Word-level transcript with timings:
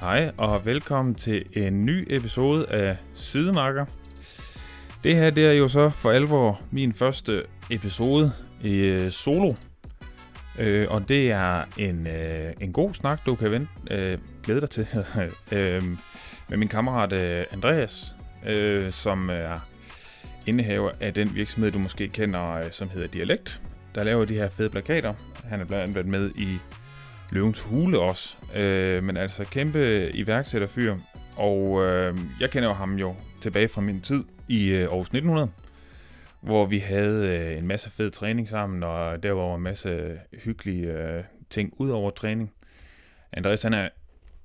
Hej 0.00 0.32
og 0.36 0.64
velkommen 0.64 1.14
til 1.14 1.44
en 1.52 1.80
ny 1.80 2.06
episode 2.10 2.66
af 2.70 2.96
Sidemarker. 3.14 3.86
Det 5.04 5.16
her 5.16 5.30
det 5.30 5.46
er 5.46 5.52
jo 5.52 5.68
så 5.68 5.90
for 5.90 6.10
alvor 6.10 6.60
min 6.70 6.94
første 6.94 7.44
episode 7.70 8.32
i 8.62 8.76
øh, 8.76 9.10
solo. 9.10 9.52
Øh, 10.58 10.86
og 10.90 11.08
det 11.08 11.30
er 11.30 11.64
en, 11.78 12.06
øh, 12.06 12.52
en 12.60 12.72
god 12.72 12.94
snak, 12.94 13.26
du 13.26 13.34
kan 13.34 13.50
vente, 13.50 13.72
øh, 13.90 14.18
glæde 14.42 14.60
dig 14.60 14.70
til. 14.70 14.86
øh, 15.52 15.82
med 16.48 16.56
min 16.56 16.68
kammerat 16.68 17.12
øh, 17.12 17.44
Andreas, 17.52 18.14
øh, 18.46 18.92
som 18.92 19.30
er 19.30 19.58
indehaver 20.46 20.90
af 21.00 21.14
den 21.14 21.34
virksomhed, 21.34 21.72
du 21.72 21.78
måske 21.78 22.08
kender, 22.08 22.52
øh, 22.52 22.70
som 22.70 22.90
hedder 22.90 23.08
Dialekt, 23.08 23.60
der 23.94 24.04
laver 24.04 24.24
de 24.24 24.34
her 24.34 24.48
fede 24.48 24.70
plakater. 24.70 25.14
Han 25.44 25.60
er 25.60 25.64
blandt 25.64 25.82
andet 25.82 25.94
været 25.94 26.06
med 26.06 26.30
i 26.36 26.58
Løvens 27.30 27.60
Hule 27.60 28.00
også, 28.00 28.36
øh, 28.56 29.04
men 29.04 29.16
altså 29.16 29.44
kæmpe 29.44 30.10
iværksætterfyr. 30.14 30.96
Og 31.36 31.84
øh, 31.84 32.18
jeg 32.40 32.50
kender 32.50 32.68
jo 32.68 32.74
ham 32.74 32.94
jo 32.94 33.14
tilbage 33.40 33.68
fra 33.68 33.80
min 33.80 34.00
tid 34.00 34.24
i 34.48 34.66
øh, 34.66 34.82
Aarhus 34.82 35.06
1900, 35.06 35.50
hvor 36.40 36.66
vi 36.66 36.78
havde 36.78 37.26
øh, 37.28 37.58
en 37.58 37.66
masse 37.66 37.90
fed 37.90 38.10
træning 38.10 38.48
sammen, 38.48 38.82
og 38.82 39.22
der 39.22 39.32
var 39.32 39.54
en 39.54 39.62
masse 39.62 40.18
hyggelige 40.44 40.92
øh, 40.92 41.24
ting 41.50 41.74
ud 41.78 41.90
over 41.90 42.10
træning. 42.10 42.52
Andreas 43.32 43.62
han 43.62 43.74
er 43.74 43.88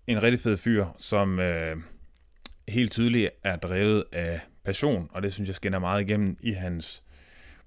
en 0.08 0.24
rigtig 0.24 0.40
fed 0.40 0.58
fyr, 0.58 0.86
som 0.98 1.40
øh, 1.40 1.78
helt 2.68 2.92
tydeligt 2.92 3.30
er 3.44 3.56
drevet 3.56 4.04
af 4.12 4.40
passion, 4.66 5.10
og 5.12 5.24
det 5.24 5.34
synes 5.34 5.48
jeg 5.48 5.56
skinner 5.56 5.80
meget 5.80 6.02
igennem 6.02 6.38
i 6.40 6.52
hans 6.52 7.04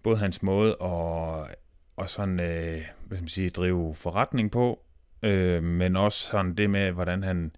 både 0.03 0.17
hans 0.17 0.43
måde 0.43 0.71
at 0.71 1.57
og 1.99 2.09
sådan, 2.09 2.41
øh, 2.41 2.85
hvad 3.07 3.17
skal 3.17 3.23
man 3.23 3.29
sige, 3.29 3.51
drive 3.51 3.95
forretning 3.95 4.51
på, 4.51 4.83
øh, 5.23 5.63
men 5.63 5.97
også 5.97 6.19
sådan 6.19 6.55
det 6.55 6.71
med, 6.71 6.93
hvordan 6.93 7.23
han 7.23 7.53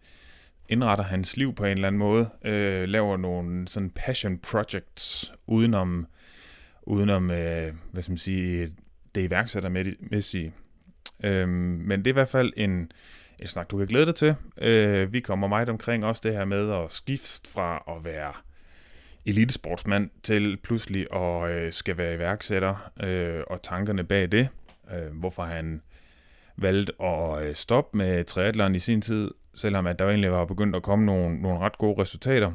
indretter 0.68 1.04
hans 1.04 1.36
liv 1.36 1.54
på 1.54 1.64
en 1.64 1.70
eller 1.70 1.86
anden 1.88 1.98
måde, 1.98 2.30
øh, 2.44 2.88
laver 2.88 3.16
nogle 3.16 3.68
sådan 3.68 3.90
passion 3.90 4.38
projects 4.38 5.32
udenom, 5.46 6.06
udenom 6.82 7.30
øh, 7.30 7.74
hvad 7.92 8.02
skal 8.02 8.12
man 8.12 8.18
sige, 8.18 8.72
det 9.14 9.22
iværksættermæssige. 9.22 10.52
Øh, 11.24 11.48
men 11.48 11.98
det 11.98 12.06
er 12.06 12.12
i 12.12 12.12
hvert 12.12 12.28
fald 12.28 12.52
en, 12.56 12.92
en 13.38 13.46
snak, 13.46 13.70
du 13.70 13.78
kan 13.78 13.86
glæde 13.86 14.06
dig 14.06 14.14
til. 14.14 14.34
Øh, 14.58 15.12
vi 15.12 15.20
kommer 15.20 15.48
meget 15.48 15.68
omkring 15.68 16.04
også 16.04 16.20
det 16.24 16.32
her 16.32 16.44
med 16.44 16.72
at 16.72 16.92
skifte 16.92 17.50
fra 17.50 17.84
at 17.88 18.04
være 18.04 18.32
elitesportsmand 19.26 20.10
til 20.22 20.56
pludselig 20.56 21.06
at 21.14 21.50
øh, 21.50 21.72
skal 21.72 21.96
være 21.96 22.14
iværksætter 22.14 22.90
øh, 23.02 23.42
og 23.46 23.62
tankerne 23.62 24.04
bag 24.04 24.32
det. 24.32 24.48
Øh, 24.94 25.12
hvorfor 25.12 25.42
han 25.42 25.82
valgte 26.62 27.02
at 27.02 27.46
øh, 27.46 27.54
stoppe 27.54 27.98
med 27.98 28.24
triathlon 28.24 28.74
i 28.74 28.78
sin 28.78 29.02
tid, 29.02 29.30
selvom 29.54 29.86
at 29.86 29.98
der 29.98 30.08
egentlig 30.08 30.32
var 30.32 30.44
begyndt 30.44 30.76
at 30.76 30.82
komme 30.82 31.06
nogle, 31.06 31.42
nogle 31.42 31.58
ret 31.58 31.78
gode 31.78 32.02
resultater. 32.02 32.52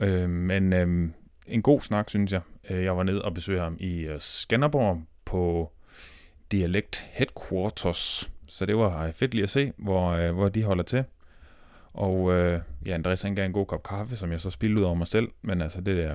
Øh, 0.00 0.30
men 0.30 0.72
øh, 0.72 1.10
en 1.46 1.62
god 1.62 1.80
snak, 1.80 2.10
synes 2.10 2.32
jeg. 2.32 2.40
Øh, 2.70 2.84
jeg 2.84 2.96
var 2.96 3.02
nede 3.02 3.22
og 3.22 3.34
besøgte 3.34 3.62
ham 3.62 3.76
i 3.80 4.00
øh, 4.00 4.20
Skanderborg 4.20 5.02
på 5.24 5.72
Dialekt 6.52 7.06
Headquarters. 7.10 8.30
Så 8.46 8.66
det 8.66 8.76
var 8.76 9.12
fedt 9.12 9.34
lige 9.34 9.42
at 9.42 9.48
se, 9.48 9.72
hvor, 9.76 10.10
øh, 10.10 10.32
hvor 10.34 10.48
de 10.48 10.62
holder 10.62 10.84
til. 10.84 11.04
Og 11.92 12.32
øh, 12.32 12.60
ja, 12.86 12.94
Andreas 12.94 13.22
han 13.22 13.34
gav 13.34 13.46
en 13.46 13.52
god 13.52 13.66
kop 13.66 13.82
kaffe, 13.82 14.16
som 14.16 14.32
jeg 14.32 14.40
så 14.40 14.50
spildte 14.50 14.80
ud 14.80 14.84
over 14.84 14.94
mig 14.94 15.06
selv. 15.06 15.28
Men 15.42 15.62
altså, 15.62 15.80
det 15.80 15.96
der, 15.96 16.14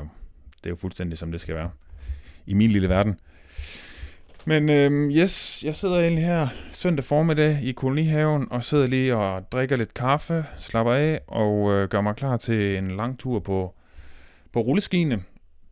det 0.57 0.65
er 0.65 0.69
jo 0.69 0.75
fuldstændig 0.75 1.17
som 1.17 1.31
det 1.31 1.41
skal 1.41 1.55
være. 1.55 1.71
I 2.45 2.53
min 2.53 2.71
lille 2.71 2.89
verden. 2.89 3.19
Men 4.47 4.69
øhm, 4.69 5.11
yes, 5.11 5.63
jeg 5.63 5.75
sidder 5.75 5.99
egentlig 5.99 6.25
her 6.25 6.47
søndag 6.71 7.05
formiddag 7.05 7.59
i 7.63 7.71
kolonihaven 7.71 8.47
og 8.51 8.63
sidder 8.63 8.87
lige 8.87 9.15
og 9.15 9.51
drikker 9.51 9.75
lidt 9.75 9.93
kaffe, 9.93 10.45
slapper 10.57 10.93
af 10.93 11.21
og 11.27 11.71
øh, 11.71 11.89
gør 11.89 12.01
mig 12.01 12.15
klar 12.15 12.37
til 12.37 12.77
en 12.77 12.91
lang 12.91 13.19
tur 13.19 13.39
på, 13.39 13.73
på 14.51 14.59
rulleskiene. 14.59 15.23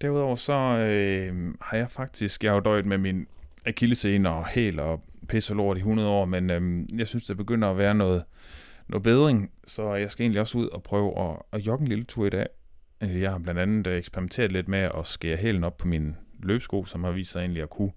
Derudover 0.01 0.35
så 0.35 0.53
øh, 0.53 1.53
har 1.61 1.77
jeg 1.77 1.91
faktisk, 1.91 2.43
jeg 2.43 2.51
har 2.51 2.55
jo 2.55 2.61
døjet 2.61 2.85
med 2.85 2.97
min 2.97 3.27
akillescene 3.65 4.29
og 4.29 4.47
hæl 4.47 4.79
og 4.79 5.01
pisse 5.27 5.53
lort 5.53 5.77
i 5.77 5.79
100 5.79 6.09
år, 6.09 6.25
men 6.25 6.49
øh, 6.49 6.99
jeg 6.99 7.07
synes, 7.07 7.25
det 7.25 7.37
begynder 7.37 7.69
at 7.69 7.77
være 7.77 7.93
noget, 7.93 8.23
noget 8.87 9.03
bedring, 9.03 9.51
så 9.67 9.93
jeg 9.93 10.11
skal 10.11 10.23
egentlig 10.23 10.41
også 10.41 10.57
ud 10.57 10.67
og 10.67 10.83
prøve 10.83 11.19
at, 11.19 11.37
at 11.51 11.67
jogge 11.67 11.81
en 11.81 11.87
lille 11.87 12.03
tur 12.03 12.25
i 12.25 12.29
dag. 12.29 12.47
Øh, 13.03 13.21
jeg 13.21 13.31
har 13.31 13.39
blandt 13.39 13.59
andet 13.59 13.87
øh, 13.87 13.97
eksperimenteret 13.97 14.51
lidt 14.51 14.67
med 14.67 14.79
at 14.79 15.05
skære 15.07 15.37
hælen 15.37 15.63
op 15.63 15.77
på 15.77 15.87
min 15.87 16.15
løbsko, 16.39 16.85
som 16.85 17.03
har 17.03 17.11
vist 17.11 17.31
sig 17.31 17.39
egentlig 17.39 17.63
at 17.63 17.69
kunne 17.69 17.91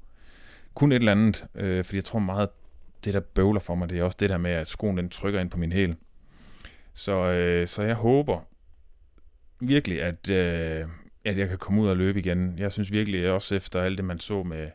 kun 0.77 0.93
et 0.93 0.97
eller 0.97 1.13
andet, 1.13 1.47
øh, 1.55 1.85
fordi 1.85 1.97
jeg 1.97 2.05
tror 2.05 2.19
meget, 2.19 2.49
det 3.05 3.15
der 3.15 3.21
bøvler 3.21 3.61
for 3.61 3.75
mig, 3.75 3.91
det 3.91 3.99
er 3.99 4.03
også 4.03 4.17
det 4.21 4.31
der 4.31 4.39
med, 4.39 4.51
at 4.51 4.69
skoen 4.69 4.97
den 4.97 5.09
trykker 5.09 5.41
ind 5.41 5.51
på 5.51 5.59
min 5.59 5.73
hæl. 5.73 5.97
Så, 6.95 7.13
øh, 7.13 7.67
så 7.67 7.83
jeg 7.83 7.95
håber 7.95 8.41
virkelig, 9.61 10.03
at, 10.03 10.31
øh, 10.31 10.89
at 11.25 11.39
jeg 11.39 11.49
kan 11.49 11.59
komme 11.59 11.83
ud 11.83 11.89
og 11.89 11.97
løbe 11.97 12.19
igen. 12.19 12.59
Jeg 12.59 12.73
synes 12.73 12.93
virkelig, 12.93 13.31
også 13.31 13.55
efter 13.55 13.83
alt 13.83 13.99
det, 13.99 14.05
man 14.05 14.19
så 14.19 14.43
med 14.43 14.69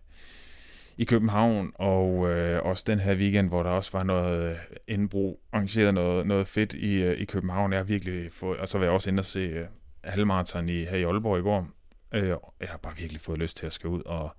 i 0.97 1.03
København, 1.03 1.71
og 1.75 2.29
øh, 2.29 2.65
også 2.65 2.83
den 2.87 2.99
her 2.99 3.15
weekend, 3.15 3.47
hvor 3.47 3.63
der 3.63 3.69
også 3.69 3.97
var 3.97 4.03
noget 4.03 4.51
øh, 4.51 4.57
indbrug, 4.87 5.41
arrangeret 5.51 5.93
noget, 5.93 6.27
noget 6.27 6.47
fedt 6.47 6.73
i, 6.73 6.93
øh, 6.93 7.19
i 7.19 7.25
København. 7.25 7.71
Jeg 7.71 7.79
har 7.79 7.83
virkelig 7.83 8.31
fået, 8.33 8.59
og 8.59 8.67
så 8.67 8.77
var 8.77 8.85
jeg 8.85 8.93
også 8.93 9.09
inde 9.09 9.21
og 9.21 9.25
se 9.25 9.39
øh, 9.39 9.65
halvmarathon 10.03 10.69
i, 10.69 10.83
her 10.83 10.97
i 10.97 11.03
Aalborg 11.03 11.39
i 11.39 11.41
går. 11.41 11.67
Øh, 12.13 12.27
jeg 12.59 12.69
har 12.69 12.77
bare 12.77 12.97
virkelig 12.97 13.21
fået 13.21 13.39
lyst 13.39 13.57
til 13.57 13.65
at 13.65 13.73
skal 13.73 13.89
ud 13.89 14.01
og 14.05 14.35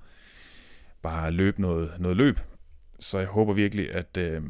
bare 1.03 1.31
løbe 1.31 1.61
noget, 1.61 1.93
noget 1.99 2.17
løb. 2.17 2.41
Så 3.01 3.19
jeg 3.19 3.27
håber 3.27 3.53
virkelig, 3.53 3.95
at 3.95 4.17
øh, 4.17 4.43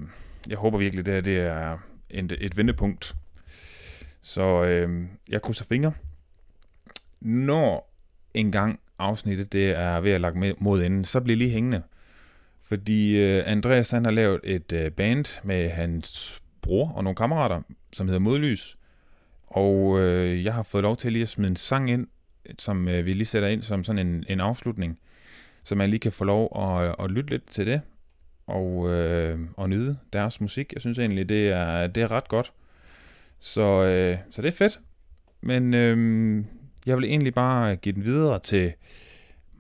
jeg 0.49 0.59
håber 0.59 0.79
virkelig, 0.79 1.07
det 1.07 1.15
her 1.15 1.21
det 1.21 1.39
er 1.39 1.79
et, 2.11 2.37
et 2.41 2.57
vendepunkt. 2.57 3.17
Så 4.23 4.65
øh, 4.65 5.07
jeg 5.29 5.43
krydser 5.43 5.65
fingre. 5.65 5.93
Når 7.21 7.93
engang 8.35 8.81
afsnittet 8.99 9.53
det 9.53 9.71
er 9.71 10.01
ved 10.01 10.11
at 10.11 10.21
lagt 10.21 10.61
mod 10.61 10.83
enden, 10.83 11.05
så 11.05 11.21
bliver 11.21 11.37
lige 11.37 11.51
hængende. 11.51 11.83
Fordi 12.61 13.17
øh, 13.17 13.43
Andreas 13.47 13.91
han 13.91 14.05
har 14.05 14.13
lavet 14.13 14.41
et 14.45 14.73
øh, 14.73 14.91
band 14.91 15.45
med 15.45 15.69
hans 15.71 16.43
bror 16.63 16.93
og 16.93 17.05
nogle 17.05 17.17
kammerater, 17.17 17.63
som 17.93 18.07
hedder 18.07 18.21
Modlys. 18.21 18.77
Og 19.47 20.01
øh, 20.01 20.45
jeg 20.45 20.55
har 20.55 20.63
fået 20.63 20.83
lov 20.83 20.97
til 20.97 21.13
lige 21.13 21.23
at 21.23 21.29
smide 21.29 21.51
en 21.51 21.57
sang 21.57 21.91
ind, 21.91 22.07
som 22.59 22.89
øh, 22.89 23.07
vi 23.07 23.13
lige 23.13 23.25
sætter 23.25 23.49
ind 23.49 23.63
som 23.63 23.85
sådan 23.85 24.07
en, 24.07 24.25
en 24.29 24.41
afslutning 24.41 24.99
så 25.65 25.75
man 25.75 25.91
lige 25.91 26.01
kan 26.01 26.13
få 26.13 26.25
lov 26.25 26.63
at, 26.63 26.95
at 27.05 27.11
lytte 27.11 27.31
lidt 27.31 27.47
til 27.51 27.67
det, 27.67 27.81
og, 28.47 28.91
øh, 28.91 29.39
og 29.57 29.71
nyde 29.71 29.99
deres 30.13 30.41
musik. 30.41 30.73
Jeg 30.73 30.81
synes 30.81 30.99
egentlig, 30.99 31.29
det 31.29 31.49
er, 31.49 31.87
det 31.87 32.03
er 32.03 32.11
ret 32.11 32.29
godt. 32.29 32.53
Så, 33.41 33.85
øh, 33.85 34.19
så 34.31 34.43
det 34.43 34.49
er 34.49 34.53
fedt. 34.53 34.81
Men 35.41 35.75
øh, 35.75 36.45
jeg 36.87 36.97
vil 36.97 37.05
egentlig 37.05 37.35
bare 37.35 37.77
give 37.77 37.95
den 37.95 38.05
videre 38.05 38.39
til 38.39 38.73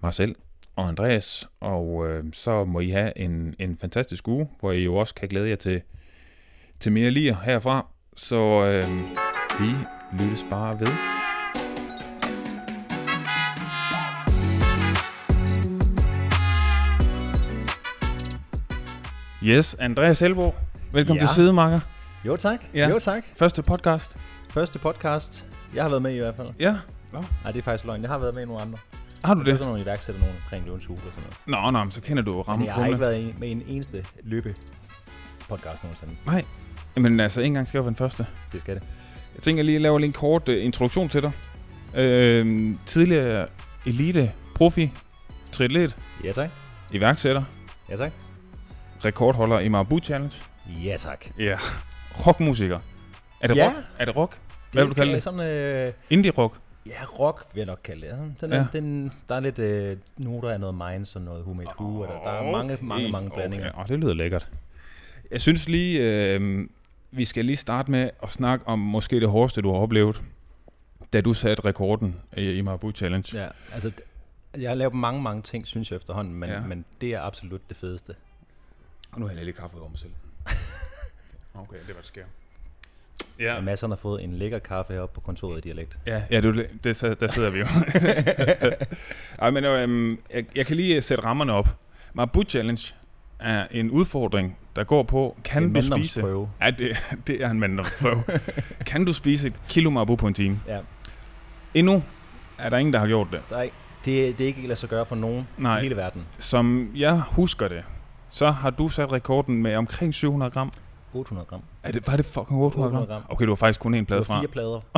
mig 0.03 0.15
selv 0.15 0.35
og 0.77 0.89
Andreas, 0.89 1.49
og 1.61 2.09
øh, 2.09 2.25
så 2.33 2.65
må 2.65 2.81
I 2.81 2.91
have 2.91 3.19
en, 3.19 3.55
en 3.59 3.77
fantastisk 3.77 4.29
uge, 4.29 4.49
hvor 4.61 4.73
I 4.73 4.85
jo 4.85 4.97
også 4.97 5.15
kan 5.15 5.29
glæde 5.29 5.49
jer 5.49 5.57
til, 5.57 5.83
til 6.81 6.93
mere 6.93 7.11
lige 7.11 7.37
herfra. 7.45 7.87
Så 8.17 8.65
øh, 8.65 9.01
vi 9.61 9.75
lyttes 10.19 10.45
bare 10.51 10.81
ved. 10.81 11.12
Yes, 19.45 19.77
Andreas 19.79 20.21
Helbo. 20.21 20.55
Velkommen 20.93 21.21
ja. 21.21 21.27
til 21.27 21.35
Sidemarker. 21.35 21.81
Jo 22.27 22.37
tak. 22.37 22.61
Ja. 22.75 22.89
Jo 22.89 22.99
tak. 22.99 23.25
Første 23.37 23.63
podcast. 23.63 24.17
Første 24.51 24.79
podcast. 24.79 25.47
Jeg 25.75 25.85
har 25.85 25.89
været 25.89 26.03
med 26.03 26.15
i 26.15 26.19
hvert 26.19 26.37
fald. 26.37 26.49
Ja. 26.61 26.77
Nå. 27.13 27.25
Nej, 27.43 27.53
det 27.53 27.59
er 27.59 27.63
faktisk 27.63 27.85
løgn. 27.85 28.03
Jeg 28.03 28.11
har 28.11 28.19
været 28.19 28.35
med 28.35 28.43
i 28.43 28.47
nogle 28.47 28.62
andre. 28.62 28.79
Har 29.25 29.35
du 29.35 29.39
det? 29.39 29.47
Det 29.47 29.53
er 29.53 29.56
sådan 29.56 29.67
nogle 29.67 29.83
iværksætter, 29.83 30.21
nogen 30.21 30.37
omkring 30.43 30.65
løvens 30.65 30.87
og 30.89 30.99
sådan 30.99 31.23
noget. 31.47 31.75
Nå, 31.75 31.85
nå, 31.85 31.91
så 31.91 32.00
kender 32.00 32.23
du 32.23 32.43
ramme 32.43 32.65
Jeg 32.65 32.75
har 32.75 32.87
ikke 32.87 33.00
været 33.00 33.35
med 33.39 33.50
en 33.50 33.62
eneste 33.67 34.05
løbe 34.23 34.55
podcast 35.49 35.85
nogensinde. 35.85 36.12
Nej. 36.27 36.45
Men 36.97 37.21
altså, 37.21 37.41
en 37.41 37.55
gang 37.55 37.69
skal 37.69 37.79
jeg 37.79 37.85
være 37.85 37.91
den 37.91 37.97
første. 37.97 38.27
Det 38.53 38.61
skal 38.61 38.75
det. 38.75 38.83
Jeg 39.35 39.43
tænker 39.43 39.62
lige 39.62 39.77
at 39.77 39.83
lave 39.83 40.05
en 40.05 40.12
kort 40.12 40.49
uh, 40.49 40.55
introduktion 40.65 41.09
til 41.09 41.23
dig. 41.23 41.33
Øh, 41.95 42.75
tidligere 42.87 43.47
elite, 43.87 44.33
profi, 44.55 44.91
triatlet. 45.53 45.97
Ja 46.25 46.33
tak. 46.33 46.50
Iværksætter. 46.93 47.45
Ja 47.91 47.97
tak 47.97 48.12
rekordholder 49.04 49.58
i 49.58 49.69
Marabu 49.69 49.99
Challenge. 50.00 50.37
Ja, 50.84 50.96
tak. 50.96 51.26
Ja. 51.38 51.58
Rockmusiker. 52.26 52.78
Er 53.40 53.46
det 53.46 53.56
ja. 53.56 53.66
rock? 53.66 53.76
Er 53.99 54.04
det 54.04 54.16
rock? 54.16 54.38
Hvad 54.72 54.82
det 54.82 54.88
vil 54.88 54.90
du 54.90 54.94
kalde 54.94 55.14
det? 55.14 55.22
Sådan, 55.22 55.40
øh... 55.40 55.93
Indie-rock? 56.10 56.58
Ja, 56.87 57.04
rock 57.19 57.46
vil 57.52 57.60
jeg 57.60 57.66
nok 57.66 57.81
kalde 57.84 58.06
det. 58.06 58.34
Den, 58.40 58.52
ja. 58.52 58.66
den, 58.72 59.12
der 59.28 59.34
er 59.34 59.40
lidt 59.40 59.58
øh, 59.58 59.96
noter 60.19 60.50
af 60.50 60.60
noget 60.60 60.75
Minds 60.75 61.16
og 61.16 61.22
noget 61.22 61.56
Made 61.56 61.69
Who, 61.81 62.00
og 62.00 62.08
der, 62.08 62.22
der 62.22 62.31
er 62.31 62.52
mange, 62.52 62.78
mange, 62.81 63.08
mange 63.10 63.31
blandinger. 63.31 63.69
Okay. 63.69 63.78
Oh, 63.78 63.88
det 63.88 63.99
lyder 63.99 64.14
lækkert. 64.14 64.49
Jeg 65.31 65.40
synes 65.40 65.69
lige, 65.69 66.00
øh, 66.00 66.69
vi 67.10 67.25
skal 67.25 67.44
lige 67.44 67.56
starte 67.56 67.90
med 67.90 68.10
at 68.22 68.31
snakke 68.31 68.69
om 68.69 68.78
måske 68.78 69.20
det 69.20 69.28
hårdeste, 69.28 69.62
du 69.62 69.72
har 69.72 69.78
oplevet, 69.78 70.22
da 71.12 71.20
du 71.20 71.34
satte 71.34 71.64
rekorden 71.64 72.16
i, 72.37 72.50
i 72.50 72.60
Marabu 72.60 72.93
Challenge. 72.93 73.40
Ja, 73.40 73.49
altså, 73.72 73.93
jeg 74.58 74.70
har 74.70 74.75
lavet 74.75 74.94
mange, 74.94 75.22
mange 75.22 75.43
ting, 75.43 75.66
synes 75.66 75.90
jeg 75.90 75.96
efterhånden, 75.96 76.34
men, 76.34 76.50
ja. 76.50 76.60
men 76.60 76.84
det 77.00 77.12
er 77.12 77.20
absolut 77.20 77.60
det 77.69 77.76
fedeste. 77.76 78.14
Og 79.12 79.20
nu 79.20 79.26
har 79.26 79.35
jeg 79.35 79.44
lidt 79.44 79.56
kaffe 79.56 79.79
over 79.79 79.88
mig 79.88 79.99
selv. 79.99 80.11
okay, 81.62 81.76
det 81.87 81.94
var 81.94 82.00
det 82.00 82.06
sker. 82.06 82.25
Ja. 83.38 83.55
Og 83.55 83.64
Mads 83.64 83.81
han 83.81 83.91
har 83.91 83.97
fået 83.97 84.25
en 84.25 84.35
lækker 84.35 84.59
kaffe 84.59 84.93
heroppe 84.93 85.14
på 85.14 85.20
kontoret 85.20 85.59
i 85.59 85.61
dialekt. 85.61 85.99
Ja, 86.06 86.23
ja 86.31 86.41
det, 86.41 86.70
det, 86.85 87.20
der 87.20 87.29
sidder 87.29 87.50
vi 87.50 87.59
jo. 87.59 87.67
Ej, 89.43 89.50
men 89.50 89.64
øhm, 89.64 90.19
jeg, 90.35 90.44
jeg 90.55 90.67
kan 90.67 90.76
lige 90.76 91.03
sætte 91.03 91.25
rammerne 91.25 91.53
op. 91.53 91.76
Mabu 92.14 92.43
Challenge 92.43 92.94
er 93.38 93.67
en 93.70 93.91
udfordring, 93.91 94.59
der 94.76 94.85
går 94.85 95.03
på, 95.03 95.37
kan 95.44 95.62
en 95.62 95.75
du 95.75 95.82
spise... 95.82 96.20
prøve. 96.20 96.50
Ja, 96.61 96.70
det, 96.70 96.97
det 97.26 97.43
er 97.43 97.50
en 97.50 97.61
manddomsprøve. 97.61 98.23
kan 98.87 99.05
du 99.05 99.12
spise 99.12 99.49
et 99.49 99.55
kilo 99.69 99.91
Mabu 99.91 100.17
på 100.17 100.26
en 100.26 100.35
time? 100.35 100.61
Ja. 100.67 100.81
Endnu 101.75 102.03
er 102.59 102.69
der 102.70 102.79
ingen, 102.79 102.93
der 102.93 102.99
har 102.99 103.06
gjort 103.06 103.29
det. 103.32 103.62
Ikke- 103.64 103.76
det, 104.05 104.38
det 104.38 104.44
er 104.44 104.49
ikke 104.49 104.62
lade 104.62 104.76
sig 104.76 104.88
gøre 104.88 105.06
for 105.06 105.17
nogen 105.17 105.49
Nej. 105.59 105.79
i 105.79 105.82
hele 105.82 105.97
verden. 105.97 106.26
Som 106.38 106.91
jeg 106.94 107.20
husker 107.20 107.69
det, 107.69 107.85
så 108.32 108.50
har 108.50 108.70
du 108.70 108.88
sat 108.88 109.12
rekorden 109.12 109.62
med 109.62 109.76
omkring 109.76 110.14
700 110.14 110.50
gram. 110.52 110.73
800 111.14 111.46
gram. 111.49 111.61
Er 111.82 111.93
det, 111.93 112.06
var 112.06 112.17
det 112.17 112.25
fucking 112.26 112.61
800 112.62 112.90
gram? 112.90 113.02
800 113.02 113.06
gram. 113.06 113.23
Okay, 113.29 113.44
du 113.44 113.50
var 113.50 113.56
faktisk 113.56 113.81
kun 113.81 113.94
en 113.94 114.06
plade 114.06 114.25
fra. 114.25 114.40
fire 114.40 114.49
plader. 114.49 114.81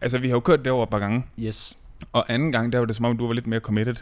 Altså, 0.00 0.18
vi 0.18 0.28
har 0.28 0.36
jo 0.36 0.40
kørt 0.40 0.64
det 0.64 0.72
over 0.72 0.82
et 0.82 0.88
par 0.90 0.98
gange. 0.98 1.24
Yes. 1.38 1.76
Og 2.12 2.24
anden 2.28 2.52
gang, 2.52 2.72
der 2.72 2.78
var 2.78 2.86
det 2.86 2.96
som 2.96 3.04
om, 3.04 3.18
du 3.18 3.26
var 3.26 3.32
lidt 3.34 3.46
mere 3.46 3.60
committed. 3.60 3.94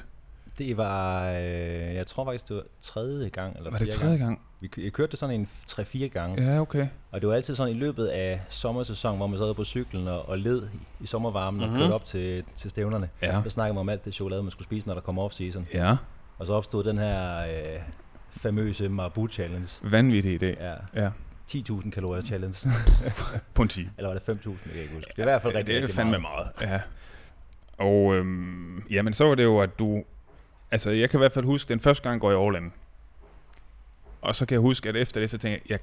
Det 0.59 0.77
var, 0.77 1.29
øh, 1.31 1.95
jeg 1.95 2.07
tror 2.07 2.25
faktisk, 2.25 2.49
det 2.49 2.57
var 2.57 2.63
tredje 2.81 3.29
gang. 3.29 3.57
Eller 3.57 3.71
Var 3.71 3.79
det 3.79 3.89
tredje 3.89 4.17
gang. 4.17 4.29
gang? 4.29 4.41
Vi, 4.61 4.71
jeg 4.85 4.93
kørte 4.93 5.11
det 5.11 5.19
sådan 5.19 5.35
en 5.41 5.49
3-4 5.71 6.07
gange. 6.07 6.43
Ja, 6.53 6.61
okay. 6.61 6.87
Og 7.11 7.21
det 7.21 7.29
var 7.29 7.35
altid 7.35 7.55
sådan 7.55 7.75
i 7.77 7.79
løbet 7.79 8.07
af 8.07 8.41
sommersæsonen, 8.49 9.17
hvor 9.17 9.27
man 9.27 9.39
sad 9.39 9.55
på 9.55 9.65
cyklen 9.65 10.09
og, 10.09 10.29
og 10.29 10.39
led 10.39 10.63
i, 11.01 11.07
sommervarmen 11.07 11.61
Mhm. 11.61 11.73
og 11.73 11.79
kørte 11.81 11.93
op 11.93 12.05
til, 12.05 12.45
til 12.57 12.71
stævnerne. 12.71 13.09
Ja. 13.23 13.43
Så 13.43 13.51
snakkede 13.51 13.75
man 13.75 13.81
om 13.81 13.89
alt 13.89 14.05
det 14.05 14.15
chokolade, 14.15 14.43
man 14.43 14.51
skulle 14.51 14.67
spise, 14.67 14.87
når 14.87 14.95
der 14.95 15.01
kom 15.01 15.19
off-season. 15.19 15.61
Ja, 15.75 15.97
Og 16.39 16.47
så 16.47 16.53
opstod 16.53 16.85
den 16.85 16.99
her 16.99 17.39
øh, 17.47 17.81
famøse 18.31 18.89
Marabu 18.89 19.29
Challenge. 19.29 19.69
vanvittig 19.83 20.43
idé. 20.43 20.65
Ja. 20.65 20.75
Ja. 20.95 21.11
10.000 21.51 21.91
kalorier 21.91 22.23
challenge. 22.23 22.69
På 23.55 23.63
en 23.63 23.69
time. 23.69 23.91
Eller 23.99 24.09
var 24.13 24.19
det 24.19 24.29
5.000, 24.29 24.49
jeg 24.51 24.73
kan 24.73 24.83
ikke 24.83 24.95
huske. 24.95 25.11
Det 25.17 25.19
er 25.19 25.23
i 25.23 25.25
hvert 25.25 25.43
fald 25.43 25.53
Ja, 25.53 25.59
rigtig, 25.59 25.73
det 25.75 25.79
er 25.79 25.83
rigtig 25.83 25.97
fandme 25.97 26.19
meget. 26.19 26.47
Ja. 26.61 26.81
Og 27.79 28.15
øhm, 28.15 28.83
jamen, 28.91 29.13
så 29.15 29.25
var 29.25 29.35
det 29.35 29.45
jo, 29.45 29.59
at 29.61 29.79
du... 29.79 30.05
Altså, 30.71 30.91
jeg 30.91 31.11
kan 31.11 31.19
i 31.19 31.21
hvert 31.21 31.33
fald 31.33 31.45
huske, 31.45 31.69
den 31.69 31.81
første 31.81 32.09
gang 32.09 32.21
går 32.21 32.53
jeg 32.53 32.63
in. 32.63 32.73
Og 34.21 34.35
så 34.35 34.47
kan 34.47 34.55
jeg 34.55 34.61
huske, 34.61 34.89
at 34.89 34.97
efter 34.97 35.21
det, 35.21 35.31
så 35.31 35.39
tænkte 35.39 35.63
jeg, 35.69 35.71
jeg, 35.71 35.79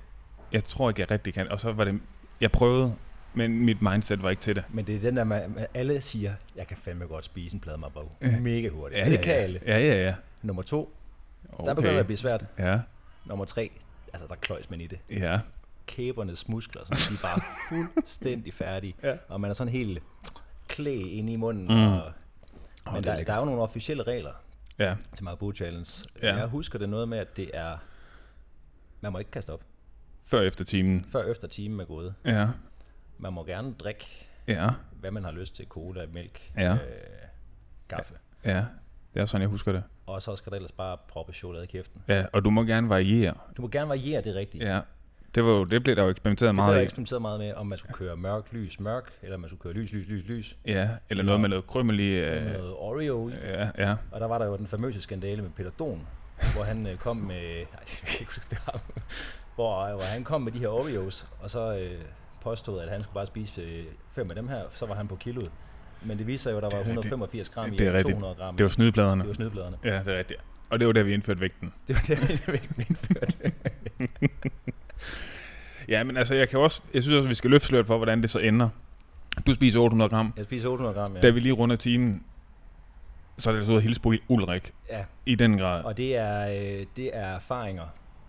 jeg 0.51 0.63
tror 0.63 0.89
ikke, 0.89 1.01
jeg 1.01 1.11
rigtig 1.11 1.33
kan. 1.33 1.47
Og 1.51 1.59
så 1.59 1.71
var 1.71 1.83
det... 1.83 1.99
Jeg 2.41 2.51
prøvede, 2.51 2.95
men 3.33 3.59
mit 3.65 3.81
mindset 3.81 4.23
var 4.23 4.29
ikke 4.29 4.41
til 4.41 4.55
det. 4.55 4.63
Men 4.69 4.87
det 4.87 4.95
er 4.95 4.99
den 4.99 5.17
der, 5.17 5.23
man, 5.23 5.67
alle 5.73 6.01
siger, 6.01 6.33
jeg 6.55 6.67
kan 6.67 6.77
fandme 6.77 7.05
godt 7.05 7.25
spise 7.25 7.53
en 7.55 7.59
plade 7.59 7.77
Marabu. 7.77 7.99
Ja. 8.21 8.39
Mega 8.39 8.69
hurtigt. 8.69 8.99
Ja, 9.01 9.09
det 9.09 9.21
kan 9.21 9.33
ja. 9.33 9.39
alle. 9.39 9.59
Ja, 9.65 9.79
ja, 9.79 10.03
ja. 10.03 10.15
Nummer 10.41 10.61
to, 10.61 10.95
Okay. 11.53 11.67
der 11.67 11.73
begynder 11.73 11.93
det 11.93 11.99
at 11.99 12.05
blive 12.05 12.17
svært. 12.17 12.45
Ja, 12.59 12.79
Nummer 13.25 13.45
tre, 13.45 13.71
altså 14.13 14.27
der 14.27 14.35
kløjs 14.35 14.69
man 14.69 14.81
i 14.81 14.87
det. 14.87 14.99
ja. 15.09 15.39
Kæbernes 15.87 16.47
muskler, 16.47 16.81
så 16.85 17.09
de 17.09 17.15
er 17.15 17.21
bare 17.21 17.41
fuldstændig 17.69 18.53
færdige. 18.53 18.95
Ja. 19.03 19.15
Og 19.29 19.41
man 19.41 19.49
er 19.49 19.53
sådan 19.53 19.73
helt 19.73 20.03
klæ 20.67 20.95
inde 20.99 21.33
i 21.33 21.35
munden. 21.35 21.63
Mm. 21.63 21.71
Og, 21.71 22.01
men 22.85 22.95
er 22.95 23.01
der, 23.01 23.11
lækkert. 23.11 23.27
der 23.27 23.33
er 23.33 23.37
jo 23.39 23.45
nogle 23.45 23.61
officielle 23.61 24.03
regler 24.03 24.31
Ja, 24.79 24.95
til 25.15 25.23
Marabu 25.23 25.51
Challenge. 25.53 25.89
Ja. 26.21 26.35
Jeg 26.35 26.45
husker 26.47 26.79
det 26.79 26.89
noget 26.89 27.09
med, 27.09 27.17
at 27.17 27.37
det 27.37 27.49
er, 27.53 27.77
man 29.01 29.11
må 29.11 29.19
ikke 29.19 29.31
kaste 29.31 29.49
op, 29.53 29.63
før 30.25 30.41
efter 30.41 30.65
timen. 30.65 31.05
før 31.05 31.23
efter 31.31 31.47
timen 31.47 31.79
er 31.79 31.85
gået. 31.85 32.13
Ja, 32.25 32.47
Man 33.17 33.33
må 33.33 33.43
gerne 33.43 33.73
drikke, 33.73 34.27
ja, 34.47 34.69
hvad 34.99 35.11
man 35.11 35.23
har 35.23 35.31
lyst 35.31 35.55
til, 35.55 35.65
cola, 35.67 36.05
mælk, 36.05 36.51
Ja. 36.57 36.73
øh, 36.73 36.79
kaffe. 37.89 38.13
ja. 38.45 38.65
Det 39.13 39.21
er 39.21 39.25
sådan, 39.25 39.41
jeg 39.41 39.49
husker 39.49 39.71
det. 39.71 39.83
Og 40.05 40.21
så 40.21 40.35
skal 40.35 40.49
der 40.51 40.55
ellers 40.55 40.71
bare 40.71 40.97
proppe 41.07 41.33
chokolade 41.33 41.63
i 41.63 41.67
kæften. 41.67 42.01
Ja, 42.07 42.25
og 42.33 42.45
du 42.45 42.49
må 42.49 42.63
gerne 42.63 42.89
variere. 42.89 43.33
Du 43.57 43.61
må 43.61 43.67
gerne 43.67 43.89
variere 43.89 44.21
det 44.21 44.35
rigtigt. 44.35 44.63
Ja. 44.63 44.81
Det, 45.35 45.43
var 45.43 45.49
jo, 45.51 45.63
det 45.63 45.83
blev 45.83 45.95
der 45.95 46.03
jo 46.03 46.09
eksperimenteret 46.09 46.47
Det 46.49 46.55
blev 46.55 46.63
meget 46.63 46.73
jeg 46.73 46.81
i. 46.81 46.83
eksperimenteret 46.83 47.21
meget 47.21 47.39
med, 47.39 47.53
om 47.53 47.67
man 47.67 47.77
skulle 47.77 47.93
køre 47.93 48.15
mørk, 48.17 48.43
lys, 48.53 48.79
mørk, 48.79 49.11
eller 49.23 49.37
man 49.37 49.49
skulle 49.49 49.61
køre 49.61 49.73
lys, 49.73 49.93
lys, 49.93 50.07
lys, 50.07 50.25
lys. 50.27 50.57
Ja, 50.65 50.89
eller 51.09 51.23
noget 51.23 51.41
med 51.41 51.49
noget 51.49 51.67
krymmel 51.67 51.99
i. 51.99 52.19
Øh, 52.19 52.45
noget 52.45 52.73
Oreo 52.73 53.29
i. 53.29 53.31
ja, 53.43 53.69
ja. 53.77 53.95
Og 54.11 54.19
der 54.19 54.27
var 54.27 54.37
der 54.37 54.45
jo 54.45 54.57
den 54.57 54.67
famøse 54.67 55.01
skandale 55.01 55.41
med 55.41 55.49
Peter 55.49 55.69
Don, 55.79 56.01
hvor 56.55 56.63
han 56.63 56.87
øh, 56.87 56.97
kom 56.97 57.17
med, 57.17 57.35
ej, 57.57 57.65
jeg 58.03 58.19
ikke 58.19 58.31
det 58.49 58.59
var, 58.65 58.81
hvor, 59.55 59.81
øh, 59.85 59.93
hvor 59.93 60.03
han 60.03 60.23
kom 60.23 60.41
med 60.41 60.51
de 60.51 60.59
her 60.59 60.67
Oreos, 60.67 61.27
og 61.39 61.49
så 61.49 61.77
øh, 61.77 62.01
påstod, 62.43 62.81
at 62.81 62.89
han 62.89 63.03
skulle 63.03 63.13
bare 63.13 63.25
spise 63.27 63.61
øh, 63.61 63.83
fem 64.11 64.29
af 64.29 64.35
dem 64.35 64.47
her, 64.47 64.61
så 64.73 64.85
var 64.85 64.95
han 64.95 65.07
på 65.07 65.15
kiloet. 65.15 65.51
Men 66.03 66.17
det 66.17 66.27
viser 66.27 66.43
sig 66.43 66.51
jo, 66.51 66.57
at 66.57 66.63
der 66.63 66.77
var 66.77 66.83
Det 66.83 66.91
er 66.91 66.97
rigtigt. 66.97 67.05
185 67.13 67.49
gram 67.49 67.73
i, 67.73 67.75
Det 67.75 67.87
og 67.87 67.93
rigtigt. 67.93 68.13
200 68.19 68.35
gram 68.35 68.55
i. 68.55 68.57
Det 68.57 68.63
var 68.63 68.69
snydepladerne. 68.69 69.21
det 69.21 69.27
var 69.27 69.33
snydbladerne. 69.33 69.77
Ja, 69.83 70.01
det 70.05 70.13
er 70.13 70.17
rigtigt. 70.17 70.39
Og 70.69 70.79
det 70.79 70.87
var 70.87 70.93
der, 70.93 71.03
vi 71.03 71.13
indførte 71.13 71.41
vægten. 71.41 71.73
Det 71.87 71.95
var 71.95 72.15
det, 72.15 72.47
vægten 72.47 72.85
indførte. 72.89 73.51
Ja, 75.87 76.03
men 76.03 76.17
altså, 76.17 76.35
jeg 76.35 76.49
kan 76.49 76.59
også, 76.59 76.81
jeg 76.93 77.03
synes 77.03 77.15
også, 77.15 77.25
at 77.25 77.29
vi 77.29 77.35
skal 77.35 77.49
løfte 77.49 77.67
sløret 77.67 77.87
for, 77.87 77.97
hvordan 77.97 78.21
det 78.21 78.29
så 78.29 78.39
ender. 78.39 78.69
Du 79.47 79.53
spiser 79.53 79.79
800 79.79 80.09
gram. 80.09 80.33
Jeg 80.37 80.45
spiser 80.45 80.69
800 80.69 80.99
gram, 80.99 81.15
ja. 81.15 81.19
Da 81.21 81.29
vi 81.29 81.39
lige 81.39 81.53
runder 81.53 81.75
timen, 81.75 82.23
så 83.37 83.51
er 83.51 83.55
det 83.55 83.65
så 83.65 83.71
ud 83.71 83.77
at 83.77 83.83
hilse 83.83 84.01
på 84.01 84.13
Ulrik. 84.27 84.73
ja. 84.89 85.03
I 85.25 85.35
den 85.35 85.57
grad. 85.57 85.83
Og 85.83 85.97
det 85.97 86.15
er, 86.17 86.47
øh, 86.49 86.85
det 86.95 87.09
er 87.17 87.25
erfaringer 87.35 87.83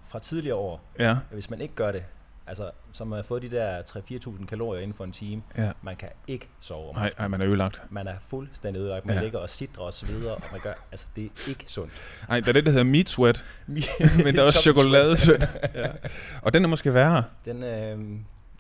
fra 0.08 0.19
tidligere 0.19 0.56
år, 0.56 0.81
Ja, 0.99 1.11
at 1.11 1.17
hvis 1.32 1.50
man 1.50 1.61
ikke 1.61 1.75
gør 1.75 1.93
det, 1.93 2.05
altså 2.46 2.70
som 2.93 3.12
har 3.12 3.22
fået 3.22 3.43
de 3.43 3.50
der 3.50 3.82
3-4.000 3.82 4.46
kalorier 4.46 4.82
inden 4.82 4.94
for 4.94 5.04
en 5.04 5.12
time, 5.12 5.43
ja. 5.58 5.70
man 5.82 5.96
kan 5.96 6.08
ikke 6.26 6.48
sove 6.60 6.88
om 6.88 6.94
Nej, 7.19 7.28
man 7.28 7.40
er 7.40 7.46
ødelagt. 7.48 7.82
Man 7.90 8.06
er 8.06 8.14
fuldstændig 8.28 8.81
ødelagt. 8.81 9.06
Man 9.06 9.16
Ja. 9.16 9.22
ligger 9.22 9.38
og 9.38 9.50
sidder 9.50 9.81
og 9.81 9.94
sveder, 9.94 10.32
og 10.32 10.43
man 10.52 10.60
gør, 10.60 10.72
altså 10.93 11.06
det 11.16 11.25
er 11.25 11.48
ikke 11.48 11.64
sundt. 11.69 11.93
Nej, 12.28 12.40
der 12.40 12.48
er 12.48 12.52
det, 12.52 12.64
der 12.66 12.70
hedder 12.70 12.84
meat 12.84 13.08
sweat, 13.08 13.44
men 13.66 14.34
der 14.34 14.40
er 14.43 14.46
også 14.46 14.62
Som 14.62 14.72
chokoladesweat. 14.75 15.48
ja. 15.75 15.87
Og 16.43 16.54
den 16.54 16.64
er 16.64 16.69
måske 16.69 16.94
værre. 16.94 17.25
Den, 17.44 17.62
øh, 17.62 17.98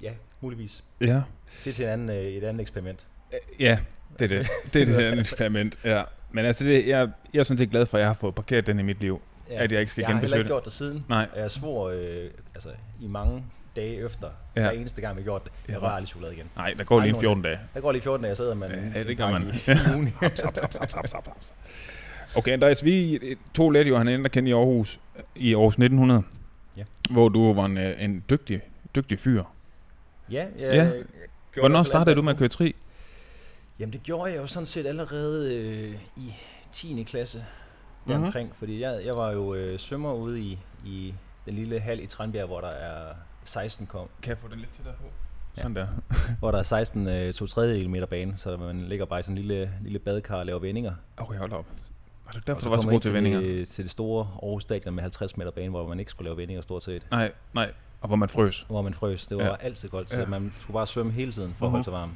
ja, 0.02 0.12
muligvis. 0.40 0.84
Ja. 1.00 1.22
Det 1.64 1.70
er 1.70 1.74
til 1.74 1.84
en 1.84 1.90
anden, 1.90 2.08
øh, 2.10 2.16
et 2.24 2.44
andet 2.44 2.60
eksperiment. 2.60 3.06
Ja, 3.60 3.78
det 4.18 4.32
er 4.32 4.38
det. 4.38 4.48
Det 4.72 4.82
er 4.82 4.86
det 4.86 4.94
her 4.94 5.20
eksperiment. 5.20 5.78
Ja. 5.84 6.02
Men 6.30 6.44
altså, 6.44 6.64
det, 6.64 6.86
jeg, 6.88 7.10
jeg 7.32 7.38
er 7.40 7.44
sådan 7.44 7.58
set 7.58 7.70
glad 7.70 7.86
for, 7.86 7.96
at 7.96 8.00
jeg 8.00 8.08
har 8.08 8.14
fået 8.14 8.34
parkeret 8.34 8.66
den 8.66 8.78
i 8.78 8.82
mit 8.82 9.00
liv. 9.00 9.20
Ja. 9.50 9.62
At 9.64 9.72
jeg 9.72 9.80
ikke 9.80 9.90
skal 9.92 10.02
jeg 10.02 10.08
har 10.08 10.12
heller 10.20 10.20
genbesøge 10.36 10.38
ikke 10.40 10.48
det. 10.48 10.50
gjort 10.54 10.64
det 10.64 10.72
siden. 10.72 11.04
Nej. 11.08 11.28
Jeg 11.36 11.50
svor 11.50 11.90
øh, 11.90 12.30
altså, 12.54 12.68
i 13.00 13.06
mange 13.06 13.44
dage 13.76 14.04
efter, 14.04 14.28
Ja. 14.56 14.60
hver 14.60 14.70
eneste 14.70 15.00
gang, 15.00 15.16
vi 15.16 15.22
gjorde 15.22 15.44
det. 15.44 15.52
Jeg 15.72 15.82
rører 15.82 15.92
aldrig 15.92 16.08
chokolade 16.08 16.34
igen. 16.34 16.46
Nej, 16.56 16.74
der 16.78 16.84
går 16.84 17.00
lige 17.00 17.08
en 17.08 17.14
Ej, 17.14 17.20
14 17.20 17.42
dage. 17.42 17.58
Der 17.74 17.80
går 17.80 17.92
lige 17.92 18.02
14 18.02 18.22
dage, 18.24 18.34
så 18.36 18.42
sidder 18.42 18.54
man 18.54 18.92
Ja, 18.94 19.02
det 19.04 19.16
gør 19.16 19.30
man. 19.30 19.42
i, 19.42 19.70
i 19.70 19.94
ugen. 19.94 20.14
Okay, 22.36 22.52
Andreas, 22.52 22.84
vi 22.84 23.20
to 23.54 23.70
lærte 23.70 23.88
jo 23.88 23.96
han 23.96 24.24
kendt 24.32 24.48
i 24.48 24.52
Aarhus 24.52 25.00
i 25.34 25.54
Aarhus 25.54 25.74
1900. 25.74 26.22
Ja. 26.76 26.84
Hvor 27.10 27.28
du 27.28 27.52
var 27.52 27.64
en, 27.64 27.78
øh, 27.78 28.04
en 28.04 28.24
dygtig, 28.30 28.60
dygtig 28.94 29.18
fyr. 29.18 29.42
ja, 30.30 30.46
Ja. 30.58 30.76
jeg, 30.76 30.92
Hvornår 31.60 31.82
startede 31.82 32.16
du 32.16 32.22
med 32.22 32.32
at 32.32 32.38
køre 32.38 32.48
tri? 32.48 32.74
Jamen 33.78 33.92
det 33.92 34.02
gjorde 34.02 34.30
jeg 34.32 34.38
jo 34.40 34.46
sådan 34.46 34.66
set 34.66 34.86
allerede 34.86 35.54
øh, 35.54 35.94
i 36.16 36.34
10. 36.72 37.02
klasse 37.08 37.44
deromkring, 38.08 38.46
mm-hmm. 38.46 38.58
fordi 38.58 38.80
jeg, 38.80 39.00
jeg 39.04 39.16
var 39.16 39.32
jo 39.32 39.54
øh, 39.54 39.78
svømmer 39.78 40.12
ude 40.12 40.40
i, 40.40 40.58
i 40.84 41.14
den 41.46 41.54
lille 41.54 41.80
hal 41.80 42.00
i 42.00 42.06
Tranbjerg, 42.06 42.46
hvor 42.46 42.60
der 42.60 42.68
er 42.68 43.12
16 43.46 43.86
kom, 43.86 44.08
Kan 44.22 44.30
jeg 44.30 44.38
få 44.38 44.48
den 44.48 44.58
lidt 44.58 44.72
til 44.74 44.84
der 44.84 44.92
på? 44.92 45.04
Ja. 45.56 45.62
Sådan 45.62 45.76
der. 45.76 45.86
hvor 46.38 46.50
der 46.50 46.58
er 46.58 46.62
16 46.62 47.08
øh, 47.08 47.34
to 47.34 47.46
tredjedel 47.46 47.90
meter 47.90 48.06
bane, 48.06 48.34
så 48.38 48.56
man 48.56 48.80
ligger 48.88 49.04
bare 49.06 49.20
i 49.20 49.22
sådan 49.22 49.38
en 49.38 49.42
lille, 49.44 49.70
lille 49.82 49.98
badekar 49.98 50.36
og 50.36 50.46
laver 50.46 50.58
vendinger. 50.58 50.92
Okay, 51.16 51.38
hold 51.38 51.52
op. 51.52 51.66
Var 52.24 52.32
det 52.32 52.40
Og 52.40 52.46
derfor, 52.46 52.60
så 52.62 52.68
du 52.68 52.74
var 52.74 52.82
så 52.82 52.88
god 52.88 53.00
til 53.00 53.12
vendinger? 53.12 53.40
Det, 53.40 53.68
til 53.68 53.84
det 53.84 53.90
store 53.92 54.28
Aarhus 54.42 54.62
Stadion 54.62 54.94
med 54.94 55.02
50 55.02 55.36
meter 55.36 55.50
bane, 55.50 55.70
hvor 55.70 55.88
man 55.88 55.98
ikke 55.98 56.10
skulle 56.10 56.26
lave 56.26 56.36
vendinger 56.36 56.62
stort 56.62 56.84
set. 56.84 57.06
Nej, 57.10 57.32
nej. 57.52 57.72
Og 58.00 58.06
hvor 58.08 58.16
man 58.16 58.28
frøs. 58.28 58.66
Hvor 58.68 58.82
man 58.82 58.94
frøs. 58.94 59.26
Det 59.26 59.36
var 59.36 59.42
Ja. 59.44 59.48
ja. 59.50 59.56
altid 59.60 59.88
koldt, 59.88 60.10
så 60.10 60.16
Ja. 60.16 60.22
ja. 60.22 60.28
man 60.28 60.52
skulle 60.60 60.74
bare 60.74 60.86
svømme 60.86 61.12
hele 61.12 61.32
tiden 61.32 61.54
for 61.58 61.66
at 61.66 61.68
Mhm. 61.68 61.70
holde 61.70 61.84
sig 61.84 61.92
varm. 61.92 62.12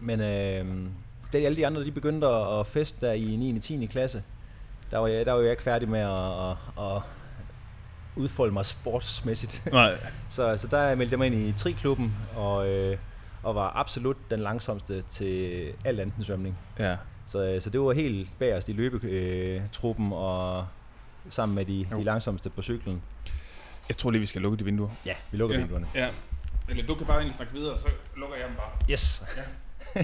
Men 0.00 0.20
øh, 0.20 0.86
da 1.32 1.38
alle 1.38 1.56
de 1.56 1.66
andre 1.66 1.84
de 1.84 1.92
begyndte 1.92 2.26
at, 2.26 2.58
at 2.60 2.66
feste 2.66 3.06
der 3.06 3.12
i 3.12 3.36
9. 3.36 3.56
og 3.56 3.62
10. 3.62 3.86
klasse, 3.86 4.22
der 4.90 4.98
var, 4.98 5.06
jeg, 5.06 5.26
der 5.26 5.32
var 5.32 5.40
jeg 5.40 5.50
ikke 5.50 5.62
færdig 5.62 5.88
med 5.88 6.00
at, 6.00 6.50
at, 6.50 6.56
at 6.96 7.02
udfolde 8.18 8.52
mig 8.52 8.66
sportsmæssigt. 8.66 9.62
Nej. 9.72 9.96
så, 10.28 10.56
så 10.56 10.66
der 10.66 10.94
meldte 10.94 11.12
jeg 11.12 11.18
mig 11.18 11.26
ind 11.26 11.34
i 11.34 11.52
triklubben, 11.52 12.14
og, 12.36 12.68
øh, 12.68 12.98
og 13.42 13.54
var 13.54 13.72
absolut 13.76 14.16
den 14.30 14.40
langsomste 14.40 15.02
til 15.02 15.72
al 15.84 16.00
anden 16.00 16.24
svømning. 16.24 16.58
Ja. 16.78 16.96
Så, 17.26 17.42
øh, 17.44 17.60
så 17.62 17.70
det 17.70 17.80
var 17.80 17.92
helt 17.92 18.38
bagerst 18.38 18.68
i 18.68 18.72
løbetruppen, 18.72 20.12
og 20.12 20.66
sammen 21.30 21.56
med 21.56 21.64
de, 21.64 21.86
Jo. 21.92 21.96
de 21.96 22.04
langsomste 22.04 22.50
på 22.50 22.62
cyklen. 22.62 23.02
Jeg 23.88 23.96
tror 23.96 24.10
lige, 24.10 24.20
vi 24.20 24.26
skal 24.26 24.42
lukke 24.42 24.58
de 24.58 24.64
vinduer. 24.64 24.90
Ja, 25.06 25.14
vi 25.30 25.36
lukker 25.36 25.56
ja. 25.56 25.60
vinduerne. 25.62 25.86
Ja. 25.94 26.08
Eller 26.68 26.86
du 26.86 26.94
kan 26.94 27.06
bare 27.06 27.16
egentlig 27.16 27.36
snakke 27.36 27.54
videre, 27.54 27.78
så 27.78 27.88
lukker 28.16 28.36
jeg 28.36 28.48
dem 28.48 28.56
bare. 28.56 28.70
Yes. 28.90 29.24
Ja. 29.36 30.02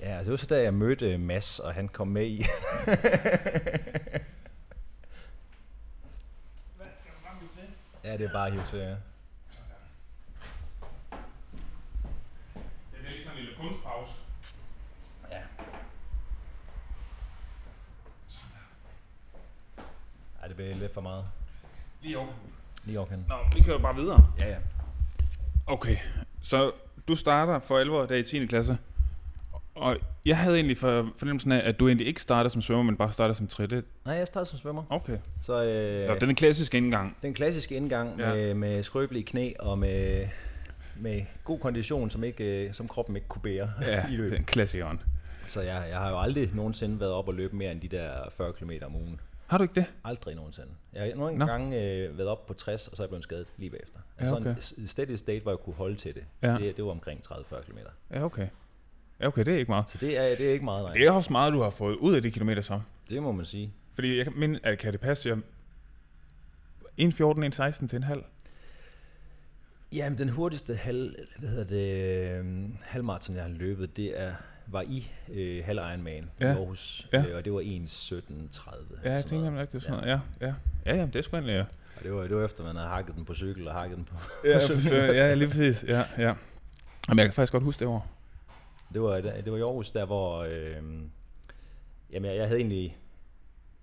ja, 0.10 0.18
det 0.20 0.30
var 0.30 0.36
så 0.36 0.46
da 0.46 0.62
jeg 0.62 0.74
mødte 0.74 1.18
Mads, 1.18 1.58
og 1.58 1.74
han 1.74 1.88
kom 1.88 2.08
med 2.08 2.26
i. 2.26 2.44
ja, 8.04 8.12
det 8.12 8.20
er 8.20 8.32
bare 8.32 8.50
helt 8.50 8.66
til. 8.66 8.78
Ja. 8.78 8.90
Det 8.90 8.98
er 13.06 13.10
lige 13.10 13.24
sådan 13.24 13.38
en 13.38 13.44
lille 13.44 13.58
kunstpause. 13.60 14.12
ja. 15.30 15.40
Ej, 20.42 20.48
det 20.48 20.56
bliver 20.56 20.74
lidt 20.74 20.94
for 20.94 21.00
meget. 21.00 21.24
Lige 22.02 22.18
over. 22.18 22.32
Lige 22.84 22.98
over 22.98 23.08
Nå, 23.28 23.34
vi 23.54 23.60
kører 23.62 23.78
bare 23.78 23.94
videre. 23.94 24.28
Ja, 24.40 24.48
ja. 24.48 24.58
Okay, 25.66 25.96
så 26.42 26.72
du 27.08 27.16
starter 27.16 27.58
for 27.58 27.78
alvor 27.78 28.06
der 28.06 28.14
i 28.14 28.22
10. 28.22 28.46
klasse. 28.46 28.78
Og 29.74 29.96
jeg 30.24 30.38
havde 30.38 30.56
egentlig 30.56 30.78
for 30.78 31.08
fornemmelsen 31.16 31.52
af, 31.52 31.68
at 31.68 31.80
du 31.80 31.86
egentlig 31.88 32.06
ikke 32.06 32.20
startede 32.22 32.52
som 32.52 32.62
svømmer, 32.62 32.82
men 32.84 32.96
bare 32.96 33.12
startede 33.12 33.34
som 33.38 33.46
triatlet. 33.46 33.84
Nej, 34.04 34.14
jeg 34.14 34.26
startede 34.26 34.50
som 34.50 34.58
svømmer. 34.58 34.82
Okay. 34.90 35.18
Så, 35.42 35.64
øh, 35.64 36.06
Så 36.20 36.26
den 36.26 36.34
klassiske 36.34 36.76
indgang. 36.76 37.16
den 37.22 37.34
klassiske 37.34 37.74
indgang 37.74 38.18
Ja. 38.18 38.28
ja. 38.28 38.34
med, 38.34 38.54
med 38.54 38.82
skrøbelige 38.82 39.24
knæ 39.24 39.52
og 39.58 39.78
med, 39.78 40.28
med 40.96 41.22
god 41.44 41.58
kondition, 41.58 42.10
som, 42.10 42.24
ikke, 42.24 42.66
øh, 42.66 42.74
som 42.74 42.88
kroppen 42.88 43.16
ikke 43.16 43.28
kunne 43.28 43.42
bære 43.42 43.70
Ja, 43.82 44.06
i 44.12 44.16
løbet. 44.16 44.32
den 44.38 44.44
klassikeren. 44.44 45.00
Så 45.46 45.60
jeg, 45.60 45.86
jeg 45.88 45.98
har 45.98 46.10
jo 46.10 46.18
aldrig 46.20 46.50
nogensinde 46.54 47.00
været 47.00 47.12
op 47.12 47.28
og 47.28 47.34
løbe 47.34 47.56
mere 47.56 47.72
end 47.72 47.80
de 47.80 47.88
der 47.88 48.10
40 48.36 48.52
km 48.52 48.70
om 48.86 48.94
ugen. 48.96 49.20
Har 49.46 49.58
du 49.58 49.62
ikke 49.64 49.74
det? 49.74 49.84
Aldrig 50.04 50.34
nogensinde. 50.34 50.68
Jeg 50.92 51.02
har 51.02 51.14
nogle 51.16 51.38
Nå. 51.38 51.46
gange 51.46 51.82
øh, 51.82 52.18
været 52.18 52.28
op 52.30 52.46
på 52.46 52.54
60, 52.54 52.88
og 52.88 52.96
så 52.96 53.02
er 53.02 53.04
jeg 53.04 53.08
blevet 53.08 53.22
skadet 53.22 53.46
lige 53.56 53.70
bagefter. 53.70 53.98
Ja, 54.20 54.24
Altså 54.24 54.36
okay. 54.36 54.54
sådan 54.60 54.82
en 54.84 54.88
steady 54.88 55.14
state, 55.16 55.40
hvor 55.42 55.52
jeg 55.52 55.58
kunne 55.58 55.74
holde 55.74 55.96
til 55.96 56.14
det. 56.14 56.24
Ja. 56.42 56.56
Det, 56.58 56.76
det 56.76 56.84
var 56.84 56.90
omkring 56.90 57.20
30-40 57.32 57.62
km. 57.70 57.78
Ja, 58.14 58.24
okay. 58.24 58.46
Ja, 59.20 59.26
okay, 59.26 59.44
det 59.44 59.54
er 59.54 59.58
ikke 59.58 59.70
meget. 59.70 59.84
Så 59.90 59.98
det 60.00 60.18
er, 60.18 60.36
det 60.36 60.48
er 60.48 60.52
ikke 60.52 60.64
meget, 60.64 60.84
nej. 60.84 60.92
Det 60.92 61.02
er 61.02 61.10
også 61.12 61.32
meget, 61.32 61.52
du 61.52 61.60
har 61.60 61.70
fået 61.70 61.96
ud 61.96 62.14
af 62.14 62.22
de 62.22 62.30
kilometer 62.30 62.62
så. 62.62 62.80
det 63.08 63.22
må 63.22 63.32
man 63.32 63.44
sige. 63.44 63.72
Fordi 63.94 64.18
jeg 64.18 64.26
at 64.62 64.78
kan 64.78 64.92
det 64.92 65.00
passe, 65.00 65.28
jeg... 65.28 65.38
1.14, 67.00 67.10
1.16 67.80 67.86
til 67.86 67.96
en 67.96 68.02
halv. 68.02 68.22
Jamen, 69.92 70.18
den 70.18 70.28
hurtigste 70.28 70.74
halv, 70.74 71.14
hvad 71.38 71.48
hedder 71.48 71.64
det, 71.64 72.38
øh, 72.40 72.68
halvmarathon, 72.82 73.36
jeg 73.36 73.44
har 73.44 73.50
løbet, 73.50 73.96
det 73.96 74.20
er, 74.20 74.32
var 74.66 74.82
i 74.82 75.10
øh, 75.32 75.64
halv 75.64 75.78
Ironman 75.78 76.30
Ja. 76.40 76.46
i 76.46 76.48
Aarhus, 76.48 77.08
Ja. 77.12 77.24
øh, 77.28 77.36
og 77.36 77.44
det 77.44 77.52
var 77.52 77.60
1.17.30. 77.60 79.04
Ja, 79.04 79.12
jeg 79.12 79.24
nemlig 79.30 79.60
ikke, 79.60 79.72
det 79.72 79.74
er 79.74 79.78
sådan 79.80 79.92
noget. 79.96 80.06
Ja, 80.40 80.46
ja. 80.46 80.54
Ja, 80.86 80.96
jamen, 80.96 81.12
det 81.12 81.18
er 81.18 81.22
sgu 81.22 81.36
egentlig, 81.36 81.52
ja. 81.52 81.64
Og 81.96 82.02
det 82.04 82.12
var, 82.12 82.22
det 82.22 82.36
var 82.36 82.44
efter, 82.44 82.64
man 82.64 82.76
havde 82.76 82.88
hakket 82.88 83.14
den 83.14 83.24
på 83.24 83.34
cykel 83.34 83.68
og 83.68 83.74
hakket 83.74 83.96
den 83.96 84.04
på... 84.04 84.14
Ja, 84.44 84.58
for, 84.88 84.94
ja, 84.94 85.34
lige 85.34 85.48
præcis. 85.48 85.84
Ja, 85.88 86.02
ja. 86.18 86.34
Jamen, 87.08 87.18
jeg 87.18 87.26
kan 87.26 87.32
faktisk 87.32 87.52
godt 87.52 87.62
huske 87.64 87.80
det 87.80 87.88
år. 87.88 88.06
Det 88.94 89.02
var, 89.02 89.20
det 89.20 89.52
var 89.52 89.58
i 89.58 89.60
Aarhus, 89.60 89.90
der 89.90 90.04
hvor... 90.04 90.38
Øh, 90.38 90.74
jamen, 92.10 92.30
jeg, 92.30 92.36
jeg 92.36 92.46
havde 92.46 92.60
egentlig... 92.60 92.98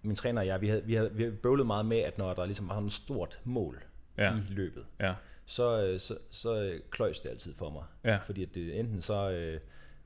Min 0.01 0.15
træner 0.15 0.41
og 0.41 0.48
jeg, 0.48 0.62
vi 0.62 0.68
havde, 0.70 0.84
vi 0.86 0.94
havde, 0.94 1.12
vi 1.13 1.24
havde 1.24 1.36
bøvlet 1.36 1.68
meget 1.68 1.86
med, 1.86 1.98
at 1.98 2.18
når 2.18 2.34
der 2.34 2.46
ligesom 2.46 2.68
var 2.70 2.74
sådan 2.75 2.88
et 2.88 2.94
stort 2.94 3.39
mål 3.44 3.84
Ja. 4.18 4.36
i 4.38 4.53
løbet, 4.53 4.86
Ja, 5.00 5.13
så, 5.46 5.86
øh, 5.86 6.00
så, 6.00 6.18
så 6.30 6.62
øh, 6.63 6.80
kløjs 6.89 7.20
det 7.20 7.30
altid 7.30 7.53
for 7.53 7.70
mig. 7.70 7.84
Ja. 8.03 8.18
Fordi 8.18 8.44
at 8.44 8.50
det, 8.56 8.80
enten 8.80 9.01
så 9.01 9.30
øh, 9.32 9.60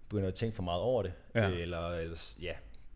begynder 0.09 0.24
jeg 0.24 0.27
at 0.27 0.33
tænke 0.33 0.55
for 0.55 0.63
meget 0.63 0.81
over 0.81 1.03
det, 1.03 1.13
Ja. 1.35 1.50
øh, 1.50 1.62
eller, 1.62 1.89
eller 1.89 2.35
ja, 2.41 2.53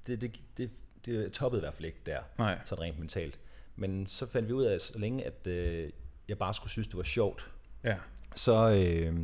det, 0.08 0.22
det, 0.22 0.40
det, 0.58 0.70
det 1.06 1.32
toppede 1.34 1.60
i 1.60 1.64
hvert 1.64 1.74
fald 1.74 1.86
ikke 1.86 2.00
der, 2.06 2.20
nej. 2.38 2.60
sådan 2.66 2.84
rent 2.84 3.00
mentalt. 3.00 3.40
Men 3.76 4.08
så 4.08 4.26
fandt 4.28 4.48
vi 4.48 4.54
ud 4.54 4.64
af, 4.64 4.82
så 4.82 5.00
længe 5.00 5.24
at 5.26 5.48
øh, 5.48 5.90
jeg 6.28 6.38
bare 6.38 6.54
skulle 6.54 6.72
synes, 6.72 6.88
det 6.88 6.98
var 6.98 7.04
sjovt, 7.04 7.52
Ja, 7.84 7.98
så, 8.36 8.70
øh, 8.70 9.20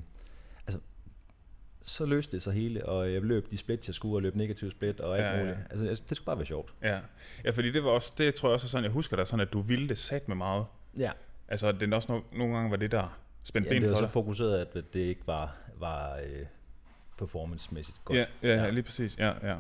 så 1.88 2.06
løste 2.06 2.32
det 2.32 2.42
sig 2.42 2.54
hele, 2.54 2.86
og 2.86 3.14
jeg 3.14 3.22
løb 3.22 3.52
de 3.52 3.58
split, 3.58 3.88
jeg 3.88 3.96
skulle, 3.96 4.16
og 4.18 4.22
løb 4.22 4.36
negativ 4.36 4.72
split 4.72 5.00
og 5.00 5.16
alt 5.18 5.24
Ja, 5.26 5.30
ja, 5.32 5.38
ja. 5.38 5.44
muligt. 5.44 5.58
Altså, 5.70 5.88
altså, 5.88 6.04
det 6.10 6.18
skulle 6.18 6.26
bare 6.26 6.38
være 6.38 6.46
sjovt. 6.46 6.74
ja. 6.84 7.00
Ja, 7.46 7.50
fordi 7.50 7.72
det 7.72 7.84
var 7.84 7.90
også, 7.90 8.14
det 8.18 8.36
tror 8.36 8.50
jeg 8.50 8.54
også 8.54 8.66
er 8.66 8.70
sådan, 8.70 8.84
jeg 8.84 8.92
husker 8.92 9.16
dig 9.18 9.28
sådan, 9.28 9.48
at 9.48 9.54
du 9.54 9.62
ville 9.62 9.90
det 9.90 9.98
sat 9.98 10.28
med 10.28 10.36
meget. 10.36 10.66
Ja, 10.98 11.12
Altså, 11.48 11.72
det 11.72 11.92
er 11.92 11.96
også 11.96 12.08
no- 12.18 12.38
nogle 12.38 12.56
gange 12.56 12.72
var 12.72 12.78
det 12.78 12.92
der 12.92 13.18
spændt 13.44 13.68
Jamen, 13.68 13.76
ben 13.76 13.82
det 13.82 13.90
var 13.90 13.96
for 13.96 14.00
så 14.00 14.06
dig. 14.06 14.12
fokuseret, 14.14 14.58
at 14.76 14.94
det 14.94 15.00
ikke 15.00 15.22
var, 15.28 15.56
var 15.80 16.16
øh, 16.16 16.46
performance-mæssigt 17.18 17.98
godt. 18.06 18.18
Ja, 18.20 18.26
ja, 18.44 18.56
ja, 18.56 18.64
Ja. 18.64 18.70
lige 18.70 18.84
præcis. 18.84 19.18
Ja, 19.18 19.32
ja. 19.50 19.56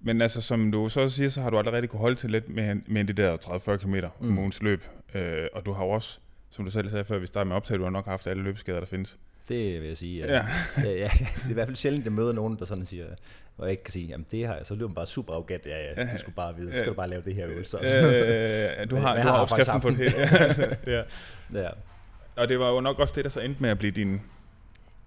Men 0.00 0.20
altså, 0.22 0.40
som 0.40 0.72
du 0.72 0.88
så 0.88 1.08
siger, 1.08 1.28
så 1.28 1.40
har 1.40 1.50
du 1.50 1.58
aldrig 1.58 1.74
rigtig 1.74 1.90
kunne 1.90 2.00
holde 2.00 2.16
til 2.16 2.30
lidt 2.30 2.48
med, 2.48 2.76
med 2.86 3.04
det 3.04 3.16
der 3.16 3.36
30-40 3.36 3.76
km 3.76 3.94
mm. 3.94 4.28
Mm. 4.28 4.38
ugens 4.38 4.62
løb. 4.62 4.84
Øh, 5.14 5.46
og 5.52 5.66
du 5.66 5.72
har 5.72 5.84
jo 5.84 5.90
også, 5.90 6.18
som 6.50 6.64
du 6.64 6.70
selv 6.70 6.88
sagde 6.88 7.04
før 7.04 7.18
vi 7.18 7.26
startede 7.26 7.48
med 7.48 7.56
optaget, 7.56 7.78
du 7.78 7.84
har 7.84 7.90
nok 7.90 8.06
haft 8.06 8.26
alle 8.26 8.42
løbeskader, 8.42 8.78
der 8.78 8.86
findes. 8.86 9.18
Det 9.48 9.80
vil 9.80 9.88
jeg 9.88 9.96
sige. 9.96 10.26
Ja. 10.26 10.34
Ja. 10.34 10.44
Ja. 10.84 10.90
Ja, 10.90 10.90
ja, 11.02 11.08
det 11.34 11.44
er 11.46 11.50
i 11.50 11.52
hvert 11.52 11.66
fald 11.68 11.76
sjældent, 11.76 12.00
at 12.02 12.04
jeg 12.04 12.12
møder 12.12 12.32
nogen, 12.32 12.58
der 12.58 12.64
sådan 12.64 12.86
siger, 12.86 13.06
hvor 13.56 13.64
jeg 13.64 13.70
ikke 13.70 13.82
kan 13.84 13.92
sige, 13.92 14.06
jamen 14.06 14.26
det 14.30 14.46
har 14.46 14.56
jeg, 14.56 14.66
så 14.66 14.74
lyder 14.74 14.86
man 14.88 14.94
bare 14.94 15.06
super 15.06 15.32
arrogant. 15.34 15.66
Ja, 15.66 15.78
ja, 15.78 16.12
du 16.12 16.18
skulle 16.18 16.34
bare 16.36 16.56
vide, 16.56 16.72
så 16.72 16.78
skal 16.78 16.88
du 16.88 16.94
bare 16.94 17.08
lave 17.08 17.22
det 17.22 17.34
her 17.36 17.46
øvelse. 17.50 17.76
Øh, 17.76 18.90
du 18.90 18.94
Men- 18.94 19.04
har, 19.04 19.14
men 19.14 19.22
du 19.22 19.28
har 19.28 19.36
har 19.38 19.46
faktisk 19.46 19.74
opskriften 19.74 19.80
på 19.80 20.02
det 20.02 20.12
hele. 20.12 20.76
ja. 20.96 21.02
ja. 21.62 21.68
Og 22.36 22.48
det 22.48 22.58
var 22.58 22.70
jo 22.70 22.80
nok 22.80 22.98
også 22.98 23.14
det, 23.16 23.24
der 23.24 23.30
så 23.30 23.40
endte 23.40 23.62
med 23.62 23.70
at 23.70 23.78
blive 23.78 23.90
din... 23.90 24.20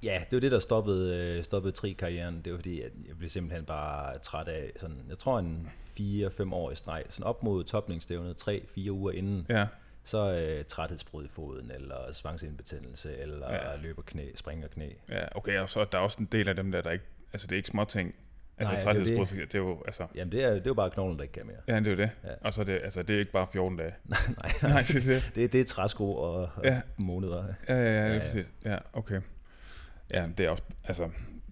ja, 0.03 0.19
det 0.29 0.35
var 0.35 0.39
det, 0.39 0.51
der 0.51 0.59
stoppede, 0.59 1.17
øh, 1.37 1.43
stoppede 1.43 1.71
tri-karrieren. 1.73 2.41
Det 2.45 2.51
var 2.53 2.57
fordi, 2.57 2.81
at 2.81 2.91
jeg 3.07 3.17
blev 3.17 3.29
simpelthen 3.29 3.65
bare 3.65 4.17
træt 4.19 4.47
af, 4.47 4.71
sådan, 4.79 4.97
jeg 5.09 5.17
tror 5.19 5.39
en 5.39 5.69
4-5 5.99 6.53
år 6.53 6.71
i 6.71 6.75
streg, 6.75 7.03
sådan 7.09 7.23
op 7.23 7.43
mod 7.43 7.63
topningsstævnet, 7.63 8.41
3-4 8.77 8.89
uger 8.89 9.11
inden, 9.11 9.45
Ja, 9.49 9.65
så 10.05 10.31
øh, 10.33 10.65
træthedsbrud 10.65 11.25
i 11.25 11.27
foden, 11.27 11.71
eller 11.71 11.95
svangsindbetændelse, 12.13 13.17
eller 13.17 13.53
Ja. 13.53 13.75
løber 13.81 14.01
knæ, 14.01 14.25
springer 14.35 14.67
knæ. 14.67 14.89
ja, 15.09 15.37
okay, 15.37 15.59
og 15.59 15.69
så 15.69 15.79
er 15.79 15.85
der 15.85 15.97
også 15.97 16.17
en 16.19 16.25
del 16.31 16.47
af 16.49 16.55
dem 16.55 16.71
der, 16.71 16.81
der 16.81 16.91
ikke... 16.91 17.05
Altså, 17.33 17.47
det 17.47 17.51
er 17.51 17.57
ikke 17.57 17.69
små 17.69 17.83
ting. 17.85 18.15
Altså, 18.57 18.71
Nej, 18.73 18.79
det 18.79 18.87
er 18.87 18.91
jo 18.91 18.99
træthedsbrud, 18.99 19.39
det. 19.41 19.51
det 19.51 19.55
er 19.57 19.63
jo, 19.63 19.83
altså... 19.85 20.07
Jamen 20.15 20.31
det 20.31 20.43
er, 20.43 20.49
det 20.49 20.57
er 20.59 20.63
jo 20.67 20.73
bare 20.73 20.89
knoglen, 20.89 21.17
der 21.17 21.23
ikke 21.23 21.33
kan 21.33 21.45
mere. 21.45 21.55
Ja, 21.67 21.75
det 21.79 21.87
er 21.87 21.91
jo 21.91 21.97
det. 21.97 22.09
Ja. 22.23 22.29
Og 22.41 22.53
så 22.53 22.61
er 22.61 22.65
det, 22.65 22.79
altså, 22.83 23.03
det 23.03 23.15
er 23.15 23.19
ikke 23.19 23.31
bare 23.31 23.47
14 23.47 23.77
dage. 23.77 23.93
nej, 24.05 24.17
Nej, 24.63 24.81
det 24.81 24.95
er 24.95 25.13
det. 25.13 25.31
det, 25.35 25.53
det 25.53 25.59
er 25.59 25.65
træsko 25.65 26.15
og, 26.15 26.33
og 26.33 26.49
Ja. 26.63 26.81
måneder. 26.97 27.45
Ja, 27.69 27.73
ja, 27.75 27.83
ja, 27.83 28.07
ja, 28.07 28.13
Ja, 28.13 28.19
præcis. 28.19 28.45
Ja, 28.65 28.77
okay. 28.93 29.21
Ja, 30.13 30.27
det 30.37 30.45
er 30.45 30.49
også, 30.49 30.63
altså, 30.83 31.09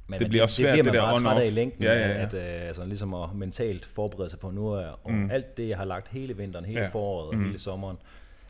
Men 0.07 0.19
Det 0.19 0.29
bliver 0.29 0.43
også 0.43 0.55
svært, 0.55 0.77
det, 0.77 0.85
det 0.85 0.91
bliver 0.91 1.05
der 1.05 1.11
man 1.13 1.23
bare 1.23 1.33
træt 1.35 1.41
af 1.43 1.45
i 1.45 1.49
on-off. 1.49 1.55
længden, 1.55 1.83
Ja, 1.83 1.93
ja, 1.93 2.07
ja. 2.07 2.13
at 2.13 2.33
øh, 2.33 2.67
altså, 2.67 2.85
ligesom 2.85 3.13
at 3.13 3.35
mentalt 3.35 3.85
forberede 3.85 4.29
sig 4.29 4.39
på 4.39 4.51
nu, 4.51 4.67
er, 4.67 4.99
og 5.03 5.11
Mm. 5.11 5.31
alt 5.31 5.57
det, 5.57 5.69
jeg 5.69 5.77
har 5.77 5.85
lagt 5.85 6.07
hele 6.07 6.37
vinteren, 6.37 6.65
hele 6.65 6.79
Ja. 6.81 6.87
foråret 6.87 7.27
og 7.27 7.35
mm. 7.35 7.45
hele 7.45 7.59
sommeren, 7.59 7.97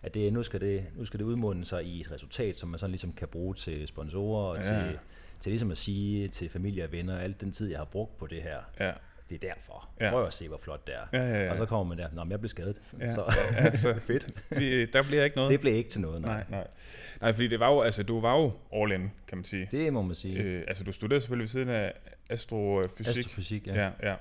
at 0.03 0.13
det, 0.13 0.33
nu, 0.33 0.43
skal 0.43 0.61
det, 0.61 0.85
nu 0.95 1.05
skal 1.05 1.19
det 1.19 1.25
udmunde 1.25 1.65
sig 1.65 1.83
i 1.85 2.01
et 2.01 2.11
resultat, 2.11 2.57
som 2.57 2.69
man 2.69 2.79
sådan 2.79 2.91
ligesom 2.91 3.13
kan 3.13 3.27
bruge 3.27 3.55
til 3.55 3.87
sponsorer, 3.87 4.43
og 4.49 4.55
Ja. 4.57 4.61
til, 4.63 4.99
til 5.39 5.49
ligesom 5.51 5.71
at 5.71 5.77
sige 5.77 6.27
til 6.27 6.49
familie 6.49 6.83
og 6.83 6.91
venner, 6.91 7.17
alt 7.19 7.41
den 7.41 7.51
tid, 7.51 7.69
jeg 7.69 7.77
har 7.79 7.85
brugt 7.85 8.17
på 8.17 8.27
det 8.27 8.41
her, 8.41 8.57
ja. 8.79 8.91
det 9.29 9.43
er 9.43 9.47
derfor. 9.53 9.89
Ja. 9.99 10.09
Prøv 10.09 10.25
at 10.25 10.33
se, 10.33 10.47
hvor 10.47 10.57
flot 10.57 10.87
det 10.87 10.95
er. 10.95 11.17
Ja, 11.19 11.29
ja, 11.29 11.43
ja. 11.45 11.51
Og 11.51 11.57
så 11.57 11.65
kommer 11.65 11.95
man 11.95 12.03
der, 12.03 12.09
nå, 12.13 12.23
men 12.23 12.31
jeg 12.31 12.39
blev 12.39 12.49
skadet. 12.49 12.81
Ja. 12.99 13.11
Så 13.11 13.33
Ja, 13.55 13.77
så- 13.77 13.99
fedt. 14.07 14.43
Vi, 14.49 14.85
der 14.85 15.03
bliver 15.03 15.23
ikke 15.23 15.35
noget. 15.35 15.51
Det 15.51 15.59
blev 15.59 15.73
ikke 15.75 15.89
til 15.89 16.01
noget, 16.01 16.21
nej. 16.21 16.33
nej, 16.33 16.43
nej. 16.49 16.67
Nej, 17.21 17.33
fordi 17.33 17.47
det 17.47 17.59
var 17.59 17.71
jo, 17.71 17.81
altså, 17.81 18.03
du 18.03 18.19
var 18.19 18.35
jo 18.41 18.51
all 18.81 18.91
in, 18.91 19.11
kan 19.27 19.37
man 19.37 19.45
sige. 19.45 19.67
Det 19.71 19.93
må 19.93 20.01
man 20.01 20.15
sige. 20.15 20.39
Øh, 20.39 20.63
altså, 20.67 20.83
du 20.83 20.91
studerede 20.91 21.21
selvfølgelig 21.21 21.43
ved 21.43 21.49
siden 21.49 21.69
af 21.69 21.93
astrofysik. 22.29 23.07
Astrofysik, 23.17 23.67
ja. 23.67 23.73
Ja, 23.83 23.89
ja. 24.03 24.15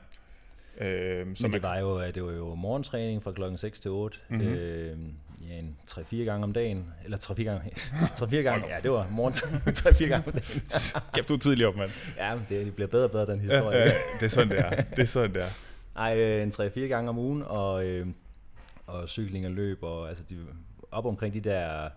Øh, 0.86 1.26
Men 1.26 1.36
som 1.36 1.52
det 1.52 1.62
var, 1.62 1.78
jo, 1.78 2.02
det 2.10 2.24
var 2.24 2.32
jo 2.32 2.54
morgentræning 2.54 3.22
fra 3.22 3.32
klokken 3.32 3.58
6 3.58 3.80
til 3.80 3.90
8. 3.90 4.18
Mhm. 4.28 4.38
Mm-hmm. 4.40 4.54
Øh, 4.54 4.96
ja, 5.52 5.59
en 5.59 5.76
3-4 5.90 6.16
gange 6.16 6.44
om 6.44 6.52
dagen. 6.52 6.92
Eller 7.04 7.18
3-4 7.18 7.42
gange. 7.42 7.71
3-4 8.21 8.37
gange. 8.37 8.68
Ja, 8.68 8.80
det 8.82 8.90
var 8.90 9.06
morgentræning 9.11 9.62
3-4 9.78 10.04
gange 10.04 10.26
om 10.26 10.32
dagen. 10.32 10.62
Kæft, 11.14 11.28
du 11.28 11.35
er 11.35 11.38
tidlig 11.38 11.66
op, 11.66 11.76
mand. 11.76 11.90
ja, 12.16 12.35
men 12.35 12.47
det, 12.49 12.66
det 12.66 12.75
bliver 12.75 12.88
bedre 12.88 13.04
og 13.04 13.11
bedre, 13.11 13.26
den 13.26 13.40
Ja, 13.40 13.42
historie. 13.42 13.78
ja, 13.78 13.85
det 14.21 14.25
er 14.25 14.28
sådan, 14.28 14.49
det 14.50 14.59
er. 14.59 14.71
Det 14.82 14.99
er 14.99 15.04
sådan, 15.04 15.35
det 15.35 15.42
er. 15.42 15.47
Ej, 15.97 16.18
øh, 16.18 16.42
en 16.42 16.49
3-4 16.49 16.80
gange 16.80 17.09
om 17.11 17.18
ugen, 17.18 17.42
og, 17.47 17.85
øh, 17.87 18.06
og 18.87 19.09
cykling 19.09 19.47
og 19.47 19.52
løb, 19.52 19.82
og 19.82 20.09
altså 20.09 20.25
de, 20.30 20.38
op 20.90 21.06
omkring 21.06 21.35
de 21.35 21.40
der 21.40 21.88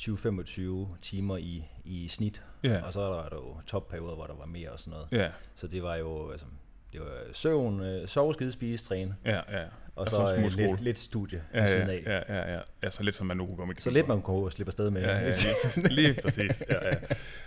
20-25 0.00 0.96
timer 1.02 1.36
i, 1.36 1.64
i 1.84 2.08
snit. 2.08 2.42
Ja. 2.64 2.82
Og 2.82 2.92
så 2.92 3.00
er 3.00 3.22
der, 3.22 3.28
der 3.28 3.36
jo 3.36 3.56
topperioder, 3.66 4.14
hvor 4.14 4.26
der 4.26 4.34
var 4.34 4.46
mere 4.46 4.70
og 4.70 4.78
sådan 4.78 4.90
noget. 4.90 5.24
Ja, 5.24 5.30
Så 5.54 5.66
det 5.66 5.82
var 5.82 5.96
jo, 5.96 6.30
altså, 6.30 6.46
det 6.92 7.00
var 7.00 7.06
søvn, 7.32 7.80
øh, 7.80 8.08
sove, 8.08 8.34
skide, 8.34 8.52
spise, 8.52 8.84
træne, 8.88 9.16
ja, 9.24 9.40
ja. 9.60 9.64
Og, 9.96 10.02
Og 10.02 10.10
så, 10.10 10.16
så 10.16 10.26
så 10.26 10.60
øh, 10.62 10.68
lidt, 10.70 10.80
lidt 10.80 10.98
studie 10.98 11.42
Ja, 11.54 11.60
ved 11.60 11.68
siden 11.68 11.90
af. 11.90 12.02
ja, 12.06 12.34
ja, 12.34 12.52
ja, 12.54 12.60
ja. 12.82 12.90
Så 12.90 13.02
lidt 13.02 13.16
som 13.16 13.26
man 13.26 13.36
nu 13.36 13.46
kunne 13.46 13.56
komme 13.56 13.74
i 13.78 13.80
Så 13.80 13.90
lidt 13.90 14.08
man 14.08 14.22
kunne 14.22 14.52
slippe 14.52 14.68
afsted 14.68 14.90
med. 14.90 15.00
Ja, 15.02 15.18
ja, 15.18 15.32
lige, 15.76 15.88
lige 16.10 16.22
præcis. 16.22 16.64
Ja, 16.68 16.88
ja. 16.88 16.94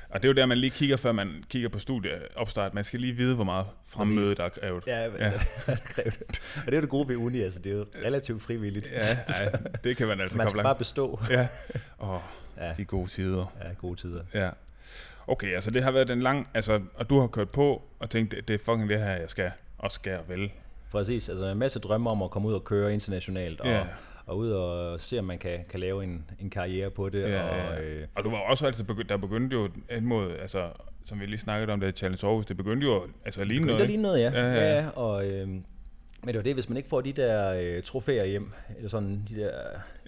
Og 0.09 0.23
det 0.23 0.25
er 0.25 0.29
jo 0.29 0.33
der, 0.33 0.45
man 0.45 0.57
lige 0.57 0.69
kigger, 0.71 0.97
før 0.97 1.11
man 1.11 1.43
kigger 1.49 1.69
på 1.69 1.79
studieopstart. 1.79 2.73
Man 2.73 2.83
skal 2.83 2.99
lige 2.99 3.13
vide, 3.13 3.35
hvor 3.35 3.43
meget 3.43 3.65
fremmøde, 3.87 4.35
der 4.35 4.43
er 4.43 4.49
krævet. 4.49 4.83
Ja, 4.87 5.03
Ja. 5.03 5.07
ja. 5.25 5.31
det. 5.95 6.41
Og 6.55 6.65
det 6.65 6.73
er 6.73 6.75
jo 6.75 6.81
det 6.81 6.89
gode 6.89 7.07
ved 7.07 7.15
uni, 7.15 7.41
altså 7.41 7.59
det 7.59 7.71
er 7.71 7.75
jo 7.77 7.85
relativt 8.05 8.41
frivilligt. 8.41 8.91
Ja, 8.91 9.43
ja, 9.43 9.49
det 9.83 9.97
kan 9.97 10.07
man 10.07 10.21
altså 10.21 10.37
Man 10.37 10.47
skal 10.47 10.57
langt. 10.57 10.65
bare 10.65 10.75
bestå. 10.75 11.19
Ja. 11.29 11.47
Åh, 12.03 12.19
Ja, 12.57 12.73
de 12.77 12.85
gode 12.85 13.07
tider. 13.09 13.55
ja 13.63 13.73
gode 13.77 13.99
tider. 14.01 14.21
Ja. 14.33 14.49
Okay, 15.27 15.53
altså 15.55 15.71
det 15.71 15.83
har 15.83 15.91
været 15.91 16.09
en 16.09 16.21
lang... 16.21 16.47
Altså, 16.53 16.81
og 16.95 17.09
du 17.09 17.19
har 17.19 17.27
kørt 17.27 17.49
på 17.49 17.83
og 17.99 18.09
tænkt, 18.09 18.31
det, 18.31 18.47
det 18.47 18.53
er 18.53 18.57
fucking 18.57 18.89
det 18.89 18.99
her, 18.99 19.11
jeg 19.11 19.29
skal 19.29 19.51
også 19.77 19.95
skal 19.95 20.17
og 20.17 20.29
vel. 20.29 20.51
Præcis, 20.95 21.29
altså 21.29 21.45
en 21.45 21.57
masse 21.57 21.79
drømme 21.79 22.09
om 22.09 22.21
at 22.23 22.31
komme 22.31 22.47
ud 22.47 22.53
og 22.53 22.63
køre 22.63 22.93
internationalt, 22.93 23.61
og, 23.61 23.67
Ja. 23.67 23.83
og 24.25 24.37
ud 24.37 24.51
og 24.51 25.01
se, 25.01 25.19
om 25.19 25.25
man 25.25 25.37
kan, 25.37 25.59
kan 25.69 25.79
lave 25.79 26.03
en, 26.03 26.25
en 26.39 26.49
karriere 26.49 26.89
på 26.89 27.09
det. 27.09 27.21
Ja, 27.21 27.41
og, 27.43 27.57
ja, 27.57 27.73
ja. 27.73 27.81
øh, 27.81 28.07
Og 28.15 28.23
du 28.23 28.29
var 28.29 28.37
også 28.37 28.65
altid 28.65 28.83
begyndt, 28.83 29.09
der 29.09 29.17
begyndte 29.17 29.55
jo 29.55 29.69
en 29.91 30.05
måde, 30.05 30.37
altså, 30.37 30.69
som 31.05 31.19
vi 31.19 31.25
lige 31.25 31.37
snakkede 31.37 31.73
om, 31.73 31.79
det 31.79 31.97
Challenge 31.97 32.27
Aarhus, 32.27 32.45
det 32.45 32.57
begyndte 32.57 32.87
jo 32.87 33.07
altså 33.25 33.39
Begyndte 33.39 33.65
noget. 33.65 33.81
at 33.81 33.87
ligne 33.87 34.03
noget, 34.03 34.19
ja. 34.21 34.31
Ja, 34.31 34.53
ja, 34.53 34.53
ja. 34.53 34.75
ja 34.79 34.89
og, 34.89 35.25
øh, 35.27 35.47
men 35.47 35.63
det 36.27 36.35
var 36.35 36.43
det, 36.43 36.53
hvis 36.53 36.69
man 36.69 36.77
ikke 36.77 36.89
får 36.89 37.01
de 37.01 37.13
der 37.13 37.53
øh, 37.77 37.83
trofæer 37.83 38.25
hjem, 38.25 38.51
eller 38.77 38.89
sådan 38.89 39.23
de 39.29 39.35
der 39.35 39.51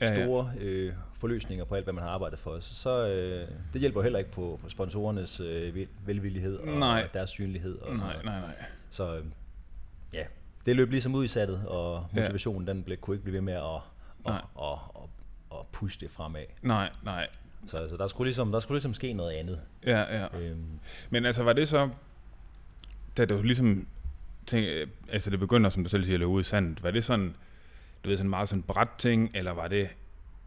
Ja, 0.02 0.08
ja. 0.08 0.24
store 0.24 0.52
øh, 0.60 0.94
forløsninger 1.14 1.66
på 1.66 1.76
alt, 1.76 1.86
hvad 1.86 1.94
man 1.94 2.04
har 2.04 2.10
arbejdet 2.12 2.40
for, 2.40 2.60
så, 2.60 2.76
så 2.76 3.08
øh, 3.08 3.48
det 3.74 3.82
hjælper 3.82 4.02
heller 4.02 4.20
ikke 4.20 4.32
på, 4.32 4.60
på 4.64 4.70
sponsorernes 4.70 5.40
øh, 5.40 5.76
vel- 5.76 5.88
velvillighed 6.06 6.58
og 6.58 6.68
Nej. 6.68 7.08
deres 7.14 7.30
synlighed. 7.30 7.76
Og 7.76 7.88
sådan 7.88 7.98
Nej, 8.00 8.08
noget. 8.14 8.26
nej, 8.26 8.40
nej. 8.40 8.66
Så 8.90 9.16
øh, 9.16 9.24
ja, 10.14 10.24
det 10.68 10.76
løb 10.76 10.92
ligesom 10.92 11.16
ud 11.16 11.26
i 11.26 11.28
sattet, 11.28 11.68
og 11.68 12.06
motivationen 12.14 12.68
den 12.68 12.84
blev, 12.84 12.98
kunne 12.98 13.16
ikke 13.16 13.24
blive 13.24 13.34
ved 13.34 13.42
med 13.42 13.54
at, 13.54 13.82
at, 14.26 14.42
at, 14.62 14.80
at 14.96 15.10
at 15.52 15.68
pushe 15.72 16.00
det 16.00 16.12
fremad. 16.12 16.44
Nej, 16.62 16.90
nej. 17.04 17.28
Så 17.68 17.78
altså, 17.78 17.98
der, 17.98 18.08
skulle 18.08 18.28
ligesom, 18.28 18.52
der 18.52 18.60
skulle 18.60 18.76
ligesom 18.76 18.94
ske 18.94 19.14
noget 19.14 19.32
andet. 19.32 19.60
Ja, 19.86 20.20
ja. 20.20 20.38
Øhm, 20.40 20.80
Men 21.10 21.26
altså, 21.26 21.44
var 21.44 21.54
det 21.54 21.68
så, 21.68 21.90
da 23.18 23.26
du 23.26 23.42
ligesom, 23.42 23.88
tænk, 24.46 24.68
øh, 24.68 24.88
altså 25.12 25.30
det 25.30 25.40
begynder, 25.40 25.70
som 25.70 25.84
du 25.84 25.90
selv 25.90 26.04
siger, 26.04 26.16
at 26.16 26.20
løbe 26.20 26.32
ud 26.32 26.42
i 26.42 26.44
sandet, 26.44 26.84
var 26.84 26.92
det 26.92 27.04
sådan, 27.04 27.36
du 28.04 28.10
ved, 28.10 28.18
sådan 28.18 28.30
meget 28.30 28.50
sådan 28.50 28.64
bræt 28.64 28.90
ting, 28.98 29.32
eller 29.34 29.52
var 29.52 29.68
det 29.68 29.90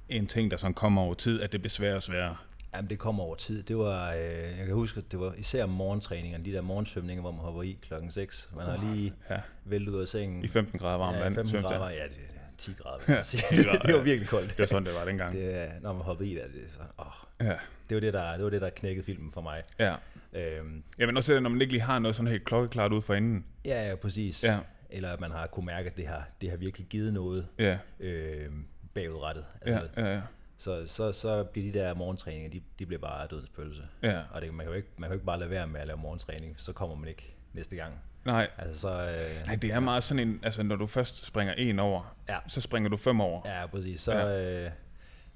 en 0.08 0.26
ting, 0.26 0.50
der 0.50 0.56
sådan 0.56 0.74
kommer 0.74 1.02
over 1.02 1.14
tid, 1.14 1.40
at 1.40 1.52
det 1.52 1.60
bliver 1.60 1.70
sværere 1.70 1.96
og 1.96 2.02
sværere? 2.02 2.36
Jamen, 2.74 2.90
det 2.90 2.98
kommer 2.98 3.22
over 3.24 3.34
tid. 3.34 3.62
Det 3.62 3.78
var, 3.78 4.12
øh, 4.12 4.18
jeg 4.58 4.66
kan 4.66 4.74
huske, 4.74 4.98
at 4.98 5.12
det 5.12 5.20
var 5.20 5.34
især 5.38 5.66
morgentræningerne, 5.66 6.44
de 6.44 6.52
der 6.52 6.60
morgensvømninger, 6.60 7.20
hvor 7.20 7.30
man 7.30 7.40
hopper 7.40 7.62
i 7.62 7.78
klokken 7.82 8.10
6. 8.10 8.48
Man 8.56 8.66
har 8.66 8.92
lige 8.94 9.12
Ja, 9.30 9.40
væltet 9.64 9.92
ud 9.94 10.00
af 10.00 10.08
sengen. 10.08 10.44
i 10.44 10.48
15 10.48 10.78
grader 10.78 10.98
varmt 10.98 11.16
ja, 11.16 11.22
vand. 11.22 11.34
15 11.34 11.50
svømte 11.50 11.68
grader, 11.68 11.90
ja, 11.90 12.02
det, 12.04 12.10
det 12.32 12.36
er 12.36 12.40
10 12.58 12.72
grader. 12.78 12.98
Ja, 13.08 13.12
vil 13.12 13.16
jeg 13.16 13.26
sige. 13.26 13.42
10 13.56 13.62
grader, 13.64 13.78
det 13.82 13.92
var 13.92 13.98
ja. 13.98 14.04
virkelig 14.04 14.28
koldt. 14.28 14.50
Det 14.50 14.58
var 14.58 14.66
sådan, 14.66 14.84
det 14.86 14.94
var 14.94 15.04
dengang. 15.04 15.32
Det, 15.32 15.68
når 15.82 15.92
man 15.92 16.02
hoppede 16.02 16.30
i 16.30 16.34
der, 16.34 16.44
det, 16.44 16.64
sådan, 16.72 16.86
åh, 16.98 17.46
Ja, 17.46 17.56
det, 17.88 17.94
var 17.94 18.00
det, 18.00 18.12
der, 18.14 18.32
det 18.36 18.44
var 18.44 18.50
det, 18.50 18.60
der 18.60 18.70
knækkede 18.70 19.04
filmen 19.06 19.32
for 19.32 19.40
mig. 19.40 19.62
ja. 19.78 19.94
Øhm, 20.32 20.82
Jamen 20.98 21.16
også 21.16 21.34
det, 21.34 21.42
når 21.42 21.50
man 21.50 21.60
ikke 21.60 21.72
lige 21.72 21.82
har 21.82 21.98
noget 21.98 22.16
sådan 22.16 22.30
helt 22.30 22.44
klokkeklart 22.44 22.92
ud 22.92 23.02
for 23.02 23.14
enden. 23.14 23.44
ja, 23.64 23.88
ja, 23.88 23.94
præcis. 23.94 24.44
Ja, 24.44 24.58
Eller 24.90 25.12
at 25.12 25.20
man 25.20 25.30
har 25.30 25.46
kunne 25.46 25.66
mærke, 25.66 25.90
at 25.90 25.96
det 25.96 26.06
har, 26.06 26.28
det 26.40 26.50
har 26.50 26.56
virkelig 26.56 26.86
givet 26.86 27.12
noget 27.12 27.46
ja, 27.58 27.78
øh, 28.00 28.48
bagudrettet. 28.94 29.44
ja, 29.66 29.70
Altså, 29.78 30.00
ja, 30.00 30.14
ja. 30.14 30.20
Så, 30.60 30.86
så, 30.86 31.12
så 31.12 31.44
bliver 31.44 31.72
de 31.72 31.78
der 31.78 31.94
morgentræninger, 31.94 32.50
de, 32.50 32.60
de 32.78 32.86
bliver 32.86 33.00
bare 33.00 33.26
dødens 33.30 33.48
pølse. 33.48 33.82
ja. 34.02 34.20
Og 34.30 34.40
det, 34.42 34.54
man, 34.54 34.66
kan 34.66 34.72
jo 34.72 34.76
ikke, 34.76 34.88
man 34.96 35.08
kan 35.08 35.12
jo 35.12 35.16
ikke 35.16 35.26
bare 35.26 35.38
lade 35.38 35.50
være 35.50 35.66
med 35.66 35.80
at 35.80 35.86
lave 35.86 35.98
morgentræning, 35.98 36.54
så 36.58 36.72
kommer 36.72 36.96
man 36.96 37.08
ikke 37.08 37.34
næste 37.52 37.76
gang. 37.76 37.94
Nej, 38.24 38.48
Altså 38.58 38.80
så... 38.80 38.88
Øh, 38.88 39.46
nej, 39.46 39.54
det 39.54 39.72
er 39.72 39.80
meget 39.80 40.02
sådan 40.02 40.28
en, 40.28 40.40
altså 40.42 40.62
når 40.62 40.76
du 40.76 40.86
først 40.86 41.24
springer 41.26 41.54
en 41.54 41.78
over, 41.78 42.16
Ja. 42.28 42.38
så 42.48 42.60
springer 42.60 42.90
du 42.90 42.96
fem 42.96 43.20
over. 43.20 43.42
Ja, 43.44 43.66
præcis. 43.66 44.00
Så, 44.00 44.12
Ja. 44.12 44.64
Øh, 44.64 44.70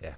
ja. 0.02 0.12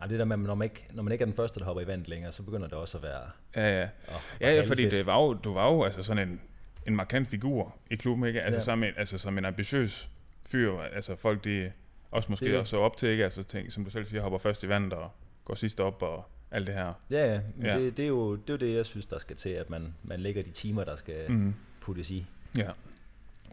Ej, 0.00 0.06
det 0.06 0.18
der 0.18 0.24
med, 0.24 0.36
når 0.36 0.54
man, 0.54 0.64
ikke, 0.64 0.86
når 0.92 1.02
man 1.02 1.12
ikke 1.12 1.22
er 1.22 1.26
den 1.26 1.34
første, 1.34 1.60
der 1.60 1.66
hopper 1.66 1.82
i 1.82 1.86
vandet 1.86 2.08
længere, 2.08 2.32
så 2.32 2.42
begynder 2.42 2.68
det 2.68 2.78
også 2.78 2.96
at 2.98 3.02
være... 3.02 3.20
Ja, 3.56 3.78
ja. 3.80 3.82
Åh, 4.08 4.14
Ja, 4.40 4.52
ja, 4.54 4.60
og 4.60 4.66
fordi 4.66 4.90
det 4.90 5.06
var 5.06 5.22
jo, 5.22 5.34
du 5.34 5.54
var 5.54 5.72
jo 5.72 5.82
altså 5.84 6.02
sådan 6.02 6.28
en, 6.28 6.40
en 6.86 6.96
markant 6.96 7.28
figur 7.28 7.76
i 7.90 7.94
klubben, 7.96 8.26
ikke? 8.26 8.42
Altså, 8.42 8.58
ja. 8.58 8.64
som, 8.64 8.82
en, 8.84 8.92
altså 8.96 9.18
som 9.18 9.38
en 9.38 9.44
ambitiøs 9.44 10.10
fyr, 10.46 10.78
altså 10.80 11.16
folk 11.16 11.44
de 11.44 11.72
også 12.10 12.26
måske 12.32 12.46
Det 12.46 12.54
er 12.54 12.58
også 12.58 12.70
så 12.70 12.76
op 12.76 12.96
til, 12.96 13.08
ikke? 13.08 13.24
Altså 13.24 13.42
ting, 13.42 13.72
som 13.72 13.84
du 13.84 13.90
selv 13.90 14.04
siger, 14.04 14.22
hopper 14.22 14.38
først 14.38 14.64
i 14.64 14.68
vandet 14.68 14.92
og 14.92 15.10
går 15.44 15.54
sidst 15.54 15.80
op 15.80 16.02
og 16.02 16.24
alt 16.50 16.66
det 16.66 16.74
her. 16.74 16.92
Ja, 17.10 17.40
ja. 17.62 17.78
Det, 17.78 17.96
det, 17.96 18.02
er 18.02 18.08
jo, 18.08 18.36
det 18.36 18.50
er 18.50 18.54
jo 18.54 18.56
det, 18.56 18.74
jeg 18.76 18.86
synes, 18.86 19.06
der 19.06 19.18
skal 19.18 19.36
til, 19.36 19.48
at 19.50 19.70
man, 19.70 19.94
man 20.02 20.20
lægger 20.20 20.42
de 20.42 20.50
timer, 20.50 20.84
der 20.84 20.96
skal 20.96 21.30
mm. 21.32 21.54
Puttes 21.80 22.10
i. 22.10 22.26
Ja. 22.56 22.70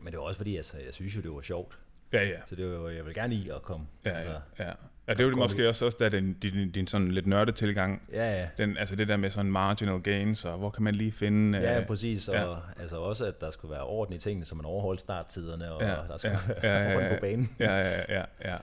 Men 0.02 0.12
det 0.12 0.20
var 0.20 0.26
også 0.26 0.38
fordi, 0.38 0.56
altså, 0.58 0.78
jeg 0.86 0.94
synes 0.94 1.16
jo, 1.16 1.22
det 1.22 1.32
var 1.32 1.42
sjovt. 1.42 1.80
Ja, 2.14 2.24
ja. 2.28 2.40
Så 2.48 2.56
det 2.56 2.66
var, 2.68 2.74
jo- 2.74 2.90
jeg 2.90 3.06
vil 3.06 3.14
gerne 3.14 3.36
i 3.36 3.50
at 3.50 3.62
komme. 3.62 3.86
Ja, 4.06 4.10
altså, 4.10 4.40
ja, 4.60 4.68
ja. 4.68 4.74
Ja, 5.08 5.14
det 5.14 5.22
er 5.22 5.28
jo 5.30 5.36
måske 5.36 5.70
også, 5.70 5.86
også 5.86 5.98
der, 6.00 6.10
din, 6.10 6.34
din, 6.34 6.72
din 6.72 6.88
sådan 6.88 7.12
lidt 7.12 7.28
nørde 7.28 7.52
tilgang. 7.52 8.02
ja, 8.12 8.40
ja. 8.42 8.48
Den, 8.58 8.78
altså 8.78 8.96
det 8.96 9.08
der 9.08 9.18
med 9.18 9.30
sådan 9.30 9.52
marginal 9.52 10.00
gains, 10.02 10.46
og 10.46 10.58
hvor 10.58 10.70
kan 10.70 10.84
man 10.84 10.96
lige 10.96 11.12
finde... 11.12 11.60
Ja, 11.60 11.80
øh, 11.80 11.86
præcis. 11.86 12.28
Og 12.28 12.36
ja. 12.36 12.56
altså 12.82 12.98
også, 12.98 13.26
at 13.26 13.42
der 13.42 13.52
skulle 13.52 13.72
være 13.72 13.84
orden 13.84 14.16
i 14.16 14.18
tingene, 14.18 14.46
så 14.46 14.56
man 14.56 14.66
overholdt 14.66 15.02
starttiderne, 15.02 15.72
og 15.72 15.82
Ja, 15.82 15.88
der 15.88 16.18
skulle 16.18 16.40
ja, 16.64 16.70
ja, 16.84 16.92
ja, 16.92 17.00
ja. 17.08 17.16
på 17.16 17.22
banen. 17.22 17.56
Ja, 17.60 17.78
ja, 17.78 18.02
ja, 18.10 18.24
ja. 18.46 18.56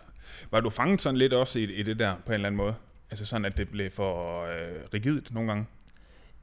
Var 0.50 0.60
du 0.60 0.70
fanget 0.70 1.00
sådan 1.00 1.16
lidt 1.16 1.32
også 1.32 1.58
i, 1.58 1.62
i 1.64 1.82
det 1.82 1.98
der 1.98 2.14
på 2.26 2.32
en 2.32 2.34
eller 2.34 2.46
anden 2.46 2.56
måde? 2.56 2.74
Altså 3.10 3.26
sådan, 3.26 3.44
at 3.44 3.56
det 3.56 3.68
blev 3.68 3.90
for 3.90 4.42
øh, 4.44 4.80
rigidt 4.94 5.34
nogle 5.34 5.48
gange? 5.48 5.66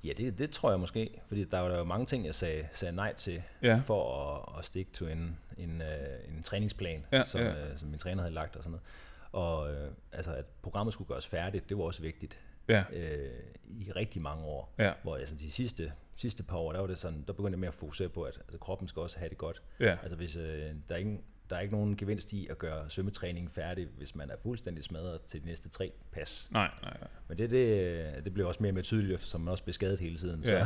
Ja, 0.04 0.14
det, 0.18 0.40
det 0.40 0.50
tror 0.50 0.70
jeg 0.70 0.80
måske, 0.80 1.10
fordi 1.28 1.44
der 1.44 1.60
var 1.60 1.68
der 1.70 1.78
jo 1.78 1.84
mange 1.84 2.06
ting, 2.06 2.26
jeg 2.26 2.36
sagde, 2.36 2.68
sagde 2.72 2.96
nej 2.96 3.14
til, 3.14 3.42
Ja. 3.62 3.82
for 3.86 4.22
at, 4.34 4.60
at 4.60 4.66
stikke 4.66 4.92
til 4.92 5.08
en, 5.12 5.38
en, 5.58 5.82
øh, 5.82 6.38
en 6.38 6.44
træningsplan, 6.44 7.06
Ja, 7.12 7.24
som, 7.24 7.42
ja. 7.42 7.48
øh, 7.50 7.78
som 7.78 7.88
min 7.90 8.00
træner 8.00 8.22
havde 8.22 8.34
lagt 8.34 8.56
og 8.56 8.64
sådan 8.64 8.72
noget. 8.72 8.84
Og 9.32 9.74
øh, 9.74 9.92
altså, 10.12 10.34
at 10.34 10.46
programmet 10.62 10.94
skulle 10.94 11.08
gøres 11.08 11.28
færdigt, 11.28 11.70
det 11.70 11.78
var 11.78 11.84
også 11.84 12.02
vigtigt 12.02 12.40
Ja, 12.68 12.84
øh, 12.94 13.44
i 13.66 13.92
rigtig 13.92 14.22
mange 14.22 14.46
år. 14.46 14.74
ja, 14.80 14.94
Hvor 15.04 15.16
altså, 15.18 15.36
de 15.36 15.52
sidste, 15.52 15.94
sidste 16.16 16.44
par 16.44 16.58
år, 16.58 16.72
der 16.72 16.80
var 16.80 16.88
det 16.88 16.98
sådan, 16.98 17.24
der 17.28 17.34
begyndte 17.34 17.52
jeg 17.56 17.60
mere 17.60 17.68
at 17.68 17.74
fokusere 17.74 18.10
på, 18.10 18.24
at 18.24 18.38
altså, 18.38 18.58
kroppen 18.58 18.88
skal 18.88 19.02
også 19.02 19.20
have 19.20 19.30
det 19.30 19.38
godt. 19.38 19.62
ja. 19.80 19.98
Altså 20.02 20.16
hvis 20.16 20.36
øh, 20.38 20.76
der 20.90 20.96
er 20.96 21.00
ingen 21.00 21.22
der 21.52 21.58
er 21.58 21.62
ikke 21.62 21.74
nogen 21.74 21.96
gevinst 21.98 22.34
i 22.34 22.48
at 22.50 22.58
gøre 22.58 22.90
svømmetræningen 22.90 23.50
færdig, 23.50 23.88
hvis 23.98 24.16
man 24.16 24.30
er 24.30 24.36
fuldstændig 24.44 24.84
smadret 24.84 25.22
til 25.22 25.42
de 25.42 25.46
næste 25.46 25.70
tre 25.70 25.92
pas. 26.12 26.48
Nej, 26.52 26.70
nej, 26.82 26.94
nej. 27.00 27.08
Men 27.28 27.38
det, 27.38 27.52
det, 27.52 28.26
det 28.26 28.34
blev 28.34 28.48
også 28.48 28.64
mere 28.64 28.72
mere 28.72 28.84
tydeligt, 28.84 29.22
som 29.24 29.42
man 29.42 29.52
også 29.52 29.64
blev 29.64 29.74
skadet 29.74 30.00
hele 30.00 30.18
tiden. 30.18 30.44
Så, 30.44 30.52
Ja. 30.52 30.60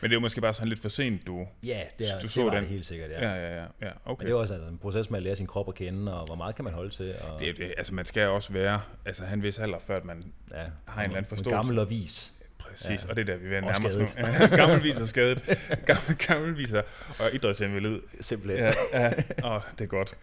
Men 0.00 0.10
det 0.10 0.10
er 0.10 0.16
jo 0.16 0.20
måske 0.20 0.40
bare 0.40 0.54
sådan 0.54 0.68
lidt 0.68 0.80
for 0.80 0.88
sent, 0.88 1.26
du... 1.26 1.46
ja 1.64 1.82
det, 1.98 2.10
er, 2.10 2.18
Du 2.18 2.22
det 2.22 2.30
så 2.30 2.42
var 2.42 2.50
den. 2.50 2.62
det 2.62 2.68
helt 2.70 2.86
sikkert, 2.86 3.10
ja. 3.10 3.28
Ja, 3.28 3.34
ja, 3.34 3.56
ja. 3.56 3.66
ja 3.82 3.90
okay. 4.04 4.22
Men 4.22 4.26
det 4.26 4.32
er 4.32 4.38
også 4.38 4.54
altså, 4.54 4.68
en 4.68 4.78
proces 4.78 5.10
med 5.10 5.18
at 5.18 5.22
lære 5.22 5.36
sin 5.36 5.46
krop 5.46 5.68
at 5.68 5.74
kende, 5.74 6.14
og 6.20 6.26
hvor 6.26 6.34
meget 6.36 6.54
kan 6.54 6.64
man 6.64 6.74
holde 6.74 6.90
til. 6.90 7.14
Og, 7.20 7.40
det, 7.40 7.56
det, 7.56 7.74
altså 7.78 7.94
man 7.94 8.04
skal 8.04 8.28
også 8.28 8.52
være, 8.52 8.80
altså 9.04 9.24
han 9.24 9.42
vis 9.42 9.58
alder, 9.58 9.78
før 9.78 9.96
at 9.96 10.04
man 10.04 10.32
ja, 10.50 10.56
har 10.84 11.02
en 11.02 11.04
eller 11.04 11.16
anden 11.16 11.28
forståelse. 11.28 11.56
Gammel 11.56 11.78
og 11.78 11.90
vis. 11.90 12.32
Præcis, 12.60 13.04
Ja. 13.04 13.10
og 13.10 13.16
det 13.16 13.22
er 13.22 13.26
der, 13.26 13.36
vi 13.36 13.44
er 13.46 13.48
ved 13.48 13.56
at 13.56 13.64
Og 13.64 13.70
nærme 13.72 13.88
os 13.88 13.96
nu. 13.96 14.06
skadet. 14.08 14.40
Ja, 14.50 14.56
Gammelvis 14.66 15.00
og 15.00 15.08
skadet. 15.08 15.42
Gammel, 15.86 16.16
gammelvis 16.26 16.72
og, 16.72 16.84
og 17.20 17.34
idrætsinvalid. 17.34 18.00
Simpelthen. 18.20 18.64
Ja, 18.64 18.72
ja. 18.92 19.12
Åh, 19.56 19.62
det 19.78 19.80
er 19.84 19.86
godt. 19.88 20.16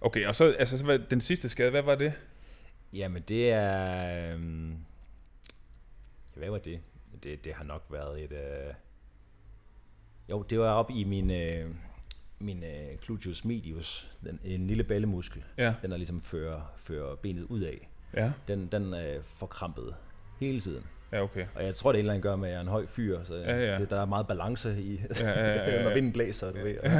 Okay, 0.00 0.26
og 0.26 0.34
så, 0.34 0.52
altså, 0.58 0.78
så 0.78 0.86
var 0.86 0.96
den 0.96 1.20
sidste 1.20 1.48
skade, 1.48 1.70
hvad 1.70 1.82
var 1.82 1.94
det? 1.94 2.12
Jamen 2.92 3.22
det 3.22 3.50
er... 3.50 4.32
Øhm, 4.34 4.76
hvad 6.34 6.50
var 6.50 6.58
det? 6.58 6.80
det? 7.22 7.44
Det 7.44 7.52
har 7.54 7.64
nok 7.64 7.84
været 7.90 8.24
et... 8.24 8.32
Øh, 8.32 8.74
jo, 10.30 10.42
det 10.42 10.58
var 10.58 10.70
op 10.72 10.90
i 10.90 11.04
min, 11.04 11.30
øh, 11.30 11.70
min 12.38 12.64
øh, 12.64 12.98
gluteus 13.02 13.44
medius, 13.44 14.10
den, 14.24 14.40
en 14.44 14.66
lille 14.66 14.84
ballemuskel. 14.84 15.44
Ja, 15.58 15.74
Den 15.82 15.90
der 15.90 15.96
ligesom 15.96 16.20
fører, 16.20 16.72
fører 16.78 17.14
benet 17.14 17.42
ud 17.42 17.60
af. 17.60 17.88
ja, 18.14 18.32
Den, 18.48 18.66
den 18.66 18.94
øh, 18.94 19.24
forkrampede 19.24 19.94
hele 20.40 20.60
tiden. 20.60 20.84
Ja, 21.12 21.22
okay. 21.22 21.46
Og 21.54 21.64
jeg 21.64 21.74
tror, 21.74 21.92
det 21.92 21.98
er 21.98 22.00
eller 22.00 22.12
anden 22.12 22.22
gør 22.22 22.36
med, 22.36 22.48
at 22.48 22.52
jeg 22.52 22.56
er 22.58 22.62
en 22.62 22.68
høj 22.68 22.86
fyr, 22.86 23.24
så 23.24 23.34
Ja, 23.34 23.72
ja. 23.72 23.78
Det, 23.80 23.90
der 23.90 24.00
er 24.00 24.04
meget 24.06 24.26
balance 24.26 24.82
i, 24.82 25.00
Ja, 25.20 25.28
ja, 25.30 25.54
ja, 25.54 25.76
ja. 25.76 25.82
når 25.82 25.94
vinden 25.94 26.12
blæser, 26.12 26.52
du 26.52 26.58
ved. 26.62 26.78
Og, 26.78 26.90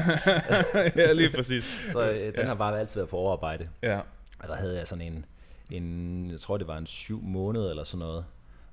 ja, 1.01 1.13
lige 1.13 1.31
præcis. 1.35 1.65
så 1.93 2.11
øh, 2.11 2.21
den 2.27 2.35
Ja. 2.37 2.45
har 2.47 2.55
bare 2.55 2.81
altid 2.81 3.01
været 3.01 3.11
på 3.11 3.17
overarbejde. 3.17 3.67
Ja, 3.83 3.99
Og 4.39 4.49
der 4.49 4.55
havde 4.55 4.79
jeg 4.79 4.87
sådan 4.87 5.05
en, 5.13 5.25
en 5.71 6.31
jeg 6.31 6.41
tror 6.41 6.57
det 6.59 6.67
var 6.67 6.79
en 6.79 6.87
syv 6.87 7.23
måneder 7.23 7.71
eller 7.71 7.85
sådan 7.85 7.99
noget, 7.99 8.25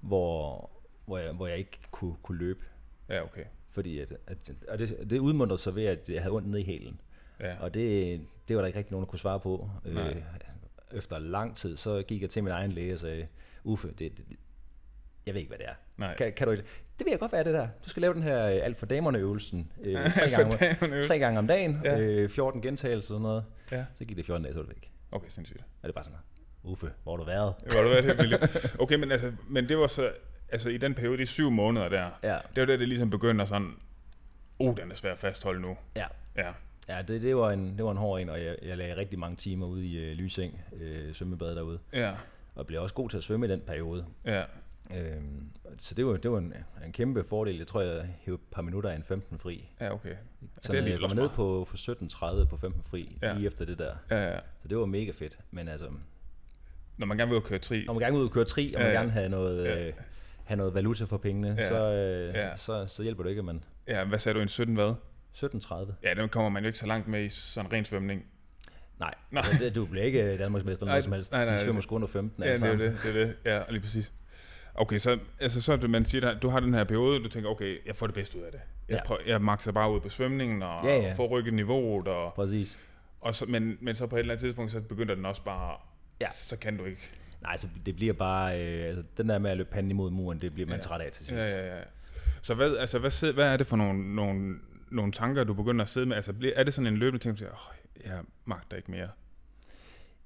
hvor, 0.02 0.70
hvor, 1.06 1.18
jeg, 1.18 1.32
hvor 1.34 1.48
jeg 1.48 1.58
ikke 1.58 1.80
kunne, 1.92 2.16
kunne 2.24 2.38
løbe. 2.38 2.60
ja, 3.10 3.24
okay. 3.24 3.44
Fordi 3.72 4.00
at, 4.00 4.14
at, 4.28 4.38
og 4.68 4.80
det, 4.80 4.98
det 5.10 5.20
udmundrede 5.20 5.62
sig 5.62 5.76
ved, 5.76 5.86
at 5.86 6.10
jeg 6.10 6.22
havde 6.22 6.34
ondt 6.36 6.48
ned 6.50 6.60
i 6.60 6.64
hælen. 6.64 7.00
Ja, 7.40 7.56
Og 7.60 7.74
det, 7.74 8.22
det 8.48 8.56
var 8.56 8.62
der 8.62 8.68
ikke 8.68 8.80
rigtig 8.80 8.92
nogen, 8.92 9.06
der 9.06 9.10
kunne 9.10 9.20
svare 9.20 9.40
på. 9.40 9.70
Nej. 9.86 10.10
Øh, 10.10 10.16
efter 10.98 11.20
lang 11.20 11.56
tid, 11.58 11.78
så 11.78 12.04
gik 12.08 12.22
jeg 12.22 12.30
til 12.30 12.44
min 12.44 12.52
egen 12.54 12.72
læge 12.72 12.94
og 12.94 13.00
sagde, 13.00 13.28
Uffe, 13.64 13.88
det, 13.88 14.18
det- 14.18 14.26
jeg 15.26 15.34
ved 15.34 15.42
ikke, 15.42 15.50
hvad 15.50 15.58
det 15.58 15.68
er. 15.68 15.74
nej. 15.98 16.16
Kan, 16.16 16.34
kan 16.34 16.48
du 16.48 16.52
ikke? 16.52 16.64
Det 17.00 17.06
vil 17.06 17.12
jeg 17.12 17.20
godt 17.20 17.32
være, 17.32 17.44
det 17.44 17.54
der. 17.54 17.68
Du 17.86 17.90
skal 17.90 18.02
lave 18.02 18.14
den 18.14 18.24
her 18.24 18.46
øh, 18.48 18.60
alt 18.64 18.78
for 18.78 18.86
damerne 18.86 19.18
øvelsen 19.20 19.72
øh, 19.82 19.94
tre, 20.14 20.30
gange, 20.30 20.58
damerne 20.82 21.04
tre 21.04 21.20
gange 21.20 21.40
om 21.40 21.48
dagen, 21.48 21.82
Ja. 21.84 22.00
øh, 22.00 22.30
14 22.30 22.62
gentagelser 22.62 22.98
og 22.98 23.04
sådan 23.04 23.22
noget. 23.22 23.44
Ja, 23.72 23.86
Så 23.96 24.06
gik 24.06 24.18
det 24.18 24.26
14 24.26 24.44
dage, 24.44 24.54
så 24.54 24.60
var 24.60 24.66
det 24.68 24.76
væk. 24.76 24.92
okay, 25.12 25.30
sindssygt. 25.30 25.60
Og 25.60 25.66
det 25.84 25.90
er 25.90 25.94
bare 25.94 26.04
sådan, 26.04 26.20
Uffe, 26.64 26.88
hvor 27.04 27.12
har 27.12 27.18
du 27.18 27.26
været? 27.26 27.54
Hvor 27.64 27.76
har 27.76 27.84
du 27.84 27.90
været 27.90 28.04
helt 28.06 28.18
vildt. 28.18 28.76
Okay, 28.80 28.96
men 28.96 29.12
altså, 29.12 29.32
men 29.50 29.70
det 29.70 29.78
var 29.78 29.88
så, 29.88 30.12
altså 30.50 30.70
i 30.70 30.78
den 30.78 30.94
periode, 30.94 31.18
de 31.18 31.26
syv 31.26 31.50
måneder 31.52 31.90
der, 31.90 32.10
Ja, 32.24 32.38
det 32.56 32.62
var 32.62 32.66
der, 32.66 32.78
det 32.78 32.88
ligesom 32.88 33.10
begynder 33.10 33.46
sådan, 33.46 33.72
oh, 34.60 34.76
den 34.78 34.92
er 34.92 34.96
svær 34.96 35.12
at 35.12 35.20
fastholde 35.20 35.62
nu. 35.62 35.78
ja. 35.96 36.06
Ja, 36.38 36.52
Ja, 36.90 37.02
det, 37.02 37.22
det, 37.22 37.36
var 37.36 37.52
en, 37.52 37.78
det 37.78 37.86
var 37.86 37.92
en 37.92 37.98
hård 37.98 38.22
en, 38.22 38.30
og 38.30 38.44
jeg, 38.44 38.56
jeg 38.64 38.78
lagde 38.78 38.96
rigtig 38.96 39.20
mange 39.20 39.36
timer 39.36 39.66
ude 39.66 39.86
i 39.86 39.98
øh, 39.98 40.12
Lysing, 40.18 40.62
øh, 40.82 41.14
svømmebad 41.14 41.56
derude, 41.56 41.80
ja, 41.94 42.14
og 42.56 42.68
blev 42.68 42.82
også 42.82 42.96
god 42.96 43.10
til 43.10 43.18
at 43.18 43.24
svømme 43.24 43.46
i 43.46 43.50
den 43.50 43.62
periode. 43.68 44.06
ja, 44.26 44.44
Øhm, 44.98 45.50
så 45.80 45.96
det 45.96 46.06
var, 46.06 46.18
det 46.18 46.32
var 46.32 46.38
en, 46.38 46.54
en 46.86 46.92
kæmpe 46.92 47.24
fordel. 47.24 47.58
Jeg 47.58 47.68
tror, 47.68 47.82
jeg 47.82 48.10
hævde 48.20 48.42
et 48.44 48.52
par 48.52 48.62
minutter 48.62 48.90
af 48.90 48.96
en 48.96 49.04
15 49.04 49.40
fri. 49.40 49.70
ja, 49.82 49.94
okay. 49.94 50.10
Så 50.10 50.16
det 50.62 50.70
er 50.70 50.74
jeg 50.74 50.78
alligevel 50.78 51.00
kom 51.00 51.04
også 51.04 51.16
ned 51.16 51.24
meget. 51.24 51.32
på, 51.36 51.68
på 51.72 51.76
17.30 52.42 52.46
på 52.46 52.58
15 52.58 52.84
fri, 52.84 53.18
Ja. 53.22 53.28
ja. 53.28 53.34
lige 53.34 53.48
efter 53.48 53.66
det 53.66 53.80
der. 53.80 53.96
Ja, 54.12 54.32
ja. 54.34 54.40
Så 54.62 54.68
det 54.68 54.78
var 54.78 54.86
mega 54.86 55.12
fedt. 55.12 55.38
Men 55.52 55.68
altså, 55.68 55.88
Når 56.98 57.06
man 57.08 57.18
gerne 57.18 57.30
vil 57.30 57.36
ud 57.38 57.42
og 57.42 57.48
køre 57.48 57.60
tri. 57.60 57.84
når 57.86 57.94
man 57.94 58.02
gerne 58.02 58.14
vil 58.14 58.22
ud 58.22 58.28
og 58.28 58.34
køre 58.34 58.46
tri, 58.46 58.74
og 58.74 58.80
man 58.82 58.88
Ja, 58.88 58.94
ja. 58.94 59.00
gerne 59.00 59.12
have 59.12 59.30
noget, 59.30 59.66
Ja. 59.66 59.88
øh, 59.88 59.94
have 60.44 60.58
noget 60.58 60.74
valuta 60.74 61.04
for 61.06 61.18
pengene, 61.18 61.56
Ja. 61.60 61.68
så, 61.70 61.92
øh, 61.94 62.34
Ja. 62.36 62.56
så, 62.58 62.86
så 62.86 63.04
hjælper 63.04 63.24
det 63.24 63.30
ikke, 63.30 63.40
at 63.40 63.46
man... 63.46 63.64
Ja, 63.88 64.06
hvad 64.06 64.20
sagde 64.20 64.36
du, 64.38 64.42
en 64.42 64.48
17 64.48 64.76
hvad? 64.76 64.94
17.30. 65.34 65.94
Ja, 66.04 66.14
den 66.14 66.30
kommer 66.30 66.50
man 66.50 66.64
jo 66.64 66.68
ikke 66.68 66.80
så 66.80 66.86
langt 66.88 67.08
med 67.08 67.24
i 67.24 67.30
sådan 67.30 67.74
ren 67.74 67.86
svømning. 67.86 68.26
Nej, 69.00 69.14
Nej. 69.32 69.44
Altså, 69.48 69.70
du 69.70 69.86
bliver 69.86 70.06
ikke 70.06 70.38
Danmarksmester 70.38 70.84
eller 70.84 70.92
noget 70.92 71.04
som 71.04 71.14
helst. 71.14 71.32
nej, 71.32 71.46
nej, 71.46 71.56
De 71.58 71.64
svømmer 71.64 71.82
sgu 71.82 71.96
under 71.96 72.08
15 72.08 72.44
Ja, 72.44 72.54
det 72.54 72.64
er 72.64 72.76
det, 72.76 72.98
det 73.04 73.10
er 73.22 73.26
det. 73.26 73.38
Ja, 73.46 73.62
lige 73.70 73.82
præcis. 73.82 74.14
Okay, 74.76 74.98
så, 74.98 75.20
altså, 75.40 75.62
så 75.62 75.76
det, 75.76 75.90
man 75.90 76.06
siger, 76.06 76.22
der, 76.22 76.40
du 76.40 76.50
har 76.50 76.60
den 76.60 76.74
her 76.74 76.84
periode, 76.84 77.24
du 77.24 77.30
tænker, 77.30 77.50
okay, 77.50 77.78
jeg 77.86 77.96
får 77.96 78.08
det 78.08 78.14
bedste 78.16 78.38
ud 78.38 78.44
af 78.44 78.52
det. 78.52 78.62
Jeg, 78.90 78.96
Ja. 78.96 79.04
prøver, 79.08 79.22
jeg 79.28 79.42
makser 79.42 79.72
bare 79.72 79.92
ud 79.92 80.00
på 80.00 80.10
svømningen, 80.10 80.64
og 80.64 80.86
Ja, 80.86 80.98
ja. 80.98 81.14
får 81.14 81.28
rykket 81.28 81.54
niveauet, 81.54 82.08
og, 82.08 82.34
Præcis. 82.34 82.78
og 83.22 83.36
så, 83.36 83.46
men, 83.46 83.78
men 83.82 83.96
så 83.96 84.08
på 84.08 84.16
et 84.16 84.20
eller 84.20 84.34
andet 84.34 84.44
tidspunkt, 84.44 84.72
så 84.72 84.82
begynder 84.82 85.16
den 85.16 85.26
også 85.26 85.42
bare, 85.44 85.78
Ja. 86.22 86.28
så 86.32 86.58
kan 86.58 86.78
du 86.78 86.86
ikke. 86.86 87.10
Nej, 87.42 87.58
så 87.58 87.68
det 87.86 87.96
bliver 87.96 88.14
bare... 88.14 88.62
Øh, 88.62 88.86
altså, 88.88 89.04
den 89.18 89.30
der 89.30 89.38
med 89.38 89.52
at 89.52 89.58
løbe 89.58 89.70
panden 89.72 89.92
imod 89.92 90.12
muren, 90.12 90.42
det 90.42 90.54
bliver 90.54 90.68
man 90.70 90.76
Ja. 90.78 90.82
træt 90.82 91.02
af 91.02 91.12
til 91.12 91.26
sidst. 91.26 91.48
Ja, 91.48 91.66
ja, 91.68 91.76
ja. 91.78 91.82
Så 92.42 92.54
hvad, 92.56 92.78
altså, 92.78 93.00
hvad, 93.00 93.34
hvad 93.34 93.54
er 93.54 93.58
det 93.58 93.68
for 93.68 93.76
nogle, 93.78 94.16
nogle, 94.16 94.56
nogle 94.92 95.12
tanker, 95.12 95.44
du 95.44 95.54
begynder 95.54 95.84
at 95.84 95.90
sidde 95.90 96.06
med? 96.06 96.16
Altså, 96.16 96.34
er 96.56 96.64
det 96.64 96.74
sådan 96.74 96.88
en 96.94 96.98
løbende 97.00 97.24
ting, 97.24 97.34
du 97.34 97.38
siger, 97.38 97.52
oh, 97.52 98.06
jeg 98.06 98.20
magter 98.46 98.78
ikke 98.78 98.92
mere? 98.92 99.10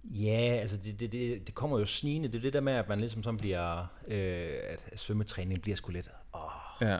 Ja, 0.04 0.58
altså 0.62 0.78
det, 0.78 1.00
det, 1.00 1.12
det, 1.12 1.48
det 1.48 1.56
kommer 1.56 1.80
jo 1.80 1.86
snigende. 1.86 2.28
Det 2.28 2.36
er 2.38 2.42
det 2.42 2.54
der 2.54 2.62
med, 2.62 2.74
at 2.74 2.90
man 2.90 3.00
ligesom 3.00 3.24
sådan 3.24 3.38
bliver, 3.38 3.80
øh, 4.08 4.54
at 4.92 5.00
svømmetræning 5.00 5.62
bliver 5.62 5.76
sgu 5.76 5.92
lidt, 5.92 6.10
åh, 6.34 6.42
Ja. 6.82 6.98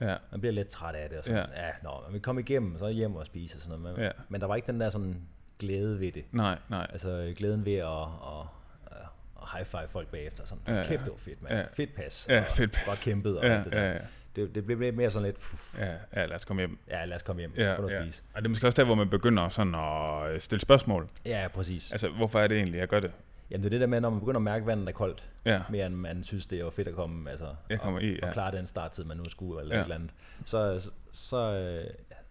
Ja. 0.00 0.16
man 0.30 0.40
bliver 0.40 0.52
lidt 0.52 0.68
træt 0.68 0.94
af 0.94 1.08
det. 1.08 1.18
Og 1.18 1.24
sådan. 1.24 1.38
Ja. 1.56 1.66
ja, 1.66 1.70
nå, 1.82 1.90
man 2.04 2.12
vil 2.12 2.20
komme 2.22 2.40
igennem, 2.40 2.78
så 2.78 2.88
hjem 2.88 3.16
og 3.16 3.26
spise 3.26 3.56
og 3.56 3.62
sådan 3.62 3.78
noget. 3.80 3.96
Men, 3.96 4.04
Ja. 4.04 4.10
men 4.28 4.40
der 4.40 4.46
var 4.46 4.56
ikke 4.56 4.66
den 4.66 4.80
der 4.80 4.90
sådan 4.90 5.16
glæde 5.58 6.00
ved 6.00 6.12
det. 6.12 6.24
Nej, 6.32 6.58
nej. 6.70 6.86
Altså 6.92 7.32
glæden 7.36 7.64
ved 7.64 7.74
at, 7.74 7.86
at, 7.86 8.46
at, 8.86 8.96
at 9.42 9.48
high-five 9.52 9.88
folk 9.88 10.08
bagefter. 10.08 10.44
Sådan, 10.46 10.76
Ja, 10.76 10.84
kæft, 10.88 11.04
det 11.04 11.10
var 11.12 11.18
fedt, 11.18 11.42
mand. 11.42 11.54
Ja. 11.54 11.64
Fedt 11.72 11.94
pas. 11.94 12.26
Ja, 12.28 12.40
og 12.40 12.46
fedt 12.48 12.72
pas. 12.72 12.84
Godt 12.86 12.98
kæmpet 13.00 13.38
og 13.38 13.44
Ja, 13.46 13.54
alt 13.56 13.64
det 13.64 13.72
der. 13.72 13.82
ja, 13.82 13.92
ja. 13.92 13.98
Det, 14.36 14.54
det 14.54 14.64
blev 14.66 14.94
mere 14.94 15.10
sådan 15.10 15.26
lidt, 15.26 15.38
pff, 15.38 15.74
Ja, 15.78 15.92
ja, 16.16 16.26
lad 16.26 16.36
os 16.36 16.44
komme 16.44 16.60
hjem. 16.62 16.78
ja, 16.88 17.04
lad 17.04 17.16
os 17.16 17.22
komme 17.22 17.40
hjem, 17.40 17.52
Ja, 17.56 17.76
noget 17.76 17.92
ja. 17.92 18.02
spise. 18.04 18.22
Og 18.34 18.42
det 18.42 18.46
er 18.46 18.48
måske 18.48 18.66
også 18.66 18.76
der, 18.76 18.84
hvor 18.84 18.94
man 18.94 19.08
begynder 19.10 19.48
sådan 19.48 19.74
at 19.74 20.30
øh, 20.34 20.40
stille 20.40 20.60
spørgsmål. 20.60 21.08
Ja, 21.26 21.48
præcis. 21.54 21.92
Altså, 21.92 22.08
hvorfor 22.08 22.40
er 22.40 22.46
det 22.46 22.56
egentlig, 22.56 22.78
jeg 22.78 22.88
gør 22.88 23.00
det? 23.00 23.12
Jamen 23.50 23.62
det 23.62 23.66
er 23.66 23.70
det 23.70 23.80
der 23.80 23.86
med, 23.86 24.00
når 24.00 24.10
man 24.10 24.20
begynder 24.20 24.38
at 24.38 24.42
mærke, 24.42 24.62
at 24.62 24.66
vandet 24.66 24.88
er 24.88 24.92
koldt, 24.92 25.24
Ja, 25.44 25.62
mere 25.70 25.86
end 25.86 25.94
man 25.94 26.24
synes, 26.24 26.46
det 26.46 26.60
er 26.60 26.70
fedt 26.70 26.88
at 26.88 26.94
komme, 26.94 27.30
altså, 27.30 27.46
jeg 27.70 27.80
kommer 27.80 28.00
i. 28.00 28.12
og 28.20 28.26
Ja. 28.28 28.32
klare 28.32 28.56
den 28.56 28.66
starttid, 28.66 29.04
man 29.04 29.16
nu 29.16 29.24
skulle, 29.30 29.60
eller 29.60 29.74
Ja. 29.74 29.78
ja. 29.78 29.80
et 29.80 29.84
eller 29.84 29.94
andet, 29.94 30.10
så, 30.44 30.78
så, 30.80 30.90
så, 31.12 31.36
øh, 31.52 31.84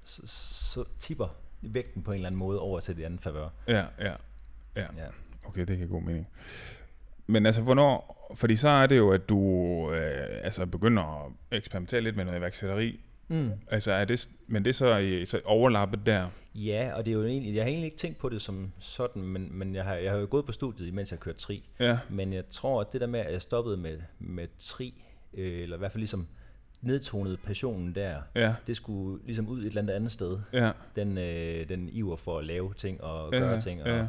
så, 0.06 0.22
så 0.74 0.84
tipper 1.00 1.28
vægten 1.62 2.04
på 2.04 2.12
en 2.12 2.16
eller 2.16 2.28
anden 2.28 2.40
måde 2.40 2.60
over 2.60 2.80
til 2.80 2.98
det 2.98 3.04
andet 3.04 3.22
favør. 3.22 3.50
Ja, 3.68 3.86
ja. 4.00 4.14
Ja. 4.76 4.86
Okay, 5.46 5.66
det 5.66 5.78
giver 5.78 5.90
god 5.90 6.02
mening. 6.02 6.28
Men 7.28 7.46
altså, 7.46 7.62
hvornår... 7.62 8.14
Fordi 8.36 8.56
så 8.56 8.70
er 8.70 8.88
det 8.88 8.98
jo, 8.98 9.12
at 9.12 9.30
du 9.30 9.40
øh, 9.92 10.28
altså 10.44 10.66
begynder 10.66 11.26
at 11.26 11.32
eksperimentere 11.58 12.02
lidt 12.02 12.16
med 12.16 12.26
noget 12.26 12.40
iværksætteri. 12.40 13.00
Mm. 13.28 13.52
Altså, 13.72 13.92
er 13.92 14.06
det, 14.06 14.30
men 14.48 14.64
det 14.66 14.70
er 14.70 14.74
så, 14.74 14.98
i, 14.98 15.26
så 15.26 15.42
overlappet 15.46 16.06
der. 16.06 16.28
Ja, 16.56 16.92
og 16.96 17.06
det 17.06 17.12
er 17.12 17.16
jo 17.16 17.26
egentlig, 17.26 17.56
jeg 17.56 17.64
har 17.64 17.70
egentlig 17.70 17.86
ikke 17.86 17.98
tænkt 17.98 18.18
på 18.18 18.30
det 18.30 18.42
som 18.42 18.72
sådan, 18.80 19.22
men, 19.22 19.50
men 19.52 19.76
jeg, 19.76 19.84
har, 19.84 19.94
jeg 19.96 20.12
har 20.12 20.20
jo 20.20 20.28
gået 20.30 20.46
på 20.46 20.52
studiet, 20.52 20.94
mens 20.94 21.12
jeg 21.12 21.20
kørte 21.20 21.38
tri. 21.38 21.64
Ja, 21.80 21.98
Men 22.10 22.34
jeg 22.34 22.44
tror, 22.50 22.82
at 22.82 22.94
det 22.94 23.02
der 23.02 23.08
med, 23.08 23.20
at 23.20 23.34
jeg 23.34 23.42
stoppede 23.42 23.78
med, 23.78 23.98
med 24.20 24.48
tri, 24.60 24.94
øh, 25.34 25.64
eller 25.64 25.76
i 25.76 25.80
hvert 25.80 25.92
fald 25.92 26.00
ligesom 26.00 26.28
nedtonede 26.82 27.38
passionen 27.38 27.96
der, 27.96 28.18
ja, 28.36 28.54
det 28.68 28.76
skulle 28.76 29.26
ligesom 29.26 29.48
ud 29.48 29.60
et 29.62 29.66
eller 29.66 29.82
andet 29.82 29.94
andet 29.94 30.12
sted. 30.12 30.40
ja, 30.54 30.72
Den, 30.96 31.18
øh, 31.18 31.70
den 31.70 31.90
iver 31.90 32.16
for 32.16 32.40
at 32.40 32.46
lave 32.46 32.74
ting 32.74 33.04
og 33.04 33.34
Ja, 33.34 33.40
gøre 33.40 33.62
ting, 33.62 33.84
og, 33.84 33.90
ja. 33.90 34.06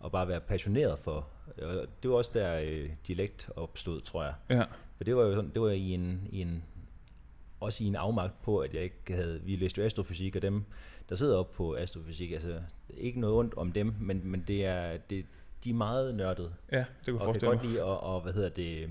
og 0.00 0.12
bare 0.12 0.28
være 0.28 0.40
passioneret 0.40 0.98
for. 0.98 1.28
Og 1.62 1.86
det 2.02 2.10
var 2.10 2.16
også 2.16 2.30
der 2.34 2.60
øh, 2.64 2.90
dialekt 3.06 3.50
opstod, 3.56 4.00
tror 4.00 4.24
jeg. 4.24 4.34
ja, 4.50 4.62
For 4.96 5.04
det 5.04 5.16
var 5.16 5.22
jo 5.22 5.34
sådan, 5.34 5.50
det 5.54 5.62
var 5.62 5.70
i 5.70 5.90
en, 5.94 6.28
i 6.30 6.40
en, 6.40 6.64
også 7.60 7.84
i 7.84 7.86
en 7.86 7.96
afmagt 7.96 8.42
på, 8.42 8.58
at 8.58 8.74
jeg 8.74 8.82
ikke 8.82 9.12
havde, 9.14 9.40
vi 9.42 9.56
læste 9.56 9.80
jo 9.80 9.86
astrofysik, 9.86 10.36
og 10.36 10.42
dem, 10.42 10.64
der 11.08 11.14
sidder 11.14 11.36
op 11.36 11.50
på 11.50 11.76
astrofysik, 11.76 12.32
altså 12.32 12.60
ikke 12.96 13.20
noget 13.20 13.36
ondt 13.36 13.54
om 13.54 13.72
dem, 13.72 13.94
men, 14.00 14.20
men 14.24 14.44
det 14.48 14.64
er, 14.66 14.96
det, 14.96 15.24
de 15.64 15.70
er 15.70 15.74
meget 15.74 16.14
nørdede, 16.14 16.54
ja, 16.72 16.78
det 16.78 16.86
kunne 17.06 17.14
og 17.14 17.20
kan 17.20 17.24
forestille 17.24 17.48
godt 17.48 17.62
mig. 17.62 17.70
lide 17.70 17.80
at, 17.82 17.86
og, 17.86 18.20
hvad 18.20 18.32
hedder 18.32 18.48
det, 18.48 18.90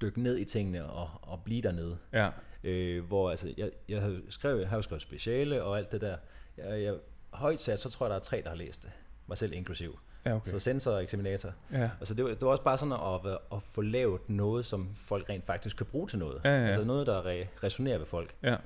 dykke 0.00 0.22
ned 0.22 0.38
i 0.38 0.44
tingene 0.44 0.84
og, 0.90 1.10
og 1.22 1.42
blive 1.44 1.62
dernede. 1.62 1.98
Ja, 2.12 2.30
Øh, 2.66 3.04
hvor 3.04 3.30
altså, 3.30 3.54
jeg, 3.56 3.70
jeg, 3.88 4.02
har 4.02 4.20
skrevet, 4.28 4.60
jeg 4.60 4.68
har 4.68 4.76
jo 4.76 4.82
skrevet 4.82 5.02
speciale 5.02 5.62
og 5.62 5.78
alt 5.78 5.92
det 5.92 6.00
der. 6.00 6.16
Jeg, 6.56 6.82
jeg, 6.82 6.94
højt 7.30 7.62
sat, 7.62 7.80
så 7.80 7.90
tror 7.90 8.06
jeg, 8.06 8.10
der 8.10 8.16
er 8.16 8.20
tre, 8.20 8.42
der 8.42 8.48
har 8.48 8.56
læst 8.56 8.82
det. 8.82 8.90
Mig 9.26 9.38
selv 9.38 9.52
inklusiv. 9.52 9.98
Ja, 10.26 10.34
Okay. 10.36 10.50
Så 10.50 10.58
sensor 10.58 10.90
og 10.92 11.02
eksaminator. 11.02 11.52
Ja, 11.72 11.90
Altså 12.00 12.14
det 12.14 12.24
var, 12.24 12.30
det 12.30 12.40
var 12.40 12.48
også 12.48 12.62
bare 12.62 12.78
sådan 12.78 12.92
at, 12.92 13.38
at, 13.52 13.62
få 13.62 13.80
lavet 13.82 14.20
noget, 14.30 14.66
som 14.66 14.88
folk 14.96 15.28
rent 15.28 15.46
faktisk 15.46 15.76
kan 15.76 15.86
bruge 15.86 16.08
til 16.08 16.18
noget. 16.18 16.40
Ja, 16.44 16.50
ja, 16.50 16.60
ja. 16.60 16.66
Altså 16.66 16.84
noget, 16.84 17.06
der 17.06 17.26
re, 17.26 17.46
resonerer 17.64 17.98
ved 17.98 18.06
folk. 18.06 18.34
ja, 18.42 18.56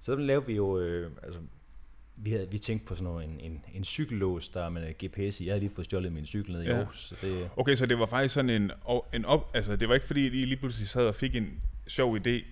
Så 0.00 0.14
den 0.14 0.26
lavede 0.26 0.46
vi 0.46 0.56
jo, 0.56 0.78
øh, 0.78 1.10
altså, 1.22 1.40
vi, 2.16 2.30
havde, 2.30 2.50
vi 2.50 2.58
tænkte 2.58 2.86
på 2.86 2.94
sådan 2.94 3.04
noget, 3.04 3.24
en, 3.24 3.40
en, 3.40 3.64
en 3.74 3.84
cykellås, 3.84 4.48
der 4.48 4.64
er 4.64 4.68
med 4.68 4.92
GPS 4.92 5.40
i. 5.40 5.46
Jeg 5.46 5.52
havde 5.52 5.60
lige 5.60 5.74
fået 5.74 5.84
stjålet 5.84 6.12
min 6.12 6.26
cykel 6.26 6.52
ned 6.52 6.62
i 6.62 6.66
Ja. 6.66 6.76
Aarhus. 6.76 6.98
Så 7.08 7.14
det, 7.22 7.50
Okay, 7.56 7.74
så 7.74 7.86
det 7.86 7.98
var 7.98 8.06
faktisk 8.06 8.34
sådan 8.34 8.50
en, 8.50 8.70
en 9.14 9.24
op, 9.24 9.50
altså 9.54 9.76
det 9.76 9.88
var 9.88 9.94
ikke 9.94 10.06
fordi, 10.06 10.26
I 10.26 10.44
lige 10.44 10.56
pludselig 10.56 10.88
sad 10.88 11.06
og 11.06 11.14
fik 11.14 11.36
en 11.36 11.60
sjov 11.86 12.16
idé. 12.16 12.44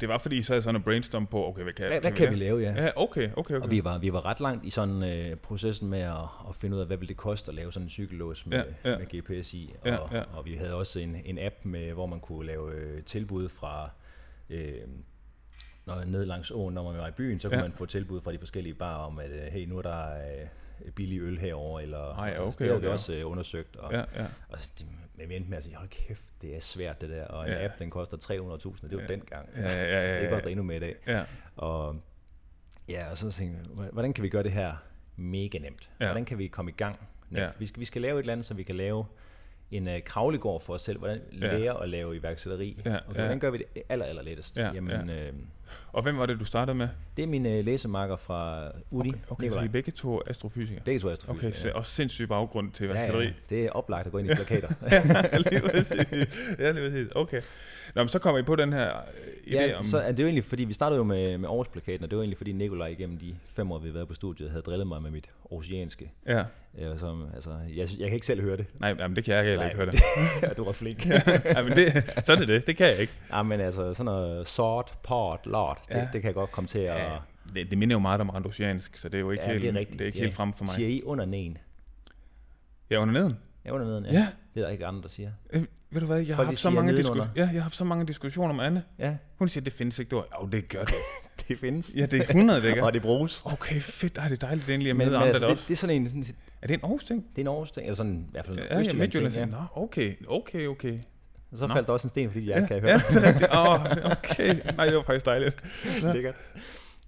Det 0.00 0.08
var 0.08 0.18
fordi, 0.18 0.36
I 0.38 0.42
sad 0.42 0.60
sådan 0.60 0.76
og 0.76 0.84
brainstorm 0.84 1.26
på, 1.26 1.46
okay, 1.48 1.62
hvad 1.62 1.72
kan, 1.72 1.86
hvad, 1.86 2.00
hvad 2.00 2.12
kan 2.12 2.30
vi 2.30 2.34
lave, 2.34 2.60
ja? 2.60 2.84
Ja, 2.84 2.90
okay, 2.96 3.30
okay, 3.36 3.54
Og 3.54 3.62
okay. 3.62 3.74
vi 3.74 3.84
var, 3.84 3.98
vi 3.98 4.12
var 4.12 4.26
ret 4.26 4.40
langt 4.40 4.64
i 4.64 4.70
sådan 4.70 5.02
øh, 5.02 5.36
processen 5.36 5.88
med 5.90 5.98
at, 6.00 6.14
at 6.48 6.54
finde 6.54 6.76
ud 6.76 6.80
af, 6.80 6.86
hvad 6.86 6.96
ville 6.96 7.08
det 7.08 7.16
koste 7.16 7.48
at 7.48 7.54
lave 7.54 7.72
sådan 7.72 7.86
en 7.86 7.90
cykellås 7.90 8.46
med, 8.46 8.62
Ja, 8.84 8.90
ja. 8.90 8.98
med 8.98 9.06
GPS 9.36 9.54
i. 9.54 9.74
Ja, 9.84 9.96
Og, 9.96 10.12
ja. 10.12 10.22
og 10.32 10.44
vi 10.44 10.54
havde 10.54 10.74
også 10.74 10.98
en, 10.98 11.16
en 11.24 11.38
app, 11.38 11.54
med, 11.62 11.92
hvor 11.92 12.06
man 12.06 12.20
kunne 12.20 12.46
lave 12.46 12.72
øh, 12.74 13.02
tilbud 13.02 13.48
fra... 13.48 13.90
Øh, 14.50 14.72
når 15.86 16.04
ned 16.06 16.24
langs 16.26 16.50
åen, 16.50 16.74
når 16.74 16.82
man 16.92 17.00
var 17.00 17.08
i 17.08 17.10
byen, 17.10 17.40
så 17.40 17.48
kunne 17.48 17.56
Ja. 17.58 17.62
man 17.62 17.72
få 17.72 17.86
tilbud 17.86 18.20
fra 18.20 18.32
de 18.32 18.38
forskellige 18.38 18.74
barer 18.74 19.06
om, 19.06 19.18
at 19.18 19.30
øh, 19.30 19.52
hey, 19.52 19.66
nu 19.66 19.78
er 19.78 19.82
der 19.82 20.10
øh, 20.14 20.90
billig 20.94 21.20
øl 21.20 21.38
herover 21.38 21.80
eller 21.80 22.14
Ej, 22.14 22.28
altså, 22.28 22.42
okay, 22.42 22.64
det 22.64 22.72
har 22.72 22.78
vi 22.80 22.86
okay. 22.86 22.92
også 22.92 23.12
øh, 23.14 23.30
undersøgt. 23.30 23.76
Og, 23.76 23.92
Ja, 23.92 23.98
ja. 24.16 24.26
og 24.48 24.58
men 25.18 25.28
vi 25.28 25.36
endte 25.36 25.50
med 25.50 25.58
at 25.58 25.64
sige, 25.64 25.76
hold 25.76 25.88
kæft, 25.88 26.24
det 26.42 26.56
er 26.56 26.60
svært 26.60 27.00
det 27.00 27.10
der, 27.10 27.24
og 27.24 27.46
en 27.46 27.52
Ja. 27.52 27.64
app, 27.64 27.78
den 27.78 27.90
koster 27.90 28.16
300.000, 28.16 28.88
det 28.88 28.96
var 28.96 29.02
Ja. 29.02 29.06
dengang. 29.08 29.48
Ja, 29.56 29.62
ja, 29.62 29.84
ja, 29.84 30.12
ja, 30.14 30.18
Det 30.18 30.24
ja. 30.24 30.30
koster 30.30 30.50
endnu 30.50 30.62
mere 30.64 30.76
i 30.76 30.80
dag. 30.80 30.96
Ja, 31.06 31.24
Og 31.56 31.96
ja, 32.88 33.10
og 33.10 33.18
så 33.18 33.30
tænkte 33.30 33.58
jeg, 33.78 33.88
hvordan 33.92 34.12
kan 34.12 34.24
vi 34.24 34.28
gøre 34.28 34.42
det 34.42 34.52
her 34.52 34.72
mega 35.16 35.58
nemt? 35.58 35.90
Ja. 36.00 36.04
Ja. 36.04 36.10
Hvordan 36.10 36.24
kan 36.24 36.38
vi 36.38 36.46
komme 36.48 36.70
i 36.70 36.74
gang? 36.74 36.98
Ja. 37.32 37.42
Ja. 37.44 37.50
Vi, 37.58 37.66
skal, 37.66 37.80
vi 37.80 37.84
skal 37.84 38.02
lave 38.02 38.14
et 38.18 38.22
eller 38.22 38.32
andet, 38.32 38.46
så 38.46 38.54
vi 38.54 38.62
kan 38.62 38.74
lave 38.76 39.04
en 39.70 39.86
uh, 39.88 39.94
kravlegård 40.04 40.60
for 40.62 40.74
os 40.74 40.82
selv. 40.82 40.98
Hvordan 40.98 41.20
Ja. 41.32 41.58
lære 41.58 41.82
at 41.82 41.88
lave 41.88 42.16
iværksætteri? 42.16 42.80
Ja, 42.84 42.90
Okay, 42.90 42.98
ja. 43.06 43.12
Hvordan 43.12 43.40
gør 43.40 43.50
vi 43.50 43.58
det 43.58 43.82
aller, 43.88 44.06
aller 44.06 44.22
lettest? 44.22 44.58
Ja, 44.58 44.72
Jamen, 44.74 45.10
øh, 45.10 45.32
Og 45.92 46.02
hvem 46.02 46.18
var 46.18 46.26
det, 46.26 46.40
du 46.40 46.44
startede 46.44 46.74
med? 46.74 46.88
det 47.18 47.24
er 47.24 47.26
mine 47.26 47.58
uh, 47.58 47.64
læsemarker 47.64 48.16
fra 48.16 48.70
Udi. 48.90 49.08
Okay, 49.08 49.18
okay 49.28 49.50
så. 49.50 49.60
I 49.60 49.68
begge 49.68 49.92
to 49.92 50.16
er 50.16 50.22
astrofysikere? 50.26 50.82
Begge 50.84 51.00
to 51.00 51.08
er 51.08 51.12
astrofysikere, 51.12 51.48
Okay, 51.48 51.56
så 51.56 51.70
også 51.70 51.92
sindssyg 51.92 52.28
baggrund 52.28 52.72
til 52.72 52.84
ja, 52.86 52.92
iværksætteri. 52.92 53.24
ja, 53.24 53.32
det 53.50 53.64
er 53.64 53.70
oplagt 53.70 54.06
at 54.06 54.12
gå 54.12 54.18
ind 54.18 54.30
i 54.30 54.34
plakater. 54.44 54.68
Ja, 54.90 55.38
lige 55.50 55.60
præcis. 55.60 56.58
Ja, 56.58 56.70
lige 56.70 56.90
præcis. 56.90 57.08
Okay. 57.14 57.40
Nå, 57.94 58.02
men 58.02 58.08
så 58.08 58.18
kommer 58.18 58.38
I 58.38 58.42
på 58.42 58.56
den 58.56 58.72
her 58.72 58.88
øh, 58.96 59.52
idé 59.52 59.62
ja, 59.62 59.78
om... 59.78 59.84
så 59.84 59.98
er 59.98 60.12
det 60.12 60.22
jo 60.22 60.26
egentlig, 60.26 60.44
fordi 60.44 60.64
vi 60.64 60.72
startede 60.72 60.98
jo 60.98 61.04
med, 61.04 61.38
med 61.38 61.48
Aarhus-plakaten, 61.48 62.04
og 62.04 62.10
det 62.10 62.16
var 62.16 62.22
egentlig, 62.22 62.38
fordi 62.38 62.52
Nikolaj 62.52 62.88
igennem 62.88 63.18
de 63.18 63.36
fem 63.46 63.72
år, 63.72 63.78
vi 63.78 63.88
har 63.88 63.94
været 63.94 64.08
på 64.08 64.14
studiet, 64.14 64.50
havde 64.50 64.62
drillet 64.62 64.86
mig 64.86 65.02
med 65.02 65.10
mit 65.10 65.30
aarhusianske. 65.50 66.12
Ja. 66.26 66.44
Ja, 66.78 66.96
som, 66.96 67.24
altså, 67.34 67.50
jeg, 67.76 67.88
jeg 67.98 68.06
kan 68.08 68.14
ikke 68.14 68.26
selv 68.26 68.42
høre 68.42 68.56
det. 68.56 68.66
Nej, 68.80 68.96
jamen, 68.98 69.16
det 69.16 69.24
kan 69.24 69.34
jeg 69.34 69.44
heller 69.44 69.64
ikke 69.64 69.76
høre 69.76 69.90
det. 69.90 70.02
du 70.56 70.64
var 70.64 70.72
flink. 70.72 71.06
ja, 71.06 71.62
men 71.62 71.72
det, 71.76 72.12
så 72.22 72.32
er 72.32 72.36
det 72.36 72.48
det. 72.48 72.66
Det 72.66 72.76
kan 72.76 72.86
jeg 72.86 72.98
ikke. 72.98 73.12
Ja, 73.32 73.42
men 73.42 73.60
altså 73.60 73.94
sådan 73.94 74.04
noget 74.04 74.48
sort, 74.48 74.94
pot, 75.02 75.46
lort, 75.66 75.82
det, 75.88 75.94
Ja. 75.94 76.00
det 76.00 76.10
kan 76.12 76.24
jeg 76.24 76.34
godt 76.34 76.50
komme 76.52 76.68
til 76.68 76.78
at... 76.78 76.96
Ja, 76.98 77.16
det, 77.54 77.70
det 77.70 77.78
minder 77.78 77.94
jo 77.94 78.00
meget 78.00 78.20
om 78.20 78.30
randosiansk, 78.30 78.96
så 78.96 79.08
det 79.08 79.14
er 79.14 79.20
jo 79.20 79.30
ikke 79.30 79.44
Ja, 79.44 79.50
helt, 79.52 79.62
det 79.62 79.68
er 79.74 79.78
rigtigt. 79.78 79.98
det 79.98 80.04
er 80.04 80.06
ikke 80.06 80.18
Ja. 80.18 80.24
helt 80.24 80.34
frem 80.36 80.52
for 80.52 80.64
mig. 80.64 80.74
Siger 80.74 80.88
I 80.88 81.02
under 81.02 81.24
neden? 81.24 81.58
Ja, 82.90 82.96
under 83.02 83.14
neden? 83.14 83.36
Ja, 83.64 83.70
under 83.70 83.86
neden, 83.86 84.04
ja. 84.04 84.12
Ja. 84.12 84.26
Det 84.54 84.60
er 84.60 84.64
der 84.64 84.72
ikke 84.72 84.86
andre, 84.86 85.02
der 85.02 85.08
siger. 85.08 85.30
Øh, 85.52 85.64
ved 85.90 86.00
du 86.00 86.06
hvad, 86.06 86.20
jeg 86.20 86.36
har, 86.36 86.44
haft 86.44 86.58
så 86.58 86.70
mange 86.70 86.92
diskus- 87.02 87.18
ja, 87.18 87.24
jeg 87.36 87.48
har 87.48 87.60
haft 87.60 87.74
så 87.76 87.84
mange 87.84 88.06
diskussioner 88.06 88.54
med 88.54 88.64
Anne. 88.64 88.82
Ja, 88.98 89.16
Hun 89.38 89.48
siger, 89.48 89.64
det 89.64 89.72
findes 89.72 89.98
ikke. 89.98 90.10
Det 90.10 90.16
var, 90.16 90.26
jo, 90.42 90.46
det 90.48 90.68
gør 90.68 90.84
det. 90.84 90.94
det 91.48 91.58
findes. 91.58 91.94
Ja, 91.96 92.06
det 92.06 92.20
er 92.20 92.24
100, 92.30 92.62
det 92.62 92.74
gør. 92.74 92.82
Og 92.82 92.92
det 92.92 93.02
bruges. 93.02 93.42
Okay, 93.44 93.80
fedt. 93.80 94.18
Ej, 94.18 94.28
det 94.28 94.42
er 94.42 94.46
dejligt, 94.46 94.66
det 94.66 94.74
endelig 94.74 94.90
er 94.90 94.94
Men, 94.94 94.98
med 94.98 95.06
men 95.06 95.14
andre 95.14 95.26
altså, 95.26 95.40
der 95.40 95.46
det, 95.46 95.52
også. 95.52 95.64
det, 95.68 95.74
er 95.74 95.76
sådan 95.76 95.96
en, 95.96 96.24
Er 96.62 96.66
det 96.66 96.74
en 96.74 96.80
Aarhus 96.82 97.04
ting? 97.04 97.26
det 97.30 97.38
er 97.38 97.40
en 97.40 97.48
Aarhus 97.48 97.70
ting, 97.70 97.86
eller 97.86 97.96
sådan 97.96 98.24
i 98.28 98.30
hvert 98.30 98.46
fald 98.46 98.58
en 98.58 98.64
Ja, 98.64 98.74
ja, 98.74 98.80
Østjylland 98.80 98.98
Midtjylland 98.98 99.32
ting, 99.32 99.44
ting. 99.50 99.54
ja. 99.54 99.60
Nå, 99.76 99.82
okay, 99.82 100.14
okay, 100.28 100.66
okay. 100.66 100.98
Og 101.52 101.58
så 101.58 101.66
Nå. 101.66 101.74
faldt 101.74 101.86
der 101.86 101.92
også 101.92 102.06
en 102.06 102.08
sten, 102.08 102.30
fordi 102.30 102.50
jeg 102.50 102.68
kan 102.68 102.80
høre. 102.80 102.90
Ja, 102.90 102.98
det 103.08 103.24
er 103.24 103.28
rigtigt. 103.28 103.50
Oh, 103.52 104.12
okay. 104.12 104.74
Nej, 104.76 104.86
det 104.86 104.96
var 104.96 105.02
faktisk 105.02 105.26
dejligt. 105.26 105.56
Lækkert. 106.14 106.34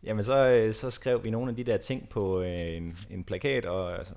Jamen 0.05 0.25
så, 0.25 0.49
øh, 0.49 0.75
så 0.75 0.91
skrev 0.91 1.25
vi 1.25 1.31
nogle 1.31 1.51
af 1.51 1.57
de 1.57 1.65
der 1.65 1.77
ting 1.77 2.09
på 2.09 2.41
øh, 2.43 2.59
en, 2.77 2.99
en 3.11 3.25
plakat, 3.25 3.65
og, 3.65 3.99
altså, 3.99 4.15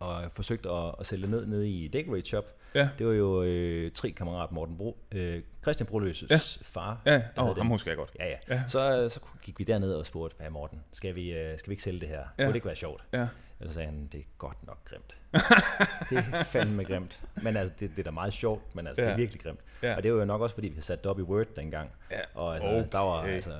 og 0.00 0.22
forsøgte 0.32 0.70
at, 0.70 0.94
at 1.00 1.06
sælge 1.06 1.30
ned 1.30 1.46
nede 1.46 1.68
i 1.68 1.88
Decorate 1.88 2.28
Shop. 2.28 2.44
Ja. 2.74 2.88
Det 2.98 3.06
var 3.06 3.12
jo 3.12 3.42
øh, 3.42 3.90
tre 3.90 4.10
kammerat 4.10 4.52
Morten 4.52 4.76
Bro, 4.76 4.98
øh, 5.12 5.42
Christian 5.62 5.86
Broløses 5.86 6.30
Ja. 6.30 6.40
far. 6.62 7.02
Ja, 7.06 7.12
der 7.12 7.42
oh, 7.42 7.56
ham 7.56 7.66
husker 7.66 7.90
jeg 7.90 7.96
godt. 7.98 8.10
Ja, 8.20 8.26
ja. 8.26 8.36
Ja. 8.48 8.62
Så, 8.66 9.02
øh, 9.02 9.10
så 9.10 9.20
gik 9.42 9.58
vi 9.58 9.64
derned 9.64 9.94
og 9.94 10.06
spurgte, 10.06 10.36
hvad 10.38 10.50
Morten, 10.50 10.80
skal 10.92 11.14
vi, 11.14 11.32
øh, 11.32 11.58
skal 11.58 11.70
vi 11.70 11.72
ikke 11.72 11.82
sælge 11.82 12.00
det 12.00 12.08
her? 12.08 12.16
Ja. 12.16 12.22
Ja. 12.38 12.44
Kunne 12.44 12.48
det 12.48 12.54
ikke 12.54 12.66
være 12.66 12.76
sjovt? 12.76 13.04
Ja. 13.12 13.26
Og 13.60 13.66
så 13.68 13.74
sagde 13.74 13.86
han, 13.88 14.08
det 14.12 14.20
er 14.20 14.24
godt 14.38 14.66
nok 14.66 14.78
grimt. 14.84 15.16
det 16.10 16.18
er 16.32 16.42
fandme 16.44 16.84
grimt. 16.84 17.20
Men 17.42 17.56
altså, 17.56 17.74
det, 17.80 17.90
det 17.90 17.98
er 17.98 18.02
da 18.02 18.10
meget 18.10 18.32
sjovt, 18.32 18.74
men 18.74 18.86
altså, 18.86 19.02
ja. 19.02 19.06
det 19.06 19.10
Ja. 19.10 19.14
er 19.14 19.18
virkelig 19.18 19.42
grimt. 19.42 19.60
Ja. 19.82 19.96
Og 19.96 20.02
det 20.02 20.12
var 20.12 20.18
jo 20.18 20.24
nok 20.24 20.40
også, 20.40 20.54
fordi 20.54 20.68
vi 20.68 20.74
havde 20.74 20.84
sat 20.86 21.04
det 21.04 21.10
op 21.10 21.18
i 21.18 21.22
Word 21.22 21.46
dengang. 21.56 21.90
Ja. 22.10 22.20
Og 22.34 22.54
altså, 22.54 22.68
Okay. 22.68 22.86
der 22.92 22.98
var 22.98 23.22
altså 23.22 23.52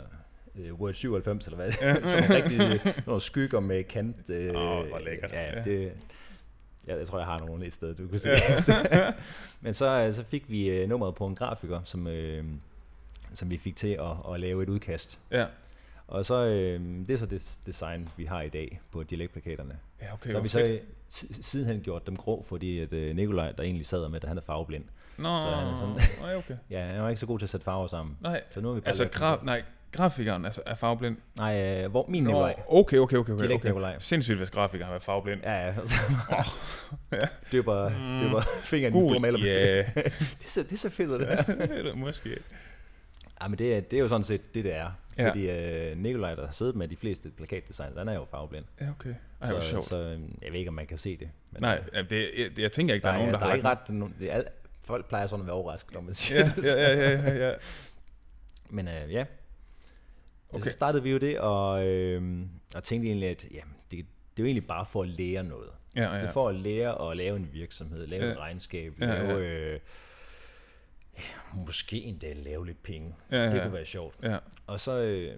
øh, 0.54 0.74
Word 0.74 0.92
97, 0.94 1.44
eller 1.46 1.56
hvad, 1.56 1.72
som 2.10 2.20
rigtig 2.34 2.80
nogle 3.06 3.20
skygger 3.20 3.60
med 3.60 3.84
kant. 3.84 4.30
Øh, 4.30 4.48
Åh, 4.56 4.86
hvor 4.88 4.98
lækkert. 4.98 5.32
Ja, 5.32 5.56
Ja. 5.56 5.62
det, 5.62 5.92
ja, 6.86 6.96
jeg 6.96 7.06
tror, 7.06 7.18
jeg 7.18 7.26
har 7.26 7.38
nogle 7.38 7.66
et 7.66 7.72
sted, 7.72 7.94
du 7.94 8.08
kan 8.08 8.18
se. 8.18 8.30
Ja. 8.90 9.12
Men 9.60 9.74
så, 9.74 9.86
øh, 10.06 10.12
så 10.12 10.24
fik 10.24 10.50
vi 10.50 10.68
øh, 10.68 10.88
nummeret 10.88 11.14
på 11.14 11.26
en 11.26 11.34
grafiker, 11.34 11.80
som, 11.84 12.06
øh, 12.06 12.44
som 13.34 13.50
vi 13.50 13.58
fik 13.58 13.76
til 13.76 13.88
at, 13.88 14.34
at 14.34 14.40
lave 14.40 14.62
et 14.62 14.68
udkast. 14.68 15.18
Ja. 15.30 15.46
Og 16.08 16.24
så, 16.24 16.34
øh, 16.34 16.80
det 17.06 17.10
er 17.10 17.16
så 17.18 17.26
det 17.26 17.58
design, 17.66 18.08
vi 18.16 18.24
har 18.24 18.42
i 18.42 18.48
dag 18.48 18.80
på 18.92 19.02
dialektplakaterne. 19.02 19.78
Ja, 20.02 20.12
okay. 20.12 20.30
så 20.30 20.36
har 20.36 20.42
vi 20.42 20.48
så 20.48 20.58
fedt. 20.58 20.82
si- 21.08 21.42
sidenhen 21.42 21.80
gjort 21.80 22.06
dem 22.06 22.16
grå, 22.16 22.44
fordi 22.48 22.78
at 22.78 22.92
øh, 22.92 23.16
Nikolaj, 23.16 23.52
der 23.52 23.62
egentlig 23.62 23.86
sad 23.86 24.08
med 24.08 24.20
det, 24.20 24.28
han 24.28 24.36
er 24.38 24.42
farveblind. 24.42 24.84
Nå, 25.16 25.40
så 25.40 25.46
han 25.50 25.66
er 25.74 25.78
sådan- 25.78 26.20
nej, 26.26 26.36
okay. 26.36 26.56
Ja, 26.70 26.84
han 26.86 27.02
var 27.02 27.08
ikke 27.08 27.20
så 27.20 27.26
god 27.26 27.38
til 27.38 27.46
at 27.46 27.50
sætte 27.50 27.64
farver 27.64 27.86
sammen. 27.86 28.16
Nej, 28.20 28.42
Så 28.50 28.60
nu 28.60 28.68
har 28.68 28.74
vi 28.74 28.80
bare 28.80 28.88
altså 28.88 29.08
graf, 29.12 29.38
nej, 29.42 29.62
grafikeren 29.92 30.44
altså, 30.44 30.60
er 30.66 30.74
farveblind. 30.74 31.16
Nej, 31.36 31.82
øh, 31.84 31.90
hvor 31.90 32.06
min 32.08 32.24
Nikolaj. 32.24 32.54
okay, 32.68 32.96
okay, 32.98 33.16
okay. 33.16 33.32
okay, 33.32 33.38
Dialekt 33.38 33.60
okay. 33.60 33.68
Nikolaj. 33.68 33.98
Sindssygt, 33.98 34.38
hvis 34.38 34.50
grafikeren 34.50 34.92
er 34.94 34.98
farveblind. 34.98 35.40
Ja, 35.42 35.66
ja. 35.66 35.74
Så, 35.86 35.96
ja. 37.12 37.18
døber, 37.52 37.88
Mm. 37.88 38.18
døber 38.18 38.40
fingeren 38.62 38.96
i 38.96 39.00
store 39.00 39.20
maler. 39.20 39.46
ja. 39.46 39.78
det, 40.42 40.44
ser, 40.46 40.62
det 40.62 40.78
ser 40.78 40.88
fedt 40.88 41.10
ud, 41.10 41.18
det 41.18 41.26
her. 41.26 41.42
det 41.42 41.78
er 41.78 41.82
det 41.82 41.98
måske. 41.98 42.30
Ja, 43.42 43.48
men 43.48 43.58
det, 43.58 43.76
er- 43.76 43.80
det 43.80 43.96
er 43.96 44.00
jo 44.00 44.08
sådan 44.08 44.24
set 44.24 44.54
det, 44.54 44.64
det 44.64 44.74
er. 44.74 44.90
Ja. 45.18 45.28
Fordi 45.28 45.50
øh, 45.50 45.98
Nikolaj, 45.98 46.34
der 46.34 46.44
har 46.46 46.52
siddet 46.52 46.76
med 46.76 46.88
de 46.88 46.96
fleste 46.96 47.30
plakatdesigns, 47.30 47.96
han 47.98 48.08
er 48.08 48.14
jo 48.14 48.24
farveblind. 48.24 48.64
Ja, 48.80 48.90
okay. 48.90 49.14
Ej, 49.40 49.48
så, 49.48 49.60
sjovt. 49.60 49.86
så 49.86 49.96
øh, 49.96 50.20
jeg 50.42 50.52
ved 50.52 50.58
ikke, 50.58 50.68
om 50.68 50.74
man 50.74 50.86
kan 50.86 50.98
se 50.98 51.16
det. 51.16 51.30
Men, 51.52 51.62
Nej, 51.62 51.80
det, 52.10 52.30
jeg, 52.38 52.58
jeg 52.58 52.72
tænker 52.72 52.94
ikke, 52.94 53.04
der, 53.04 53.10
der, 53.10 53.14
er 53.14 53.18
nogen, 53.18 53.32
der, 53.32 53.38
der 53.38 53.44
er 53.46 53.48
har 53.48 53.54
ikke 53.56 53.64
lagt- 53.64 53.80
ret... 53.90 53.94
nogen- 53.96 54.14
Det 54.20 54.32
er, 54.32 54.42
folk 54.82 55.08
plejer 55.08 55.26
sådan 55.26 55.40
at 55.42 55.46
være 55.46 55.56
overrasket, 55.56 55.94
når 55.94 56.00
man 56.00 56.14
siger 56.14 56.40
Ja, 56.40 56.44
det. 56.56 56.64
ja, 56.64 56.92
ja, 56.96 57.10
ja, 57.10 57.34
ja, 57.34 57.48
ja. 57.48 57.54
Men 58.70 58.88
øh, 58.88 59.12
ja, 59.12 59.24
okay. 60.50 60.64
Så 60.64 60.72
startede 60.72 61.02
vi 61.02 61.10
jo 61.10 61.18
det, 61.18 61.38
og, 61.40 61.86
øh, 61.86 62.40
og 62.74 62.84
tænkte 62.84 63.08
egentlig, 63.08 63.28
at 63.28 63.46
jamen, 63.50 63.74
det, 63.90 63.90
det 63.90 63.98
er 63.98 64.04
jo 64.38 64.44
egentlig 64.44 64.66
bare 64.66 64.86
for 64.86 65.02
at 65.02 65.08
lære 65.08 65.42
noget. 65.44 65.68
Ja, 65.96 66.00
Det 66.00 66.06
ja. 66.08 66.14
er 66.16 66.32
for 66.32 66.48
at 66.48 66.54
lære 66.54 67.10
at 67.10 67.16
lave 67.16 67.36
en 67.36 67.48
virksomhed, 67.52 68.06
lave 68.06 68.24
Ja. 68.26 68.32
et 68.32 68.38
regnskab, 68.38 68.94
Ja, 69.00 69.06
ja. 69.06 69.22
lave... 69.22 69.46
Øh, 69.46 69.80
ja, 71.18 71.58
måske 71.66 71.96
endda 72.02 72.32
lave 72.36 72.66
lidt 72.66 72.82
penge. 72.82 73.14
Ja, 73.30 73.36
ja, 73.36 73.46
Det 73.50 73.54
ja. 73.56 73.62
kunne 73.62 73.72
være 73.74 73.84
sjovt. 73.86 74.14
Ja, 74.22 74.36
Og 74.66 74.80
så 74.80 75.00
øh, 75.00 75.32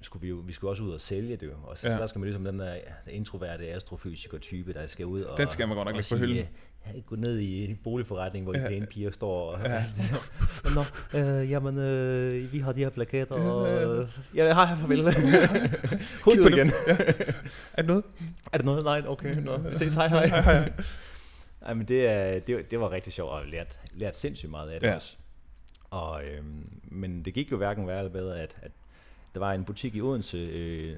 skulle 0.00 0.20
vi 0.22 0.28
jo 0.28 0.36
vi 0.46 0.52
skulle 0.52 0.70
også 0.70 0.82
ud 0.82 0.90
og 0.92 1.00
sælge 1.00 1.36
det 1.36 1.46
jo. 1.46 1.52
Og 1.64 1.78
så, 1.78 1.86
Ja. 1.86 1.92
ja. 1.92 1.96
så 1.96 2.00
der 2.00 2.06
skal 2.06 2.18
man 2.18 2.26
ligesom 2.26 2.44
den 2.44 2.58
der 2.58 2.74
introverte 3.10 3.68
astrofysiker-type, 3.74 4.72
der 4.72 4.86
skal 4.86 5.06
ud 5.06 5.22
og... 5.22 5.38
Den 5.38 5.50
skal 5.50 5.68
man 5.68 5.76
godt 5.76 5.86
nok 5.86 5.94
lægge 5.96 6.08
på 6.10 6.16
hylden. 6.16 6.36
øh, 6.38 7.02
Gå 7.06 7.16
ned 7.16 7.38
i 7.38 7.64
en 7.64 7.76
boligforretning, 7.84 8.44
hvor 8.44 8.52
de 8.52 8.58
Ja. 8.60 8.68
pæne 8.68 8.86
piger 8.86 9.10
står 9.10 9.52
og... 9.52 9.60
Ja. 9.64 9.84
Nå, 10.74 11.18
øh, 11.18 11.50
jamen, 11.50 11.78
øh, 11.78 12.52
vi 12.52 12.58
har 12.58 12.72
de 12.72 12.80
her 12.80 12.90
plakater, 12.90 13.34
og... 13.34 14.06
Ja, 14.34 14.54
hej, 14.54 14.66
farvel. 14.76 15.00
Ud 16.26 16.50
igen. 16.50 16.72
er 17.76 17.76
det 17.82 17.86
noget? 17.86 18.04
Er 18.52 18.56
det 18.58 18.64
noget? 18.64 18.84
Nej, 18.84 19.02
okay. 19.06 19.34
Nå, 19.34 19.56
vi 19.56 19.74
ses. 19.76 19.94
Hej, 19.94 20.08
hej. 20.08 20.72
Ej, 21.68 21.74
men 21.74 21.88
det, 21.88 22.06
er, 22.06 22.38
det, 22.40 22.56
var- 22.56 22.62
det 22.62 22.80
var 22.80 22.90
rigtig 22.90 23.12
sjovt, 23.12 23.30
og 23.30 23.40
jeg 23.40 23.48
lært, 23.50 23.80
lært 23.94 24.16
sindssygt 24.16 24.50
meget 24.50 24.70
af 24.70 24.80
det 24.80 24.86
Ja. 24.86 24.94
også. 24.94 25.16
Og, 25.90 26.24
øhm, 26.24 26.70
men 26.84 27.24
det 27.24 27.34
gik 27.34 27.50
jo 27.52 27.56
hverken 27.56 27.86
værre 27.86 27.98
eller 27.98 28.12
bedre, 28.12 28.40
at, 28.40 28.54
at 28.62 28.70
der 29.34 29.40
var 29.40 29.52
en 29.52 29.64
butik 29.64 29.94
i 29.94 30.00
Odense, 30.00 30.36
øh, 30.38 30.96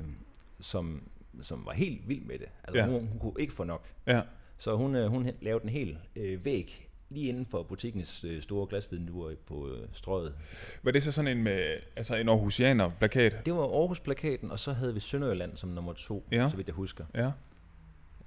som, 0.60 1.02
som 1.42 1.66
var 1.66 1.72
helt 1.72 2.08
vild 2.08 2.22
med 2.24 2.38
det. 2.38 2.48
Altså, 2.64 2.78
Ja. 2.78 2.86
hun, 2.86 3.06
hun 3.06 3.18
kunne 3.18 3.32
ikke 3.38 3.52
få 3.52 3.64
nok. 3.64 3.84
Ja, 4.06 4.20
Så 4.58 4.76
hun, 4.76 4.94
øh, 4.96 5.06
hun 5.06 5.30
lavede 5.40 5.64
en 5.64 5.68
hel 5.70 5.98
øh, 6.16 6.44
væg 6.44 6.86
lige 7.10 7.28
inden 7.28 7.46
for 7.46 7.62
butikkens 7.62 8.24
øh, 8.24 8.42
store 8.42 8.66
glasvinduer 8.66 9.34
på 9.46 9.68
øh, 9.68 9.88
strøget. 9.92 10.34
var 10.82 10.90
det 10.90 11.02
så 11.02 11.12
sådan 11.12 11.36
en 11.36 11.42
med, 11.44 11.76
altså 11.96 12.16
en 12.16 12.28
Aarhusianer 12.28 12.90
plakat? 12.98 13.36
Det 13.46 13.54
var 13.54 13.62
Aarhus-plakaten, 13.62 14.50
og 14.50 14.58
så 14.58 14.72
havde 14.72 14.94
vi 14.94 15.00
Sønderjylland 15.00 15.56
som 15.56 15.68
nummer 15.68 15.92
to, 15.92 16.26
Ja. 16.32 16.48
så 16.50 16.56
vidt 16.56 16.66
jeg 16.68 16.74
husker. 16.74 17.04
Ja, 17.14 17.30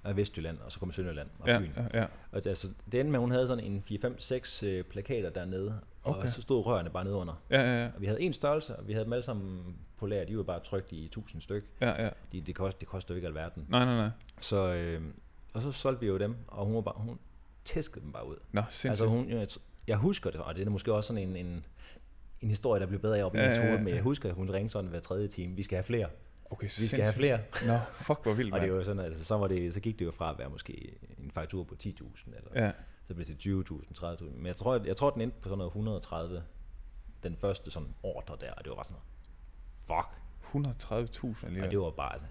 Og 0.04 0.18
Vestjylland, 0.18 0.58
og 0.66 0.72
så 0.72 0.80
kom 0.80 0.92
Sønderjylland 0.92 1.30
og 1.40 1.48
ja, 1.48 1.58
Fyn. 1.60 1.70
ja, 1.78 2.00
ja. 2.02 2.06
Og 2.32 2.44
det, 2.44 2.50
altså, 2.50 2.68
det 2.92 3.00
endte 3.00 3.12
med, 3.12 3.20
at 3.20 3.22
hun 3.22 3.32
havde 3.32 3.48
sådan 3.48 3.64
en 3.64 3.84
4-5-6 3.92 4.66
øh, 4.66 4.84
plakater 4.84 5.30
dernede, 5.30 5.80
Okay. 6.06 6.22
og 6.22 6.30
så 6.30 6.42
stod 6.42 6.66
rørene 6.66 6.90
bare 6.90 7.04
nede 7.04 7.16
under. 7.16 7.34
Ja, 7.50 7.62
ja, 7.62 7.82
ja. 7.84 7.90
Og 7.96 8.02
vi 8.02 8.06
havde 8.06 8.22
en 8.22 8.34
størrelse, 8.34 8.76
og 8.76 8.88
vi 8.88 8.94
havde 8.94 9.06
dem 9.06 9.14
alle 9.14 9.24
sammen 9.26 9.76
på 9.98 10.08
lager. 10.08 10.26
De 10.26 10.38
var 10.38 10.44
bare 10.44 10.60
trykt 10.60 10.92
i 10.92 11.06
1000 11.06 11.42
styk. 11.42 11.64
ja, 11.82 12.04
ja. 12.04 12.10
De, 12.32 12.42
det, 12.42 12.56
kost, 12.56 12.80
det 12.80 12.88
koster 12.88 13.14
jo 13.14 13.16
ikke 13.16 13.28
alverden. 13.28 13.66
Nej, 13.70 13.86
nej, 13.86 13.96
nej. 13.96 14.10
Så, 14.40 14.74
øh, 14.74 15.02
og 15.54 15.62
så 15.62 15.72
solgte 15.72 16.00
vi 16.02 16.08
jo 16.08 16.18
dem, 16.18 16.36
og 16.48 16.66
hun, 16.66 16.76
var 16.76 16.82
bare, 16.82 16.96
hun 16.98 17.20
tæskede 17.66 18.04
dem 18.06 18.12
bare 18.12 18.28
ud. 18.28 18.36
Nå, 18.52 18.62
sindssygt. 18.62 18.90
Altså 18.90 19.06
hun, 19.06 19.30
jeg, 19.30 19.48
jeg 19.88 19.98
husker 19.98 20.30
det, 20.32 20.40
og 20.40 20.56
det 20.56 20.66
er 20.68 20.70
måske 20.72 20.94
også 20.94 21.08
sådan 21.08 21.30
en, 21.30 21.36
en, 21.36 21.66
en 22.42 22.50
historie, 22.50 22.80
der 22.82 22.88
blev 22.88 23.00
bedre 23.00 23.18
af 23.20 23.24
op 23.24 23.36
i 23.36 23.38
Ja, 23.38 23.44
ja, 23.46 23.56
ja, 23.56 23.68
hoved, 23.70 23.80
men 23.84 23.94
jeg 23.94 24.02
husker, 24.04 24.30
at 24.30 24.36
hun 24.36 24.50
ringede 24.50 24.72
sådan 24.72 24.90
hver 24.90 25.00
tredje 25.00 25.28
time. 25.28 25.56
Vi 25.56 25.64
skal 25.64 25.76
have 25.76 25.84
flere. 25.84 26.08
Okay, 26.54 26.68
Vi 26.80 26.88
skal 26.88 27.02
have 27.04 27.14
flere. 27.14 27.40
Nå, 27.66 27.78
fuck, 27.94 28.24
hvor 28.24 28.34
vildt, 28.34 28.54
Og 28.54 28.62
det 28.62 28.74
var 28.74 28.84
sådan, 28.84 29.06
altså, 29.06 29.26
så, 29.26 29.38
var 29.38 29.48
det, 29.48 29.74
så 29.74 29.80
gik 29.80 30.00
det 30.00 30.06
jo 30.06 30.12
fra 30.12 30.30
at 30.32 30.40
være 30.40 30.50
måske 30.50 30.94
en 31.18 31.32
faktur 31.32 31.64
på 31.64 31.76
10.000, 31.84 32.36
eller 32.38 32.66
Ja, 32.66 32.72
så 33.08 33.14
blev 33.14 33.28
det 33.28 33.40
til 33.40 33.66
20.000, 33.70 34.06
30.000. 34.06 34.24
Men 34.24 34.46
jeg 34.46 34.56
tror, 34.56 34.82
jeg 34.86 34.98
tror, 34.98 35.10
den 35.10 35.22
endte 35.22 35.38
på 35.42 35.50
sådan 35.50 35.58
noget 35.58 35.70
130, 35.70 36.44
den 37.24 37.38
første 37.38 37.72
sådan 37.72 37.90
ordre 38.04 38.38
der, 38.42 38.52
og 38.52 38.64
det 38.64 38.70
var 38.70 38.76
bare 38.76 38.86
sådan 38.86 38.98
noget, 39.88 40.06
fuck. 40.06 40.20
130.000 40.56 41.46
alligevel. 41.46 41.66
Og 41.68 41.72
det 41.72 41.80
var 41.80 41.92
bare, 41.92 42.12
altså, 42.14 42.28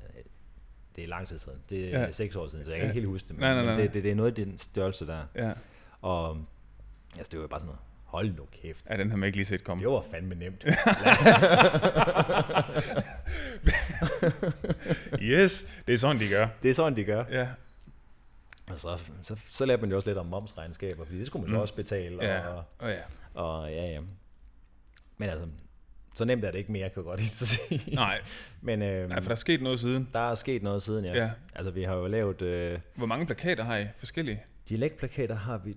det 0.97 1.05
er 1.05 1.09
lang 1.09 1.29
tid 1.29 1.39
siden. 1.39 1.59
Det 1.71 1.95
er 1.95 2.01
ja. 2.01 2.11
seks 2.11 2.37
år 2.37 2.49
siden, 2.49 2.65
så 2.65 2.71
jeg 2.71 2.79
kan 2.81 2.87
Ja. 2.87 2.91
ikke 2.91 3.01
helt 3.01 3.07
huske 3.09 3.29
det. 3.29 3.37
Men, 3.37 3.41
Nej, 3.41 3.55
nej, 3.55 3.65
nej, 3.65 3.75
men 3.75 3.83
det, 3.85 3.95
det, 3.95 4.05
det, 4.05 4.11
er 4.11 4.15
noget 4.15 4.31
af 4.31 4.35
den 4.47 4.59
størrelse 4.59 5.07
der. 5.07 5.23
Ja. 5.35 5.53
Og 6.01 6.37
altså, 7.19 7.31
det 7.31 7.39
var 7.39 7.43
jo 7.45 7.49
bare 7.49 7.61
sådan 7.61 7.67
noget, 7.67 7.81
hold 8.05 8.37
nu 8.37 8.47
kæft. 8.63 8.87
ja, 8.91 8.97
den 8.97 9.11
har 9.11 9.17
man 9.17 9.27
ikke 9.27 9.37
lige 9.39 9.47
set 9.47 9.65
komme. 9.65 9.83
Det 9.85 9.91
var 9.91 10.05
fandme 10.11 10.35
nemt. 10.35 10.65
Yes, 15.21 15.67
det 15.87 15.95
er 15.95 15.99
sådan, 15.99 16.21
de 16.21 16.29
gør. 16.29 16.49
det 16.63 16.71
er 16.71 16.75
sådan, 16.75 16.97
de 16.97 17.05
gør. 17.05 17.25
Ja, 17.31 17.49
Og 18.71 18.79
så, 18.79 18.99
så, 19.23 19.37
så 19.51 19.65
lærte 19.67 19.81
man 19.83 19.91
jo 19.91 19.97
også 19.97 20.09
lidt 20.09 20.19
om 20.19 20.27
momsregnskaber, 20.27 21.05
fordi 21.05 21.19
det 21.19 21.27
skulle 21.27 21.43
man 21.43 21.51
jo 21.51 21.57
Mm. 21.57 21.63
også 21.63 21.75
betale. 21.75 22.25
ja, 22.25 22.47
Og, 22.49 22.65
og 22.79 22.91
ja. 22.91 23.01
og 23.35 23.71
ja, 23.71 23.87
ja. 23.87 24.01
Men 25.17 25.29
altså, 25.29 25.47
så 26.15 26.25
nemt 26.25 26.45
er 26.45 26.51
det 26.51 26.59
ikke 26.59 26.73
mere, 26.73 26.91
kan 26.91 26.97
jeg 26.97 27.05
godt 27.05 27.21
at 27.21 27.31
sige. 27.31 27.95
Nej, 27.95 28.21
Men 28.61 28.83
øhm, 28.83 29.09
nej, 29.09 29.21
for 29.21 29.25
der 29.29 29.31
er 29.31 29.35
sket 29.37 29.63
noget 29.63 29.81
siden. 29.81 30.09
der 30.15 30.21
er 30.31 30.35
sket 30.35 30.63
noget 30.63 30.83
siden, 30.83 31.05
ja. 31.05 31.15
Ja. 31.15 31.31
Altså, 31.55 31.71
vi 31.71 31.83
har 31.83 31.95
jo 31.95 32.07
lavet... 32.07 32.43
Øh, 32.43 32.79
Hvor 32.95 33.07
mange 33.07 33.27
plakater 33.27 33.65
har 33.65 33.77
I? 33.79 33.87
Forskellige? 33.97 34.43
dialektplakater 34.69 35.35
har 35.35 35.59
vi 35.59 35.77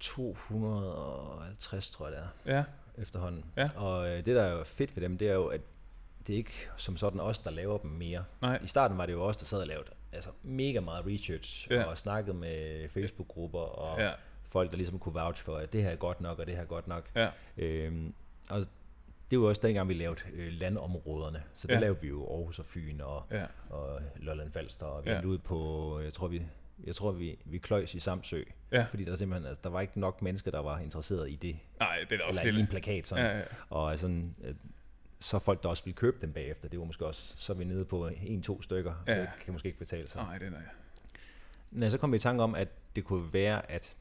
250, 0.00 1.90
tror 1.90 2.06
jeg 2.08 2.16
det 2.16 2.22
er, 2.52 2.56
Ja, 2.56 2.64
efterhånden. 3.02 3.44
Ja. 3.56 3.68
Og 3.76 4.08
øh, 4.10 4.16
det, 4.16 4.26
der 4.26 4.42
er 4.42 4.52
jo 4.52 4.64
fedt 4.64 4.96
ved 4.96 5.02
dem, 5.02 5.18
det 5.18 5.28
er 5.28 5.34
jo, 5.34 5.46
at 5.46 5.60
det 6.26 6.32
er 6.32 6.36
ikke 6.36 6.52
som 6.76 6.96
sådan 6.96 7.20
os, 7.20 7.38
der 7.38 7.50
laver 7.50 7.78
dem 7.78 7.90
mere. 7.90 8.24
nej. 8.42 8.58
I 8.62 8.66
starten 8.66 8.98
var 8.98 9.06
det 9.06 9.12
jo 9.12 9.22
os, 9.22 9.36
der 9.36 9.44
sad 9.44 9.60
og 9.60 9.66
lavede 9.66 9.88
altså, 10.12 10.30
mega 10.42 10.80
meget 10.80 11.06
research, 11.06 11.66
Ja. 11.70 11.82
og 11.84 11.98
snakkede 11.98 12.36
med 12.36 12.88
Facebook-grupper, 12.88 13.58
og 13.58 14.00
Ja, 14.00 14.10
folk, 14.46 14.70
der 14.70 14.76
ligesom 14.76 14.98
kunne 14.98 15.14
vouch 15.14 15.42
for, 15.42 15.56
at 15.56 15.72
det 15.72 15.82
her 15.82 15.90
er 15.90 15.96
godt 15.96 16.20
nok, 16.20 16.38
og 16.38 16.46
det 16.46 16.54
her 16.54 16.62
er 16.62 16.66
godt 16.66 16.88
nok. 16.88 17.10
ja, 17.16 17.28
Øhm, 17.56 18.14
og 18.50 18.64
det 19.30 19.40
var 19.40 19.46
også 19.46 19.60
dengang, 19.64 19.88
vi 19.88 19.94
lavede 19.94 20.20
øh, 20.32 20.52
landområderne. 20.52 21.42
Så 21.54 21.66
der 21.68 21.74
Ja. 21.74 21.80
lavede 21.80 22.00
vi 22.00 22.08
jo 22.08 22.26
Aarhus 22.36 22.58
og 22.58 22.64
Fyn 22.64 23.00
og, 23.00 23.22
ja. 23.30 23.44
og 23.70 24.00
Lolland 24.16 24.50
Falster, 24.52 24.86
og 24.86 25.04
vi 25.04 25.10
Ja. 25.10 25.22
ud 25.24 25.38
på, 25.38 26.00
jeg 26.04 26.12
tror 26.12 26.28
vi, 26.28 26.42
jeg 26.84 26.94
tror 26.94 27.10
vi, 27.12 27.38
vi 27.44 27.58
kløjs 27.58 27.94
i 27.94 28.00
Samsø, 28.00 28.42
Ja. 28.72 28.86
fordi 28.90 29.04
der 29.04 29.16
simpelthen, 29.16 29.46
altså, 29.48 29.60
der 29.64 29.70
var 29.70 29.80
ikke 29.80 30.00
nok 30.00 30.22
mennesker, 30.22 30.50
der 30.50 30.58
var 30.62 30.78
interesseret 30.78 31.30
i 31.30 31.36
det, 31.36 31.56
Nej, 31.80 31.96
det 32.10 32.12
er 32.12 32.16
da 32.18 32.24
også 32.24 32.40
eller 32.40 32.44
i 32.44 32.48
en 32.48 32.54
lille. 32.54 32.70
plakat 32.70 33.06
sådan. 33.06 33.24
Ja, 33.24 33.38
ja. 33.38 33.44
Og 33.70 33.98
sådan, 33.98 34.34
så 35.22 35.38
folk, 35.38 35.62
der 35.62 35.68
også 35.68 35.84
ville 35.84 35.96
købe 35.96 36.16
dem 36.20 36.32
bagefter, 36.32 36.68
det 36.68 36.78
var 36.78 36.84
måske 36.84 37.06
også, 37.06 37.32
så 37.36 37.52
er 37.52 37.56
vi 37.56 37.64
nede 37.64 37.84
på 37.84 38.06
en-to 38.22 38.62
stykker, 38.62 38.94
Ja. 39.06 39.20
det 39.20 39.28
kan 39.44 39.52
måske 39.52 39.66
ikke 39.66 39.78
betale 39.78 40.08
sig. 40.08 40.22
Nej, 40.22 40.38
det 40.38 40.46
er 40.46 40.50
nej. 40.50 40.62
Men 41.70 41.90
så 41.90 41.98
kom 41.98 42.12
vi 42.12 42.16
i 42.16 42.20
tanke 42.20 42.42
om, 42.42 42.54
at 42.54 42.68
det 42.96 43.04
kunne 43.04 43.32
være, 43.32 43.70
at 43.70 43.92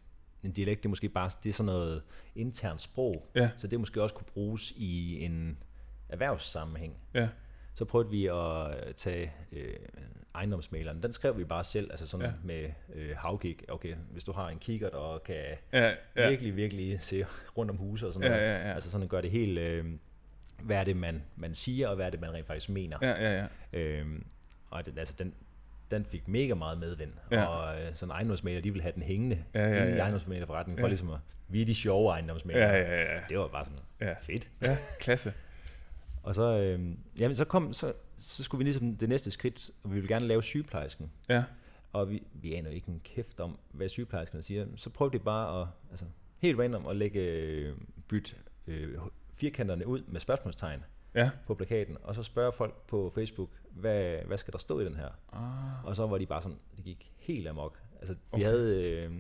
en 0.44 0.52
dialekt, 0.52 0.80
det 0.84 0.86
er 0.86 0.90
måske 0.90 1.10
bare 1.10 1.30
det 1.44 1.50
er 1.50 1.54
sådan 1.54 1.66
noget 1.66 2.02
internt 2.36 2.82
sprog, 2.82 3.28
Ja. 3.36 3.50
så 3.58 3.68
det 3.68 3.80
måske 3.80 4.04
også 4.04 4.16
kunne 4.16 4.28
bruges 4.34 4.72
i 4.72 5.24
en 5.26 5.58
erhvervssammenhæng. 6.10 6.98
Ja, 7.14 7.30
Så 7.74 7.86
prøvede 7.86 8.10
vi 8.10 8.26
at 8.28 8.96
tage 8.96 9.34
øh, 9.52 9.74
ejendomsmaleren. 10.36 11.04
Den 11.04 11.14
skrev 11.14 11.38
vi 11.38 11.44
bare 11.44 11.64
selv, 11.64 11.92
altså 11.92 12.08
sådan 12.08 12.26
Ja. 12.26 12.34
med 12.44 12.70
øh, 12.94 13.18
havgig. 13.18 13.58
Okay, 13.70 13.96
hvis 14.12 14.24
du 14.24 14.32
har 14.32 14.50
en 14.50 14.60
kikkert 14.60 14.92
og 14.92 15.24
kan 15.24 15.36
ja. 15.74 15.94
ja. 16.16 16.30
virkelig, 16.30 16.56
virkelig 16.56 17.02
se 17.02 17.26
rundt 17.58 17.72
om 17.72 17.78
huset 17.78 18.08
og 18.08 18.14
sådan 18.14 18.32
Ja, 18.32 18.38
noget. 18.38 18.50
ja, 18.52 18.68
ja. 18.68 18.74
Altså 18.74 18.92
sådan 18.92 19.08
gør 19.08 19.22
det 19.22 19.32
helt, 19.32 19.58
øh, 19.60 19.86
hvad 20.64 20.78
er 20.78 20.84
det, 20.84 20.98
man, 20.98 21.24
man 21.36 21.56
siger, 21.56 21.88
og 21.88 21.96
hvad 21.96 22.06
er 22.06 22.10
det, 22.10 22.22
man 22.22 22.34
rent 22.34 22.48
faktisk 22.48 22.70
mener. 22.70 22.98
Ja, 23.02 23.10
ja, 23.12 23.48
ja. 23.74 23.80
Øhm, 23.80 24.24
og 24.70 24.86
den, 24.86 24.98
altså 24.98 25.16
den, 25.20 25.34
den 25.92 26.06
fik 26.06 26.28
mega 26.28 26.54
meget 26.54 26.78
medvind. 26.78 27.12
Ja. 27.32 27.40
Ja. 27.40 27.46
Og 27.46 27.82
øh, 27.82 27.96
sådan 27.96 28.12
ejendomsmaler, 28.12 28.62
de 28.62 28.70
ville 28.72 28.82
have 28.84 28.94
den 28.96 29.04
hængende 29.04 29.44
Ja, 29.54 29.68
ja, 29.70 29.82
inde 29.82 29.92
i 29.92 29.96
ja. 29.96 30.02
ejendomsmalerforretningen, 30.02 30.80
for 30.82 30.88
Ja. 30.88 30.90
ligesom 30.90 31.10
at, 31.12 31.20
vi 31.48 31.62
er 31.62 31.66
de 31.66 31.76
sjove 31.76 32.12
ejendomsmalere. 32.12 32.70
Ja, 32.70 32.82
ja, 32.96 33.14
ja. 33.16 33.20
Det 33.30 33.38
var 33.40 33.48
bare 33.48 33.66
sådan 33.66 33.80
Ja. 34.02 34.14
fedt. 34.22 34.50
Ja, 34.62 34.78
klasse. 35.00 35.34
Og 36.24 36.36
så, 36.36 36.44
øh, 36.58 36.80
jamen, 37.20 37.36
så, 37.36 37.46
kom, 37.46 37.74
så, 37.74 37.94
så 38.18 38.44
skulle 38.44 38.60
vi 38.60 38.64
ligesom 38.64 38.96
det 38.96 39.10
næste 39.10 39.32
skridt, 39.32 39.72
og 39.84 39.90
vi 39.90 39.96
ville 39.96 40.08
gerne 40.08 40.28
lave 40.28 40.44
sygeplejersken. 40.44 41.12
Ja, 41.30 41.44
Og 41.94 42.10
vi, 42.10 42.24
vi 42.34 42.54
aner 42.54 42.70
jo 42.70 42.76
ikke 42.76 42.90
en 42.90 43.02
kæft 43.04 43.40
om, 43.40 43.58
hvad 43.72 43.90
sygeplejerskerne 43.90 44.44
siger. 44.44 44.66
Så 44.76 44.90
prøvede 44.90 45.18
de 45.18 45.24
bare 45.24 45.62
at, 45.62 45.68
altså, 45.92 46.06
helt 46.40 46.60
random 46.60 46.88
at 46.88 46.96
lægge, 46.96 47.20
øh, 47.20 47.74
bytte 48.08 48.36
øh, 48.68 48.98
firkanterne 49.42 49.88
ud 49.88 50.02
med 50.08 50.20
spørgsmålstegn 50.20 50.84
ja. 51.16 51.30
på 51.48 51.56
plakaten, 51.56 51.98
og 52.04 52.16
så 52.16 52.24
spørge 52.24 52.52
folk 52.52 52.88
på 52.88 53.12
Facebook, 53.16 53.50
hvad, 53.72 54.16
hvad 54.26 54.38
skal 54.38 54.52
der 54.52 54.58
stå 54.60 54.80
i 54.80 54.86
den 54.86 54.96
her? 54.96 55.10
Ah, 55.34 55.86
Og 55.86 55.96
så 55.96 56.08
var 56.08 56.18
de 56.18 56.26
bare 56.26 56.42
sådan, 56.42 56.58
det 56.76 56.84
gik 56.86 57.12
helt 57.20 57.48
amok. 57.48 57.80
Altså, 58.00 58.14
vi 58.14 58.20
Okay. 58.32 58.44
okay. 58.44 58.46
havde, 58.46 58.92
øh, 59.06 59.12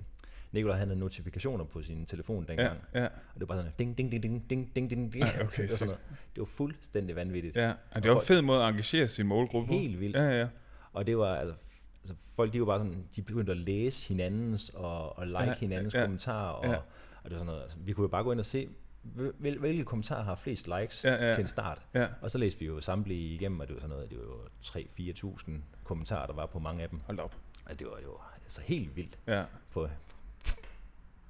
Nikolaj 0.52 0.78
han 0.78 0.88
havde 0.88 1.00
notifikationer 1.00 1.66
på 1.66 1.82
sin 1.82 2.06
telefon 2.06 2.46
ja, 2.48 2.52
dengang, 2.52 2.80
ja, 2.94 3.06
og 3.06 3.12
det 3.34 3.40
var 3.40 3.46
bare 3.46 3.58
sådan, 3.58 3.72
ding, 3.80 3.98
ding, 3.98 4.12
ding, 4.12 4.24
ding, 4.24 4.50
ding, 4.50 4.76
ding, 4.76 4.90
ding, 4.90 5.14
ding. 5.14 5.24
Ej, 5.24 5.42
okay, 5.46 5.64
det, 5.64 5.72
var 5.72 5.78
sådan 5.78 5.88
noget. 5.88 6.02
det 6.36 6.40
var 6.42 6.46
fuldstændig 6.46 7.16
vanvittigt. 7.16 7.56
ja. 7.56 7.74
Og 7.96 8.04
det 8.04 8.12
var 8.12 8.18
en 8.20 8.26
fed 8.26 8.42
måde 8.42 8.64
at 8.64 8.70
engagere 8.70 9.08
sin 9.08 9.28
målgruppe. 9.28 9.74
Helt 9.74 10.00
vildt. 10.00 10.16
Ja, 10.16 10.24
ja, 10.24 10.40
ja. 10.40 10.48
Og 10.94 11.08
det 11.08 11.18
var, 11.18 11.36
altså, 11.36 11.56
altså 12.02 12.16
folk, 12.36 12.54
de 12.54 12.60
var 12.60 12.66
bare 12.66 12.80
sådan, 12.80 13.06
de 13.16 13.22
begyndte 13.22 13.52
at 13.52 13.58
læse 13.58 14.08
hinandens, 14.08 14.70
og, 14.70 15.18
og 15.18 15.26
like 15.28 15.40
Ja, 15.40 15.46
ja, 15.46 15.54
hinandens 15.54 15.94
ja, 15.94 16.00
ja, 16.00 16.06
kommentarer, 16.06 16.50
og, 16.52 16.66
ja. 16.66 16.72
ja. 16.72 16.78
og 17.24 17.30
det 17.30 17.32
var 17.32 17.38
sådan 17.38 17.46
noget, 17.46 17.62
altså, 17.62 17.78
vi 17.80 17.94
kunne 17.94 18.04
jo 18.04 18.08
bare 18.08 18.24
gå 18.24 18.32
ind 18.32 18.40
og 18.40 18.46
se, 18.46 18.68
hvil, 19.04 19.58
hvilke 19.60 19.84
kommentarer 19.86 20.24
har 20.24 20.36
flest 20.36 20.68
likes 20.80 21.04
Ja, 21.06 21.26
ja. 21.28 21.34
til 21.36 21.42
en 21.42 21.48
start? 21.48 21.82
Ja. 21.94 22.08
Og 22.22 22.32
så 22.32 22.38
læste 22.38 22.60
vi 22.60 22.66
jo 22.66 22.82
samtlige 22.82 23.34
igennem, 23.36 23.60
og 23.60 23.68
det 23.68 23.74
var 23.76 23.80
sådan 23.82 23.96
noget, 23.96 24.10
det 24.10 24.18
var 24.18 24.24
jo 24.24 24.40
3-4.000 24.62 25.52
kommentarer, 25.84 26.26
der 26.26 26.34
var 26.34 26.46
på 26.46 26.60
mange 26.60 26.84
af 26.84 26.90
dem. 26.90 27.00
Hold 27.06 27.20
op. 27.20 27.36
Og 27.66 27.80
det 27.80 27.88
var 27.88 28.00
jo 28.04 28.18
altså 28.44 28.62
helt 28.62 28.96
vildt 28.96 29.20
Ja. 29.28 29.44
på, 29.72 29.90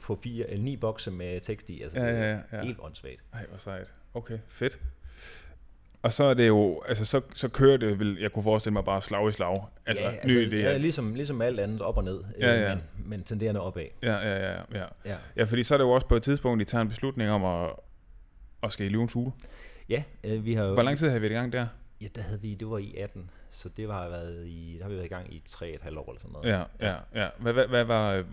på 0.04 0.16
fire, 0.16 0.48
eller 0.50 0.64
ni 0.64 0.78
bokse 0.78 1.12
med 1.12 1.42
tekst 1.42 1.70
i. 1.70 1.82
Altså, 1.82 2.00
Ja, 2.00 2.08
det 2.14 2.20
ja, 2.52 2.58
ja. 2.58 2.64
Helt 2.64 2.80
åndssvagt. 2.80 3.24
Ej, 3.34 3.46
hvor 3.46 3.58
sejt. 3.58 3.94
Okay, 4.14 4.40
fedt. 4.48 4.80
Og 6.02 6.14
så 6.14 6.24
er 6.24 6.34
det 6.34 6.48
jo, 6.48 6.82
altså 6.88 7.06
så, 7.06 7.22
så 7.36 7.50
kører 7.50 7.78
det, 7.78 8.00
vil 8.00 8.18
jeg 8.22 8.32
kunne 8.32 8.44
forestille 8.44 8.74
mig 8.74 8.86
bare 8.86 9.02
slag 9.02 9.30
i 9.30 9.32
slag. 9.32 9.56
Altså, 9.86 10.04
ja, 10.04 10.12
nye 10.26 10.48
idéer. 10.48 10.56
Ja, 10.56 10.78
ligesom, 10.78 11.16
ligesom 11.16 11.42
alt 11.42 11.60
andet 11.60 11.82
op 11.82 11.98
og 11.98 12.04
ned, 12.04 12.24
Ja, 12.40 12.56
øh, 12.56 12.62
ja. 12.62 12.76
Men, 12.76 12.84
men 13.10 13.24
tenderende 13.24 13.62
opad. 13.62 13.86
Ja, 14.04 14.16
ja, 14.16 14.52
ja, 14.52 14.62
ja. 14.74 14.86
Ja. 15.06 15.16
Ja, 15.38 15.44
fordi 15.44 15.64
så 15.64 15.74
er 15.74 15.78
det 15.78 15.86
jo 15.86 15.92
også 15.92 16.08
på 16.08 16.16
et 16.16 16.24
tidspunkt, 16.24 16.62
I 16.62 16.66
tager 16.66 16.82
en 16.82 16.90
beslutning 16.90 17.30
om 17.30 17.46
at, 17.46 17.70
at 18.64 18.72
skal 18.72 18.86
i 18.86 18.90
løvens 18.90 19.14
hule. 19.14 19.32
Ja, 19.90 20.04
øh, 20.24 20.46
vi 20.46 20.54
har 20.54 20.64
jo... 20.64 20.74
Hvor 20.74 20.84
lang 20.84 20.98
tid 20.98 21.08
har 21.10 21.16
vi 21.16 21.22
været 21.22 21.32
i 21.32 21.36
gang 21.36 21.54
der? 21.54 21.68
Ja, 22.02 22.08
der 22.16 22.22
havde 22.22 22.42
vi, 22.42 22.56
det 22.56 22.70
var 22.70 22.78
i 22.78 22.96
18, 22.98 23.30
så 23.52 23.70
det 23.70 23.88
var 23.88 24.10
været 24.10 24.48
i, 24.48 24.76
der 24.78 24.84
har 24.84 24.90
vi 24.90 24.96
været 24.96 25.06
i 25.06 25.10
gang 25.10 25.34
i 25.34 25.44
3,5 25.50 25.64
år 25.64 25.66
eller 25.66 26.20
sådan 26.20 26.32
noget. 26.34 26.50
Ja, 26.50 26.64
ja, 26.80 26.96
ja. 27.16 27.28
Hvad, 27.40 27.54
hvad, 27.54 27.68
hvad 27.68 27.84
var 27.84 28.24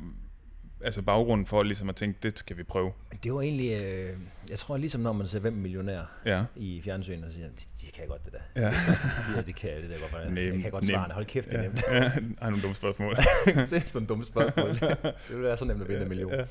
altså 0.81 1.03
baggrunden 1.03 1.47
for 1.47 1.63
ligesom 1.63 1.89
at 1.89 1.97
tænke, 1.97 2.19
det 2.23 2.39
skal 2.39 2.57
vi 2.57 2.63
prøve? 2.63 2.93
Det 3.25 3.33
var 3.35 3.41
egentlig, 3.41 3.71
øh, 3.85 4.17
jeg 4.51 4.59
tror 4.59 4.77
ligesom 4.77 5.01
når 5.01 5.13
man 5.13 5.27
ser 5.29 5.39
Hvem 5.39 5.53
millionær 5.53 6.03
Ja. 6.27 6.45
i 6.57 6.81
fjernsynet, 6.85 7.25
og 7.25 7.33
siger, 7.33 7.49
de, 7.49 7.87
de 7.87 7.91
kan 7.93 8.09
godt 8.09 8.25
det 8.25 8.33
der. 8.33 8.63
Ja. 8.63 8.69
De, 9.29 9.37
der, 9.37 9.43
det 9.43 9.55
kan 9.57 9.71
jeg, 9.71 9.83
det 9.83 9.91
der 9.91 9.97
godt. 10.19 10.35
Nem, 10.35 10.55
jeg 10.55 10.63
kan 10.63 10.71
godt 10.71 10.85
nem. 10.85 10.91
svare, 10.95 11.13
hold 11.13 11.27
kæft, 11.27 11.51
det 11.51 11.59
er 11.59 11.63
ja. 11.63 11.69
nemt. 11.69 11.83
ja. 11.91 12.03
Ej, 12.43 12.51
nogle 12.51 12.63
dumme 12.63 12.75
spørgsmål. 12.75 13.17
det 13.47 13.73
er 13.73 14.01
et 14.01 14.09
dumt 14.09 14.27
spørgsmål. 14.27 14.69
det 14.69 15.13
ville 15.29 15.43
være 15.45 15.57
så 15.57 15.65
nemt 15.65 15.83
at 15.83 15.89
vinde 15.89 16.03
en 16.03 16.09
million. 16.09 16.33
Ja. 16.33 16.45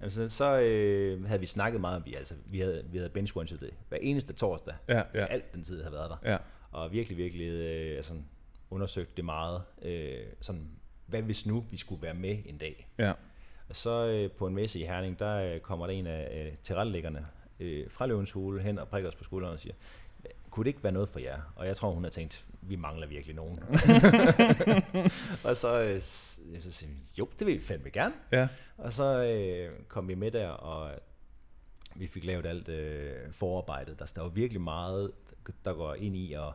Altså, 0.00 0.28
så 0.28 0.60
øh, 0.60 1.24
havde 1.26 1.40
vi 1.40 1.46
snakket 1.46 1.80
meget 1.80 1.96
om, 1.96 2.02
vi, 2.06 2.14
altså, 2.14 2.34
vi 2.46 2.60
havde, 2.60 2.84
vi 2.92 2.98
havde 2.98 3.10
bench 3.10 3.34
det 3.38 3.70
hver 3.88 3.98
eneste 4.00 4.32
torsdag, 4.32 4.74
Ja, 4.88 5.02
ja, 5.14 5.24
alt 5.24 5.54
den 5.54 5.64
tid, 5.64 5.76
jeg 5.76 5.84
havde 5.84 5.96
været 5.98 6.10
der. 6.10 6.30
ja. 6.32 6.36
og 6.70 6.92
virkelig, 6.92 7.18
virkelig 7.18 7.46
øh, 7.48 7.96
altså, 7.96 8.12
undersøgt 8.70 9.16
det 9.16 9.24
meget. 9.24 9.62
Øh, 9.82 10.14
sådan, 10.40 10.68
hvad 11.06 11.22
hvis 11.22 11.46
nu 11.46 11.64
vi 11.70 11.76
skulle 11.76 12.02
være 12.02 12.14
med 12.14 12.38
en 12.46 12.58
dag? 12.58 12.88
Ja. 12.98 13.12
Så 13.72 14.06
øh, 14.06 14.30
på 14.30 14.46
en 14.46 14.54
messe 14.54 14.80
i 14.80 14.84
Herning, 14.84 15.18
der 15.18 15.36
øh, 15.36 15.60
kommer 15.60 15.86
der 15.86 15.94
en 15.94 16.06
af 16.06 16.46
øh, 16.46 16.52
tilrettelæggerne 16.62 17.26
øh, 17.60 17.90
fra 17.90 18.06
Løvens 18.06 18.32
Hule 18.32 18.62
hen 18.62 18.78
og 18.78 18.88
prikker 18.88 19.08
os 19.08 19.14
på 19.14 19.24
skulderen 19.24 19.54
og 19.54 19.60
siger, 19.60 19.74
kunne 20.50 20.64
det 20.64 20.70
ikke 20.70 20.82
være 20.82 20.92
noget 20.92 21.08
for 21.08 21.18
jer? 21.18 21.52
Og 21.56 21.66
jeg 21.66 21.76
tror, 21.76 21.90
hun 21.90 22.02
har 22.02 22.10
tænkt, 22.10 22.46
vi 22.62 22.76
mangler 22.76 23.06
virkelig 23.06 23.36
nogen. 23.36 23.58
og 25.48 25.56
så, 25.56 25.80
øh, 25.80 26.00
så 26.00 26.70
siger 26.70 26.90
vi, 26.90 26.96
jo, 27.18 27.28
det 27.38 27.46
vil 27.46 27.54
vi 27.54 27.60
fandme 27.60 27.90
gerne. 27.90 28.14
Ja. 28.32 28.48
Og 28.78 28.92
så 28.92 29.22
øh, 29.22 29.84
kom 29.88 30.08
vi 30.08 30.14
med 30.14 30.30
der, 30.30 30.48
og 30.48 30.90
vi 31.94 32.06
fik 32.06 32.24
lavet 32.24 32.46
alt 32.46 32.68
øh, 32.68 33.32
forarbejdet. 33.32 33.98
Der, 33.98 34.12
der 34.16 34.22
var 34.22 34.28
virkelig 34.28 34.60
meget, 34.60 35.12
der 35.64 35.72
går 35.72 35.94
ind 35.94 36.16
i 36.16 36.32
at 36.32 36.52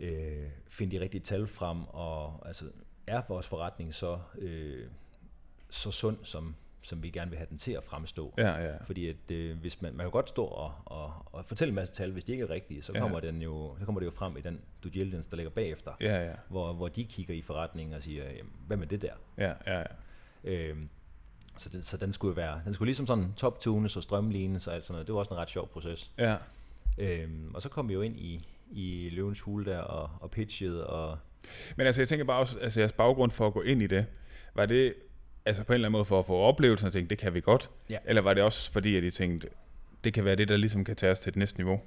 øh, 0.00 0.46
finde 0.68 0.96
de 0.96 1.02
rigtige 1.02 1.20
tal 1.20 1.46
frem, 1.46 1.84
og 1.84 2.42
altså, 2.46 2.64
er 3.06 3.22
vores 3.28 3.46
forretning 3.46 3.94
så, 3.94 4.18
øh, 4.38 4.86
så 5.70 5.90
sund, 5.90 6.16
som, 6.22 6.54
som 6.82 7.02
vi 7.02 7.10
gerne 7.10 7.30
vil 7.30 7.38
have 7.38 7.46
den 7.50 7.58
til 7.58 7.72
at 7.72 7.84
fremstå. 7.84 8.34
Ja, 8.38 8.50
ja. 8.66 8.76
Fordi 8.84 9.08
at, 9.08 9.30
øh, 9.30 9.58
hvis 9.60 9.82
man, 9.82 9.94
man 9.94 10.04
kan 10.04 10.10
godt 10.10 10.28
stå 10.28 10.44
og, 10.44 10.72
og, 10.84 11.12
og 11.32 11.44
fortælle 11.44 11.70
en 11.70 11.74
masse 11.74 11.94
tal, 11.94 12.12
hvis 12.12 12.24
de 12.24 12.32
ikke 12.32 12.44
er 12.44 12.50
rigtige, 12.50 12.82
så 12.82 12.92
Ja. 12.94 13.00
kommer, 13.00 13.20
den 13.20 13.42
jo, 13.42 13.76
så 13.78 13.84
kommer 13.84 14.00
det 14.00 14.06
jo 14.06 14.10
frem 14.10 14.36
i 14.36 14.40
den 14.40 14.60
due 14.82 14.92
diligence, 14.92 15.30
der 15.30 15.36
ligger 15.36 15.50
bagefter, 15.50 15.92
Ja, 16.00 16.24
ja. 16.26 16.32
hvor, 16.48 16.72
hvor 16.72 16.88
de 16.88 17.04
kigger 17.04 17.34
i 17.34 17.42
forretningen 17.42 17.94
og 17.94 18.02
siger, 18.02 18.24
jamen, 18.24 18.52
hvad 18.66 18.76
med 18.76 18.86
det 18.86 19.02
der? 19.02 19.12
Ja, 19.38 19.52
ja, 19.66 19.78
ja. 19.78 19.84
Øhm, 20.44 20.88
så, 21.56 21.68
det, 21.68 21.86
så 21.86 21.96
den 21.96 22.12
skulle 22.12 22.36
være, 22.36 22.60
den 22.64 22.74
skulle 22.74 22.86
ligesom 22.88 23.06
sådan 23.06 23.32
top-tunes 23.36 23.96
og 23.96 24.02
strømlignes 24.02 24.66
og 24.66 24.74
alt 24.74 24.84
sådan 24.84 24.92
noget. 24.94 25.06
Det 25.06 25.12
var 25.12 25.18
også 25.18 25.34
en 25.34 25.40
ret 25.40 25.50
sjov 25.50 25.68
proces. 25.68 26.10
Ja, 26.18 26.36
Øhm, 27.00 27.50
og 27.54 27.62
så 27.62 27.68
kom 27.68 27.88
vi 27.88 27.94
jo 27.94 28.00
ind 28.02 28.16
i, 28.16 28.48
i 28.70 29.08
Løvens 29.12 29.40
Hule 29.40 29.64
der 29.64 29.78
og, 29.78 30.10
og 30.20 30.30
pitchede, 30.30 30.86
og 30.86 31.18
Men 31.76 31.86
altså, 31.86 32.00
jeg 32.00 32.08
tænker 32.08 32.24
bare 32.24 32.38
også, 32.38 32.58
altså 32.58 32.80
jeres 32.80 32.92
baggrund 32.92 33.30
for 33.30 33.46
at 33.46 33.52
gå 33.52 33.62
ind 33.62 33.82
i 33.82 33.86
det, 33.86 34.06
var 34.54 34.66
det 34.66 34.94
altså 35.48 35.64
på 35.64 35.72
en 35.72 35.74
eller 35.74 35.88
anden 35.88 35.92
måde 35.92 36.04
for 36.04 36.18
at 36.18 36.26
få 36.26 36.36
oplevelsen 36.36 36.86
og 36.86 36.92
tænke, 36.92 37.10
det 37.10 37.18
kan 37.18 37.34
vi 37.34 37.40
godt? 37.40 37.70
Ja. 37.90 37.98
Eller 38.04 38.22
var 38.22 38.34
det 38.34 38.42
også 38.42 38.72
fordi, 38.72 38.96
at 38.96 39.04
I 39.04 39.10
tænkte, 39.10 39.48
det 40.04 40.14
kan 40.14 40.24
være 40.24 40.36
det, 40.36 40.48
der 40.48 40.56
ligesom 40.56 40.84
kan 40.84 40.96
tage 40.96 41.12
os 41.12 41.18
til 41.18 41.32
det 41.32 41.38
næste 41.38 41.58
niveau? 41.58 41.80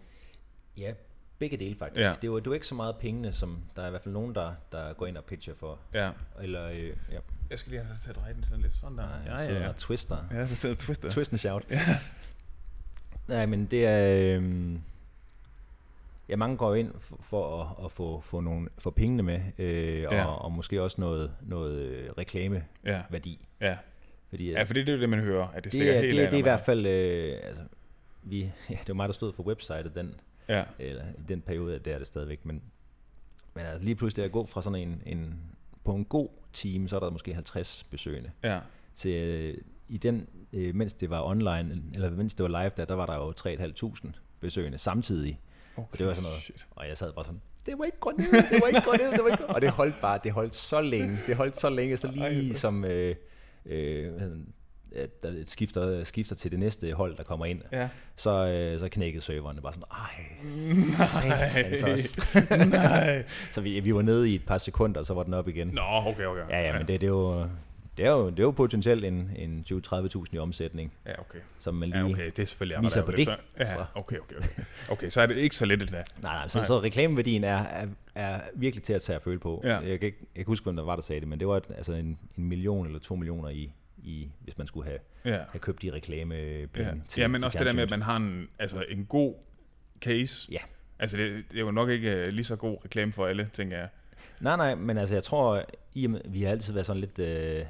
ja, 0.78 0.94
begge 1.40 1.58
dele 1.58 1.76
faktisk. 1.80 2.02
Ja. 2.02 2.14
Det, 2.22 2.32
var, 2.32 2.40
det 2.40 2.48
var 2.50 2.54
ikke 2.54 2.68
så 2.68 2.76
meget 2.76 2.96
pengene, 3.00 3.34
som 3.34 3.58
der 3.76 3.82
er 3.82 3.88
i 3.88 3.90
hvert 3.90 4.02
fald 4.02 4.14
nogen, 4.14 4.36
der, 4.36 4.54
der 4.72 4.94
går 4.94 5.06
ind 5.08 5.18
og 5.18 5.24
pitcher 5.26 5.54
for. 5.60 5.80
Ja. 5.94 6.12
Eller, 6.42 6.68
øh, 6.70 6.88
ja, 6.88 7.20
Jeg 7.50 7.60
skal 7.60 7.70
lige 7.72 7.84
have 7.84 7.98
til 8.04 8.10
at 8.10 8.16
dreje 8.16 8.34
den 8.34 8.44
sådan 8.44 8.62
lidt. 8.62 8.74
Sådan 8.82 8.98
der. 8.98 9.08
nej, 9.26 9.44
Ja, 9.44 9.54
ja, 9.54 9.66
ja. 9.66 9.72
twister. 9.78 10.18
Ja, 10.32 10.48
så 10.48 10.56
sidder 10.56 10.76
twister. 10.76 11.10
Twist 11.10 11.32
and 11.34 11.40
shout. 11.40 11.64
Ja. 11.70 11.80
Nej, 13.28 13.46
men 13.46 13.66
det 13.66 13.86
er... 13.86 14.36
Øhm, 14.36 14.82
ja, 16.32 16.36
mange 16.36 16.58
går 16.58 16.76
ind 16.76 16.92
for, 17.00 17.18
for 17.22 17.62
at, 17.62 17.86
at 17.86 17.92
få, 17.92 18.22
få, 18.22 18.40
nogle, 18.40 18.68
få 18.80 18.90
pengene 18.92 19.24
med, 19.24 19.42
øh, 19.58 20.06
og, 20.08 20.14
Ja. 20.14 20.26
og 20.26 20.52
måske 20.52 20.82
også 20.82 21.02
noget, 21.02 21.32
noget 21.42 21.80
øh, 21.82 22.10
reklameværdi. 22.18 23.48
Ja. 23.62 23.68
Ja. 23.68 23.78
Fordi, 24.30 24.52
ja, 24.52 24.64
fordi 24.64 24.80
det 24.80 24.90
er 24.90 24.94
jo 24.94 25.02
det, 25.02 25.10
man 25.10 25.20
hører, 25.20 25.48
at 25.48 25.56
det 25.56 25.64
det, 25.64 25.74
stikker 25.74 25.94
er, 25.94 26.00
helt 26.02 26.16
det, 26.18 26.24
af. 26.24 26.30
det 26.30 26.38
er 26.38 26.40
i 26.40 26.42
hvert 26.42 26.60
fald... 26.62 26.86
Øh, 26.86 27.40
altså, 27.44 27.64
vi, 28.24 28.40
ja, 28.70 28.76
det 28.76 28.88
var 28.88 28.94
mig, 28.94 29.08
der 29.10 29.14
stod 29.14 29.34
for 29.34 29.44
websitet 29.44 29.96
den, 29.96 30.16
Ja, 30.50 30.64
eller 30.80 31.04
i 31.04 31.22
den 31.30 31.42
periode, 31.42 31.80
det 31.80 31.94
er 31.94 31.98
det 31.98 32.08
stadigvæk, 32.08 32.46
men, 32.46 32.62
men 33.54 33.66
altså, 33.66 33.84
lige 33.86 33.96
pludselig 33.96 34.26
at 34.26 34.32
gå 34.32 34.46
fra 34.46 34.62
sådan 34.62 34.80
en, 34.88 35.02
en, 35.06 35.36
på 35.84 35.94
en 35.96 36.06
god 36.06 36.30
time, 36.54 36.90
så 36.90 36.96
er 36.96 37.00
der 37.00 37.10
måske 37.10 37.34
50 37.34 37.84
besøgende, 37.84 38.32
ja. 38.44 38.60
til 38.96 39.12
øh, 39.12 39.58
i 39.90 39.98
den, 39.98 40.28
øh, 40.54 40.76
mens 40.76 40.94
det 40.94 41.10
var 41.10 41.22
online, 41.24 41.82
eller 41.94 42.10
mens 42.10 42.34
det 42.36 42.44
var 42.52 42.62
live 42.62 42.72
der, 42.78 42.86
der 42.86 42.96
var 42.96 43.06
der 43.06 43.16
jo 43.16 43.32
3.500 44.06 44.12
besøgende 44.40 44.78
samtidig. 44.78 45.40
Okay, 45.78 45.98
det 45.98 46.08
var 46.08 46.14
sådan 46.14 46.24
noget. 46.24 46.38
Shit. 46.42 46.68
Og 46.72 46.88
jeg 46.88 46.98
sad 46.98 47.14
bare 47.14 47.26
sådan, 47.26 47.42
det 47.66 47.78
var 47.80 47.86
ikke 47.86 48.00
gå 48.00 48.12
ned, 48.18 48.26
det 48.32 48.62
var 48.62 48.68
ikke 48.68 48.82
gå 48.86 48.92
ned, 48.92 49.12
det 49.12 49.24
var 49.24 49.30
ikke 49.30 49.46
Og 49.56 49.62
det 49.62 49.70
holdt 49.70 49.96
bare, 50.02 50.20
det 50.24 50.32
holdt 50.32 50.56
så 50.56 50.82
længe, 50.82 51.18
det 51.28 51.36
holdt 51.36 51.60
så 51.60 51.70
længe, 51.70 51.98
så 51.98 52.08
lige 52.12 52.50
Ej. 52.50 52.54
som, 52.54 52.86
øh, 52.86 53.16
øh, 53.66 54.12
der 55.24 55.44
skifter, 55.46 56.04
skifter 56.04 56.36
til 56.36 56.52
det 56.52 56.60
næste 56.60 56.94
hold, 56.94 57.18
der 57.18 57.24
kommer 57.24 57.46
ind, 57.46 57.62
Ja. 57.72 57.90
så, 58.16 58.46
øh, 58.48 58.80
så 58.80 58.90
knækkede 58.90 59.24
serverne 59.24 59.62
bare 59.62 59.74
sådan, 59.74 59.86
ej, 59.92 61.48
satans. 61.48 62.20
Nej. 62.72 63.24
så 63.54 63.62
vi, 63.62 63.80
vi 63.80 63.96
var 63.96 64.02
nede 64.02 64.30
i 64.32 64.36
et 64.36 64.46
par 64.46 64.58
sekunder, 64.58 65.00
og 65.00 65.06
så 65.06 65.14
var 65.14 65.24
den 65.24 65.34
op 65.34 65.48
igen. 65.48 65.68
Nå, 65.68 65.82
okay, 65.82 66.26
okay. 66.26 66.42
Ja, 66.50 66.62
ja, 66.62 66.78
men 66.78 66.88
det, 66.88 67.02
det, 67.02 67.08
er 67.08 67.12
jo, 67.12 67.48
det, 67.98 68.06
er 68.06 68.12
jo, 68.12 68.30
det 68.30 68.40
er 68.40 68.44
jo 68.44 68.52
potentielt 68.52 69.06
en, 69.06 69.32
en 69.36 69.66
20-30.000 69.72 70.24
i 70.32 70.38
omsætning, 70.38 70.94
Ja, 71.06 71.20
okay. 71.20 71.40
som 71.60 71.76
man 71.76 71.90
lige... 71.90 72.00
Ja, 72.00 72.10
okay, 72.10 72.26
det 72.26 72.40
er 72.40 72.46
selvfølgelig 72.46 72.84
viser 72.84 73.06
på 73.06 73.12
det. 73.12 73.26
Så, 73.26 73.38
ja, 73.60 73.76
okay, 73.96 74.18
okay, 74.18 74.36
okay. 74.36 74.64
Okay, 74.90 75.10
så 75.10 75.22
er 75.22 75.26
det 75.26 75.38
ikke 75.38 75.56
så 75.56 75.66
lidt 75.66 75.82
endda. 75.82 75.96
Nej, 76.22 76.34
nej, 76.34 76.48
så, 76.48 76.58
Nej. 76.58 76.66
så 76.66 76.80
reklameværdien 76.82 77.44
er, 77.44 77.58
er, 77.58 77.88
er 78.16 78.42
virkelig 78.56 78.84
til 78.84 78.94
at 78.94 79.02
tage 79.02 79.16
at 79.16 79.22
føle 79.22 79.40
på. 79.40 79.62
Ja. 79.64 79.78
Jeg, 79.78 80.00
kan 80.00 80.06
ikke, 80.08 80.18
jeg 80.36 80.46
kan 80.46 80.46
huske, 80.46 80.64
hvem 80.64 80.76
der 80.76 80.84
var, 80.84 80.96
der 80.96 81.04
sagde 81.04 81.20
det, 81.20 81.28
men 81.28 81.40
det 81.40 81.48
var 81.48 81.58
et, 81.58 81.64
altså 81.78 81.94
en, 81.94 82.18
en 82.38 82.44
million 82.46 82.86
eller 82.86 83.00
to 83.00 83.16
millioner 83.16 83.50
i, 83.50 83.72
i 84.04 84.30
hvis 84.40 84.58
man 84.58 84.68
skulle 84.68 84.88
have, 84.90 85.00
Ja. 85.26 85.32
have 85.52 85.60
købt 85.60 85.82
de 85.82 85.92
reklamepenge 85.94 86.90
Ja, 86.90 86.94
til 87.08 87.22
ja 87.22 87.28
men 87.28 87.42
til 87.42 87.46
også 87.46 87.58
det 87.58 87.68
der 87.68 87.74
med, 87.74 87.84
at 87.84 87.90
man 87.90 88.02
har 88.02 88.16
en, 88.18 88.48
altså 88.60 88.86
en 88.90 89.06
god 89.06 89.36
case. 90.02 90.48
Ja. 90.52 90.60
Altså, 91.00 91.18
det, 91.18 91.44
det 91.52 91.58
er 91.58 91.62
jo 91.62 91.72
nok 91.72 91.90
ikke 91.90 92.12
øh, 92.12 92.28
lige 92.28 92.44
så 92.46 92.56
god 92.56 92.78
reklame 92.86 93.12
for 93.12 93.28
alle, 93.28 93.50
tænker 93.54 93.78
jeg. 93.78 93.88
Nej, 94.40 94.58
nej, 94.58 94.76
men 94.76 94.98
altså 94.98 95.16
jeg 95.16 95.24
tror, 95.24 95.64
i 95.94 96.08
vi 96.26 96.44
har 96.44 96.52
altid 96.52 96.74
været 96.74 96.86
sådan 96.86 97.00
lidt... 97.00 97.20
Øh, 97.20 97.66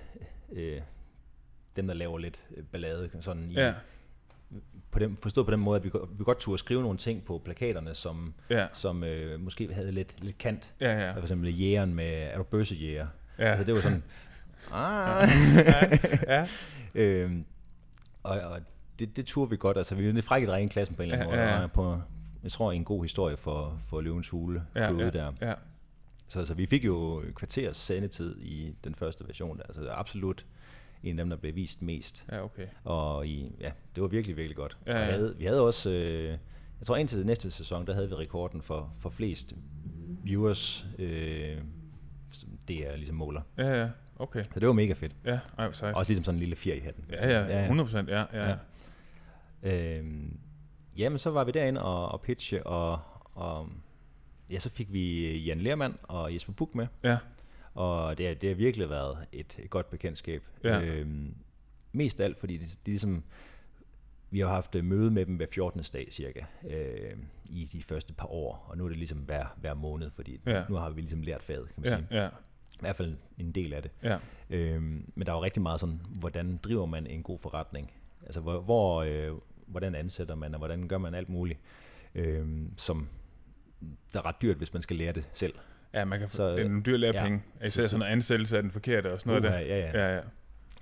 øh, 0.51 0.81
dem, 1.75 1.87
der 1.87 1.93
laver 1.93 2.17
lidt 2.17 2.43
øh, 2.57 2.63
ballade, 2.63 3.09
sådan 3.21 3.51
i, 3.51 3.53
Ja, 3.53 3.73
på 4.91 4.99
den, 4.99 5.17
forstået 5.17 5.45
på 5.47 5.51
den 5.51 5.59
måde, 5.59 5.77
at 5.77 5.83
vi, 5.83 5.91
vi 6.17 6.23
godt 6.23 6.39
turde 6.39 6.57
skrive 6.57 6.81
nogle 6.81 6.97
ting 6.97 7.25
på 7.25 7.41
plakaterne, 7.45 7.95
som, 7.95 8.33
ja, 8.49 8.67
som 8.73 9.03
øh, 9.03 9.39
måske 9.39 9.73
havde 9.73 9.91
lidt, 9.91 10.23
lidt 10.23 10.37
kant. 10.37 10.71
ja, 10.81 10.99
ja. 10.99 11.11
For 11.13 11.21
eksempel 11.21 11.59
jægeren 11.59 11.93
med, 11.93 12.13
er 12.13 12.37
du 12.37 12.43
bøssejæger? 12.43 13.07
Ja, 13.39 13.43
Altså 13.43 13.63
det 13.63 13.73
var 13.73 13.79
sådan, 13.81 14.03
ah. 14.71 15.29
ja, 16.27 16.47
øhm, 16.95 17.45
og, 18.23 18.39
og 18.39 18.59
det, 18.99 19.15
det 19.15 19.25
turde 19.25 19.49
vi 19.49 19.57
godt. 19.57 19.77
Altså, 19.77 19.95
vi 19.95 20.07
er 20.07 20.11
lidt 20.13 20.25
frække 20.25 20.47
drenge 20.47 20.65
i 20.65 20.69
klassen 20.69 20.95
på 20.95 21.01
en 21.03 21.11
eller 21.11 21.23
anden 21.25 21.39
Ja, 21.39 21.43
måde. 21.45 21.55
ja, 21.55 21.61
ja. 21.61 21.67
På, 21.67 22.01
jeg 22.43 22.51
tror, 22.51 22.71
en 22.71 22.83
god 22.85 23.03
historie 23.03 23.37
for, 23.37 23.79
for 23.89 24.01
Løvens 24.01 24.29
Hule 24.29 24.63
ja, 24.75 24.91
ja, 24.91 24.97
ja, 24.97 25.09
der. 25.09 25.31
ja. 25.41 25.53
Så 26.31 26.39
altså, 26.39 26.53
vi 26.53 26.65
fik 26.65 26.85
jo 26.85 27.23
kvarters 27.35 27.77
sendetid 27.77 28.39
i 28.39 28.75
den 28.83 28.95
første 28.95 29.27
version. 29.27 29.57
Der. 29.57 29.63
Altså, 29.63 29.81
det 29.81 29.89
er 29.89 29.95
absolut 29.95 30.45
en 31.03 31.19
af 31.19 31.25
dem, 31.25 31.29
der 31.29 31.37
blev 31.37 31.55
vist 31.55 31.81
mest. 31.81 32.25
Ja, 32.31 32.43
okay. 32.43 32.67
Og 32.83 33.27
i, 33.27 33.55
ja, 33.59 33.71
det 33.95 34.01
var 34.01 34.07
virkelig, 34.07 34.37
virkelig 34.37 34.55
godt. 34.55 34.77
Ja, 34.87 34.99
ja. 34.99 35.05
vi, 35.05 35.11
havde, 35.11 35.35
vi 35.37 35.45
havde 35.45 35.61
også, 35.61 35.89
øh, 35.89 36.23
jeg 36.79 36.85
tror 36.85 36.95
indtil 36.95 37.25
næste 37.25 37.51
sæson, 37.51 37.87
der 37.87 37.93
havde 37.93 38.09
vi 38.09 38.15
rekorden 38.15 38.61
for, 38.61 38.93
for 38.99 39.09
flest 39.09 39.55
viewers, 40.23 40.85
øh, 40.99 41.57
det 42.67 42.87
er 42.87 42.95
ligesom 42.95 43.15
måler. 43.15 43.41
Ja, 43.57 43.81
ja, 43.81 43.89
okay. 44.15 44.43
Så 44.43 44.59
det 44.59 44.67
var 44.67 44.73
mega 44.73 44.93
fedt. 44.93 45.15
Ja, 45.25 45.39
ej, 45.57 45.71
sejt. 45.71 45.95
Også 45.95 46.09
ligesom 46.09 46.23
sådan 46.23 46.35
en 46.35 46.39
lille 46.39 46.55
fjer 46.55 46.75
i 46.75 46.79
hatten. 46.79 47.05
Ja, 47.11 47.45
ja, 47.45 47.61
100 47.61 47.87
procent, 47.87 48.09
ja, 48.09 48.23
ja. 48.33 48.55
Ja. 49.63 49.97
Øhm, 49.97 50.39
jamen, 50.97 51.19
så 51.19 51.29
var 51.29 51.43
vi 51.43 51.51
derinde 51.51 51.83
og, 51.83 52.09
og 52.09 52.21
pitche, 52.21 52.67
og, 52.67 52.99
og 53.33 53.69
ja, 54.51 54.59
så 54.59 54.69
fik 54.69 54.93
vi 54.93 55.37
Jan 55.37 55.61
Lermand 55.61 55.93
og 56.03 56.33
Jesper 56.33 56.53
Buch 56.53 56.75
med, 56.75 56.87
Ja, 57.03 57.17
og 57.73 58.17
det, 58.17 58.27
har- 58.27 58.33
det 58.35 58.49
har 58.49 58.55
virkelig 58.55 58.89
været 58.89 59.17
et, 59.31 59.59
et 59.59 59.69
godt 59.69 59.89
bekendtskab. 59.89 60.43
Ja. 60.63 60.81
Øhm, 60.81 61.33
mest 61.91 62.19
af 62.21 62.25
alt, 62.25 62.39
fordi 62.39 62.57
de, 62.57 62.65
de 62.65 62.91
ligesom 62.91 63.23
vi 64.33 64.39
har 64.39 64.47
haft 64.47 64.75
øh, 64.75 64.83
møde 64.85 65.11
med 65.11 65.25
dem 65.25 65.35
hver 65.35 65.45
14. 65.51 65.81
dag 65.93 66.07
cirka, 66.11 66.41
øh, 66.69 67.17
i 67.49 67.65
de 67.73 67.83
første 67.83 68.13
par 68.13 68.27
år, 68.27 68.65
og 68.69 68.77
nu 68.77 68.83
er 68.85 68.89
det 68.89 68.97
ligesom 68.97 69.17
hver, 69.17 69.45
hver 69.57 69.73
måned, 69.73 70.09
fordi 70.11 70.39
Ja. 70.45 70.63
nu 70.69 70.75
har 70.75 70.89
vi 70.89 71.01
ligesom 71.01 71.21
lært 71.21 71.43
faget, 71.43 71.65
kan 71.73 71.83
man 71.83 71.91
Ja, 71.91 71.97
sige. 71.97 72.21
ja, 72.23 72.27
I 72.73 72.77
hvert 72.79 72.95
fald 72.95 73.15
en 73.37 73.51
del 73.51 73.73
af 73.73 73.81
det. 73.81 73.91
ja. 74.03 74.17
Øhm, 74.49 75.11
men 75.15 75.25
der 75.27 75.31
er 75.33 75.37
jo 75.37 75.43
rigtig 75.43 75.61
meget 75.61 75.79
sådan, 75.79 76.01
hvordan 76.19 76.57
driver 76.63 76.85
man 76.85 77.07
en 77.07 77.23
god 77.23 77.39
forretning? 77.39 77.91
Altså, 78.25 78.41
hvor, 78.41 78.59
hvor 78.61 79.01
øh, 79.03 79.31
hvordan 79.65 79.95
ansætter 79.95 80.35
man, 80.35 80.53
og 80.53 80.57
hvordan 80.57 80.87
gør 80.87 80.97
man 80.97 81.13
alt 81.13 81.29
muligt, 81.29 81.59
øhm, 82.15 82.73
som 82.77 83.07
der 84.13 84.19
er 84.19 84.25
ret 84.25 84.35
dyrt, 84.41 84.57
hvis 84.57 84.73
man 84.73 84.81
skal 84.81 84.97
lære 84.97 85.11
det 85.11 85.29
selv. 85.33 85.53
Ja, 85.93 86.05
man 86.05 86.19
kan 86.19 86.29
få, 86.29 86.35
Så, 86.35 86.51
det 86.51 86.59
er 86.59 86.63
nogle 86.67 86.83
dyre 86.83 86.97
lærepenge. 86.97 87.43
ja. 87.61 87.65
Især 87.65 87.83
Så- 87.83 87.89
sådan 87.89 88.05
en 88.05 88.11
ansættelse 88.11 88.57
af 88.57 88.63
den 88.63 88.71
forkerte 88.71 89.13
og 89.13 89.19
sådan 89.19 89.29
noget 89.41 89.45
Uha, 89.45 89.53
der. 89.59 89.65
ja, 89.65 89.79
ja. 89.79 89.99
Ja, 90.07 90.15
ja. 90.15 90.21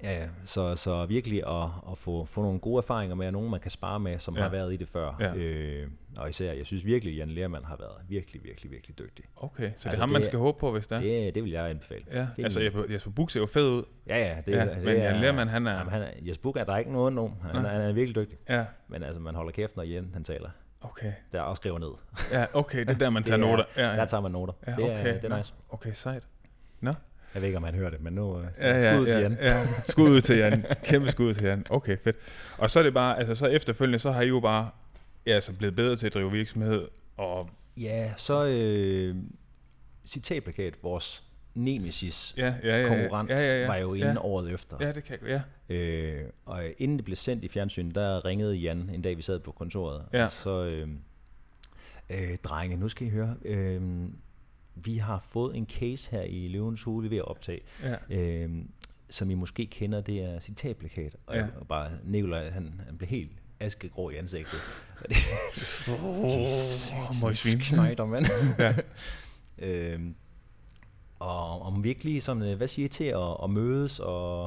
Ja. 0.04 0.28
Så, 0.46 0.76
så 0.76 1.06
virkelig 1.06 1.44
at, 1.48 1.64
at 1.92 1.98
få, 1.98 2.26
få 2.26 2.42
nogle 2.42 2.60
gode 2.60 2.78
erfaringer 2.78 3.16
med, 3.16 3.26
og 3.28 3.34
nogen 3.34 3.52
man 3.52 3.60
kan 3.60 3.72
spare 3.72 4.00
med, 4.00 4.20
som 4.20 4.36
Ja. 4.36 4.42
har 4.42 4.50
været 4.50 4.74
i 4.74 4.78
det 4.78 4.88
før. 4.88 5.16
Ja. 5.20 5.34
Øh, 5.36 5.88
og 6.18 6.30
især, 6.30 6.54
jeg 6.54 6.66
synes 6.66 6.86
virkelig, 6.86 7.16
Jan 7.18 7.30
Lermand 7.30 7.64
har 7.66 7.76
været 7.80 7.92
virkelig, 8.10 8.44
virkelig, 8.44 8.72
virkelig 8.72 9.00
dygtig. 9.00 9.26
Okay, 9.36 9.64
så 9.64 9.70
det 9.80 9.86
er 9.86 9.90
Altså, 9.90 10.02
ham, 10.02 10.10
man 10.10 10.16
det- 10.22 10.26
skal 10.26 10.40
håbe 10.40 10.60
på, 10.60 10.72
hvis 10.72 10.88
det 10.88 10.96
er. 10.96 11.02
Det, 11.02 11.36
det 11.36 11.44
vil 11.44 11.52
jeg 11.52 11.70
anbefale. 11.70 12.04
Ja, 12.12 12.20
det 12.20 12.26
er 12.40 12.44
altså 12.44 12.60
Jesper, 12.62 12.84
Jesper 12.90 13.12
Buch 13.12 13.34
ser 13.34 13.40
jo 13.40 13.46
fed 13.46 13.70
ud. 13.70 13.84
Ja, 14.08 14.18
ja. 14.18 14.42
Det, 14.46 14.52
Ja, 14.52 14.66
det 14.66 14.84
men 14.84 14.96
Jan 14.98 15.22
Lermand, 15.22 15.50
han 15.50 15.68
er- 15.68 15.78
Jamen, 15.78 15.92
han 15.94 16.02
er 16.02 16.10
Jes 16.22 16.38
Buk 16.38 16.56
er 16.58 16.64
der 16.64 16.78
ikke 16.78 16.92
noget 16.92 17.18
om. 17.20 17.34
Han, 17.42 17.62
Nej. 17.62 17.72
han 17.72 17.82
er 17.82 17.92
virkelig 17.94 18.16
dygtig. 18.16 18.38
Ja, 18.50 18.66
Men 18.88 19.04
altså, 19.04 19.22
man 19.22 19.36
holder 19.36 19.52
kæft, 19.52 19.76
når 19.76 19.84
Jan 19.84 20.10
han 20.14 20.24
taler. 20.24 20.50
Okay. 20.82 21.12
Der 21.32 21.42
også 21.42 21.60
skriver 21.60 21.80
ned. 21.80 21.90
Ja, 22.32 22.46
okay, 22.54 22.80
det 22.80 22.90
er 22.90 22.94
der, 22.94 23.10
man 23.10 23.24
tager 23.28 23.38
er- 23.38 23.42
noter. 23.42 23.64
Ja, 23.78 23.82
Der 23.84 23.94
ja. 23.96 24.06
tager 24.06 24.22
man 24.22 24.32
noter. 24.32 24.54
Ja, 24.68 24.72
det, 24.72 24.86
er, 24.86 25.00
okay. 25.00 25.14
det 25.16 25.24
er 25.24 25.30
Nå, 25.30 25.38
nice. 25.38 25.54
Okay, 25.70 25.94
sejt. 25.94 26.24
Jeg 27.34 27.42
ved 27.42 27.48
ikke, 27.48 27.58
om 27.58 27.64
han 27.64 27.76
hører 27.76 27.90
det, 27.90 28.02
men 28.02 28.14
nu 28.14 28.38
øh, 28.38 28.46
Ja, 28.60 28.76
ja, 28.80 28.96
skud 28.96 29.06
til 29.06 29.14
ja, 29.14 29.20
Jan. 29.20 29.38
ja. 29.42 29.66
Skud 29.84 30.10
ud 30.10 30.22
til 30.22 30.38
Jan. 30.38 30.66
Kæmpe 30.84 31.12
skud 31.12 31.34
til 31.34 31.44
Jan. 31.44 31.66
Okay, 31.70 31.98
fedt. 32.04 32.16
Og 32.58 32.70
så 32.70 32.80
er 32.80 32.84
det 32.84 32.94
bare, 32.94 33.18
altså 33.20 33.36
så 33.36 33.48
efterfølgende, 33.48 34.00
så 34.00 34.12
har 34.12 34.22
I 34.22 34.28
jo 34.28 34.40
bare 34.40 34.70
ja, 35.26 35.40
så 35.42 35.54
blevet 35.54 35.76
bedre 35.76 35.96
til 35.96 36.06
at 36.08 36.14
drive 36.14 36.32
virksomhed. 36.32 36.88
Og 37.18 37.50
Ja, 37.78 38.12
så 38.18 38.46
øh, 38.46 39.16
citatplakat, 40.08 40.74
vores 40.84 41.24
nemesis 41.56 42.34
ja, 42.38 42.56
ja, 42.64 42.70
ja, 42.70 42.82
ja, 42.82 42.88
konkurrent, 42.88 43.30
ja, 43.30 43.38
ja, 43.38 43.62
ja, 43.62 43.68
var 43.68 43.76
jo 43.76 43.94
inde 43.94 44.08
ja. 44.08 44.20
året 44.26 44.52
efter. 44.52 44.78
Ja, 44.82 44.92
det 44.92 45.04
kan 45.04 45.18
jeg. 45.28 45.42
Ja. 45.70 45.76
Øh, 45.76 46.30
og 46.46 46.64
inden 46.78 46.98
det 46.98 47.06
blev 47.06 47.16
sendt 47.16 47.44
i 47.44 47.48
fjernsyn, 47.48 47.92
der 47.92 48.26
ringede 48.26 48.56
Jan 48.56 48.90
en 48.94 49.02
dag, 49.02 49.18
vi 49.18 49.22
sad 49.22 49.40
på 49.40 49.52
kontoret. 49.52 50.06
Ja. 50.14 50.26
Og 50.26 50.32
så, 50.32 50.64
øh, 50.64 50.88
øh, 52.10 52.38
drenge, 52.44 52.78
nu 52.78 52.90
skal 52.90 53.08
I 53.08 53.10
høre. 53.10 53.36
Øh, 53.46 53.82
vi 54.76 54.98
har 54.98 55.20
fået 55.30 55.56
en 55.58 55.68
case 55.68 56.12
her 56.12 56.22
i 56.22 56.48
Løvens 56.48 56.84
Hule, 56.84 57.10
vi 57.10 57.16
ved 57.16 57.18
at 57.18 57.28
optage. 57.28 57.62
Ja. 57.84 57.96
Øh, 58.18 58.50
som 59.10 59.30
I 59.30 59.34
måske 59.34 59.66
kender, 59.66 60.02
det 60.02 60.20
er 60.24 60.40
citatplakat. 60.40 61.16
Og, 61.26 61.36
Ja. 61.36 61.42
ja. 61.42 61.48
og 61.60 61.68
bare 61.68 61.92
Nikolaj, 62.04 62.50
han, 62.50 62.82
han 62.86 62.98
blev 62.98 63.10
helt 63.10 63.32
askegrå 63.60 64.10
i 64.10 64.16
ansigtet. 64.16 64.60
Åh, 65.90 67.20
må 67.22 67.30
I 67.30 67.34
svine. 67.34 67.64
Schneider, 67.64 68.06
mand. 68.06 68.26
Ja. 68.60 68.74
øhm, 69.68 70.16
og 71.20 71.62
om 71.62 71.84
virkelig 71.84 72.24
sådan, 72.24 72.44
øh, 72.44 72.58
hvad 72.58 72.68
siger 72.68 72.86
I 72.86 72.90
til 72.90 73.04
at, 73.04 73.38
at 73.44 73.50
mødes 73.50 74.00
og, 74.00 74.44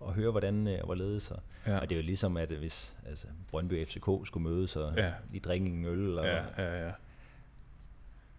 og 0.00 0.12
høre, 0.14 0.30
hvordan 0.30 0.66
øh, 0.66 0.84
hvorledes? 0.84 1.30
Og, 1.30 1.38
Ja. 1.66 1.78
og 1.78 1.88
det 1.88 1.92
er 1.96 2.00
jo 2.00 2.06
ligesom, 2.06 2.36
at 2.36 2.48
hvis 2.50 2.96
altså, 3.06 3.26
Brøndby 3.50 3.82
og 3.82 3.88
FCK 3.88 4.26
skulle 4.26 4.48
mødes 4.48 4.76
og 4.76 4.94
Ja. 4.96 5.12
lige 5.30 5.40
drikke 5.40 5.66
en 5.66 5.84
øl. 5.84 6.18
Og, 6.18 6.24
Ja, 6.24 6.36
ja, 6.58 6.86
ja. 6.86 6.90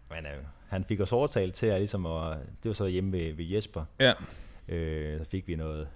Men 0.10 0.26
øh, 0.26 0.32
han 0.68 0.84
fik 0.84 1.00
os 1.00 1.12
overtalt 1.12 1.54
til 1.54 1.68
at, 1.68 1.80
ligesom 1.80 2.06
at, 2.06 2.38
det 2.64 2.70
var 2.70 2.74
så 2.74 2.86
hjemme 2.88 3.12
ved, 3.12 3.34
ved 3.34 3.46
Jesper, 3.46 3.86
Ja, 4.00 4.14
øh, 4.68 5.20
så 5.20 5.26
fik 5.26 5.48
vi 5.48 5.56
noget, 5.56 5.88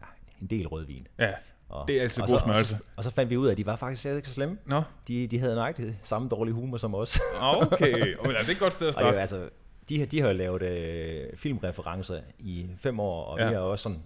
ja, 0.00 0.06
en 0.40 0.46
del 0.46 0.66
rødvin. 0.68 1.06
ja. 1.18 1.32
Og, 1.68 1.88
Det 1.88 1.98
er 1.98 2.02
altid 2.02 2.22
og 2.22 2.28
god 2.28 2.38
så, 2.38 2.44
og, 2.44 2.44
smørelse. 2.44 2.76
så, 2.76 2.82
og 2.96 3.04
så 3.04 3.10
fandt 3.10 3.30
vi 3.30 3.36
ud 3.36 3.46
af, 3.46 3.50
at 3.52 3.56
de 3.58 3.66
var 3.66 3.76
faktisk 3.76 4.06
ikke 4.06 4.28
så 4.28 4.34
slemme. 4.34 4.58
Nå, 4.66 4.82
De, 5.08 5.26
de 5.26 5.38
havde 5.38 5.54
nøjagtigt 5.54 5.98
samme 6.02 6.28
dårlige 6.28 6.54
humor 6.54 6.76
som 6.76 6.94
os. 6.94 7.20
okay. 7.40 8.16
Oh, 8.18 8.32
ja, 8.32 8.38
det 8.38 8.48
er 8.48 8.52
et 8.52 8.58
godt 8.58 8.72
sted 8.72 8.88
at 8.88 8.96
Og 8.96 9.02
det 9.04 9.08
starte. 9.12 9.20
altså, 9.20 9.48
de, 9.88 9.98
har- 9.98 10.06
de 10.06 10.20
har 10.20 10.28
jo 10.28 10.34
lavet 10.34 10.62
øh, 10.62 11.36
filmreferencer 11.36 12.20
i 12.38 12.70
fem 12.78 13.00
år, 13.00 13.24
og 13.24 13.38
Ja. 13.38 13.44
ja. 13.44 13.50
vi 13.50 13.54
har 13.54 13.62
også 13.62 13.82
sådan 13.82 14.02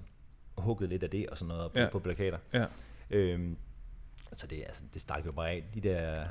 hugget 0.58 0.88
lidt 0.88 1.02
af 1.02 1.10
det 1.10 1.26
og 1.28 1.38
sådan 1.38 1.54
noget 1.54 1.72
på, 1.72 1.78
Ja. 1.78 1.84
ja. 1.84 1.90
på 1.90 1.98
plakater. 1.98 2.38
Ja. 2.54 2.64
Øhm, 3.10 3.56
så 4.32 4.46
det, 4.46 4.62
altså, 4.66 4.82
det 4.94 5.00
stak 5.02 5.26
jo 5.26 5.32
bare 5.32 5.50
af. 5.50 5.64
De 5.74 5.80
der 5.80 6.24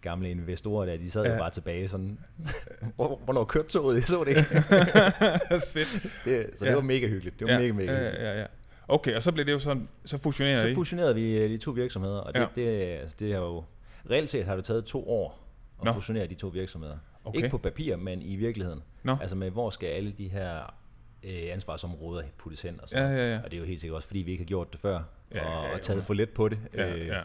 gamle 0.00 0.30
investorer 0.30 0.86
der, 0.86 0.96
de 0.96 1.10
sad 1.10 1.22
Ja. 1.22 1.28
ja. 1.28 1.34
jo 1.34 1.40
bare 1.40 1.50
tilbage 1.50 1.88
sådan, 1.88 2.18
"Hvor- 2.96 3.20
hvornår 3.24 3.44
kørte 3.44 3.68
toget? 3.68 3.94
Jeg 3.96 4.02
så 4.04 4.24
det. 4.24 4.36
Fedt. 5.72 6.02
det, 6.24 6.50
så 6.54 6.64
det 6.64 6.70
Ja. 6.70 6.74
var 6.74 6.82
mega 6.82 7.06
hyggeligt. 7.08 7.38
Det 7.40 7.46
var 7.46 7.52
ja, 7.52 7.58
mega, 7.58 7.72
mega 7.72 7.92
ja, 7.92 7.98
hyggeligt. 7.98 8.22
ja, 8.24 8.40
ja. 8.40 8.46
Okay, 8.88 9.14
og 9.16 9.22
så 9.22 9.32
blev 9.32 9.46
det 9.46 9.52
jo 9.52 9.58
sådan, 9.58 9.88
så 10.04 10.18
fusionerer 10.18 10.56
Så 10.56 10.66
I. 10.66 10.74
fusionerede 10.74 11.14
vi 11.14 11.36
øh, 11.38 11.50
de 11.50 11.58
to 11.58 11.70
virksomheder, 11.70 12.18
og 12.18 12.34
det, 12.34 12.40
Ja. 12.40 12.46
ja. 12.56 12.70
det, 12.70 12.80
altså, 13.00 13.16
det 13.20 13.32
har 13.32 13.40
jo, 13.40 13.64
reelt 14.10 14.28
set 14.30 14.44
har 14.44 14.56
det 14.56 14.64
taget 14.64 14.84
to 14.84 15.08
år 15.08 15.40
at 15.80 15.84
Nå. 15.84 15.92
fusionere 15.92 16.26
de 16.26 16.34
to 16.34 16.48
virksomheder. 16.48 16.96
Okay. 17.24 17.36
Ikke 17.36 17.48
på 17.48 17.58
papir, 17.58 17.96
men 17.96 18.22
i 18.22 18.36
virkeligheden. 18.36 18.82
Nå. 19.02 19.16
Altså 19.20 19.36
med, 19.36 19.50
hvor 19.50 19.70
skal 19.70 19.86
alle 19.86 20.12
de 20.12 20.28
her 20.28 20.62
øh, 21.22 21.42
ansvarsområder 21.52 22.22
puttes 22.38 22.62
hen 22.62 22.80
og 22.80 22.88
Ja, 22.92 22.96
sådan 22.98 23.16
ja, 23.16 23.32
ja. 23.34 23.38
Og 23.44 23.50
det 23.50 23.56
er 23.56 23.60
jo 23.60 23.64
helt 23.66 23.80
sikkert 23.80 23.96
også, 23.96 24.08
fordi 24.08 24.18
vi 24.20 24.30
ikke 24.30 24.44
har 24.44 24.48
gjort 24.48 24.72
det 24.72 24.80
før, 24.80 25.02
Ja, 25.34 25.44
og, 25.46 25.62
ja, 25.62 25.68
ja. 25.68 25.74
og 25.74 25.80
taget 25.80 26.04
for 26.04 26.14
let 26.14 26.30
på 26.30 26.48
det. 26.48 26.58
Ja, 26.74 26.94
Øh, 26.94 27.06
ja. 27.06 27.22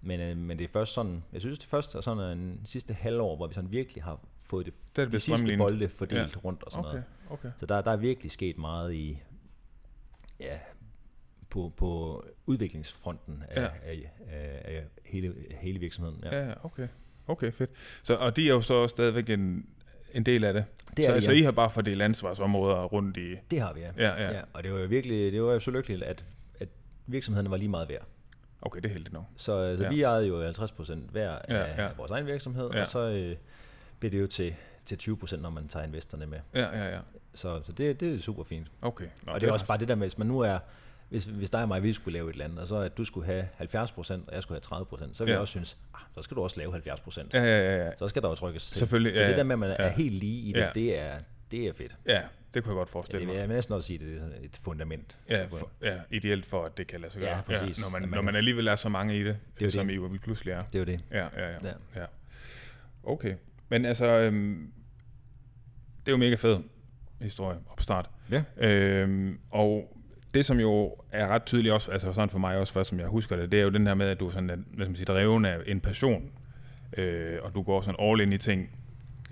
Men, 0.00 0.20
øh, 0.20 0.36
men 0.36 0.58
det 0.58 0.64
er 0.64 0.68
først 0.68 0.92
sådan, 0.92 1.24
jeg 1.32 1.40
synes 1.40 1.58
det 1.58 1.64
er 1.66 1.68
først 1.68 1.90
sådan 2.04 2.38
en 2.38 2.60
sidste 2.64 2.94
halvår, 2.94 3.36
hvor 3.36 3.46
vi 3.46 3.54
sådan 3.54 3.70
virkelig 3.70 4.02
har 4.04 4.20
fået 4.40 4.66
det, 4.66 4.74
det 4.96 5.12
de 5.12 5.18
sidste 5.18 5.56
bolde 5.56 5.88
fordelt 5.88 6.34
Ja. 6.36 6.40
rundt 6.44 6.62
og 6.62 6.72
sådan 6.72 6.84
Okay, 6.84 6.92
noget. 6.92 7.04
okay. 7.30 7.50
Så 7.56 7.66
der, 7.66 7.80
der 7.80 7.90
er 7.90 7.96
virkelig 7.96 8.30
sket 8.30 8.58
meget 8.58 8.94
i, 8.94 9.18
ja, 10.40 10.58
på, 11.50 11.72
på 11.76 12.24
udviklingsfronten 12.46 13.42
af, 13.48 13.62
Ja. 13.62 13.62
ja. 13.62 13.68
af, 13.90 14.10
af, 14.28 14.76
af 14.76 14.84
hele, 15.04 15.34
hele 15.50 15.78
virksomheden. 15.78 16.20
Ja. 16.24 16.38
Ja, 16.40 16.46
ja, 16.48 16.54
okay. 16.62 16.88
Okay, 17.28 17.52
fedt. 17.52 17.70
Så, 18.02 18.14
og 18.16 18.36
de 18.36 18.48
er 18.48 18.54
jo 18.54 18.60
så 18.60 18.74
også 18.74 18.92
stadigvæk 18.94 19.30
en, 19.30 19.66
en 20.14 20.22
del 20.22 20.44
af 20.44 20.52
det. 20.52 20.64
Det 20.96 21.04
er 21.04 21.08
så, 21.08 21.14
det, 21.14 21.24
så 21.24 21.32
ja. 21.32 21.38
I 21.38 21.42
har 21.42 21.50
bare 21.50 21.70
fordelt 21.70 22.02
ansvarsområder 22.02 22.84
rundt 22.84 23.16
i... 23.16 23.34
Det 23.50 23.60
har 23.60 23.72
vi, 23.72 23.80
ja. 23.80 23.90
Ja, 23.96 24.22
ja. 24.22 24.32
ja. 24.32 24.40
Og 24.52 24.62
det 24.64 24.72
var 24.72 24.78
jo 24.78 24.86
virkelig, 24.86 25.32
det 25.32 25.42
var 25.42 25.52
jo 25.52 25.58
så 25.58 25.70
lykkeligt, 25.70 26.02
at, 26.02 26.24
at 26.60 26.68
virksomhederne 27.06 27.50
var 27.50 27.56
lige 27.56 27.68
meget 27.68 27.88
værd. 27.88 28.06
Okay, 28.62 28.80
det 28.80 28.86
er 28.88 28.92
heldigt 28.92 29.12
nok. 29.12 29.24
Så, 29.36 29.76
så 29.76 29.82
Ja. 29.82 29.88
vi 29.88 30.02
ejede 30.02 30.26
jo 30.26 30.50
50% 30.50 30.94
hver 31.10 31.30
af 31.30 31.76
ja. 31.76 31.82
ja. 31.84 31.88
vores 31.96 32.10
egen 32.10 32.26
virksomhed, 32.26 32.70
Ja. 32.72 32.80
og 32.80 32.86
så 32.86 32.98
øh, 32.98 33.36
blev 33.98 34.12
det 34.12 34.20
jo 34.20 34.26
til, 34.26 34.54
til 34.86 34.96
20%, 35.22 35.36
når 35.36 35.50
man 35.50 35.68
tager 35.68 35.84
investorerne 35.86 36.26
med. 36.26 36.38
Ja, 36.54 36.78
ja, 36.78 36.94
ja. 36.94 36.98
Så, 37.34 37.60
så 37.66 37.72
det, 37.72 38.00
det 38.00 38.14
er 38.14 38.20
super 38.20 38.44
fint. 38.44 38.66
Okay. 38.82 39.06
Nå, 39.26 39.32
og 39.32 39.40
det 39.40 39.48
er 39.48 39.52
også 39.52 39.66
bare 39.66 39.78
det 39.78 39.88
der 39.88 39.94
med, 39.94 40.06
hvis 40.06 40.18
man 40.18 40.26
nu 40.26 40.40
er, 40.40 40.58
hvis, 41.08 41.24
hvis 41.24 41.50
dig 41.50 41.62
og 41.62 41.68
mig, 41.68 41.82
vi 41.82 41.92
skulle 41.92 42.12
lave 42.12 42.28
et 42.28 42.32
eller 42.32 42.44
andet, 42.44 42.58
og 42.58 42.66
så 42.68 42.76
at 42.76 42.98
du 42.98 43.04
skulle 43.04 43.26
have 43.26 43.48
70%, 43.60 44.12
og 44.28 44.34
jeg 44.34 44.42
skulle 44.42 44.60
have 44.70 44.84
30%, 44.84 45.14
så 45.14 45.24
vil 45.24 45.30
Ja. 45.30 45.32
ja. 45.32 45.32
jeg 45.32 45.40
også 45.40 45.50
synes, 45.50 45.78
ah, 45.94 46.00
så 46.14 46.22
skal 46.22 46.36
du 46.36 46.42
også 46.42 46.56
lave 46.60 46.72
70%. 46.76 47.28
Ja, 47.34 47.42
ja, 47.44 47.76
ja, 47.76 47.84
ja. 47.84 47.90
Så 47.98 48.08
skal 48.08 48.22
der 48.22 48.28
jo 48.28 48.34
trykkes 48.34 48.68
til. 48.70 48.78
Selvfølgelig, 48.78 49.14
Så 49.14 49.20
ja, 49.22 49.26
det 49.26 49.32
ja. 49.32 49.38
der 49.38 49.44
med, 49.44 49.52
at 49.54 49.58
man 49.58 49.68
Ja. 49.70 49.74
er 49.76 49.88
helt 49.88 50.14
lige 50.14 50.40
i 50.40 50.52
det, 50.52 50.60
Ja. 50.60 50.70
det, 50.74 50.98
er, 50.98 51.18
det 51.50 51.66
er 51.68 51.72
fedt. 51.72 51.96
Ja, 52.06 52.22
det 52.54 52.64
kunne 52.64 52.70
jeg 52.72 52.76
godt 52.76 52.88
Ja, 52.88 52.92
forestille 52.92 53.20
det 53.20 53.26
vil 53.28 53.34
mig. 53.34 53.40
jeg 53.40 53.48
vil 53.48 53.54
næsten 53.56 53.74
også 53.74 53.86
sige, 53.86 53.98
det 53.98 54.16
er 54.16 54.20
sådan 54.20 54.34
et 54.42 54.58
fundament. 54.62 55.18
Ja, 55.28 55.44
for, 55.44 55.70
ja, 55.82 55.96
ideelt 56.10 56.46
for, 56.46 56.64
at 56.64 56.78
det 56.78 56.86
kan 56.86 57.00
lade 57.00 57.12
sig 57.12 57.20
gøre. 57.22 57.36
Ja, 57.36 57.40
præcis. 57.42 57.80
når, 57.80 57.88
man, 57.88 58.02
At 58.02 58.08
man 58.08 58.16
når 58.16 58.22
man 58.22 58.36
alligevel 58.36 58.66
er 58.66 58.76
så 58.76 58.88
mange 58.88 59.18
i 59.20 59.24
det, 59.24 59.36
Det 59.58 59.66
er 59.66 59.70
som 59.70 59.86
det. 59.86 59.94
I 59.94 59.96
jo 59.96 60.18
pludselig 60.22 60.52
er. 60.52 60.62
Det 60.64 60.74
er 60.74 60.78
jo 60.78 60.84
det. 60.84 61.00
Ja, 61.10 61.24
ja, 61.36 61.48
ja. 61.50 61.56
Ja. 61.64 62.00
ja. 62.00 62.04
Okay. 63.02 63.34
Men 63.68 63.84
altså, 63.84 64.06
øhm, 64.06 64.72
det 66.00 66.08
er 66.08 66.12
jo 66.12 66.16
mega 66.16 66.34
fed 66.34 66.58
historie 67.20 67.58
opstart. 67.70 68.10
Ja. 68.30 68.42
Øhm, 68.56 69.38
og 69.50 69.94
det, 70.34 70.44
som 70.44 70.60
jo 70.60 70.94
er 71.12 71.26
ret 71.26 71.44
tydeligt 71.44 71.74
også, 71.74 71.92
altså 71.92 72.12
sådan 72.12 72.30
for 72.30 72.38
mig 72.38 72.58
også, 72.58 72.72
først 72.72 72.88
som 72.88 73.00
jeg 73.00 73.06
husker 73.06 73.36
det, 73.36 73.52
det 73.52 73.60
er 73.60 73.64
jo 73.64 73.70
den 73.70 73.86
her 73.86 73.94
med, 73.94 74.06
at 74.06 74.20
du 74.20 74.26
er 74.26 74.30
sådan, 74.30 74.50
at, 74.50 74.58
hvad 74.58 74.84
skal 74.84 74.90
man 74.90 74.96
sige, 74.96 75.06
dreven 75.06 75.44
af 75.44 75.58
en 75.66 75.80
passion, 75.80 76.30
øh, 76.96 77.38
og 77.42 77.54
du 77.54 77.62
går 77.62 77.80
sådan 77.80 78.00
all 78.00 78.20
in 78.20 78.32
i 78.32 78.38
ting. 78.38 78.70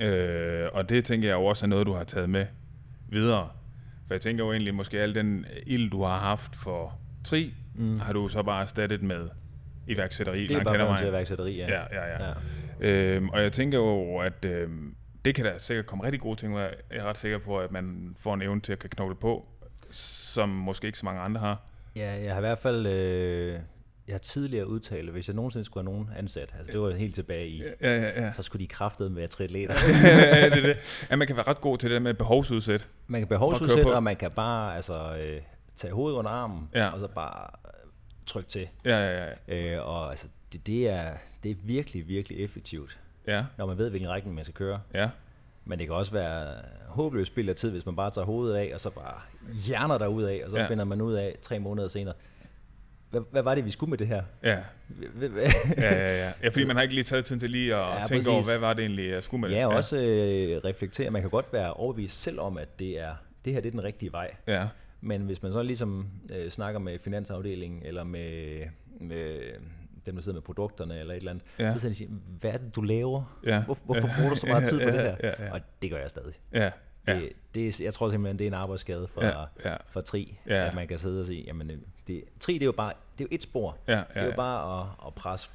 Øh, 0.01 0.69
og 0.73 0.89
det 0.89 1.05
tænker 1.05 1.29
jeg 1.29 1.35
jo 1.35 1.45
også 1.45 1.67
er 1.67 1.69
noget, 1.69 1.87
du 1.87 1.93
har 1.93 2.05
taget 2.05 2.31
med 2.31 2.47
videre. 3.09 3.49
For 4.07 4.15
jeg 4.15 4.21
tænker 4.21 4.45
jo 4.45 4.53
egentlig, 4.53 4.75
måske 4.75 5.01
al 5.01 5.15
den 5.15 5.47
ild, 5.67 5.91
du 5.91 6.03
har 6.03 6.19
haft 6.19 6.57
for 6.57 6.99
tri, 7.25 7.55
mm. 7.75 8.01
har 8.01 8.13
du 8.13 8.29
så 8.29 8.43
bare 8.43 8.63
erstattet 8.63 9.03
med 9.03 9.29
iværksætteri. 9.87 10.47
Det 10.47 10.57
er 10.57 10.65
bare 10.65 10.75
blevet 10.75 10.99
til 10.99 11.09
iværksætteri, 11.09 11.57
ja. 11.57 11.67
Ja, 11.69 11.83
ja, 11.93 12.07
ja. 12.07 12.29
ja. 12.29 12.35
Øhm, 12.81 13.29
og 13.29 13.43
jeg 13.43 13.53
tænker 13.53 13.79
jo, 13.79 14.19
at 14.19 14.45
øhm, 14.45 14.95
det 15.25 15.35
kan 15.35 15.45
der 15.45 15.59
sikkert 15.59 15.87
komme 15.87 16.05
rigtig 16.05 16.21
gode 16.21 16.37
ting 16.37 16.55
ud 16.55 16.61
af. 16.61 16.75
Jeg 16.91 16.99
er 16.99 17.05
ret 17.05 17.19
sikker 17.19 17.39
på, 17.39 17.59
at 17.59 17.73
man 17.73 18.15
får 18.19 18.35
en 18.35 18.43
evne 18.43 18.61
til 18.61 18.73
at 18.73 18.79
kan 18.79 18.91
knogle 18.91 19.15
på, 19.15 19.49
som 20.37 20.49
måske 20.49 20.87
ikke 20.87 20.99
så 20.99 21.05
mange 21.05 21.21
andre 21.21 21.41
har. 21.41 21.63
Ja, 21.97 22.23
jeg 22.23 22.31
har 22.33 22.39
i 22.39 22.41
hvert 22.41 22.59
fald... 22.59 22.87
Øh, 22.87 23.59
jeg 24.09 24.15
har 24.15 24.19
tidligere 24.19 24.67
udtalt, 24.69 25.11
hvis 25.11 25.29
jeg 25.29 25.37
nogensinde 25.37 25.65
skulle 25.65 25.87
have 25.89 25.95
nogen 25.95 26.11
ansat, 26.19 26.55
altså 26.59 26.73
det 26.73 26.81
var 26.81 26.91
helt 26.91 27.15
tilbage 27.15 27.49
i, 27.49 27.63
Ja, 27.81 27.97
ja, 28.03 28.23
ja. 28.25 28.33
så 28.33 28.43
skulle 28.43 28.63
de 28.63 28.69
kraftede 28.69 29.11
med 29.11 29.29
triatleter. 29.29 29.75
ja, 30.05 30.45
det 30.51 30.59
er 30.59 30.63
det. 30.67 30.77
Ja, 31.11 31.17
man 31.17 31.27
kan 31.27 31.37
være 31.37 31.47
ret 31.47 31.61
god 31.61 31.79
til 31.79 31.91
det 31.91 31.95
der 31.95 32.01
med 32.01 32.15
behovsudsæt. 32.15 32.89
Man 33.07 33.21
kan 33.21 33.29
behovsudsætte, 33.29 33.83
på. 33.83 33.91
og 33.91 34.03
man 34.03 34.17
kan 34.17 34.31
bare 34.31 34.77
altså, 34.77 35.17
øh, 35.19 35.41
tage 35.77 35.93
hovedet 35.95 36.19
under 36.19 36.31
armen, 36.31 36.69
Ja. 36.75 36.89
og 36.89 37.01
så 37.01 37.09
bare 37.09 37.51
øh, 37.67 37.91
trykke 38.27 38.49
til. 38.49 38.69
Ja, 38.85 38.99
ja, 38.99 39.33
ja. 39.49 39.75
Øh, 39.77 39.89
og 39.89 40.11
altså, 40.11 40.29
det, 40.53 40.67
det, 40.67 40.89
er, 40.89 41.13
det 41.43 41.51
er 41.51 41.55
virkelig, 41.63 42.09
virkelig 42.09 42.45
effektivt, 42.45 42.99
Ja, 43.27 43.45
når 43.59 43.67
man 43.67 43.79
ved, 43.79 43.91
hvilken 43.91 44.11
retning 44.11 44.35
man 44.35 44.45
skal 44.45 44.55
køre. 44.55 44.81
ja. 44.95 45.09
Men 45.69 45.79
det 45.79 45.87
kan 45.87 45.97
også 45.97 46.13
være 46.13 46.55
håbløst 46.89 47.27
spild 47.33 47.49
af 47.49 47.57
tid, 47.57 47.71
hvis 47.71 47.87
man 47.87 47.97
bare 47.97 48.11
tager 48.11 48.25
hovedet 48.25 48.57
af, 48.57 48.71
og 48.75 48.81
så 48.81 48.91
bare 48.91 49.21
hjerner 49.67 49.99
der 49.99 50.07
ud 50.07 50.23
af, 50.23 50.43
og 50.45 50.51
så 50.51 50.57
Ja. 50.57 50.63
ja. 50.63 50.69
finder 50.69 50.85
man 50.85 51.01
ud 51.01 51.15
af 51.15 51.37
tre 51.43 51.59
måneder 51.59 51.89
senere, 51.89 52.15
hvad, 53.11 53.21
hvad 53.31 53.43
var 53.43 53.55
det, 53.55 53.65
vi 53.65 53.71
skulle 53.71 53.91
med 53.91 53.99
det 53.99 54.07
her? 54.07 54.23
Ja, 54.43 54.51
ja, 54.51 54.59
ja, 55.79 56.25
ja. 56.25 56.33
ja 56.43 56.49
fordi 56.49 56.65
man 56.65 56.77
har 56.77 56.83
ikke 56.83 56.95
lige 56.95 57.05
taget 57.05 57.25
tiden 57.25 57.41
til 57.41 57.51
lige 57.51 57.75
at 57.75 57.81
Ja, 57.81 57.99
ja, 57.99 58.05
tænke 58.05 58.31
over, 58.31 58.39
præcis. 58.39 58.51
hvad 58.53 58.59
var 58.59 58.73
det 58.75 58.83
egentlig, 58.83 59.11
jeg 59.11 59.23
skulle 59.23 59.41
med 59.41 59.49
det. 59.51 59.57
Ja, 59.57 59.67
og 59.67 59.75
også 59.75 59.97
øh, 59.97 60.61
reflektere. 60.65 61.11
Man 61.11 61.23
kan 61.23 61.31
godt 61.31 61.53
være 61.53 61.73
overbevist 61.73 62.21
selv 62.23 62.41
om, 62.41 62.59
at 62.59 62.79
det 62.79 63.01
er 63.01 63.15
det 63.45 63.53
her 63.53 63.61
det 63.61 63.69
er 63.69 63.71
den 63.71 63.85
rigtige 63.85 64.13
vej. 64.13 64.31
Ja, 64.47 64.67
Men 65.01 65.21
hvis 65.23 65.43
man 65.43 65.53
så 65.53 65.63
ligesom 65.63 66.07
øh, 66.33 66.51
snakker 66.51 66.81
med 66.81 66.99
finansafdelingen, 66.99 67.83
eller 67.85 68.05
med, 68.05 68.61
med 69.01 69.39
dem, 70.07 70.15
der 70.15 70.23
sidder 70.23 70.37
med 70.37 70.43
produkterne, 70.43 71.01
eller 71.01 71.15
et 71.15 71.19
eller 71.19 71.31
andet, 71.31 71.45
Ja. 71.59 71.73
så 71.73 71.79
sidder 71.79 71.93
de 71.93 71.93
og 71.93 71.97
siger, 71.97 72.11
hvad 72.41 72.51
er 72.53 72.57
det, 72.57 72.77
du 72.77 72.81
laver? 72.83 73.39
ja. 73.47 73.63
Hvor, 73.65 73.79
hvorfor 73.85 74.09
bruger 74.19 74.31
du 74.31 74.37
så 74.37 74.47
meget 74.47 74.69
tid 74.71 74.81
på 74.81 74.87
det 74.91 74.95
her? 75.01 75.17
Ja, 75.23 75.45
ja, 75.45 75.53
Og 75.53 75.61
det 75.83 75.91
gør 75.91 75.99
jeg 75.99 76.11
stadig. 76.11 76.35
ja. 76.53 76.71
Ja, 77.09 77.15
Det, 77.15 77.33
det, 77.55 77.69
er- 77.81 77.85
jeg 77.85 77.95
tror 77.95 78.09
simpelthen, 78.09 78.39
det 78.39 78.45
er 78.45 78.49
en 78.49 78.55
arbejdsskade 78.55 79.09
for, 79.09 79.25
ja, 79.25 79.45
ja, 79.65 79.77
for 79.91 80.01
Tri, 80.01 80.39
Ja. 80.47 80.67
at 80.67 80.75
man 80.75 80.89
kan 80.89 80.99
sidde 80.99 81.21
og 81.21 81.27
sige, 81.27 81.45
jamen, 81.47 81.85
det, 82.07 82.25
Tri, 82.41 82.53
det 82.55 82.63
er 82.63 82.67
jo 82.67 82.73
bare, 82.73 82.93
det 83.19 83.25
er 83.25 83.29
jo 83.31 83.35
et 83.35 83.43
spor. 83.43 83.77
ja, 83.89 83.93
Det 83.93 83.99
er 84.11 84.21
ja, 84.21 84.25
jo 84.25 84.31
ja. 84.31 84.37
bare 84.37 84.81
at, 84.83 84.87
at 85.07 85.15
presse 85.15 85.51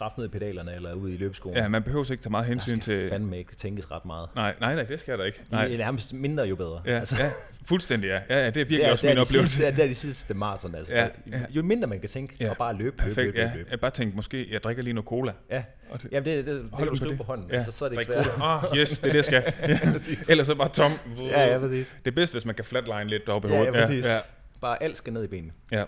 kraft 0.00 0.18
ned 0.18 0.24
i 0.26 0.28
pedalerne, 0.28 0.74
eller 0.74 0.92
ud 0.94 1.10
i 1.10 1.16
løbeskoen. 1.16 1.56
ja, 1.56 1.68
man 1.68 1.82
behøver 1.82 2.10
ikke 2.10 2.22
tage 2.22 2.30
meget 2.30 2.46
der 2.46 2.52
hensyn 2.52 2.80
skal 2.80 2.98
til... 3.00 3.08
fandme 3.10 3.38
ikke 3.38 3.56
tænkes 3.56 3.90
ret 3.90 4.04
meget. 4.04 4.28
Nej, 4.34 4.54
nej, 4.60 4.74
nej, 4.74 4.84
det 4.84 5.00
skal 5.00 5.18
der 5.18 5.24
ikke. 5.24 5.38
Det 5.42 5.52
Nej. 5.52 5.64
er 5.72 5.76
nærmest 5.76 6.12
mindre 6.12 6.44
jo 6.44 6.56
bedre. 6.56 6.82
Ja, 6.86 6.98
altså, 6.98 7.22
ja, 7.22 7.30
fuldstændig 7.64 8.08
ja. 8.08 8.14
Ja, 8.30 8.38
ja, 8.44 8.46
det 8.46 8.46
er 8.46 8.50
virkelig 8.52 8.78
det 8.78 8.86
er, 8.86 8.90
også 8.90 9.02
det 9.06 9.10
er 9.10 9.14
min 9.14 9.20
oplevelse. 9.20 9.54
Sidste, 9.56 9.70
det 9.76 9.78
er 9.84 9.86
de 9.88 9.94
sidste 9.94 10.34
maraton, 10.34 10.74
altså. 10.74 10.94
Ja, 10.94 11.00
Ja, 11.02 11.08
ja. 11.32 11.40
Jo 11.50 11.62
mindre 11.62 11.86
man 11.88 12.00
kan 12.00 12.08
tænke, 12.08 12.34
Ja, 12.40 12.50
og 12.50 12.56
bare 12.56 12.74
løbe, 12.76 13.04
løbe, 13.04 13.22
løbe, 13.22 13.38
ja. 13.38 13.44
løbe, 13.44 13.56
løbe. 13.56 13.68
Jeg 13.70 13.80
bare 13.80 13.90
tænkte, 13.90 14.16
måske 14.16 14.52
jeg 14.52 14.62
drikker 14.62 14.82
lige 14.82 14.94
noget 14.94 15.08
cola. 15.08 15.32
Ja, 15.50 15.62
det, 15.92 16.08
Jamen, 16.12 16.24
det, 16.26 16.46
det, 16.46 16.54
det, 16.54 16.62
det 16.64 16.72
kan 16.78 16.84
du 16.86 16.90
på 16.90 16.96
skrive 16.96 17.10
det. 17.10 17.18
på 17.18 17.24
hånden, 17.24 17.50
Ja, 17.50 17.56
ja. 17.56 17.64
så, 17.64 17.84
er 17.84 17.88
det 17.88 17.96
ikke 17.98 18.12
svært. 18.12 18.28
Ah, 18.42 18.78
yes, 18.78 18.98
det 18.98 19.06
er 19.08 19.12
det, 19.12 19.14
jeg 19.16 19.24
skal. 19.24 19.52
præcis. 19.92 20.28
Ellers 20.30 20.46
så 20.46 20.54
bare 20.54 20.68
tom. 20.68 20.92
Ja, 21.18 21.52
ja, 21.52 21.58
præcis. 21.58 21.96
Det 22.04 22.10
er 22.10 22.14
bedst, 22.14 22.32
hvis 22.34 22.44
man 22.44 22.54
kan 22.54 22.64
flatline 22.64 23.04
lidt 23.08 23.26
deroppe 23.26 23.48
i 23.48 23.50
Ja, 23.50 23.56
hovedet. 23.56 23.74
ja, 23.74 23.80
præcis. 23.86 24.06
Ja, 24.06 24.18
Bare 24.60 24.82
alt 24.82 24.96
skal 24.96 25.12
ned 25.12 25.24
i 25.24 25.26
benene. 25.26 25.52
ja. 25.72 25.84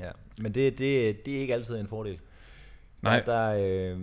Ja. 0.00 0.08
Men 0.40 0.54
det, 0.54 0.78
det, 0.78 1.26
det 1.26 1.36
er 1.36 1.40
ikke 1.40 1.54
altid 1.54 1.76
en 1.76 1.86
fordel. 1.88 2.18
Nej. 3.02 3.20
Der, 3.20 3.52
der, 3.52 3.92
øh, 3.94 3.98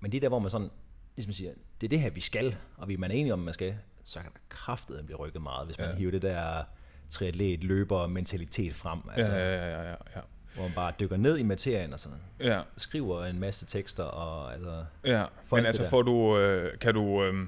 men 0.00 0.12
det 0.12 0.14
er 0.18 0.20
der, 0.20 0.28
hvor 0.28 0.38
man 0.38 0.50
sådan, 0.50 0.70
ligesom 1.16 1.32
siger, 1.32 1.50
det 1.80 1.86
er 1.86 1.88
det 1.88 2.00
her, 2.00 2.10
vi 2.10 2.20
skal, 2.20 2.56
og 2.76 2.88
vi 2.88 2.96
man 2.96 3.10
er 3.10 3.14
enige 3.14 3.32
om, 3.32 3.38
man 3.38 3.54
skal, 3.54 3.74
så 4.04 4.18
kan 4.20 4.30
der 4.32 4.38
kraftet 4.48 5.06
blive 5.06 5.18
rykket 5.18 5.42
meget, 5.42 5.66
hvis 5.66 5.78
man 5.78 5.88
Ja. 5.88 5.94
hiver 5.96 6.10
det 6.10 6.22
der 6.22 6.62
triatlet, 7.08 7.64
løber 7.64 8.06
mentalitet 8.06 8.74
frem, 8.74 8.98
altså, 9.14 9.32
Ja, 9.32 9.54
ja, 9.56 9.70
ja, 9.70 9.82
ja, 9.82 9.90
ja. 9.90 10.20
hvor 10.54 10.62
man 10.62 10.72
bare 10.74 10.92
dykker 11.00 11.16
ned 11.16 11.38
i 11.38 11.42
materien 11.42 11.92
og 11.92 12.00
sådan, 12.00 12.18
Ja, 12.40 12.62
skriver 12.76 13.24
en 13.24 13.38
masse 13.38 13.66
tekster, 13.66 14.04
og 14.04 14.52
altså, 14.54 14.84
ja. 15.04 15.24
Men 15.50 15.58
alt 15.58 15.66
altså, 15.66 15.88
får 15.88 16.02
du, 16.02 16.38
øh, 16.38 16.78
kan 16.78 16.94
du, 16.94 17.24
øh, 17.24 17.46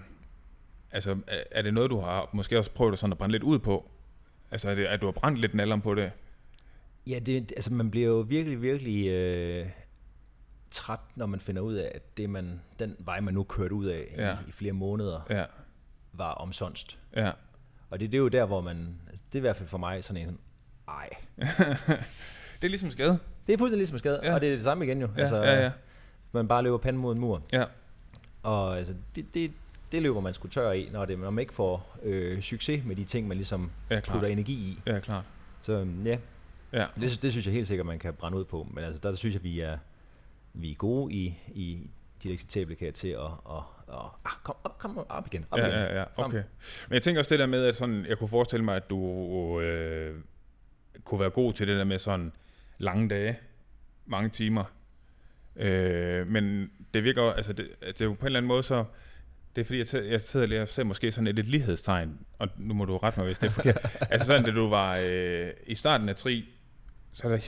altså, 0.91 1.19
er- 1.51 1.63
det 1.63 1.75
noget, 1.75 1.91
du 1.91 2.01
har 2.01 2.31
måske 2.33 2.59
også 2.59 2.71
prøvet 2.71 2.99
sådan 2.99 3.13
at 3.13 3.19
brænde 3.19 3.33
lidt 3.33 3.43
ud 3.43 3.59
på? 3.59 3.91
Altså, 4.51 4.71
er 4.71 4.75
det, 4.75 4.85
at 4.87 5.01
du 5.01 5.07
har 5.07 5.13
brændt 5.13 5.39
lidt 5.39 5.55
nalderen 5.55 5.81
på 5.81 5.95
det? 5.95 6.13
Ja, 7.07 7.19
det, 7.19 7.53
altså 7.57 7.73
man 7.73 7.91
bliver 7.91 8.09
jo 8.09 8.21
virkelig, 8.21 8.63
virkelig 8.63 9.09
øh, 9.09 9.67
træt, 10.73 11.01
når 11.17 11.27
man 11.27 11.41
finder 11.41 11.63
ud 11.63 11.75
af, 11.75 11.93
at 11.95 12.17
det 12.17 12.31
man, 12.31 12.61
den 12.79 12.97
vej, 12.99 13.21
man 13.21 13.35
nu 13.35 13.43
kørte 13.43 13.75
ud 13.75 13.87
af 13.87 14.15
Ja. 14.17 14.33
i, 14.33 14.49
i 14.49 14.53
flere 14.53 14.73
måneder, 14.73 15.21
Ja, 15.31 15.45
var 16.13 16.33
omsonst. 16.33 16.99
ja. 17.17 17.31
Og 17.91 18.01
det, 18.01 18.13
det 18.13 18.19
er 18.19 18.23
jo 18.23 18.29
der, 18.29 18.45
hvor 18.45 18.61
man, 18.61 19.01
altså 19.09 19.25
det 19.33 19.39
er 19.39 19.41
i 19.41 19.47
hvert 19.47 19.57
fald 19.57 19.69
for 19.69 19.79
mig 19.79 20.05
sådan 20.05 20.23
en, 20.23 20.27
sådan, 20.27 20.39
ej. 20.89 21.09
Det 22.63 22.69
er 22.69 22.71
ligesom 22.71 22.91
skade. 22.91 23.19
Det 23.47 23.53
er 23.53 23.59
fuldstændig 23.59 23.79
ligesom 23.79 23.99
skade, 23.99 24.21
Ja. 24.23 24.35
og 24.35 24.41
det 24.41 24.49
er 24.49 24.53
det 24.55 24.63
samme 24.63 24.85
igen 24.85 25.01
jo. 25.01 25.09
Ja, 25.17 25.21
altså, 25.21 25.37
ja, 25.37 25.63
ja. 25.63 25.71
Man 26.33 26.49
bare 26.49 26.63
løber 26.63 26.79
panden 26.79 27.03
mod 27.03 27.15
en 27.15 27.21
mur. 27.21 27.43
Ja, 27.53 27.65
Og 28.43 28.79
altså, 28.79 28.95
det, 29.17 29.35
det, 29.35 29.53
det 29.93 30.03
løber 30.03 30.21
man 30.21 30.35
sgu 30.35 30.49
tør 30.49 30.73
i, 30.73 30.89
når, 30.93 31.05
det, 31.05 31.19
når 31.19 31.31
man 31.31 31.43
ikke 31.43 31.55
får 31.55 31.97
øh, 32.03 32.41
succes 32.41 32.85
med 32.85 32.97
de 32.97 33.05
ting, 33.05 33.29
man 33.29 33.37
ligesom 33.37 33.71
ja 33.91 34.01
putter 34.09 34.29
energi 34.29 34.53
i. 34.53 34.79
Ja, 34.87 34.99
klart. 35.01 35.25
Så 35.63 35.87
ja, 36.05 36.19
Ja, 36.73 36.87
det, 37.01 37.19
det 37.23 37.33
synes 37.33 37.47
jeg 37.47 37.55
helt 37.55 37.67
sikkert, 37.67 37.87
man 37.87 37.99
kan 37.99 38.15
brænde 38.15 38.39
ud 38.39 38.45
på. 38.45 38.67
Men 38.75 38.85
altså, 38.85 39.01
der 39.03 39.15
synes 39.17 39.35
jeg, 39.35 39.43
vi 39.45 39.61
er, 39.61 39.79
vi 40.55 40.71
er 40.71 40.75
gode 40.75 41.15
i, 41.15 41.39
i 41.49 41.91
de 42.23 42.37
til 42.37 42.61
at, 42.61 43.19
at, 43.19 43.63
at, 43.89 43.95
at 43.95 43.95
ah, 44.25 44.33
kom, 44.43 44.57
op, 44.65 44.79
kom 44.79 44.99
op 45.09 45.27
igen. 45.27 45.45
Op 45.51 45.59
ja, 45.59 45.67
igen. 45.67 45.79
ja, 45.79 45.99
ja, 45.99 46.05
okay. 46.17 46.43
Men 46.89 46.95
jeg 46.95 47.03
tænker 47.03 47.21
også 47.21 47.29
det 47.29 47.39
der 47.39 47.47
med, 47.47 47.65
at 47.65 47.77
sådan, 47.77 48.07
jeg 48.07 48.19
kunne 48.19 48.29
forestille 48.29 48.65
mig, 48.65 48.77
at 48.77 48.91
du 48.91 49.61
øh, 49.61 50.21
kunne 51.05 51.21
være 51.21 51.31
god 51.31 51.53
til 51.53 51.69
det 51.69 51.77
der 51.77 51.85
med 51.85 51.99
sådan 51.99 52.33
lange 52.79 53.09
dage, 53.09 53.39
mange 54.07 54.31
timer. 54.31 54.65
Øh, 55.57 56.29
men 56.29 56.71
det 56.95 57.05
virker, 57.05 57.23
altså 57.23 57.53
det, 57.53 57.69
det 57.81 58.01
er 58.01 58.05
jo 58.05 58.13
på 58.13 58.21
en 58.21 58.27
eller 58.27 58.39
anden 58.39 58.49
måde 58.49 58.63
så, 58.63 58.85
det 59.57 59.61
er 59.61 59.65
fordi, 59.65 59.79
jeg, 59.79 59.87
tæ- 59.87 60.11
jeg 60.11 60.21
sidder 60.21 60.47
lige 60.47 60.63
og 60.63 60.69
ser 60.69 60.85
måske 60.85 61.13
sådan 61.13 61.27
et, 61.27 61.39
et 61.39 61.47
lighedstegn, 61.47 62.19
og 62.39 62.49
nu 62.57 62.75
må 62.75 62.85
du 62.85 62.97
rette 62.97 63.19
mig, 63.19 63.27
hvis 63.27 63.39
det 63.39 63.47
er 63.47 63.51
forkert. 63.51 63.97
altså 64.11 64.27
sådan, 64.27 64.45
da 64.45 64.51
du 64.51 64.69
var 64.69 64.99
øh, 65.11 65.51
i 65.67 65.75
starten 65.75 66.09
af 66.09 66.17
tri, 66.17 66.45
så 67.15 67.29
er 67.29 67.31
der 67.37 67.39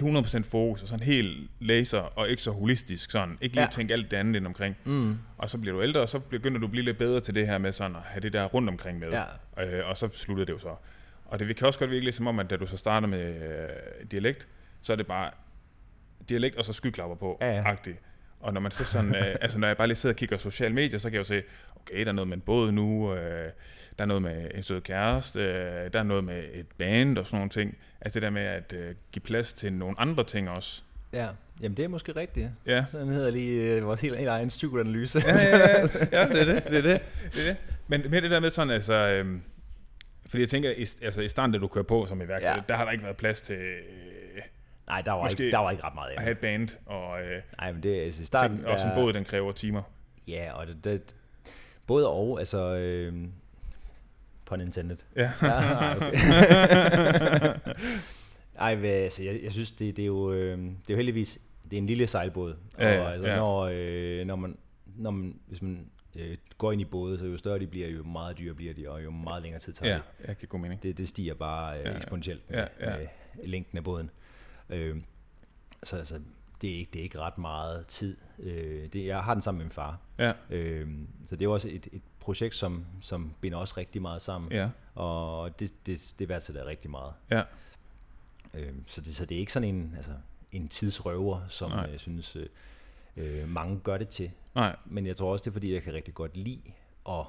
100% 0.43 0.51
fokus, 0.51 0.83
og 0.83 0.89
sådan 0.89 1.07
helt 1.07 1.51
laser, 1.61 1.99
og 1.99 2.29
ikke 2.29 2.43
så 2.43 2.51
holistisk, 2.51 3.11
sådan. 3.11 3.39
Ikke 3.41 3.55
lige 3.57 3.63
Ja. 3.65 3.71
tænke 3.71 3.93
alt 3.93 4.11
det 4.11 4.17
andet 4.17 4.37
ind 4.37 4.47
omkring. 4.47 4.77
Mm. 4.85 5.19
Og 5.39 5.49
så 5.49 5.59
bliver 5.59 5.77
du 5.77 5.83
ældre, 5.83 6.01
og 6.01 6.09
så 6.09 6.19
begynder 6.19 6.59
du 6.59 6.67
at 6.67 6.71
blive 6.71 6.85
lidt 6.85 6.99
bedre 6.99 7.21
til 7.21 7.35
det 7.35 7.47
her 7.47 7.59
med 7.59 7.73
sådan 7.73 7.97
at 7.97 8.03
have 8.05 8.21
det 8.21 8.33
der 8.33 8.45
rundt 8.45 8.69
omkring 8.69 8.99
med. 8.99 9.09
Ja. 9.57 9.65
Øh, 9.79 9.89
og 9.89 9.97
så 9.97 10.09
slutter 10.09 10.45
det 10.45 10.53
jo 10.53 10.59
så. 10.59 10.75
Og 11.25 11.39
det 11.41 11.57
kan 11.57 11.67
også 11.67 11.79
godt 11.79 11.91
virke 11.91 12.05
lidt 12.05 12.15
som 12.15 12.27
om, 12.27 12.39
at 12.39 12.51
da 12.51 12.57
du 12.57 12.67
så 12.67 12.77
starter 12.77 13.07
med 13.07 13.35
øh, 13.43 14.07
dialekt, 14.11 14.49
så 14.83 14.93
er 14.93 14.97
det 14.97 15.07
bare 15.07 15.31
dialekt 16.29 16.57
og 16.57 16.65
så 16.65 16.73
skyklapper 16.73 17.17
på, 17.17 17.39
Ja, 17.41 17.51
ja. 17.55 17.63
agtigt. 17.67 17.99
Og 18.41 18.53
når 18.55 18.61
man 18.61 18.71
så 18.73 18.85
sådan, 18.85 19.15
øh, 19.17 19.37
altså 19.41 19.59
når 19.59 19.67
jeg 19.67 19.77
bare 19.77 19.87
lige 19.87 19.97
sidder 19.97 20.13
og 20.15 20.17
kigger 20.19 20.37
sociale 20.37 20.75
medier, 20.75 20.99
så 20.99 21.11
kan 21.11 21.15
jeg 21.15 21.19
jo 21.19 21.25
se, 21.25 21.43
okay, 21.77 22.01
der 22.01 22.09
er 22.09 22.13
noget 22.13 22.29
med 22.29 22.37
en 22.37 22.41
båd 22.41 22.73
nu, 22.73 23.15
øh, 23.15 23.51
der 23.99 24.05
er 24.05 24.09
noget 24.09 24.23
med 24.23 24.51
en 24.55 24.63
sød 24.63 24.81
kæreste, 24.81 25.41
øh, 25.41 25.93
der 25.93 25.99
er 25.99 26.03
noget 26.03 26.25
med 26.25 26.45
et 26.55 26.67
band 26.79 27.19
og 27.19 27.27
sådan 27.27 27.37
nogle 27.39 27.51
ting. 27.51 27.77
Altså 28.01 28.15
det 28.21 28.23
der 28.23 28.31
med 28.31 28.43
at 28.43 28.73
øh, 28.73 28.95
give 29.13 29.21
plads 29.23 29.53
til 29.53 29.73
nogle 29.73 30.01
andre 30.01 30.25
ting 30.25 30.51
også. 30.51 30.83
Ja, 31.13 31.29
jamen 31.63 31.77
det 31.77 31.85
er 31.85 31.89
måske 31.89 32.17
rigtigt. 32.17 32.49
Ja, 32.67 32.85
Sådan 32.91 33.09
hedder 33.09 33.31
lige 33.31 33.63
øh, 33.63 33.87
vores 33.87 34.01
helt, 34.01 34.17
helt 34.17 34.29
egen 34.29 34.49
psykoanalyse. 34.49 35.21
ja, 35.27 35.59
ja, 35.59 35.69
ja, 35.69 35.81
ja, 36.21 36.29
det 36.29 36.41
er 36.41 36.45
det, 36.55 36.65
det 36.65 36.79
er 36.79 36.83
det, 36.83 37.01
det 37.35 37.41
er 37.43 37.47
det. 37.49 37.57
Men 37.89 38.03
med 38.11 38.23
det 38.23 38.31
der 38.31 38.41
med 38.41 38.51
sådan, 38.51 38.71
altså, 38.71 38.93
øhm, 38.95 39.43
fordi 40.27 40.41
jeg 40.41 40.49
tænker, 40.49 40.71
altså 41.03 41.23
i 41.23 41.29
starten, 41.29 41.53
da 41.53 41.59
du 41.59 41.67
kører 41.69 41.85
på 41.85 42.07
som 42.07 42.23
iværksætter, 42.23 42.55
Ja. 42.57 42.63
der 42.69 42.75
har 42.75 42.85
der 42.85 42.93
ikke 42.93 43.05
været 43.05 43.17
plads 43.17 43.41
til 43.41 43.57
øh, 43.57 43.79
Nej, 44.87 45.03
der 45.03 45.13
var, 45.13 45.29
ikke, 45.29 45.51
der 45.51 45.59
var 45.59 45.71
ikke 45.71 45.85
ret 45.85 45.95
meget 45.95 46.11
at 46.11 46.17
af 46.17 46.23
have 46.23 46.33
et 46.33 46.39
band, 46.39 46.69
og 46.87 47.21
øh, 47.23 47.43
Nej, 47.61 47.73
men 47.73 47.83
det 47.83 47.99
er 48.01 48.05
altså 48.05 48.23
i 48.23 48.25
starten... 48.27 48.57
ting, 48.57 48.67
også 48.69 48.85
en 48.85 48.91
der- 48.91 48.97
båd, 48.97 49.13
den 49.13 49.25
kræver 49.25 49.53
timer. 49.53 49.83
Ja, 50.29 50.53
og 50.53 50.67
det, 50.67 50.85
det 50.85 51.15
både 51.87 52.09
og, 52.09 52.39
altså... 52.39 52.75
Øh, 52.77 53.13
pun 54.47 54.61
intended. 54.61 54.97
Ja. 55.17 55.31
ja 55.43 55.97
okay. 55.97 56.15
Ej, 58.59 58.75
hvad, 58.75 58.91
altså, 58.91 59.23
jeg, 59.23 59.41
jeg 59.43 59.53
synes, 59.53 59.73
det, 59.73 59.97
det, 59.97 60.03
er 60.03 60.07
jo, 60.07 60.33
øh, 60.33 60.59
det 60.59 60.69
er 60.69 60.75
jo 60.91 60.97
heldigvis 60.97 61.41
det 61.71 61.77
er 61.77 61.79
en 61.79 61.87
lille 61.87 62.07
sejlbåd. 62.07 62.57
Ja, 62.79 62.93
ja, 62.95 63.01
og 63.01 63.13
altså, 63.13 63.29
ja. 63.29 63.37
når, 63.37 63.71
øh, 63.73 64.27
når 64.27 64.37
man, 64.37 64.59
når 64.97 65.11
man, 65.11 65.39
hvis 65.47 65.63
man 65.63 65.91
øh, 66.17 66.37
går 66.59 66.73
ind 66.73 66.81
i 66.81 66.85
både, 66.85 67.19
så 67.19 67.27
jo 67.27 67.37
større 67.37 67.59
de 67.59 67.67
bliver, 67.67 67.89
jo 67.89 68.03
meget 68.03 68.39
dyrere 68.39 68.55
bliver 68.55 68.75
de, 68.75 68.91
og 68.91 69.05
jo 69.05 69.11
meget 69.11 69.43
længere 69.43 69.61
tid 69.61 69.73
tager 69.73 69.93
Ja, 69.93 69.97
det. 70.19 70.29
jeg 70.29 70.37
giver 70.37 70.49
god 70.49 70.61
mening. 70.61 70.83
Det, 70.83 70.99
det 70.99 71.09
stiger 71.09 71.35
bare 71.35 71.79
øh, 71.79 71.85
Ja, 71.85 71.91
ja. 71.91 71.97
eksponentielt 71.97 72.43
Ja, 72.51 72.57
med, 72.57 72.67
ja. 72.81 72.97
med 72.99 73.07
længden 73.47 73.79
af 73.79 73.85
båden. 73.85 74.11
Øh, 74.71 74.97
så 75.85 75.97
altså, 75.97 76.21
det 76.65 76.75
er, 76.75 76.79
ikke, 76.79 76.91
det 76.93 76.99
er 76.99 77.03
ikke 77.03 77.19
ret 77.21 77.39
meget 77.39 77.87
tid. 77.87 78.17
Øh, 78.39 78.93
det, 78.93 79.07
jeg 79.07 79.25
har 79.25 79.35
den 79.35 79.43
sammen 79.43 79.59
med 79.59 79.65
min 79.65 79.73
far. 79.73 79.99
Ja, 80.19 80.33
Øh, 80.51 80.89
så 81.27 81.37
det 81.37 81.45
er 81.45 81.49
også 81.49 81.69
et, 81.69 81.89
et 81.93 82.03
projekt, 82.21 82.55
som, 82.55 82.85
som 83.01 83.35
binder 83.41 83.59
os 83.59 83.77
rigtig 83.77 84.03
meget 84.03 84.23
sammen. 84.23 84.53
ja, 84.53 84.69
Og 84.95 85.61
det, 85.61 85.87
det, 85.87 86.15
det 86.19 86.29
værdsætter 86.29 86.63
jeg 86.63 86.69
rigtig 86.69 86.91
meget. 86.91 87.13
ja, 87.31 87.43
Øh, 88.55 88.73
så, 88.87 89.01
det, 89.01 89.15
så 89.17 89.25
det 89.27 89.35
er 89.35 89.39
ikke 89.39 89.53
sådan 89.53 89.69
en, 89.69 89.93
altså, 89.97 90.11
en 90.53 90.69
tidsrøver, 90.69 91.41
som 91.49 91.71
Nej. 91.71 91.89
jeg 91.91 92.01
synes, 92.01 92.37
øh, 92.37 92.47
øh, 93.17 93.49
mange 93.49 93.81
gør 93.81 93.99
det 93.99 94.09
til. 94.09 94.31
nej, 94.55 94.77
Men 94.85 95.07
jeg 95.07 95.17
tror 95.17 95.33
også, 95.33 95.43
det 95.43 95.49
er 95.49 95.53
fordi, 95.53 95.75
jeg 95.75 95.83
kan 95.83 95.93
rigtig 95.93 96.15
godt 96.15 96.37
lide 96.37 96.61
at, 97.09 97.25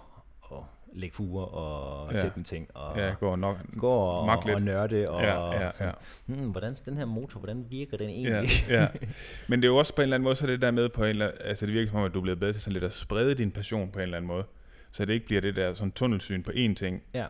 at 0.51 0.57
lægge 0.95 1.15
fuger 1.15 1.43
og 1.43 2.11
Ja. 2.11 2.17
ja. 2.17 2.23
tætte 2.23 2.43
ting. 2.43 2.67
Og 2.73 2.97
ja, 2.97 3.13
går 3.19 3.35
nok. 3.35 3.57
gå 3.77 3.89
og, 3.91 4.21
og 4.55 4.61
nørde. 4.61 5.09
Og, 5.09 5.21
Ja, 5.21 5.51
ja, 5.61 5.71
ja. 5.85 5.91
Hmm, 6.25 6.49
hvordan, 6.51 6.75
den 6.85 6.97
her 6.97 7.05
motor, 7.05 7.39
hvordan 7.39 7.65
virker 7.69 7.97
den 7.97 8.09
Ja, 8.09 8.15
egentlig? 8.15 8.51
ja. 8.69 8.87
Men 9.49 9.61
det 9.61 9.67
er 9.67 9.71
jo 9.71 9.77
også 9.77 9.95
på 9.95 10.01
en 10.01 10.03
eller 10.03 10.15
anden 10.15 10.23
måde, 10.23 10.35
så 10.35 10.47
det 10.47 10.61
der 10.61 10.71
med 10.71 10.89
på 10.89 11.03
en 11.03 11.09
eller 11.09 11.31
altså 11.43 11.65
det 11.65 11.73
virker 11.73 11.89
som 11.89 11.99
om, 11.99 12.05
at 12.05 12.13
du 12.13 12.19
er 12.19 12.21
blevet 12.23 12.39
bedre 12.39 12.53
til 12.53 12.61
sådan 12.61 12.73
lidt 12.73 12.83
at 12.83 12.93
sprede 12.93 13.35
din 13.35 13.51
passion 13.51 13.91
på 13.91 13.99
en 13.99 14.03
eller 14.03 14.17
anden 14.17 14.27
måde. 14.27 14.43
Så 14.91 15.05
det 15.05 15.13
ikke 15.13 15.25
bliver 15.25 15.41
det 15.41 15.55
der 15.55 15.73
sådan 15.73 15.91
tunnelsyn 15.91 16.43
på 16.43 16.51
én 16.51 16.73
ting. 16.73 17.01
Ja. 17.13 17.25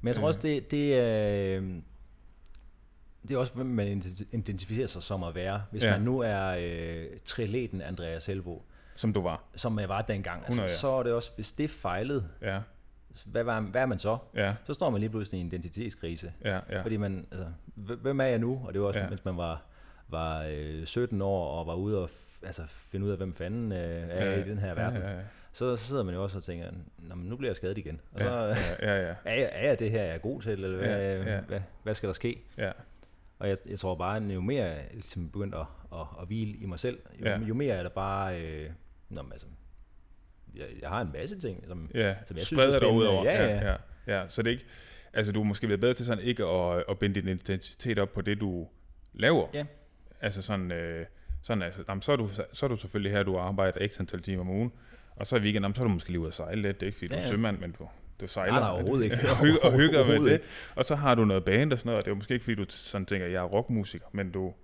Men 0.00 0.08
jeg 0.08 0.16
tror 0.16 0.26
også, 0.26 0.40
det, 0.42 0.70
det 0.70 0.94
er... 0.98 1.56
Øh, 1.60 1.74
det 3.22 3.34
er 3.34 3.38
også, 3.38 3.52
hvem 3.54 3.66
man 3.66 3.86
identi- 4.02 4.24
identificerer 4.32 4.86
sig 4.86 5.02
som 5.02 5.22
at 5.22 5.34
være. 5.34 5.62
Hvis 5.70 5.82
Ja. 5.82 5.88
ja. 5.88 5.94
man 5.94 6.02
nu 6.04 6.18
er 6.20 6.56
øh, 6.60 7.04
triatleten 7.24 7.80
Andreas 7.82 8.26
Helbo, 8.26 8.62
Som 8.96 9.12
du 9.12 9.20
var. 9.22 9.44
som 9.56 9.78
jeg 9.78 9.88
var 9.88 10.02
dengang, 10.02 10.40
100, 10.42 10.62
altså, 10.62 10.80
så 10.80 10.88
er 10.88 11.02
det 11.02 11.12
også, 11.12 11.30
hvis 11.34 11.52
det 11.52 11.70
fejlede, 11.70 12.28
Ja, 12.42 12.60
hvad, 13.26 13.44
var, 13.44 13.60
hvad 13.60 13.82
er 13.82 13.86
man 13.86 13.98
så? 13.98 14.18
ja, 14.34 14.54
Så 14.64 14.74
står 14.74 14.90
man 14.90 15.00
lige 15.00 15.10
pludselig 15.10 15.38
i 15.38 15.40
en 15.40 15.46
identitetskrise. 15.46 16.32
ja, 16.44 16.58
ja. 16.70 16.82
Fordi 16.82 16.96
man, 16.96 17.26
altså, 17.30 17.46
hv- 17.76 17.94
hvem 18.02 18.20
er 18.20 18.24
jeg 18.24 18.38
nu? 18.38 18.62
Og 18.66 18.72
det 18.72 18.80
var 18.80 18.86
også, 18.88 19.00
Ja. 19.00 19.08
mens 19.08 19.24
man 19.24 19.36
var, 19.36 19.62
var 20.08 20.44
øh, 20.50 20.84
17 20.86 21.22
år 21.22 21.58
og 21.60 21.66
var 21.66 21.74
ude 21.74 21.98
og 21.98 22.04
f- 22.10 22.46
altså, 22.46 22.62
finde 22.66 23.06
ud 23.06 23.10
af, 23.10 23.16
hvem 23.16 23.34
fanden 23.34 23.72
øh, 23.72 23.78
er 23.78 24.24
ja, 24.30 24.44
i 24.44 24.48
den 24.48 24.58
her 24.58 24.74
verden. 24.74 25.02
Ja, 25.02 25.08
ja, 25.10 25.16
ja. 25.16 25.22
Så, 25.52 25.76
så 25.76 25.84
sidder 25.84 26.02
man 26.02 26.14
jo 26.14 26.22
også 26.22 26.38
og 26.38 26.44
tænker, 26.44 26.66
Nå, 26.98 27.14
men 27.14 27.28
nu 27.28 27.36
bliver 27.36 27.48
jeg 27.50 27.56
skadet 27.56 27.78
igen. 27.78 28.00
Og 28.12 28.20
Ja, 28.20 28.26
så, 28.54 28.76
ja, 28.82 28.96
ja, 28.96 29.06
ja. 29.08 29.14
er, 29.24 29.34
jeg, 29.34 29.50
er 29.52 29.68
jeg 29.68 29.78
det 29.78 29.90
her, 29.90 30.02
jeg 30.02 30.14
er 30.14 30.18
god 30.18 30.42
til, 30.42 30.52
eller 30.52 30.76
hvad, 30.76 30.88
Ja, 30.88 31.34
ja. 31.34 31.40
Hvad, 31.40 31.60
hvad 31.82 31.94
skal 31.94 32.06
der 32.06 32.12
ske? 32.12 32.42
ja. 32.58 32.72
Og 33.38 33.48
jeg, 33.48 33.56
jeg 33.68 33.78
tror 33.78 33.94
bare, 33.94 34.16
at 34.16 34.22
jo 34.22 34.40
mere 34.40 34.64
jeg 34.64 34.84
ligesom 34.92 35.30
begyndte 35.30 35.58
at, 35.58 35.66
at, 35.92 36.06
at 36.20 36.26
hvile 36.26 36.52
i 36.58 36.66
mig 36.66 36.80
selv, 36.80 36.98
jo, 37.20 37.24
ja. 37.26 37.38
jo 37.38 37.54
mere 37.54 37.74
er 37.74 37.82
der 37.82 37.90
bare... 37.90 38.40
Øh, 38.42 38.70
nå, 39.08 39.22
men 39.22 39.32
altså, 39.32 39.46
jeg, 40.56 40.66
jeg 40.82 40.88
har 40.88 41.00
en 41.00 41.10
masse 41.12 41.40
ting, 41.40 41.64
som, 41.68 41.90
Ja, 41.94 42.14
som 42.26 42.36
jeg 42.36 42.44
synes 42.44 42.60
er 42.62 42.66
dig 42.66 42.74
ud 42.74 42.80
spændende. 42.82 43.08
over. 43.08 43.24
Ja, 43.24 43.46
ja. 43.46 43.76
ja, 44.06 44.20
ja. 44.20 44.28
Så 44.28 44.42
det 44.42 44.48
er 44.48 44.52
ikke, 44.52 44.64
altså 45.12 45.32
du 45.32 45.40
er 45.40 45.44
måske 45.44 45.68
været 45.68 45.80
bedre 45.80 45.94
til 45.94 46.06
sådan 46.06 46.24
ikke 46.24 46.44
at, 46.44 46.84
at 46.88 46.98
binde 46.98 47.20
din 47.20 47.28
identitet 47.28 47.98
op 47.98 48.12
på 48.12 48.20
det, 48.20 48.40
du 48.40 48.68
laver. 49.14 49.46
Ja. 49.54 49.64
Altså 50.20 50.42
sådan, 50.42 50.72
øh, 50.72 51.06
sådan 51.42 51.62
altså, 51.62 51.82
jamen, 51.88 52.02
så, 52.02 52.12
er 52.12 52.16
du, 52.16 52.28
så 52.52 52.66
er 52.66 52.68
du 52.68 52.76
selvfølgelig 52.76 53.12
her, 53.12 53.22
du 53.22 53.36
arbejder 53.38 53.88
x 53.88 54.00
antal 54.00 54.22
timer 54.22 54.40
om 54.40 54.48
ugen, 54.48 54.72
og 55.16 55.26
så 55.26 55.36
i 55.36 55.40
weekenden, 55.40 55.62
jamen, 55.64 55.74
så 55.74 55.82
er 55.82 55.86
du 55.86 55.92
måske 55.92 56.08
lige 56.10 56.20
ude 56.20 56.28
at 56.28 56.34
sejle 56.34 56.62
lidt. 56.62 56.80
Det 56.80 56.82
er 56.82 56.86
ikke, 56.86 56.98
fordi 56.98 57.12
Ja, 57.14 57.16
du 57.16 57.20
er 57.20 57.24
ja. 57.24 57.28
sømand, 57.30 57.58
men 57.58 57.72
du, 57.78 57.88
du 58.20 58.26
sejler. 58.26 58.52
Nej, 58.52 58.60
nej, 58.60 58.70
overhovedet 58.70 59.04
ikke. 59.04 59.16
og, 59.30 59.36
hygger, 59.36 59.60
og 59.62 59.72
hygger 59.72 60.06
med 60.06 60.30
det. 60.30 60.40
Og 60.74 60.84
så 60.84 60.94
har 60.94 61.14
du 61.14 61.24
noget 61.24 61.44
band 61.44 61.72
og 61.72 61.78
sådan 61.78 61.88
noget, 61.88 61.98
og 61.98 62.04
det 62.04 62.10
er 62.10 62.12
jo 62.14 62.16
måske 62.16 62.34
ikke, 62.34 62.44
fordi 62.44 62.54
du 62.54 62.64
sådan 62.68 63.06
tænker, 63.06 63.26
jeg 63.26 63.38
er 63.42 63.44
rockmusiker, 63.46 64.06
men 64.12 64.30
du 64.30 64.54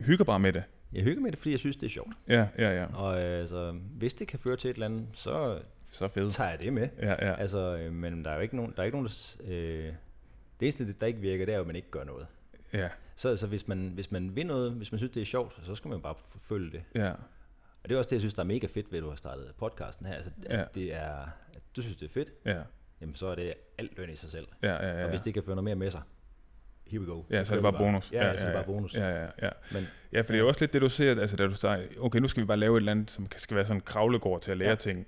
hygger 0.00 0.24
bare 0.24 0.38
med 0.40 0.52
det. 0.52 0.62
Jeg 0.92 1.02
hygger 1.04 1.22
med 1.22 1.30
det, 1.30 1.38
fordi 1.38 1.50
jeg 1.50 1.58
synes, 1.58 1.76
det 1.76 1.86
er 1.86 1.90
sjovt. 1.90 2.12
Ja, 2.28 2.48
ja, 2.58 2.70
ja. 2.80 2.86
Og 2.94 3.22
øh, 3.22 3.40
altså, 3.40 3.70
hvis 3.96 4.14
det 4.14 4.28
kan 4.28 4.38
føre 4.38 4.56
til 4.56 4.70
et 4.70 4.74
eller 4.74 4.86
andet, 4.86 5.06
så 5.12 5.60
Så 5.86 6.08
fedt. 6.08 6.32
tager 6.32 6.50
jeg 6.50 6.58
det 6.58 6.72
med. 6.72 6.88
Ja, 6.98 7.10
ja. 7.26 7.34
Altså, 7.34 7.76
øh, 7.76 7.92
men 7.92 8.24
der 8.24 8.30
er 8.30 8.34
jo 8.34 8.40
ikke 8.40 8.56
nogen, 8.56 8.72
der 8.76 8.80
er 8.82 8.84
ikke 8.84 8.96
nogen, 8.96 9.08
der... 9.08 9.36
Øh, 9.44 9.84
det 10.60 10.66
eneste, 10.66 10.92
der 10.92 11.06
ikke 11.06 11.20
virker, 11.20 11.44
det 11.44 11.52
er 11.52 11.56
jo, 11.56 11.60
at 11.60 11.66
man 11.66 11.76
ikke 11.76 11.90
gør 11.90 12.04
noget. 12.04 12.26
Ja, 12.72 12.88
Så 13.16 13.28
altså, 13.28 13.46
hvis 13.46 13.68
man, 13.68 13.90
hvis 13.94 14.10
man 14.12 14.36
vil 14.36 14.46
noget, 14.46 14.72
hvis 14.72 14.92
man 14.92 14.98
synes, 14.98 15.12
det 15.12 15.20
er 15.20 15.24
sjovt, 15.24 15.60
så 15.62 15.74
skal 15.74 15.88
man 15.88 16.00
bare 16.00 16.14
forfølge 16.28 16.70
det. 16.72 16.82
ja. 16.94 17.12
Og 17.82 17.88
det 17.88 17.94
er 17.94 17.98
også 17.98 18.08
det, 18.08 18.12
jeg 18.14 18.20
synes, 18.20 18.34
der 18.34 18.42
er 18.42 18.46
mega 18.46 18.66
fedt 18.66 18.92
ved, 18.92 18.98
at 18.98 19.02
du 19.02 19.08
har 19.08 19.16
startet 19.16 19.52
podcasten 19.58 20.06
her. 20.06 20.14
Altså, 20.14 20.30
at 20.46 20.58
Ja. 20.58 20.64
det 20.74 20.94
er, 20.94 21.12
at 21.54 21.62
du 21.76 21.82
synes, 21.82 21.96
det 21.96 22.06
er 22.06 22.10
fedt, 22.12 22.28
Ja, 22.44 22.62
jamen 23.00 23.14
så 23.14 23.26
er 23.26 23.34
det 23.34 23.54
alt 23.78 23.98
løn 23.98 24.10
i 24.10 24.16
sig 24.16 24.30
selv. 24.30 24.48
ja, 24.62 24.72
ja. 24.86 24.98
ja. 24.98 25.04
Og 25.04 25.10
hvis 25.10 25.20
det 25.20 25.34
kan 25.34 25.42
føre 25.42 25.56
noget 25.56 25.64
mere 25.64 25.76
med 25.76 25.90
sig, 25.90 26.00
here 26.90 27.00
we 27.00 27.06
go. 27.06 27.22
Ja, 27.30 27.44
så 27.44 27.52
er 27.52 27.56
det 27.56 27.62
bare 27.62 27.72
bonus. 27.72 28.12
Ja, 28.12 28.26
ja, 28.26 28.36
så 28.36 28.42
er 28.42 28.46
det 28.46 28.54
bare 28.54 28.64
bonus. 28.64 28.94
Ja, 28.94 29.08
ja, 29.08 29.26
ja. 29.42 29.50
Men 29.72 29.88
Ja, 30.12 30.20
for 30.20 30.26
det 30.26 30.34
er 30.34 30.38
jo 30.38 30.48
også 30.48 30.60
lidt 30.60 30.72
det, 30.72 30.82
du 30.82 30.88
ser, 30.88 31.20
altså 31.20 31.36
da 31.36 31.46
du 31.46 31.54
starter, 31.54 31.84
okay, 32.00 32.18
nu 32.18 32.28
skal 32.28 32.40
vi 32.40 32.46
bare 32.46 32.56
lave 32.56 32.76
et 32.76 32.80
eller 32.80 32.92
andet, 32.92 33.10
som 33.10 33.26
skal 33.36 33.54
være 33.56 33.64
sådan 33.64 33.76
en 33.76 33.82
kravlegård 33.84 34.40
til 34.40 34.50
at 34.50 34.56
lære 34.56 34.68
ja. 34.68 34.74
Ting. 34.74 35.06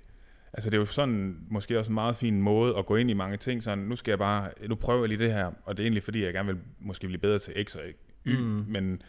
Altså 0.53 0.69
det 0.69 0.77
er 0.77 0.79
jo 0.79 0.85
sådan, 0.85 1.37
måske 1.49 1.79
også 1.79 1.89
en 1.91 1.95
meget 1.95 2.15
fin 2.15 2.41
måde 2.41 2.77
at 2.77 2.85
gå 2.85 2.95
ind 2.95 3.09
i 3.09 3.13
mange 3.13 3.37
ting, 3.37 3.63
sådan, 3.63 3.83
nu 3.83 3.95
skal 3.95 4.11
jeg 4.11 4.19
bare, 4.19 4.49
nu 4.67 4.75
prøver 4.75 5.01
jeg 5.01 5.09
lige 5.09 5.23
det 5.23 5.33
her, 5.33 5.51
og 5.65 5.77
det 5.77 5.83
er 5.83 5.85
egentlig 5.85 6.03
fordi, 6.03 6.23
jeg 6.23 6.33
gerne 6.33 6.47
vil 6.53 6.61
måske 6.79 7.07
blive 7.07 7.19
bedre 7.19 7.39
til 7.39 7.65
X 7.67 7.75
og 7.75 7.81
Y. 8.25 8.29
Mm. 8.37 8.65
men 8.67 9.01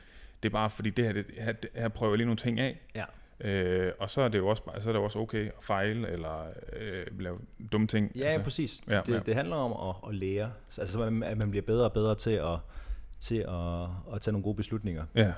det 0.43 0.49
er 0.49 0.53
bare 0.53 0.71
fordi, 0.71 0.91
det 0.91 1.05
her, 1.05 1.13
det, 1.13 1.25
her, 1.39 1.53
det 1.53 1.71
her 1.75 1.89
prøver 1.89 2.13
jeg 2.13 2.17
lige 2.17 2.27
nogle 2.27 2.37
ting 2.37 2.61
af. 2.61 2.81
Ja. 2.95 3.05
Øh, 3.41 3.93
og 3.99 4.11
så 4.11 4.21
er 4.23 4.29
det 4.29 4.39
jo 4.39 4.49
også, 4.49 4.63
så 4.79 4.89
er 4.89 4.93
det 4.93 5.03
også 5.03 5.19
okay 5.19 5.47
at 5.47 5.53
fejle, 5.65 6.09
eller 6.09 6.47
øh, 6.73 7.21
lave 7.21 7.39
dumme 7.73 7.87
ting. 7.87 8.13
Ja, 8.17 8.25
altså, 8.25 8.43
præcis. 8.45 8.81
ja, 8.91 9.01
det, 9.07 9.15
ja. 9.15 9.19
det 9.19 9.35
handler 9.35 9.57
om 9.57 9.89
at, 9.89 10.09
at 10.09 10.15
lære. 10.15 10.51
Så, 10.69 10.81
altså, 10.81 11.03
at 11.03 11.13
man- 11.13 11.31
at 11.31 11.39
man 11.39 11.51
bliver 11.51 11.63
bedre 11.63 11.85
og 11.85 11.93
bedre 11.93 12.15
til 12.15 12.31
at, 12.31 12.59
til 13.21 13.37
at, 13.39 13.83
at 14.15 14.21
tage 14.21 14.33
nogle 14.33 14.43
gode 14.43 14.55
beslutninger. 14.57 15.05
Ja, 15.15 15.33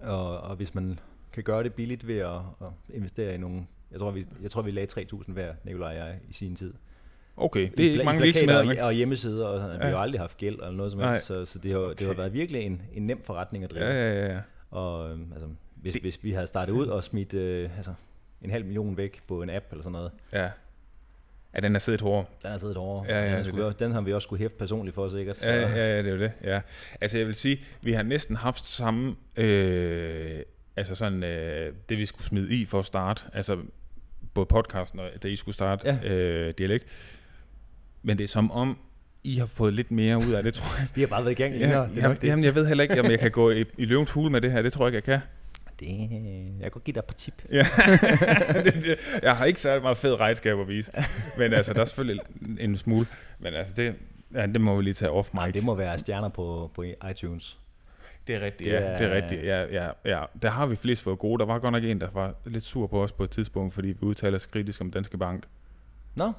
Og, 0.00 0.40
og 0.40 0.56
hvis 0.56 0.74
man 0.74 0.98
kan 1.32 1.44
gøre 1.44 1.62
det 1.62 1.74
billigt 1.74 2.06
ved 2.06 2.18
at, 2.18 2.30
at 2.60 2.66
investere 2.94 3.34
i 3.34 3.38
nogle... 3.38 3.66
Jeg 3.90 4.00
tror, 4.00 4.10
vi, 4.10 4.26
jeg 4.42 4.50
tror, 4.50 4.62
vi 4.62 4.70
lagde 4.70 5.00
3.000 5.12 5.32
hver, 5.32 5.54
Nikolaj 5.64 5.88
og 5.90 5.96
jeg, 6.08 6.18
i 6.28 6.32
sin 6.32 6.56
tid. 6.56 6.74
okay. 7.36 7.70
Det 7.70 7.80
I 7.80 7.86
er 7.86 7.90
ikke 7.90 8.02
pla- 8.02 8.04
mange 8.04 8.20
i 8.20 8.24
virksomheder, 8.24 8.80
og, 8.82 8.86
og 8.86 8.92
hjemmesider, 8.92 9.46
og 9.46 9.60
sådan. 9.60 9.70
vi 9.70 9.76
Ja. 9.76 9.84
har 9.84 9.90
jo 9.90 10.00
aldrig 10.00 10.20
haft 10.20 10.36
gæld 10.36 10.54
eller 10.54 10.70
noget 10.70 10.92
som 10.92 11.00
helst, 11.00 11.26
så, 11.26 11.44
så 11.44 11.58
det, 11.58 11.72
har, 11.72 11.78
okay. 11.78 11.94
det 11.98 12.06
har 12.06 12.14
været 12.14 12.32
virkelig 12.32 12.62
en, 12.62 12.82
en 12.94 13.06
nem 13.06 13.22
forretning 13.22 13.64
at 13.64 13.70
drive. 13.70 13.84
Ja, 13.84 13.92
ja, 14.12 14.26
ja, 14.26 14.32
ja. 14.34 14.40
Og 14.70 15.10
øhm, 15.10 15.32
altså, 15.32 15.48
hvis, 15.82 15.92
Det- 15.92 16.02
hvis 16.02 16.18
vi 16.24 16.32
havde 16.32 16.46
startet 16.46 16.72
ud 16.72 16.86
og 16.86 17.04
smidt 17.04 17.34
øh, 17.34 17.76
altså, 17.76 17.94
en 18.42 18.50
halv 18.50 18.64
million 18.64 18.96
væk 18.96 19.20
på 19.28 19.42
en 19.42 19.50
app 19.50 19.64
eller 19.70 19.82
sådan 19.82 19.92
noget, 19.92 20.10
Ja, 20.32 20.48
ja 21.54 21.60
den 21.60 21.74
er 21.74 21.78
siddet 21.78 22.00
hårdt. 22.00 22.42
den 22.42 22.50
har 22.50 22.58
siddet 22.58 22.76
over. 22.76 23.04
Ja, 23.08 23.30
ja, 23.30 23.36
den, 23.36 23.44
skulle 23.44 23.66
er 23.66 23.70
den 23.70 23.92
har 23.92 24.00
vi 24.00 24.12
også 24.12 24.24
skulle 24.26 24.40
hæfte 24.40 24.58
personligt 24.58 24.94
for 24.94 25.08
sikkert. 25.08 25.38
Så, 25.38 25.50
Ja, 25.52 25.60
ja, 25.60 25.68
ja, 25.76 25.98
det 25.98 26.06
er 26.06 26.10
jo 26.12 26.18
det. 26.18 26.32
Ja. 26.44 26.60
Altså 27.00 27.18
jeg 27.18 27.26
vil 27.26 27.34
sige, 27.34 27.60
vi 27.82 27.92
har 27.92 28.02
næsten 28.02 28.36
haft 28.36 28.66
samme, 28.66 29.16
øh, 29.36 30.40
altså 30.76 30.94
sådan, 30.94 31.22
øh, 31.24 31.72
det 31.88 31.98
vi 31.98 32.06
skulle 32.06 32.24
smide 32.24 32.54
i 32.54 32.64
for 32.64 32.78
at 32.78 32.84
starte, 32.84 33.22
altså 33.32 33.58
både 34.34 34.46
podcasten 34.46 35.00
og 35.00 35.08
da 35.22 35.28
I 35.28 35.36
skulle 35.36 35.54
starte 35.54 35.98
Ja. 36.04 36.08
øh, 36.12 36.54
dialekt. 36.58 36.86
Men 38.02 38.18
det 38.18 38.24
er 38.24 38.28
som 38.28 38.50
om, 38.50 38.78
I 39.24 39.36
har 39.36 39.46
fået 39.46 39.72
lidt 39.74 39.90
mere 39.90 40.18
ud 40.18 40.32
af 40.32 40.42
det, 40.42 40.54
tror 40.54 40.80
jeg. 40.80 40.88
Vi 40.94 41.00
har 41.00 41.08
bare 41.08 41.24
været 41.24 41.38
i 41.38 41.42
gang 41.42 41.54
Ja, 41.54 41.60
længere. 41.60 41.88
det 41.88 41.98
er 41.98 42.02
jamen, 42.02 42.16
det. 42.16 42.28
jamen, 42.28 42.44
jeg 42.44 42.54
ved 42.54 42.66
heller 42.66 42.82
ikke, 42.82 43.00
om 43.00 43.10
jeg 43.10 43.18
kan 43.18 43.30
gå 43.30 43.50
i, 43.50 43.64
i 43.78 43.84
løvens 43.84 44.10
hule 44.10 44.30
med 44.30 44.40
det 44.40 44.52
her. 44.52 44.62
Det 44.62 44.72
tror 44.72 44.88
jeg 44.88 44.96
ikke, 44.96 45.10
jeg 45.12 45.20
kan. 45.20 45.28
Det. 45.80 45.88
Jeg 45.88 46.62
kan 46.62 46.70
godt 46.70 46.84
give 46.84 46.92
dig 46.94 46.98
et 46.98 47.04
par 47.04 47.14
tip. 47.14 47.42
Ja. 47.52 47.66
det, 48.64 48.74
det, 48.74 48.98
jeg 49.22 49.36
har 49.36 49.44
ikke 49.44 49.60
særlig 49.60 49.82
meget 49.82 49.96
fed 49.96 50.20
regnskab 50.20 50.58
at 50.58 50.68
vise. 50.68 50.92
Men 51.38 51.52
altså, 51.52 51.72
der 51.72 51.80
er 51.80 51.84
selvfølgelig 51.84 52.22
en 52.60 52.76
smule. 52.76 53.06
Men 53.38 53.54
altså, 53.54 53.74
det, 53.76 53.94
ja, 54.34 54.46
det 54.46 54.60
må 54.60 54.76
vi 54.76 54.82
lige 54.82 54.94
tage 54.94 55.10
off 55.10 55.34
Nej, 55.34 55.46
mic. 55.46 55.54
det 55.54 55.64
må 55.64 55.74
være 55.74 55.98
stjerner 55.98 56.28
på, 56.28 56.70
på 56.74 56.84
iTunes. 57.10 57.58
Det 58.26 58.34
er 58.34 58.40
rigtigt, 58.40 58.68
Det 58.70 58.76
ja. 58.76 58.80
er- 58.80 58.98
Det 58.98 59.06
er 59.06 59.14
rigtigt, 59.16 59.42
ja, 59.44 59.64
ja, 59.64 59.88
ja. 60.04 60.24
Der 60.42 60.50
har 60.50 60.66
vi 60.66 60.76
flest 60.76 61.02
fået 61.02 61.18
gode. 61.18 61.38
Der 61.38 61.44
var 61.46 61.58
godt 61.58 61.72
nok 61.72 61.84
en, 61.84 62.00
der 62.00 62.08
var 62.14 62.34
lidt 62.46 62.64
sur 62.64 62.86
på 62.86 63.02
os 63.02 63.12
på 63.12 63.24
et 63.24 63.30
tidspunkt, 63.30 63.74
fordi 63.74 63.88
vi 63.88 63.96
udtaler 64.02 64.36
os 64.36 64.46
kritisk 64.46 64.80
om 64.80 64.90
Danske 64.90 65.18
Bank. 65.18 65.44
Nå, 66.14 66.32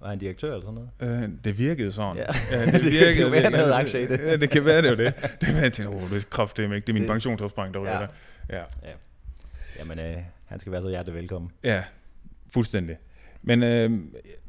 var 0.00 0.08
han 0.08 0.18
direktør 0.18 0.52
eller 0.54 0.66
sådan 0.66 0.86
noget? 1.00 1.22
Øh, 1.24 1.28
det 1.44 1.58
virkede 1.58 1.92
sådan. 1.92 2.16
Ja. 2.16 2.56
ja 2.56 2.64
Det 2.72 2.80
kan- 2.82 2.92
det 2.92 3.16
kan 3.16 3.32
være, 3.32 3.42
han 3.42 3.54
havde 3.54 3.74
aktier 3.74 4.00
i 4.00 4.06
det. 4.06 4.18
Ja, 4.20 4.36
det 4.36 4.50
kan 4.50 4.64
være, 4.64 4.82
det 4.82 4.86
er 4.86 4.90
jo 4.90 4.96
det. 4.96 5.14
Det 5.40 5.54
var 5.54 5.60
jeg 5.60 5.72
tænkte, 5.72 5.94
oh, 5.94 6.10
det 6.10 6.16
er 6.16 6.26
kraftedeme 6.30 6.76
ikke. 6.76 6.86
Det 6.86 6.92
er 6.96 6.98
min 7.00 7.08
pensionsopsparing, 7.08 7.74
der 7.74 7.80
ryger 7.80 7.92
Ja. 7.94 8.00
der. 8.00 8.06
Ja. 8.50 8.62
Jamen, 9.78 9.98
øh, 9.98 10.16
han 10.44 10.58
skal 10.60 10.72
være 10.72 10.82
så 10.82 10.88
hjertelig 10.88 11.14
velkommen. 11.20 11.50
ja, 11.64 11.84
fuldstændig. 12.52 12.96
Men 13.42 13.62
øh, 13.62 13.90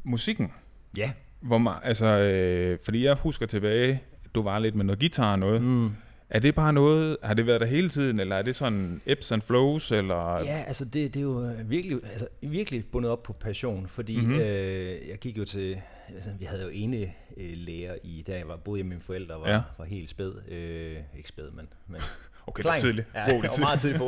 musikken, 0.04 0.52
Ja. 0.98 1.12
hvor 1.40 1.58
man, 1.58 1.74
altså, 1.84 2.06
øh, 2.06 2.80
fordi 2.86 3.06
jeg 3.06 3.14
husker 3.16 3.46
tilbage, 3.46 4.02
du 4.36 4.42
var 4.44 4.60
lidt 4.60 4.76
med 4.76 4.86
noget 4.86 5.00
guitar 5.00 5.32
og 5.32 5.40
noget. 5.40 5.62
Mm. 5.62 5.90
Er 6.30 6.40
det 6.40 6.56
bare 6.56 6.74
noget, 6.74 7.18
har 7.24 7.34
det 7.34 7.46
været 7.48 7.62
der 7.62 7.68
hele 7.68 7.90
tiden, 7.90 8.20
eller 8.20 8.36
er 8.36 8.42
det 8.42 8.56
sådan 8.56 9.02
ebbs 9.06 9.32
and 9.32 9.42
flows, 9.42 9.92
eller? 9.92 10.40
Ja, 10.44 10.64
altså 10.68 10.86
det, 10.86 10.94
det 11.14 11.16
er 11.20 11.22
jo 11.24 11.46
øh, 11.46 11.70
virkelig, 11.70 12.00
altså, 12.04 12.28
virkelig 12.42 12.86
bundet 12.92 13.12
op 13.12 13.24
på 13.24 13.34
passion, 13.34 13.88
fordi 13.88 14.16
Mhm. 14.18 14.26
mm-hmm. 14.26 14.40
øh, 14.42 15.08
jeg 15.10 15.18
gik 15.22 15.38
jo 15.38 15.46
til, 15.46 15.82
altså, 16.16 16.30
vi 16.40 16.46
havde 16.46 16.64
jo 16.64 16.70
ene 16.70 16.98
øh, 17.38 17.54
lærer 17.58 17.96
i, 18.04 18.24
da 18.28 18.38
jeg 18.38 18.48
var, 18.48 18.56
boede 18.56 18.78
hjemme 18.78 18.90
med 18.90 18.96
mine 18.96 19.04
forældre, 19.04 19.40
var, 19.40 19.48
Ja. 19.50 19.54
ja. 19.56 19.62
var 19.78 19.86
helt 19.86 20.10
spæd, 20.10 20.34
øh, 20.52 20.98
ikke 21.18 21.30
spæd, 21.30 21.52
men, 21.52 21.68
men 21.88 22.02
Okay, 22.48 22.64
det 22.64 22.70
er 22.70 22.78
tidligt. 22.78 23.08
Ja, 23.14 23.32
Wow, 23.34 23.42
det 23.42 23.50
var 23.52 23.60
meget 23.60 23.80
tidligt 23.80 24.00
på. 24.00 24.06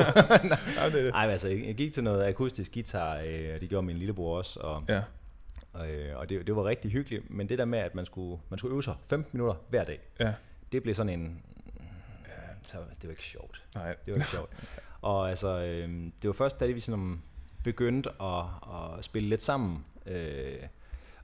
Nej, 0.78 0.90
men 1.24 1.32
altså, 1.32 1.48
jeg 1.48 1.76
gik 1.76 1.94
til 1.94 2.04
noget 2.04 2.24
akustisk 2.24 2.74
guitar, 2.74 3.18
øh, 3.18 3.62
det 3.62 3.70
gjorde 3.70 3.88
min 3.88 3.98
lillebror 3.98 4.38
også, 4.38 4.60
og, 4.60 4.84
Ja. 4.90 5.02
og, 5.74 5.90
øh, 5.90 6.18
og 6.20 6.30
det, 6.30 6.48
det 6.48 6.56
var 6.56 6.66
rigtig 6.66 6.92
hyggeligt, 6.92 7.30
men 7.30 7.50
det 7.50 7.58
der 7.60 7.66
med, 7.66 7.80
at 7.80 7.96
man 7.96 8.06
skulle, 8.06 8.40
man 8.50 8.60
skulle 8.60 8.74
øve 8.74 8.84
sig 8.84 8.96
15 9.08 9.30
minutter 9.38 9.56
hver 9.70 9.84
dag, 9.84 10.00
Ja. 10.20 10.34
det 10.72 10.84
blev 10.84 10.96
sådan 10.96 11.20
en, 11.20 11.42
så 12.68 12.78
det 12.78 13.04
var 13.04 13.10
ikke 13.10 13.24
sjovt. 13.24 13.64
Nej. 13.76 13.88
Det 14.06 14.14
var 14.14 14.16
ikke 14.16 14.28
sjovt. 14.30 14.50
Og 15.02 15.30
altså, 15.30 15.48
øh, 15.60 15.90
det 16.22 16.28
var 16.28 16.34
først, 16.34 16.60
da 16.60 16.66
vi 16.66 16.80
sådan 16.80 17.22
begyndte 17.64 18.10
at, 18.22 18.44
at 18.98 19.04
spille 19.04 19.30
lidt 19.30 19.42
sammen, 19.42 19.86
øh, 20.06 20.56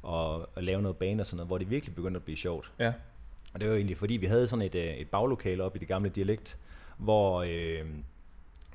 og, 0.02 0.50
og 0.56 0.64
lave 0.64 0.82
noget 0.82 0.98
bane 0.98 1.22
og 1.24 1.28
sådan 1.28 1.38
noget, 1.38 1.48
hvor 1.48 1.58
det 1.58 1.70
virkelig 1.70 1.96
begyndte 1.96 2.18
at 2.18 2.24
blive 2.24 2.38
sjovt. 2.38 2.72
Ja. 2.80 2.94
Og 3.54 3.60
det 3.60 3.70
var 3.70 3.76
egentlig, 3.76 3.98
fordi 3.98 4.14
vi 4.14 4.26
havde 4.26 4.48
sådan 4.48 4.66
et, 4.66 4.76
øh, 4.76 4.84
et 4.94 5.10
baglokale 5.10 5.64
op 5.64 5.76
i 5.76 5.80
det 5.80 5.88
gamle 5.88 6.10
dialekt, 6.10 6.58
hvor 6.98 7.42
øh, 7.42 7.86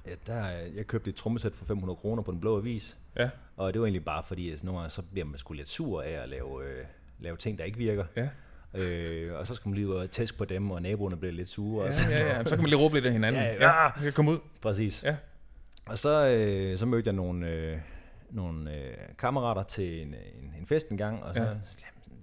ja, 0.06 0.12
der, 0.26 0.46
jeg 0.76 0.86
købte 0.86 1.10
et 1.10 1.16
trommesæt 1.16 1.52
for 1.54 1.64
500 1.64 1.96
kroner 1.96 2.22
på 2.22 2.32
den 2.32 2.40
blå 2.40 2.56
avis, 2.58 2.96
Ja. 3.16 3.30
og 3.56 3.72
det 3.72 3.80
var 3.80 3.86
egentlig 3.86 4.04
bare 4.04 4.22
fordi, 4.22 4.50
at 4.52 4.64
nogle 4.64 4.80
gange, 4.80 4.90
så 4.90 5.02
bliver 5.02 5.24
man 5.24 5.38
sgu 5.38 5.52
lidt 5.54 5.68
sur 5.68 6.02
af 6.02 6.10
at 6.10 6.28
lave, 6.28 6.64
øh, 6.64 6.84
lave 7.20 7.36
ting, 7.36 7.58
der 7.58 7.64
ikke 7.64 7.78
virker. 7.78 8.04
Ja. 8.16 8.28
Øh, 8.74 9.38
og 9.38 9.46
så 9.46 9.54
skal 9.54 9.68
man 9.68 9.74
lige 9.74 9.88
ud 9.88 9.94
og 9.94 10.10
tæske 10.10 10.38
på 10.38 10.44
dem, 10.44 10.70
og 10.70 10.82
naboerne 10.82 11.16
bliver 11.16 11.32
lidt 11.32 11.48
sure. 11.48 11.82
Ja, 11.82 11.86
og 11.88 11.94
så, 11.94 12.10
ja, 12.10 12.26
ja. 12.36 12.44
Så 12.44 12.54
kan 12.54 12.62
man 12.62 12.68
lige 12.70 12.78
råbe 12.80 12.94
lidt 12.94 13.06
af 13.06 13.12
hinanden. 13.12 13.42
Ja, 13.42 13.52
ja. 13.54 13.82
ja 13.84 13.90
jeg 14.04 14.14
komme 14.14 14.30
ud. 14.30 14.38
Præcis. 14.60 15.02
Ja. 15.04 15.16
Og 15.86 15.98
så, 15.98 16.26
øh, 16.28 16.78
så 16.78 16.86
mødte 16.86 17.08
jeg 17.08 17.14
nogle, 17.14 17.48
øh, 17.48 17.78
nogle 18.30 18.74
øh, 18.76 18.94
kammerater 19.18 19.62
til 19.62 20.02
en, 20.02 20.08
en, 20.08 20.54
en 20.60 20.66
fest 20.66 20.88
en 20.88 20.96
gang, 20.96 21.22
og 21.22 21.34
så, 21.34 21.40
Ja. 21.42 21.48
ja. 21.48 21.54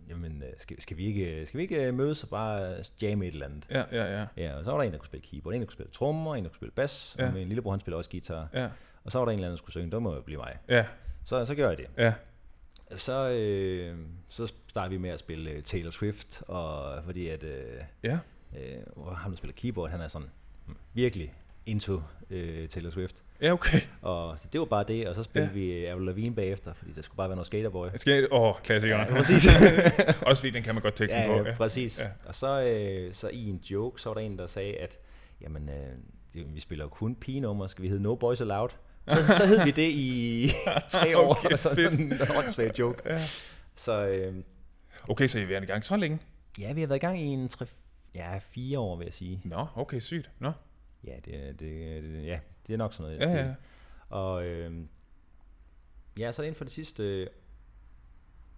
Jamen, 0.09 0.43
øh, 0.43 0.49
skal, 0.57 0.81
skal, 0.81 0.97
vi 0.97 1.05
ikke, 1.05 1.45
skal 1.45 1.57
vi 1.57 1.61
ikke 1.63 1.83
øh, 1.83 1.93
mødes 1.93 2.23
og 2.23 2.29
bare 2.29 2.75
jamme 3.01 3.25
et 3.27 3.33
eller 3.33 3.45
andet? 3.45 3.67
Ja, 3.69 3.83
ja, 3.91 4.19
ja. 4.19 4.25
Ja, 4.37 4.55
og 4.57 4.65
så 4.65 4.71
var 4.71 4.77
der 4.77 4.83
en, 4.85 4.91
der 4.91 4.97
kunne 4.97 5.05
spille 5.07 5.25
keyboard, 5.31 5.55
en, 5.55 5.61
der 5.61 5.65
kunne 5.67 5.73
spille 5.73 5.91
trommer, 5.91 6.35
en, 6.35 6.43
der 6.43 6.49
kunne 6.49 6.55
spille 6.57 6.71
bas, 6.71 7.15
Ja. 7.19 7.27
og 7.27 7.33
min 7.33 7.47
lillebror, 7.47 7.71
han 7.71 7.79
spiller 7.79 7.97
også 7.97 8.09
guitar. 8.11 8.47
Ja, 8.53 8.69
Og 9.03 9.11
så 9.11 9.17
var 9.19 9.25
der 9.25 9.31
en 9.31 9.35
eller 9.35 9.47
anden, 9.47 9.51
der 9.51 9.57
skulle 9.57 9.71
synge, 9.73 9.91
det 9.91 10.01
må 10.01 10.15
jo 10.15 10.21
blive 10.21 10.37
mig. 10.39 10.57
ja, 10.69 10.85
Så, 11.25 11.45
så 11.45 11.55
gjorde 11.55 11.69
jeg 11.69 11.77
det. 11.77 11.87
ja. 11.97 12.13
Så, 12.95 13.29
øh, 13.29 13.97
så 14.29 14.53
startede 14.67 14.91
vi 14.91 14.97
med 14.97 15.09
at 15.09 15.19
spille 15.19 15.51
øh, 15.51 15.61
Taylor 15.63 15.91
Swift, 15.91 16.41
og 16.47 17.03
fordi 17.03 17.27
at, 17.27 17.43
øh, 17.43 17.81
Ja, 18.03 18.19
øh, 18.57 19.05
ham, 19.15 19.31
der 19.31 19.37
spiller 19.37 19.53
keyboard, 19.55 19.89
han 19.91 20.01
er 20.01 20.07
sådan 20.07 20.27
mm, 20.67 20.75
virkelig 20.93 21.33
into 21.65 22.01
øh, 22.29 22.67
Taylor 22.69 22.89
Swift. 22.89 23.23
Ja 23.41 23.51
okay. 23.53 23.77
Og 24.01 24.39
så 24.39 24.47
det 24.53 24.59
var 24.59 24.65
bare 24.65 24.83
det, 24.87 25.07
og 25.07 25.15
så 25.15 25.23
spillede 25.23 25.51
Ja. 25.53 25.59
vi 25.59 25.85
Avril 25.85 26.05
Lavigne 26.05 26.35
bagefter, 26.35 26.73
fordi 26.73 26.91
der 26.95 27.01
skulle 27.01 27.17
bare 27.17 27.29
være 27.29 27.35
noget 27.35 27.47
skaterboy. 27.47 27.87
Skal 27.95 28.27
Åh, 28.31 28.41
oh, 28.41 28.55
klassikerne. 28.63 29.03
Ja, 29.03 29.11
præcis. 29.11 29.47
Også 30.27 30.41
fordi 30.41 30.51
den 30.51 30.63
kan 30.63 30.75
man 30.75 30.81
godt 30.81 30.95
teksten 30.95 31.21
Ja, 31.21 31.27
på. 31.27 31.47
ja, 31.47 31.55
præcis. 31.55 31.99
Ja. 31.99 32.03
Ja. 32.03 32.09
Og 32.25 32.35
så, 32.35 32.61
øh, 32.61 33.13
så 33.13 33.29
i 33.29 33.49
en 33.49 33.55
joke, 33.71 34.01
så 34.01 34.09
var 34.09 34.13
der 34.13 34.21
en, 34.21 34.37
der 34.37 34.47
sagde, 34.47 34.73
at 34.77 34.97
jamen, 35.41 35.69
øh, 35.69 35.75
det, 36.33 36.55
vi 36.55 36.59
spiller 36.59 36.85
jo 36.85 36.89
kun 36.89 37.15
pigenummer, 37.15 37.67
skal 37.67 37.83
vi 37.83 37.87
hedde 37.89 38.03
No 38.03 38.15
Boys 38.15 38.41
Allowed? 38.41 38.69
Så, 39.07 39.15
så 39.37 39.45
hed 39.47 39.63
vi 39.65 39.71
det 39.71 39.89
i 39.89 40.51
tre 40.89 41.17
år, 41.17 41.31
Okay, 41.31 41.49
og 41.51 41.59
så 41.59 41.75
fedt. 41.75 41.93
en 41.99 42.13
åndssvag 42.37 42.79
joke. 42.79 43.01
Ja. 43.05 43.21
Så 43.75 44.05
øh, 44.07 44.35
Okay, 45.07 45.27
så 45.27 45.37
I 45.37 45.41
har 45.41 45.47
været 45.47 45.63
i 45.63 45.65
gang 45.65 45.83
så 45.85 45.95
længe? 45.97 46.19
ja, 46.59 46.73
vi 46.73 46.79
har 46.81 46.87
været 46.87 46.99
i 46.99 47.05
gang 47.05 47.19
i 47.21 47.25
en 47.25 47.47
tre, 47.49 47.65
Ja, 48.15 48.37
fire 48.41 48.79
år, 48.79 48.95
vil 48.95 49.05
jeg 49.05 49.13
sige. 49.13 49.41
Nå, 49.43 49.65
okay, 49.75 49.99
sygt. 49.99 50.29
Nå. 50.39 50.51
Ja, 51.07 51.13
det, 51.25 51.35
er- 51.47 51.53
det, 51.53 52.03
det, 52.03 52.25
ja, 52.25 52.39
det 52.67 52.73
er 52.73 52.77
nok 52.77 52.93
sådan 52.93 53.11
noget. 53.17 53.35
Ja, 53.35 53.45
ja. 53.45 53.53
Og 54.09 54.45
øh, 54.45 54.73
ja, 56.19 56.31
så 56.31 56.41
inden 56.41 56.55
for 56.55 56.63
det 56.63 56.73
sidste 56.73 57.29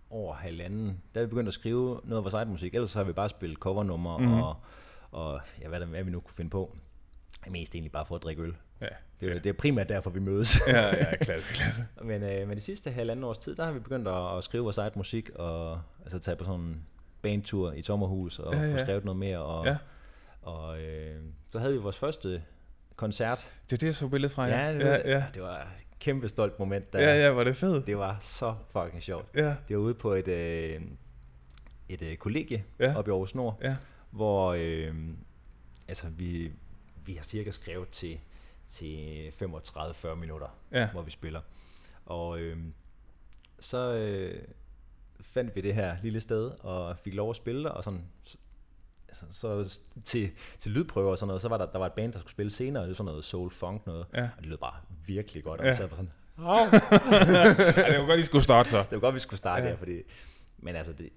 år, 0.10 0.34
halvanden, 0.34 1.02
der 1.16 1.22
er 1.22 1.26
vi 1.26 1.30
begyndt 1.30 1.48
at 1.48 1.54
skrive 1.54 2.00
noget 2.04 2.18
af 2.18 2.24
vores 2.24 2.34
eget 2.34 2.48
musik. 2.48 2.74
Ellers 2.76 2.90
så 2.92 3.00
har 3.00 3.04
vi 3.04 3.14
bare 3.14 3.30
spillet 3.30 3.58
covernummer 3.60 4.18
mm-hmm. 4.18 4.34
og, 4.42 4.56
og 5.12 5.40
ja, 5.62 5.68
hvad, 5.68 5.80
der, 5.80 5.86
hvad 5.86 6.04
vi 6.04 6.12
nu 6.12 6.20
kunne 6.20 6.34
finde 6.34 6.50
på. 6.50 6.78
Mest 7.50 7.76
egentlig 7.76 7.92
bare 7.92 8.06
for 8.06 8.16
at 8.16 8.24
drikke 8.24 8.42
øl. 8.42 8.56
Ja, 8.82 8.88
Det, 9.20 9.30
er- 9.30 9.40
det 9.40 9.50
er 9.50 9.54
primært 9.54 9.90
derfor, 9.90 10.10
vi 10.10 10.20
mødes. 10.20 10.58
ja, 10.68 10.86
ja, 10.96 11.16
klasse, 11.16 11.54
klasse. 11.54 11.86
Men 12.04 12.24
øh, 12.24 12.48
med 12.48 12.56
de 12.56 12.62
sidste 12.62 12.92
halvanden 12.92 13.24
års 13.24 13.38
tid, 13.38 13.56
der 13.56 13.66
har 13.66 13.72
vi 13.72 13.80
begyndt 13.80 14.08
at, 14.08 14.38
at 14.38 14.44
skrive 14.44 14.64
vores 14.64 14.78
eget 14.78 14.96
musik, 14.96 15.30
og 15.30 15.82
altså 16.04 16.20
tage 16.20 16.36
på 16.38 16.44
sådan 16.44 16.60
en 16.60 16.86
bandtur 17.22 17.72
i 17.72 17.82
sommerhus, 17.82 18.40
og 18.40 18.54
ja, 18.54 18.62
ja. 18.62 18.74
få 18.74 18.78
skrevet 18.78 19.06
noget 19.06 19.18
mere. 19.20 19.40
Og, 19.40 19.66
Ja. 19.66 19.78
Ja. 20.48 20.52
og 20.52 20.82
øh, 20.82 21.22
så 21.52 21.60
havde 21.60 21.74
vi 21.74 21.80
vores 21.80 21.98
første 21.98 22.44
koncert. 22.96 23.52
Det 23.70 23.76
er 23.76 23.78
det, 23.78 23.88
jeg 23.88 23.96
så 23.96 24.08
billedet 24.08 24.36
fra, 24.36 24.46
ja. 24.46 24.74
det, 24.74 24.80
ja, 24.80 24.90
var, 24.90 24.96
ja. 25.06 25.26
det 25.34 25.42
var 25.42 25.58
et 25.60 26.00
kæmpe 26.00 26.30
stolt 26.30 26.60
moment. 26.60 26.94
Der. 26.94 27.00
Ja, 27.00 27.16
ja, 27.26 27.30
var 27.30 27.44
det 27.44 27.56
fedt. 27.56 27.88
Det 27.88 27.98
var 27.98 28.18
så 28.22 28.56
fucking 28.70 29.04
sjovt. 29.04 29.36
Ja, 29.36 29.56
Det 29.68 29.78
var 29.78 29.84
ude 29.84 29.94
på 29.94 30.14
et, 30.14 30.28
øh, 30.28 30.82
et 31.90 32.02
øh, 32.02 32.16
kollegie 32.18 32.64
Ja. 32.80 32.90
ja. 32.90 32.98
oppe 32.98 33.10
i 33.10 33.12
Aarhus 33.12 33.36
Nord, 33.36 33.58
ja. 33.62 33.76
hvor 34.12 34.54
øh, 34.58 34.96
altså, 35.88 36.10
vi, 36.10 36.52
vi 37.06 37.14
har 37.16 37.24
cirka 37.24 37.52
skrevet 37.52 37.90
til, 37.90 38.20
til 38.68 39.30
35-40 39.42 40.16
minutter 40.16 40.48
Ja, 40.72 40.90
hvor 40.92 41.02
vi 41.02 41.12
spiller. 41.12 41.42
Og 42.06 42.40
øh, 42.40 42.58
så 43.60 43.94
øh, 43.94 44.42
fandt 45.22 45.56
vi 45.56 45.62
det 45.62 45.76
her 45.76 45.98
lille 46.02 46.22
sted, 46.22 46.52
og 46.60 46.98
fik 46.98 47.14
lov 47.14 47.30
at 47.30 47.36
spille 47.36 47.64
der, 47.64 47.70
og 47.70 47.84
sådan, 47.84 48.02
så, 48.24 48.38
altså, 49.08 49.26
så 49.32 49.80
til, 50.04 50.32
til 50.60 50.72
lydprøver 50.72 51.12
og 51.12 51.18
sådan 51.18 51.28
noget, 51.28 51.42
så 51.42 51.48
var 51.50 51.58
der, 51.58 51.66
der 51.66 51.80
var 51.80 51.86
et 51.86 51.94
band, 51.94 52.14
der 52.14 52.20
skulle 52.20 52.32
spille 52.32 52.52
senere, 52.52 52.84
det 52.84 52.90
var 52.90 52.96
sådan 52.96 53.06
noget 53.06 53.26
soul 53.26 53.52
funk 53.52 53.86
noget, 53.88 54.06
ja. 54.14 54.24
og 54.24 54.30
det 54.40 54.46
lød 54.46 54.58
bare 54.58 54.74
virkelig 55.06 55.44
godt, 55.44 55.60
og 55.60 55.66
Ja. 55.66 55.74
sad 55.74 55.88
bare 55.88 55.98
sådan, 55.98 56.12
ja 56.38 57.92
det 57.92 58.00
var 58.00 58.06
godt, 58.06 58.20
I 58.20 58.24
skulle 58.24 58.44
starte 58.44 58.70
så. 58.70 58.78
det 58.78 58.92
var 58.92 59.00
godt, 59.00 59.16
vi 59.16 59.20
skulle 59.20 59.38
starte 59.38 59.62
Ja. 59.62 59.66
ja. 59.66 59.72
der, 59.72 59.78
fordi, 59.78 60.02
men 60.58 60.76
altså, 60.76 60.94
det, 60.94 61.10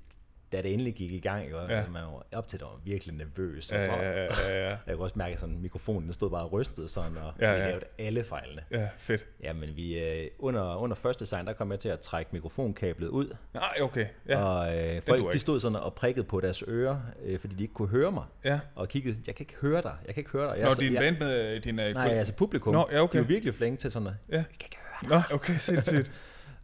da 0.53 0.63
det 0.63 0.73
endelig 0.73 0.95
gik 0.95 1.13
i 1.13 1.19
gang, 1.21 1.45
ikke, 1.45 1.59
Ja. 1.69 1.85
man 1.93 2.03
var 2.03 2.27
op 2.33 2.49
til, 2.49 2.59
det 2.59 2.67
var 2.67 2.81
virkelig 2.85 3.15
nervøs, 3.15 3.73
Ja, 3.73 3.85
ja, 3.85 4.03
ja, 4.03 4.23
ja, 4.49 4.69
ja. 4.69 4.77
jeg 4.87 4.95
kunne 4.95 5.05
også 5.05 5.19
mærke, 5.19 5.33
at 5.35 5.41
sådan, 5.41 5.59
mikrofonen 5.61 6.03
den 6.05 6.13
stod 6.13 6.31
bare 6.31 6.43
og 6.43 6.53
rystede 6.53 6.89
sådan, 6.89 7.17
og 7.17 7.33
Ja, 7.41 7.51
ja, 7.53 7.57
vi 7.65 7.71
lavede 7.71 7.85
alle 7.99 8.25
fejlene. 8.25 8.63
Ja, 8.71 8.89
fedt. 8.99 9.27
Ja, 9.43 9.53
men 9.53 9.77
vi, 9.77 9.99
øh, 9.99 10.27
under, 10.39 10.77
under 10.77 10.97
første 10.97 11.25
design, 11.25 11.47
der 11.47 11.53
kom 11.53 11.71
jeg 11.71 11.81
til 11.81 11.89
at 11.89 12.01
trække 12.01 12.31
mikrofonkablet 12.33 13.09
ud, 13.09 13.37
Nej, 13.55 13.63
okay. 13.81 14.07
Ja, 14.29 14.43
Og 14.45 14.79
øh, 14.79 15.03
folk 15.03 15.21
ikke. 15.21 15.33
de 15.33 15.39
stod 15.39 15.61
sådan 15.61 15.77
og 15.77 15.95
prikkede 15.95 16.25
på 16.27 16.41
deres 16.41 16.65
ører, 16.69 17.01
øh, 17.25 17.39
fordi 17.39 17.55
de 17.55 17.63
ikke 17.63 17.75
kunne 17.75 17.89
høre 17.89 18.13
mig. 18.13 18.25
ja. 18.45 18.61
Og 18.75 18.89
kiggede, 18.89 19.17
jeg 19.27 19.35
kan 19.35 19.43
ikke 19.45 19.57
høre 19.61 19.83
dig, 19.83 19.95
jeg 20.07 20.15
kan 20.15 20.21
ikke 20.21 20.31
høre 20.31 20.51
dig. 20.51 20.59
Jeg, 20.59 20.69
Nå, 20.69 20.75
din 20.81 20.93
jeg, 20.93 21.01
band 21.01 21.19
med 21.19 21.61
din... 21.61 21.79
uh, 21.79 21.85
Nej, 21.85 22.09
altså 22.09 22.35
publikum, 22.35 22.73
Nå, 22.75 22.89
ja, 22.93 23.01
okay. 23.03 23.19
de 23.19 23.23
var 23.23 23.29
virkelig 23.29 23.55
flinke 23.55 23.81
til 23.81 23.93
sådan 23.93 24.05
noget. 24.05 24.19
Ja. 24.29 24.37
Jeg 24.37 24.45
kan 24.47 24.67
ikke 24.67 24.77
høre 24.77 25.19
dig. 25.21 25.25
Nå, 25.31 25.35
okay, 25.37 25.57
sindssygt. 25.59 26.13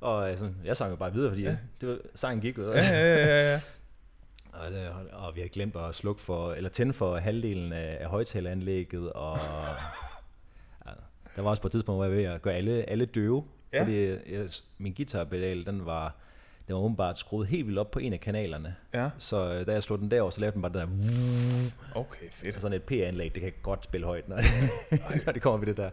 Og 0.06 0.30
øh, 0.30 0.38
sådan, 0.38 0.56
jeg 0.64 0.76
sang 0.76 0.90
jo 0.90 0.96
bare 0.96 1.12
videre, 1.12 1.30
fordi 1.30 1.42
Ja. 1.42 1.56
det 1.80 1.88
var, 1.88 1.98
sangen 2.14 2.40
gik 2.40 2.58
jo. 2.58 2.72
Ja, 2.72 2.78
ja, 2.90 3.26
ja, 3.26 3.52
ja. 3.52 3.60
Og, 4.66 4.72
det, 4.72 4.88
og 5.12 5.36
vi 5.36 5.40
har 5.40 5.48
glemt 5.48 5.76
at 5.76 5.94
slukke 5.94 6.22
for, 6.22 6.52
eller 6.52 6.70
tænde 6.70 6.92
for 6.92 7.16
halvdelen 7.16 7.72
af, 7.72 7.96
af 8.00 8.06
højtaleranlægget, 8.08 9.12
og 9.12 9.38
ja, 10.86 10.90
der 11.36 11.42
var 11.42 11.50
også 11.50 11.62
på 11.62 11.68
et 11.68 11.72
tidspunkt, 11.72 11.96
hvor 11.98 12.04
jeg 12.04 12.10
var 12.12 12.16
ved 12.16 12.24
at 12.24 12.42
gøre 12.42 12.54
alle, 12.54 12.90
alle 12.90 13.04
døve, 13.06 13.44
Ja. 13.72 13.82
fordi 13.82 14.06
jeg, 14.34 14.48
min 14.78 14.94
guitarpedal, 14.94 15.66
den 15.66 15.86
var, 15.86 16.14
den 16.68 16.74
var 16.74 16.80
åbenbart 16.80 17.18
skruet 17.18 17.48
helt 17.48 17.66
vildt 17.66 17.78
op 17.78 17.90
på 17.90 17.98
en 17.98 18.12
af 18.12 18.20
kanalerne. 18.20 18.76
Ja, 18.94 19.10
Så 19.18 19.52
øh, 19.52 19.66
da 19.66 19.72
jeg 19.72 19.82
slog 19.82 19.98
den 19.98 20.10
derover, 20.10 20.30
så 20.30 20.40
lavede 20.40 20.54
den 20.54 20.62
bare 20.62 20.72
den 20.72 20.80
der 20.80 21.98
okay, 22.00 22.26
fedt. 22.30 22.54
Og 22.56 22.60
sådan 22.62 22.76
et 22.76 22.82
P-anlæg, 22.82 23.34
det 23.34 23.42
kan 23.42 23.52
godt 23.62 23.84
spille 23.84 24.06
højt, 24.06 24.28
når, 24.28 24.36
når 25.26 25.32
det 25.32 25.42
kommer 25.42 25.58
ved 25.58 25.66
det 25.66 25.76
der. 25.76 25.90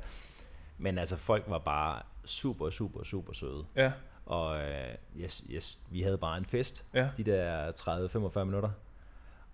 Men 0.78 0.98
altså, 0.98 1.16
folk 1.16 1.44
var 1.48 1.58
bare 1.60 2.02
super, 2.26 2.70
super, 2.70 3.04
super 3.04 3.34
søde. 3.34 3.64
Ja, 3.76 3.92
Og 4.26 4.58
øh, 4.62 4.88
yes, 5.18 5.44
yes, 5.50 5.80
vi 5.92 6.02
havde 6.02 6.18
bare 6.18 6.38
en 6.38 6.46
fest, 6.46 6.86
ja. 6.94 7.10
de 7.18 7.24
der 7.24 7.72
30-45 8.40 8.44
minutter. 8.44 8.70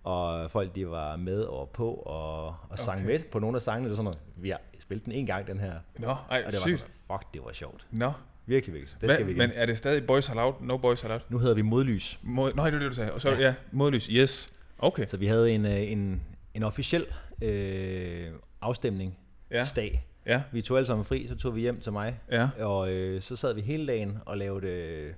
Og 0.04 0.50
folk, 0.50 0.74
de 0.74 0.88
var 0.90 1.16
med 1.16 1.42
og 1.42 1.68
på 1.70 1.92
og, 1.94 2.46
og 2.70 2.78
sang 2.78 2.98
Okay. 3.00 3.06
med 3.12 3.18
på 3.32 3.38
nogle 3.38 3.56
af 3.56 3.62
sangene. 3.62 3.84
Det 3.84 3.90
var 3.90 3.96
sådan, 3.96 4.04
noget, 4.04 4.18
vi 4.36 4.50
har 4.50 4.60
spillet 4.78 5.04
den 5.04 5.12
en 5.12 5.26
gang, 5.26 5.46
den 5.46 5.60
her. 5.60 5.72
Nå, 5.98 6.06
ej, 6.06 6.16
Og 6.30 6.32
det 6.36 6.44
var 6.44 6.50
sygt. 6.68 6.78
sådan, 6.80 6.94
fuck, 7.10 7.34
det 7.34 7.42
var 7.44 7.52
sjovt. 7.52 7.86
Nå, 7.90 8.12
Virkelig, 8.46 8.74
virkelig. 8.74 9.00
Det 9.00 9.08
Hva, 9.08 9.14
skal 9.14 9.26
vi 9.26 9.30
igen. 9.32 9.38
men 9.38 9.50
er 9.54 9.66
det 9.66 9.78
stadig 9.78 10.06
Boys 10.06 10.30
Allowed? 10.30 10.54
No 10.60 10.76
Boys 10.76 11.04
Allowed? 11.04 11.20
Nu 11.28 11.38
hedder 11.38 11.54
vi 11.54 11.62
Modlys. 11.62 12.18
Mod, 12.22 12.52
nej, 12.54 12.70
det 12.70 12.74
er 12.76 12.78
det, 12.80 12.90
du 12.90 12.94
sagde. 12.94 13.12
Og 13.12 13.20
så, 13.20 13.30
ja, 13.30 13.38
Ja. 13.40 13.54
modlys, 13.72 14.06
yes. 14.06 14.52
Okay, 14.78 15.06
Så 15.06 15.16
vi 15.16 15.26
havde 15.26 15.52
en, 15.52 15.66
øh, 15.66 15.92
en, 15.92 16.22
en 16.54 16.62
officiel 16.62 17.06
øh, 17.42 18.28
afstemning, 18.60 19.18
ja, 19.50 19.64
stag. 19.64 20.06
Ja, 20.26 20.42
Vi 20.52 20.62
tog 20.62 20.76
alle 20.76 20.86
sammen 20.86 21.04
fri, 21.04 21.26
så 21.28 21.36
tog 21.36 21.56
vi 21.56 21.60
hjem 21.60 21.80
til 21.80 21.92
mig, 21.92 22.20
ja. 22.30 22.48
Og 22.64 22.92
øh, 22.92 23.22
så 23.22 23.36
sad 23.36 23.54
vi 23.54 23.60
hele 23.60 23.86
dagen 23.86 24.18
og 24.26 24.38
lavede... 24.38 24.66
Øh, 24.66 25.12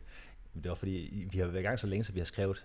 det 0.62 0.68
var 0.68 0.74
fordi, 0.74 1.26
vi 1.32 1.38
har 1.38 1.46
været 1.46 1.60
i 1.60 1.64
gang 1.64 1.78
så 1.78 1.86
længe, 1.86 2.04
så 2.04 2.12
vi 2.12 2.20
har 2.20 2.24
skrevet 2.24 2.64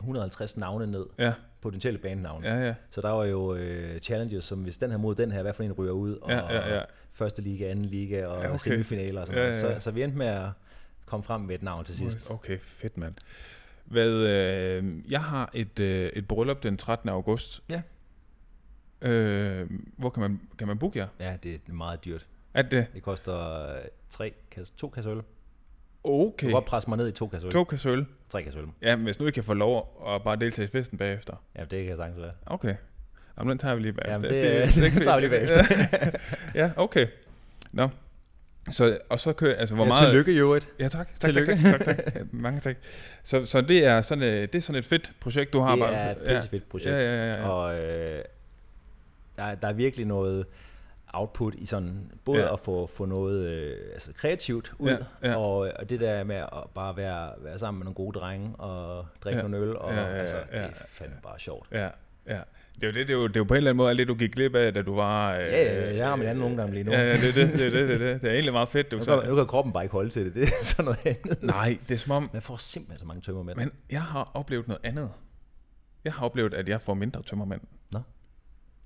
150 0.00 0.56
navne 0.56 0.86
ned, 0.86 1.06
Ja, 1.18 1.32
potentielle 1.60 1.98
bandnavne. 1.98 2.48
ja, 2.48 2.66
ja. 2.66 2.74
Så 2.90 3.00
der 3.00 3.10
var 3.10 3.24
jo 3.24 3.54
øh, 3.54 4.00
challenges, 4.00 4.44
som 4.44 4.58
hvis 4.62 4.78
den 4.78 4.90
her 4.90 4.98
mod 4.98 5.14
den 5.14 5.32
her, 5.32 5.42
hvad 5.42 5.52
for 5.52 5.62
en 5.62 5.72
ryger 5.72 5.92
ud, 5.92 6.16
og 6.16 6.30
Ja, 6.30 6.52
ja, 6.54 6.74
ja. 6.76 6.82
første 7.12 7.42
liga, 7.42 7.70
anden 7.70 7.84
liga, 7.84 8.26
og 8.26 8.42
Ja, 8.42 8.48
okay. 8.48 8.58
semifinaler 8.58 9.20
og 9.20 9.26
sådan 9.26 9.42
Ja, 9.42 9.48
ja, 9.48 9.54
ja. 9.54 9.60
Så, 9.74 9.84
så 9.84 9.90
vi 9.90 10.02
endte 10.02 10.18
med 10.18 10.26
at 10.26 10.48
komme 11.06 11.24
frem 11.24 11.40
med 11.40 11.54
et 11.54 11.62
navn 11.62 11.84
til 11.84 11.96
sidst. 11.96 12.30
Okay, 12.30 12.58
fedt, 12.58 12.96
mand. 12.98 13.14
Hvad, 13.84 14.10
øh, 14.10 14.84
jeg 15.12 15.22
har 15.22 15.50
et, 15.54 15.80
øh, 15.80 16.10
et 16.14 16.28
bryllup 16.28 16.62
den 16.62 16.76
13. 16.76 17.08
august. 17.08 17.62
Ja. 17.68 17.82
Øh, 19.02 19.70
hvor 19.96 20.10
kan 20.10 20.20
man, 20.20 20.40
kan 20.58 20.66
man 20.68 20.78
booke 20.78 20.98
jer? 20.98 21.06
Ja, 21.20 21.36
det 21.42 21.60
er 21.68 21.72
meget 21.72 22.04
dyrt. 22.04 22.26
Er 22.54 22.62
det? 22.62 22.86
Det 22.94 23.02
koster 23.02 23.62
øh, 23.74 23.80
tre 24.10 24.32
kasse, 24.50 24.72
to 24.76 24.88
kasser 24.88 25.12
øl. 25.12 25.16
Du 25.18 25.22
Okay. 26.04 26.46
kan 26.46 26.50
godt 26.50 26.64
presse 26.64 26.88
mig 26.90 26.96
ned 26.98 27.08
i 27.08 27.12
to 27.12 27.26
kasser 27.28 27.46
øl. 27.46 27.52
To 27.52 27.64
kasser 27.64 27.92
øl. 27.92 28.06
Tre 28.28 28.42
kasser 28.42 28.62
øl. 28.62 28.68
Ja, 28.82 28.96
men 28.96 29.04
hvis 29.04 29.20
nu 29.20 29.26
I 29.26 29.30
kan 29.30 29.44
få 29.44 29.54
lov 29.54 30.02
at 30.14 30.22
bare 30.22 30.36
deltage 30.36 30.68
i 30.68 30.70
festen 30.70 30.98
bagefter. 30.98 31.34
Ja, 31.56 31.60
det 31.60 31.68
kan 31.70 31.84
jeg 31.86 31.96
sagtens 31.96 32.20
være. 32.22 32.30
Okay. 32.46 32.74
Jamen, 33.38 33.50
den 33.50 33.58
tager 33.58 33.74
vi 33.74 33.82
lige 33.82 33.92
bagefter. 33.92 34.12
Jamen, 34.12 34.30
det, 34.30 34.64
fint. 34.74 34.84
det, 34.84 34.92
det 34.94 35.02
tager 35.06 35.16
vi 35.16 35.26
lige 35.26 35.30
bagefter. 35.30 36.18
ja, 36.60 36.70
okay. 36.76 37.06
Nå. 37.72 37.88
Så, 38.70 38.98
og 39.08 39.20
så 39.20 39.32
kører 39.32 39.56
altså, 39.56 39.74
hvor 39.74 39.84
ja, 39.84 39.88
meget... 39.88 40.06
Tillykke 40.08 40.32
øvrigt. 40.40 40.68
Ja, 40.78 40.88
tak. 40.88 41.20
Tak, 41.20 41.34
tak, 41.34 41.46
tak, 41.46 41.84
tak, 41.84 41.84
tak. 41.96 42.32
Mange 42.32 42.60
tak. 42.60 42.76
Så, 43.24 43.46
så 43.46 43.60
det, 43.60 43.84
er 43.84 44.02
sådan, 44.02 44.24
øh, 44.24 44.42
det 44.42 44.54
er 44.54 44.60
sådan 44.60 44.78
et 44.78 44.84
fedt 44.84 45.12
projekt, 45.20 45.52
du 45.52 45.60
har 45.60 45.70
Det 45.70 45.80
bare. 45.80 45.92
er 45.94 46.10
et 46.10 46.18
pissefedt 46.26 46.68
projekt. 46.68 46.90
Ja, 46.90 46.98
ja, 46.98 47.32
ja, 47.32 47.40
ja. 47.40 47.48
Og 47.48 47.78
øh, 47.78 48.24
der, 49.40 49.46
er- 49.46 49.54
der 49.54 49.68
er 49.68 49.72
virkelig 49.72 50.06
noget 50.06 50.46
output 51.12 51.54
i 51.54 51.66
sådan, 51.66 52.12
både 52.24 52.38
Ja. 52.42 52.52
at 52.52 52.60
få, 52.60 52.86
få 52.86 53.04
noget 53.06 53.46
øh, 53.46 53.76
altså 53.92 54.12
kreativt 54.12 54.72
ud, 54.78 54.90
Ja, 55.22 55.28
ja. 55.30 55.36
Og, 55.36 55.56
og 55.78 55.90
det 55.90 56.00
der 56.00 56.24
med 56.24 56.36
at 56.36 56.48
bare 56.74 56.96
være, 56.96 57.30
være 57.38 57.58
sammen 57.58 57.78
med 57.78 57.84
nogle 57.84 57.94
gode 57.94 58.18
drenge 58.18 58.56
og 58.56 59.06
drikke 59.24 59.36
Ja. 59.36 59.42
nogle 59.42 59.56
øl, 59.66 59.76
og 59.76 59.92
Ja, 59.94 60.00
ja, 60.00 60.08
ja, 60.10 60.14
altså, 60.16 60.36
det 60.52 60.60
er 60.60 60.68
fandme 60.90 61.16
bare 61.22 61.38
sjovt. 61.38 61.68
Ja, 61.72 61.88
ja. 62.28 62.40
Det 62.74 62.82
er 62.82 62.86
jo 62.86 62.92
det, 62.92 63.08
det 63.08 63.14
er 63.14 63.18
jo, 63.18 63.26
det 63.26 63.36
er 63.36 63.40
jo 63.40 63.44
på 63.44 63.54
en 63.54 63.56
eller 63.56 63.70
anden 63.70 63.76
måde 63.76 63.90
alt 63.90 63.98
det, 63.98 64.08
du 64.08 64.14
gik 64.14 64.32
glip 64.32 64.54
af, 64.54 64.74
da 64.74 64.82
du 64.82 64.94
var... 64.94 65.32
Øh, 65.34 65.40
Ja, 65.40 65.62
ja, 65.84 65.96
jeg 65.96 66.08
har 66.08 66.16
min 66.16 66.26
anden 66.28 66.44
ungdom 66.44 66.72
lige 66.72 66.84
nu. 66.84 66.92
Ja, 66.92 67.00
ja, 67.00 67.12
det, 67.12 67.28
er 67.28 67.32
det, 67.32 67.52
det, 67.52 67.72
det, 67.72 67.72
det, 67.72 67.94
er 67.94 67.98
det. 67.98 68.22
det 68.22 68.28
er 68.28 68.32
egentlig 68.32 68.52
meget 68.52 68.68
fedt. 68.68 68.90
Det 68.90 69.08
er 69.08 69.14
Nu 69.16 69.20
kan, 69.20 69.30
nu 69.30 69.36
kan 69.36 69.46
kroppen 69.46 69.72
bare 69.72 69.82
ikke 69.84 69.92
holde 69.92 70.10
til 70.10 70.24
det, 70.26 70.34
det 70.34 70.42
er 70.42 70.64
sådan 70.64 70.84
noget 70.84 71.06
andet. 71.24 71.42
Nej, 71.42 71.78
det 71.88 71.94
er 71.94 71.98
som 71.98 72.12
om... 72.12 72.30
Man 72.32 72.42
får 72.42 72.56
simpelthen 72.56 72.98
så 72.98 73.06
mange 73.06 73.20
tømmer 73.22 73.42
med. 73.42 73.54
Men 73.54 73.72
jeg 73.90 74.02
har 74.02 74.30
oplevet 74.34 74.68
noget 74.68 74.80
andet. 74.84 75.10
Jeg 76.04 76.12
har 76.12 76.24
oplevet, 76.26 76.54
at 76.54 76.68
jeg 76.68 76.80
får 76.80 76.94
mindre 76.94 77.22
tømmermænd. 77.22 77.60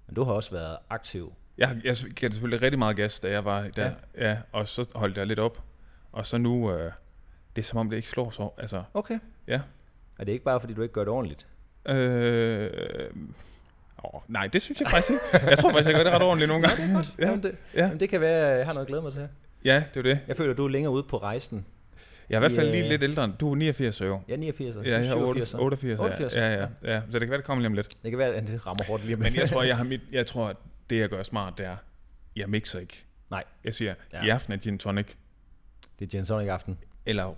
Men 0.07 0.15
du 0.15 0.25
har 0.25 0.33
også 0.33 0.51
været 0.51 0.77
aktiv. 0.91 1.33
Jeg, 1.59 1.77
jeg 1.85 1.97
gav 2.15 2.31
selvfølgelig 2.31 2.63
rigtig 2.63 2.79
meget 2.79 2.97
gas, 2.97 3.21
da 3.21 3.31
jeg 3.31 3.45
var 3.45 3.69
der. 3.77 3.85
Ja. 3.85 3.91
Ja. 4.19 4.29
ja 4.31 4.39
og 4.53 4.69
så 4.69 4.87
holdt 4.95 5.17
jeg 5.17 5.27
lidt 5.27 5.39
op. 5.39 5.63
Og 6.13 6.27
så 6.27 6.39
nu... 6.39 6.73
Øh, 6.73 6.93
det 7.57 7.63
er 7.63 7.67
som 7.67 7.79
om, 7.79 7.91
det 7.91 7.97
ikke 7.97 8.09
slår 8.09 8.31
så... 8.31 8.49
Altså, 8.59 8.83
Okay. 8.95 9.19
Ja. 9.47 9.61
Er 10.19 10.25
det 10.25 10.33
ikke 10.33 10.45
bare, 10.45 10.61
fordi 10.61 10.75
du 10.75 10.83
ikke 10.83 10.93
gør 10.95 11.01
det 11.05 11.09
ordentligt? 11.09 11.47
øh, 11.87 12.71
åh, 14.05 14.21
nej, 14.29 14.47
det 14.47 14.63
synes 14.63 14.81
jeg 14.81 14.91
faktisk 14.91 15.11
ikke. 15.11 15.47
Jeg 15.51 15.59
tror 15.59 15.71
faktisk, 15.71 15.89
jeg 15.89 15.97
gør 15.97 16.05
det 16.05 16.13
ret 16.13 16.23
ordentligt 16.23 16.49
nogle 16.49 16.69
gange. 16.69 16.95
Godt. 16.95 17.13
Ja. 17.19 17.27
Jamen, 17.29 17.43
det, 17.43 17.57
Ja. 17.75 17.83
jamen, 17.85 18.01
det 18.01 18.09
kan 18.09 18.21
være, 18.21 18.47
jeg 18.57 18.67
har 18.67 18.73
noget 18.73 18.85
at 18.87 18.89
glæde 18.89 19.03
mig 19.03 19.13
til. 19.13 19.29
Ja, 19.65 19.85
det 19.95 19.99
er 20.01 20.03
det. 20.03 20.21
Jeg 20.29 20.37
føler, 20.37 20.51
at 20.51 20.57
du 20.57 20.65
er 20.65 20.69
længere 20.69 20.93
ude 20.93 21.03
på 21.03 21.17
rejsen. 21.19 21.67
Jeg 22.31 22.35
er 22.37 22.39
i 22.39 22.41
hvert 22.41 22.53
fald 22.53 22.71
lige 22.71 22.89
lidt 22.89 23.03
ældre. 23.03 23.33
Du 23.41 23.51
er 23.53 23.57
89 23.57 24.01
år. 24.01 24.25
Jeg 24.29 24.35
er 24.35 24.39
89. 24.39 24.77
Ja, 24.77 24.91
jeg 24.91 24.99
er 25.07 25.13
87. 25.13 25.55
88. 25.55 26.01
88, 26.01 26.35
Ja, 26.35 26.53
ja, 26.53 26.67
ja, 26.83 26.95
ja. 26.95 27.01
Så 27.01 27.13
det 27.13 27.21
kan 27.21 27.31
være, 27.31 27.39
det 27.39 27.47
kommer 27.47 27.61
lige 27.63 27.67
om 27.69 27.75
lidt. 27.75 28.03
Det 28.03 28.11
kan 28.11 28.19
være, 28.19 28.35
at 28.35 28.47
det 28.47 28.67
rammer 28.67 28.85
hårdt 28.89 29.05
lige 29.05 29.15
om 29.15 29.19
Men 29.19 29.25
lidt. 29.33 29.41
jeg 29.41 29.49
tror, 29.49 29.63
jeg 29.63 29.77
har 29.77 29.85
mit, 29.95 30.01
jeg 30.13 30.27
tror, 30.27 30.47
at 30.49 30.57
det 30.91 30.99
jeg 30.99 31.09
gør 31.09 31.23
smart, 31.23 31.59
det 31.59 31.67
er, 31.67 31.77
jeg 32.37 32.49
mixer 32.51 32.79
ikke. 32.81 33.05
Nej. 33.31 33.45
Jeg 33.65 33.75
siger, 33.75 33.95
Ja. 34.13 34.25
i 34.25 34.29
aften 34.29 34.53
er 34.53 34.57
gin 34.57 34.79
tonic, 34.79 35.07
Det 35.99 36.05
er 36.05 36.11
gin 36.11 36.25
tonic 36.27 36.49
aften. 36.49 36.79
eller 37.07 37.37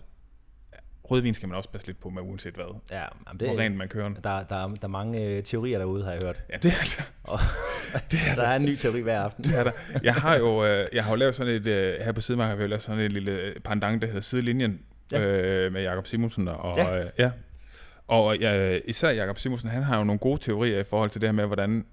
rødvin 1.11 1.35
skal 1.35 1.49
man 1.49 1.57
også 1.57 1.71
passe 1.71 1.87
lidt 1.87 2.01
på 2.01 2.09
med, 2.11 2.23
uanset 2.23 2.55
hvad. 2.55 2.65
Ja, 2.91 2.97
jamen 2.99 3.11
Det, 3.41 3.49
hvor 3.49 3.57
det, 3.57 3.59
rent 3.65 3.77
man 3.77 3.89
kører 3.89 4.09
der, 4.09 4.21
der, 4.21 4.57
er- 4.57 4.69
der 4.69 4.79
er 4.83 4.87
mange 4.87 5.25
øh, 5.31 5.43
teorier 5.43 5.79
derude, 5.79 6.05
har 6.05 6.11
jeg 6.13 6.21
hørt. 6.25 6.43
Ja, 6.51 6.57
det 6.57 6.73
er 6.73 6.85
det. 6.97 7.13
Og 7.33 7.39
der 8.37 8.43
er 8.47 8.57
en 8.57 8.63
ny 8.63 8.77
teori 8.77 9.01
hver 9.01 9.21
aften. 9.21 9.45
det 9.45 9.59
er 9.59 9.65
der. 9.65 9.71
Jeg 10.03 10.15
har 10.15 10.37
jo 10.37 10.65
øh, 10.67 10.89
jeg 10.93 11.05
har 11.05 11.11
jo 11.11 11.17
lavet 11.17 11.35
sådan 11.35 11.53
et, 11.55 11.67
øh, 11.67 11.95
her 12.05 12.13
på 12.13 12.21
Sidemark 12.21 12.49
har 12.57 12.63
jo 12.63 12.67
lavet 12.67 12.83
sådan 12.83 13.01
et 13.01 13.13
lille 13.13 13.55
pendant, 13.65 14.03
der 14.03 14.07
hedder 14.09 14.21
Sidelinjen, 14.21 14.81
Ja. 15.13 15.27
øh, 15.27 15.73
med 15.73 15.83
Jakob 15.83 16.07
Simonsen. 16.07 16.49
Og, 16.49 16.77
Ja. 16.77 16.99
Øh, 16.99 17.07
ja. 17.19 17.31
Og 18.09 18.39
ja, 18.39 18.79
især 18.85 19.11
Jakob 19.11 19.39
Simonsen, 19.39 19.71
han 19.71 19.83
har 19.83 19.99
jo 19.99 20.05
nogle 20.05 20.19
gode 20.19 20.41
teorier 20.41 20.81
i 20.81 20.85
forhold 20.85 21.11
til 21.11 21.21
det 21.21 21.27
her 21.29 21.33
med, 21.33 21.47
hvordan... 21.47 21.85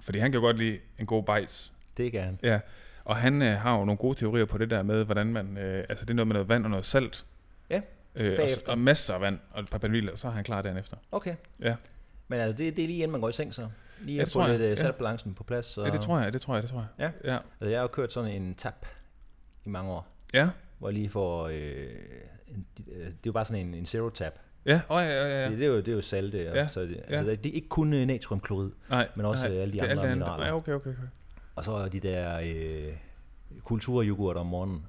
Fordi 0.00 0.18
han 0.18 0.32
kan 0.32 0.40
jo 0.40 0.46
godt 0.46 0.58
lide 0.58 0.78
en 0.98 1.06
god 1.06 1.22
bajs. 1.22 1.72
Det 1.96 2.12
kan 2.12 2.20
han. 2.22 2.38
Ja, 2.42 2.58
og 3.04 3.16
han 3.16 3.42
øh, 3.42 3.52
har 3.56 3.78
jo 3.78 3.84
nogle 3.84 3.96
gode 3.96 4.18
teorier 4.18 4.44
på 4.44 4.58
det 4.58 4.70
der 4.70 4.82
med, 4.82 5.04
hvordan 5.04 5.26
man... 5.26 5.58
Øh, 5.58 5.84
altså 5.88 6.04
det 6.04 6.10
er 6.10 6.14
noget 6.14 6.26
med 6.26 6.34
noget 6.34 6.48
vand 6.48 6.64
og 6.64 6.70
noget 6.70 6.84
salt. 6.84 7.24
Ja, 7.70 7.80
Øh, 8.20 8.38
og, 8.42 8.72
og, 8.72 8.78
masser 8.78 9.14
af 9.14 9.20
vand 9.20 9.38
og 9.50 9.60
et 9.60 9.68
par 9.70 9.78
panviler, 9.78 10.12
og 10.12 10.18
så 10.18 10.28
er 10.28 10.32
han 10.32 10.44
klar 10.44 10.62
dagen 10.62 10.76
efter. 10.78 10.96
Okay. 11.12 11.36
Ja. 11.60 11.76
Men 12.28 12.40
altså, 12.40 12.62
det, 12.62 12.76
det 12.76 12.82
er 12.82 12.86
lige 12.88 12.98
inden 12.98 13.10
man 13.12 13.20
går 13.20 13.28
i 13.28 13.32
seng, 13.32 13.54
så. 13.54 13.68
Lige 14.00 14.16
Ja, 14.16 14.22
at 14.22 14.26
det 14.26 14.32
få 14.32 14.38
tror 14.38 14.48
jeg. 14.48 14.58
lidt 14.58 14.62
øh, 14.62 14.70
Ja. 14.70 14.76
saltbalancen 14.76 15.34
på 15.34 15.44
plads. 15.44 15.66
Så. 15.66 15.84
Ja, 15.84 15.90
det 15.90 16.00
tror 16.00 16.20
jeg, 16.20 16.32
det 16.32 16.40
tror 16.40 16.54
jeg, 16.54 16.62
det 16.62 16.70
tror 16.70 16.86
jeg. 16.98 17.12
Ja. 17.24 17.32
Ja. 17.32 17.38
Altså, 17.60 17.68
jeg 17.70 17.78
har 17.78 17.82
jo 17.82 17.88
kørt 17.88 18.12
sådan 18.12 18.30
en 18.42 18.54
tap 18.54 18.86
i 19.64 19.68
mange 19.68 19.90
år, 19.90 20.06
Ja, 20.34 20.48
hvor 20.78 20.88
jeg 20.88 20.94
lige 20.94 21.08
får... 21.08 21.48
Øh, 21.48 21.86
en, 22.48 22.66
øh, 22.92 23.04
det 23.06 23.12
er 23.12 23.12
jo 23.26 23.32
bare 23.32 23.44
sådan 23.44 23.66
en, 23.66 23.74
en 23.74 23.86
zero 23.86 24.08
tap. 24.10 24.32
ja, 24.66 24.80
oh, 24.88 25.02
ja, 25.02 25.08
ja, 25.08 25.24
ja. 25.28 25.44
Ja. 25.44 25.50
Det, 25.50 25.62
er 25.62 25.66
jo, 25.66 25.76
det 25.76 25.88
er 25.88 25.92
jo 25.92 26.00
salte, 26.00 26.50
og, 26.50 26.56
Ja. 26.56 26.68
så 26.68 26.80
det, 26.82 26.90
Ja. 26.96 27.02
altså, 27.16 27.24
det 27.24 27.46
er 27.46 27.54
ikke 27.54 27.68
kun 27.68 27.92
øh, 27.92 28.06
natriumklorid, 28.06 28.70
Nej, 28.90 29.08
men 29.16 29.26
også 29.26 29.48
nej, 29.48 29.56
alle 29.58 29.72
de 29.74 29.78
det 29.80 29.86
andre 29.86 30.02
det 30.08 30.10
mineraler. 30.18 30.46
Ja, 30.46 30.54
okay, 30.56 30.72
okay, 30.72 30.90
okay. 30.90 30.98
og 31.56 31.64
så 31.64 31.88
de 31.88 32.00
der 32.00 32.40
øh, 32.44 32.92
kulturyoghurt 33.64 34.36
om 34.36 34.46
morgenen. 34.46 34.86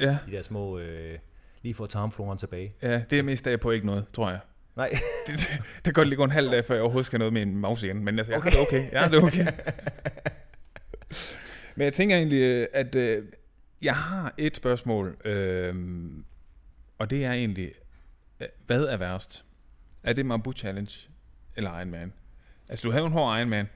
Ja, 0.00 0.18
De 0.26 0.30
der 0.32 0.42
små... 0.42 0.78
Øh, 0.78 1.18
lige 1.62 1.74
få 1.74 1.86
tarmfloren 1.86 2.38
tilbage. 2.38 2.74
ja, 2.82 3.02
det 3.10 3.18
er 3.18 3.22
mest 3.22 3.46
af 3.46 3.60
på 3.60 3.70
ikke 3.70 3.86
noget, 3.86 4.04
tror 4.12 4.30
jeg. 4.30 4.38
Nej, 4.76 4.90
Det, 5.26 5.34
det, 5.76 5.84
kan 5.84 5.92
godt 5.92 6.08
lige 6.08 6.16
gå 6.16 6.24
en 6.24 6.30
halv 6.30 6.50
dag, 6.50 6.64
før 6.64 6.74
jeg 6.74 6.82
overhovedet 6.82 7.06
skal 7.06 7.20
have 7.20 7.30
noget 7.30 7.46
med 7.46 7.54
en 7.54 7.60
mouse 7.60 7.86
igen. 7.86 8.04
Men 8.04 8.18
altså, 8.18 8.32
jeg 8.32 8.38
Okay. 8.38 8.56
okay. 8.56 8.76
det 8.76 8.88
er 8.92 9.00
okay. 9.00 9.02
Ja, 9.02 9.08
det 9.08 9.14
er 9.14 9.22
okay. 9.22 9.46
Men 11.76 11.84
jeg 11.84 11.92
tænker 11.92 12.16
egentlig, 12.16 12.40
øh, 12.42 12.66
at 12.72 12.94
øh, 12.94 13.24
jeg 13.82 13.96
har 13.96 14.34
et 14.38 14.56
spørgsmål. 14.56 15.16
Øh, 15.24 15.74
og 16.98 17.10
det 17.10 17.24
er 17.24 17.32
egentlig, 17.32 17.72
øh, 18.40 18.48
hvad 18.66 18.84
er 18.84 18.96
værst? 18.96 19.44
Er 20.02 20.12
det 20.12 20.26
Mabu 20.26 20.52
Challenge 20.52 20.92
eller 21.56 21.78
Ironman? 21.78 22.12
Altså, 22.70 22.88
du 22.88 22.92
havde 22.92 23.06
en 23.06 23.12
hård 23.12 23.38
Ironman 23.38 23.68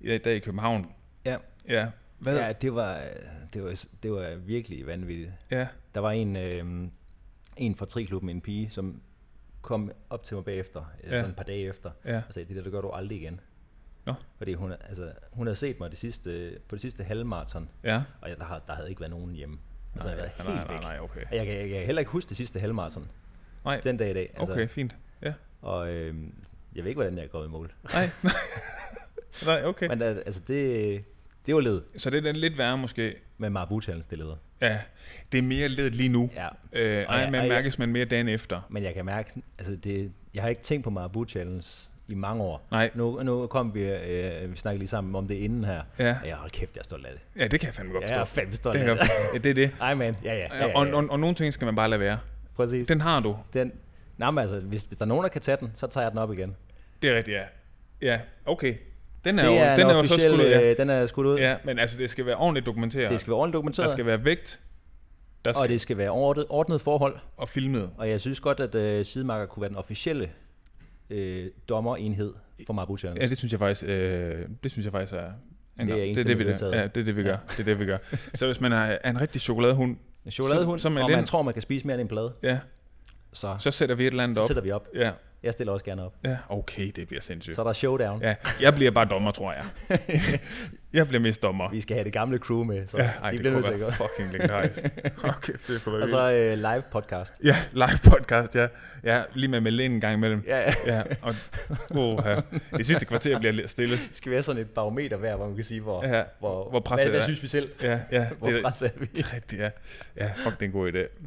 i 0.00 0.18
dag 0.18 0.36
i 0.36 0.38
København. 0.38 0.92
Ja. 1.24 1.36
Ja. 1.68 1.86
Hvad? 2.18 2.38
ja, 2.38 2.52
det 2.52 2.74
var, 2.74 3.00
det, 3.54 3.64
var, 3.64 3.84
det 4.02 4.12
var 4.12 4.34
virkelig 4.34 4.86
vanvittigt. 4.86 5.30
ja. 5.50 5.66
Der 5.94 6.00
var 6.00 6.10
en, 6.10 6.36
øh, 6.36 6.88
en 7.56 7.74
fra 7.74 7.86
Triklubben, 7.86 8.30
en 8.30 8.40
pige, 8.40 8.70
som 8.70 9.00
kom 9.62 9.92
op 10.10 10.24
til 10.24 10.34
mig 10.34 10.44
bagefter, 10.44 10.84
ja. 11.04 11.08
Sådan 11.08 11.30
et 11.30 11.36
par 11.36 11.42
dage 11.44 11.68
efter, 11.68 11.90
Ja. 12.04 12.22
og 12.28 12.34
sagde, 12.34 12.48
det 12.48 12.56
der, 12.56 12.62
det 12.62 12.72
gør 12.72 12.80
du 12.80 12.90
aldrig 12.90 13.18
igen. 13.20 13.40
Nå. 14.06 14.14
Fordi 14.38 14.54
hun, 14.54 14.72
altså, 14.72 15.12
hun 15.32 15.46
havde 15.46 15.56
set 15.56 15.80
mig 15.80 15.90
det 15.90 15.98
sidste, 15.98 16.58
på 16.68 16.74
det 16.74 16.80
sidste 16.80 17.04
halvmarathon, 17.04 17.68
Ja. 17.84 18.02
og 18.20 18.28
jeg, 18.28 18.38
der, 18.38 18.60
der 18.66 18.74
havde 18.74 18.88
ikke 18.88 19.00
været 19.00 19.10
nogen 19.10 19.32
hjemme. 19.32 19.58
Altså, 19.94 20.08
Nej, 20.08 20.18
jeg 20.18 20.30
havde 20.36 20.48
nej, 20.48 20.56
været 20.56 20.68
nej, 20.68 20.76
helt 20.76 20.84
nej, 20.84 20.90
væk. 20.92 20.98
nej, 20.98 21.20
okay. 21.20 21.24
Og 21.30 21.36
jeg, 21.36 21.46
kan, 21.46 21.54
jeg 21.58 21.68
kan 21.78 21.86
heller 21.86 22.00
ikke 22.00 22.12
huske 22.12 22.28
det 22.28 22.36
sidste 22.36 22.60
halvmarathon, 22.60 23.08
Nej, 23.64 23.80
den 23.80 23.96
dag 23.96 24.10
i 24.10 24.14
dag. 24.14 24.34
Altså, 24.36 24.52
okay, 24.52 24.68
fint. 24.68 24.96
Ja. 25.22 25.32
Og 25.62 25.88
øh, 25.92 26.14
jeg 26.74 26.84
ved 26.84 26.88
ikke, 26.90 26.98
hvordan 26.98 27.16
jeg 27.16 27.24
er 27.24 27.28
gået 27.28 27.46
i 27.46 27.50
mål. 27.50 27.72
Nej. 27.92 28.10
nej, 29.46 29.64
okay. 29.64 29.88
Men 29.88 30.02
altså, 30.02 30.42
det, 30.48 31.06
det 31.46 31.54
var 31.54 31.60
led 31.60 31.82
Så 31.96 32.10
det 32.10 32.18
er 32.18 32.22
den 32.22 32.36
lidt 32.36 32.58
værre 32.58 32.78
måske. 32.78 33.14
med 33.38 33.50
Marabu 33.50 33.80
Challenge, 33.80 34.06
det 34.10 34.18
leder. 34.18 34.36
Ja, 34.60 34.78
det 35.32 35.38
er 35.38 35.42
mere 35.42 35.68
ledet 35.68 35.94
lige 35.94 36.08
nu. 36.08 36.30
Ja, 36.34 36.48
Øh, 36.72 37.04
Og 37.08 37.14
og 37.14 37.20
jeg- 37.20 37.30
mærkes 37.30 37.78
man 37.78 37.88
mere 37.88 38.04
dagen 38.04 38.28
efter. 38.28 38.60
men 38.70 38.82
jeg 38.82 38.94
kan 38.94 39.04
mærke, 39.04 39.42
altså 39.58 39.76
det, 39.76 40.12
jeg 40.34 40.42
har 40.42 40.48
ikke 40.48 40.62
tænkt 40.62 40.84
på 40.84 40.90
Marabu 40.90 41.24
Challenge 41.24 41.64
i 42.08 42.14
mange 42.14 42.42
år. 42.42 42.66
Nej, 42.70 42.90
Nu, 42.94 43.22
nu 43.22 43.46
kom 43.46 43.74
vi, 43.74 43.80
øh, 43.82 44.50
vi 44.52 44.56
snakkede 44.56 44.78
lige 44.78 44.88
sammen 44.88 45.14
om 45.14 45.28
det 45.28 45.34
inden 45.34 45.64
her, 45.64 45.82
ja. 45.98 46.16
og 46.22 46.28
jeg 46.28 46.36
hold 46.36 46.50
kæft, 46.50 46.74
jeg 46.76 46.80
er 46.80 46.84
stolt 46.84 47.06
af 47.06 47.12
det. 47.12 47.40
Ja, 47.42 47.46
det 47.48 47.60
kan 47.60 47.66
jeg 47.66 47.74
fandme 47.74 47.92
godt 47.92 48.04
Jeg 48.04 48.10
er 48.12 48.18
forstå. 48.24 48.34
fandme 48.40 48.56
stolt 48.56 48.78
Det, 48.80 48.88
af 48.88 48.96
det. 48.96 49.08
ja, 49.34 49.38
det 49.38 49.50
er 49.50 49.54
det. 49.54 49.70
Ej, 49.80 49.94
man. 49.94 50.14
Ja, 50.24 50.34
ja, 50.34 50.38
ja, 50.40 50.56
ja, 50.68 50.76
Og, 50.76 50.86
ja. 50.86 50.94
og, 50.96 51.04
og 51.10 51.20
nogle 51.20 51.34
ting 51.34 51.52
skal 51.52 51.64
man 51.64 51.74
bare 51.76 51.88
lade 51.90 52.00
være. 52.00 52.18
Præcis. 52.56 52.86
Den 52.88 53.00
har 53.00 53.20
du. 53.20 53.36
Den, 53.54 53.72
nej, 54.18 54.30
men 54.30 54.38
altså, 54.42 54.60
hvis, 54.60 54.82
hvis 54.82 54.98
der 54.98 55.04
er 55.04 55.08
nogen, 55.08 55.22
der 55.22 55.28
kan 55.28 55.40
tage 55.40 55.56
den, 55.60 55.72
så 55.76 55.86
tager 55.86 56.04
jeg 56.04 56.10
den 56.10 56.18
op 56.18 56.32
igen. 56.32 56.56
Det 57.02 57.10
er 57.10 57.16
rigtigt, 57.16 57.36
ja. 57.36 57.42
Ja, 58.02 58.20
okay. 58.46 58.74
Den 59.24 59.38
er, 59.38 59.42
det 59.42 59.50
jo, 59.56 59.62
er 59.62 59.74
den 59.76 59.86
en 59.86 59.90
er 59.90 59.96
jo 59.96 60.04
så 60.04 60.18
skudt 60.18 60.40
ud, 60.40 60.46
ja. 60.46 60.70
øh, 60.70 60.76
Den 60.76 60.90
er 60.90 61.06
skudt 61.06 61.26
ud. 61.26 61.38
ja. 61.38 61.56
men 61.64 61.78
altså, 61.78 61.98
det 61.98 62.10
skal 62.10 62.26
være 62.26 62.36
ordentligt 62.36 62.66
dokumenteret. 62.66 63.10
Det 63.10 63.20
skal 63.20 63.30
være 63.30 63.38
ordentligt 63.38 63.54
dokumenteret, 63.54 63.86
Der 63.88 63.92
skal 63.92 64.06
være 64.06 64.24
vægt. 64.24 64.60
Der 65.44 65.52
skal, 65.52 65.62
og 65.62 65.68
det 65.68 65.80
skal 65.80 65.96
være 65.98 66.10
ordnet, 66.10 66.46
ordnet 66.48 66.80
forhold. 66.80 67.16
og 67.36 67.48
filmet. 67.48 67.90
Og 67.98 68.08
jeg 68.10 68.20
synes 68.20 68.40
godt, 68.40 68.60
at 68.60 68.74
øh, 68.74 69.04
Sidemarker 69.04 69.46
kunne 69.46 69.60
være 69.60 69.68
den 69.68 69.76
officielle 69.78 70.30
øh, 71.10 71.46
dommerenhed 71.68 72.34
for 72.66 72.72
Marabu 72.72 72.96
Challenge. 72.98 73.22
Ja, 73.24 73.30
det 73.30 73.38
synes 73.38 73.52
jeg 73.52 73.58
faktisk, 73.58 73.84
øh, 73.88 74.46
det 74.62 74.70
synes 74.72 74.84
jeg 74.84 74.92
faktisk 74.92 75.12
er... 75.12 75.18
Det 75.78 75.90
er 75.90 75.94
det, 75.94 76.18
er 76.18 76.24
det, 76.24 76.38
vi, 76.38 76.44
ja, 76.44 76.52
det 76.52 76.96
er 76.96 77.04
det, 77.04 77.16
vi 77.16 77.22
gør. 77.22 77.36
Det 77.50 77.58
er 77.60 77.64
det, 77.64 77.78
vi 77.78 77.84
gør. 77.86 77.98
så 78.34 78.46
hvis 78.46 78.60
man 78.60 78.72
er, 78.72 78.76
er 79.04 79.10
en 79.10 79.20
rigtig 79.20 79.40
chokoladehund, 79.40 79.96
En 80.24 80.30
chokoladehund, 80.30 80.78
Så- 80.78 80.82
så 80.82 80.88
med 80.88 81.02
og 81.02 81.08
den- 81.08 81.16
man 81.18 81.24
tror, 81.24 81.42
man 81.42 81.52
kan 81.54 81.62
spise 81.62 81.86
mere 81.86 81.94
end 81.94 82.00
en 82.02 82.08
plade, 82.08 82.32
ja, 82.42 82.58
så, 83.32 83.56
så 83.58 83.70
sætter 83.70 83.94
vi 83.94 84.02
et 84.02 84.10
eller 84.10 84.24
andet 84.24 84.36
så 84.36 84.42
op. 84.42 84.46
sætter 84.46 84.62
vi 84.62 84.70
op. 84.70 84.88
Ja, 84.94 85.10
Jeg 85.42 85.52
stiller 85.52 85.72
også 85.72 85.84
gerne 85.84 86.04
op. 86.04 86.14
ja, 86.24 86.36
okay, 86.48 86.90
det 86.96 87.08
bliver 87.08 87.20
sindssygt. 87.20 87.56
Så 87.56 87.62
er 87.62 87.66
der 87.66 87.72
showdown. 87.72 88.22
Ja, 88.22 88.34
jeg 88.60 88.74
bliver 88.74 88.90
bare 88.90 89.04
dommer, 89.04 89.30
tror 89.30 89.52
jeg. 89.52 89.64
jeg 90.92 91.08
bliver 91.08 91.20
mest 91.20 91.42
dommer. 91.42 91.70
Vi 91.70 91.80
skal 91.80 91.94
have 91.96 92.04
det 92.04 92.12
gamle 92.12 92.38
crew 92.38 92.64
med, 92.64 92.86
så 92.86 92.98
Ja, 92.98 93.10
ej, 93.22 93.30
de 93.30 93.36
det 93.36 93.38
bliver 93.40 93.54
nødt 93.54 93.64
til 93.64 93.72
at 93.72 93.94
fucking 93.94 94.32
legendarisk. 94.32 94.78
Okay, 95.24 95.52
det 95.68 95.84
kunne 95.84 95.92
være 95.94 96.02
Og 96.02 96.08
så 96.08 96.30
øh, 96.30 96.56
live 96.56 96.82
podcast. 96.90 97.34
Ja, 97.44 97.56
live 97.72 97.98
podcast, 98.10 98.56
ja. 98.56 98.66
Ja, 99.04 99.22
lige 99.34 99.48
med 99.48 99.72
ind 99.72 99.92
en 99.94 100.00
gang 100.00 100.14
imellem. 100.14 100.44
Ja, 100.46 100.58
ja. 100.60 100.72
Ja, 100.86 101.02
og 101.22 101.34
oh, 101.90 102.18
ja. 102.24 102.40
det 102.76 102.86
sidste 102.86 103.06
kvarter 103.06 103.38
bliver 103.38 103.52
lidt 103.52 103.70
stille. 103.70 103.96
skal 104.12 104.30
vi 104.30 104.34
have 104.34 104.42
sådan 104.42 104.62
et 104.62 104.70
barometer 104.70 105.16
hver, 105.16 105.36
hvor 105.36 105.46
man 105.46 105.54
kan 105.54 105.64
sige, 105.64 105.80
hvor, 105.80 106.06
Ja, 106.06 106.22
hvor, 106.38 106.70
hvor 106.70 106.80
presset 106.80 107.10
hvad, 107.10 107.20
hvad 107.20 107.26
synes 107.26 107.42
vi 107.42 107.48
selv? 107.48 107.70
Ja, 107.82 108.00
ja, 108.12 108.28
Hvor 108.38 108.48
det, 108.48 108.56
er- 108.58 108.62
presset 108.62 108.92
er 108.94 109.00
vi? 109.00 109.06
det 109.06 109.20
er 109.20 109.34
rigtigt, 109.34 109.62
ja. 109.62 109.70
Ja, 110.16 110.30
fuck, 110.36 110.54
det 110.54 110.62
er 110.62 110.66
en 110.66 110.72
god 110.72 110.92
idé. 110.92 111.26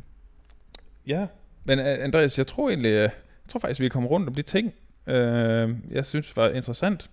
Ja, 1.08 1.26
men 1.64 1.80
uh, 1.80 1.86
Andreas, 1.86 2.38
jeg 2.38 2.48
tror 2.48 2.70
egentlig, 2.70 3.04
uh, 3.04 3.10
jeg 3.46 3.50
tror 3.52 3.60
faktisk, 3.60 3.80
vi 3.80 3.90
kommer 3.90 4.10
rundt 4.10 4.28
om 4.30 4.36
de 4.36 4.42
ting, 4.42 4.74
uh, 5.08 5.14
jeg 5.94 6.06
synes 6.06 6.38
var 6.38 6.50
interessant. 6.50 7.10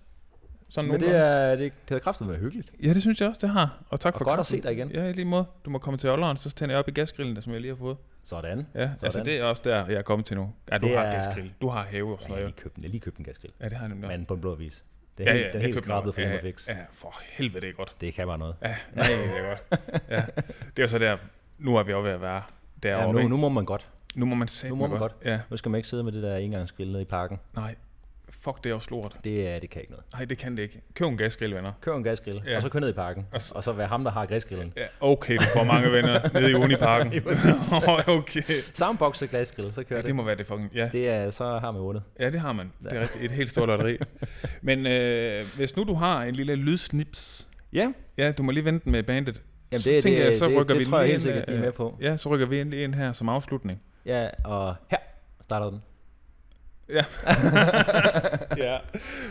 Sådan 0.69 0.91
Men 0.91 0.99
det 0.99 1.15
er, 1.15 1.49
det, 1.49 1.59
det 1.59 1.71
havde 1.89 1.99
kraftigt 1.99 2.27
været 2.29 2.41
hyggeligt. 2.41 2.71
Ja, 2.83 2.89
det 2.89 3.01
synes 3.01 3.21
jeg 3.21 3.29
også, 3.29 3.39
det 3.41 3.49
har. 3.49 3.83
Og 3.89 3.99
tak 3.99 4.13
Og 4.13 4.17
for 4.17 4.25
godt 4.25 4.39
at 4.39 4.45
kaffen. 4.45 4.57
se 4.61 4.63
dig 4.67 4.73
igen. 4.73 4.91
Ja, 4.91 5.05
i 5.07 5.13
lige 5.13 5.25
måde. 5.25 5.45
Du 5.65 5.69
må 5.69 5.77
komme 5.77 5.97
til 5.97 6.09
Olleren, 6.09 6.37
så 6.37 6.49
tænder 6.51 6.73
jeg 6.75 6.79
op 6.79 6.87
i 6.87 6.91
gasgrillen, 6.91 7.35
der, 7.35 7.41
som 7.41 7.53
jeg 7.53 7.61
lige 7.61 7.71
har 7.71 7.77
fået. 7.77 7.97
Sådan. 8.23 8.67
Ja, 8.75 8.89
altså 9.01 9.23
det 9.23 9.39
er 9.39 9.43
også 9.43 9.61
der, 9.65 9.85
jeg 9.87 9.95
er 9.95 10.01
kommet 10.01 10.25
til 10.25 10.37
nu. 10.37 10.53
Ja, 10.71 10.77
du 10.77 10.87
Det 10.87 10.97
har 10.97 11.03
er- 11.03 11.11
gasgrill. 11.11 11.53
Du 11.61 11.67
har 11.67 11.83
have 11.83 12.05
og 12.05 12.11
Ja, 12.11 12.17
sådan 12.23 12.29
noget. 12.35 12.45
lige 12.55 12.71
jeg 12.77 12.83
har 12.83 12.89
lige 12.89 12.99
købt 13.01 13.17
en 13.17 13.23
gasgrill. 13.25 13.53
Ja, 13.61 13.65
det 13.69 13.73
har 13.73 13.85
jeg 13.85 13.89
nemlig. 13.89 14.07
Men 14.09 14.25
på 14.25 14.33
en 14.33 14.41
blå 14.41 14.55
vis. 14.55 14.83
Det 15.17 15.27
er 15.27 15.31
ja, 15.31 15.37
helt, 15.37 15.45
ja, 15.45 15.51
den 15.51 15.57
er 15.57 15.61
helt 15.63 15.75
købte 15.75 15.87
skrabet 15.87 16.13
for 16.13 16.21
ja, 16.21 16.39
Fix. 16.41 16.67
ja, 16.67 16.77
for 16.91 17.21
helvede, 17.31 17.61
det 17.61 17.69
er 17.69 17.73
godt. 17.73 17.95
Det 18.01 18.13
kan 18.13 18.27
bare 18.27 18.37
noget. 18.37 18.55
Ja, 18.61 18.75
nej, 18.95 19.07
det 19.07 19.15
er 19.15 19.49
godt. 19.49 19.81
Ja. 20.09 20.23
Det 20.77 20.83
er 20.83 20.87
så 20.87 20.99
der, 20.99 21.17
nu 21.59 21.75
er 21.75 21.83
vi 21.83 21.93
også 21.93 22.03
ved 22.03 22.11
at 22.11 22.21
være 22.21 22.41
Ja, 22.83 22.89
derovre. 22.89 23.13
nu, 23.13 23.19
ikke? 23.19 23.29
nu 23.29 23.37
må 23.37 23.49
man 23.49 23.65
godt. 23.65 23.89
Nu 24.15 24.25
må 24.25 24.35
man 24.35 24.47
se 24.47 24.69
nu 24.69 24.75
må 24.75 24.87
man 24.87 25.09
Ja, 25.25 25.39
Nu 25.49 25.57
skal 25.57 25.71
man 25.71 25.77
ikke 25.79 25.87
sidde 25.89 26.03
med 26.03 26.11
det 26.11 26.23
der 26.23 26.35
engangsgrill 26.35 26.91
nede 26.91 27.01
i 27.01 27.05
parken. 27.05 27.39
nej. 27.55 27.75
Fuck, 28.29 28.63
det 28.63 28.69
er 28.69 28.73
også 28.73 28.87
lort. 28.91 29.17
Det, 29.23 29.47
er, 29.49 29.59
det 29.59 29.69
kan 29.69 29.81
ikke 29.81 29.91
noget. 29.91 30.05
Nej, 30.13 30.25
det 30.25 30.37
kan 30.37 30.57
det 30.57 30.63
ikke. 30.63 30.81
Køb 30.95 31.07
en 31.07 31.17
gasgrill, 31.17 31.55
venner. 31.55 31.71
Kør 31.81 31.95
en 31.95 32.03
gasgrill, 32.03 32.41
Ja. 32.47 32.55
og 32.55 32.61
så 32.61 32.69
kør 32.69 32.79
ned 32.79 32.89
i 32.89 32.93
parken. 32.93 33.25
Og 33.31 33.41
så- 33.41 33.53
Og 33.55 33.63
så 33.63 33.71
være 33.71 33.87
ham, 33.87 34.03
der 34.03 34.11
har 34.11 34.25
gasgrillen. 34.25 34.73
Ja, 34.77 34.85
okay, 34.99 35.37
du 35.37 35.43
får 35.55 35.63
mange 35.63 35.91
venner 35.91 36.19
nede 36.39 36.51
i 36.51 36.53
Uniparken. 36.53 37.13
Ja, 37.13 37.19
præcis. 37.19 37.73
okay. 38.07 38.41
Samme 38.73 38.97
boks 38.99 39.21
og 39.21 39.27
gasgrill, 39.27 39.73
så 39.73 39.83
kører 39.83 39.97
Ja, 39.97 39.97
det. 40.01 40.07
det 40.07 40.15
må 40.15 40.23
være 40.23 40.35
det 40.35 40.45
fucking... 40.45 40.71
Ja, 40.75 40.89
Det 40.91 41.09
er, 41.09 41.29
så 41.29 41.43
har 41.43 41.71
man 41.71 41.81
vundet. 41.81 42.03
ja 42.19 42.29
det 42.29 42.39
har 42.39 42.53
man. 42.53 42.71
Det 42.83 42.93
er 42.93 43.01
rigtigt. 43.01 43.23
Et 43.23 43.31
helt 43.31 43.49
stort 43.49 43.67
lotteri. 43.67 43.97
Men 44.61 44.87
øh, 44.87 45.45
hvis 45.55 45.75
nu 45.77 45.83
du 45.83 45.93
har 45.93 46.23
en 46.23 46.35
lille 46.35 46.55
lydsnips... 46.55 47.47
Ja, 47.73 47.91
Ja, 48.17 48.31
du 48.31 48.43
må 48.43 48.51
lige 48.51 48.65
vente 48.65 48.89
med 48.89 49.03
bandet. 49.03 49.41
Jamen 49.71 49.81
Så 49.81 49.89
det, 49.89 50.03
tænker 50.03 50.23
det, 50.31 50.33
det, 50.41 50.47
rykker 50.49 50.63
det, 50.73 50.79
vi 50.79 50.85
tror 50.85 50.99
jeg 50.99 51.07
helt 51.09 51.21
sikkert, 51.21 51.47
de 51.47 51.51
er 51.51 51.57
øh, 51.57 51.63
med 51.63 51.71
på. 51.71 51.97
Ja, 52.01 52.17
så 52.17 52.29
rykker 52.29 52.45
vi 52.45 52.59
ind 52.59 52.69
lige 52.69 52.83
ind 52.83 52.95
her 52.95 53.11
som 53.11 53.29
afslutning. 53.29 53.81
Ja, 54.05 54.29
og 54.43 54.75
her 54.91 54.97
starter 55.41 55.69
den. 55.69 55.81
Ja. 56.89 57.05
ja, 58.65 58.77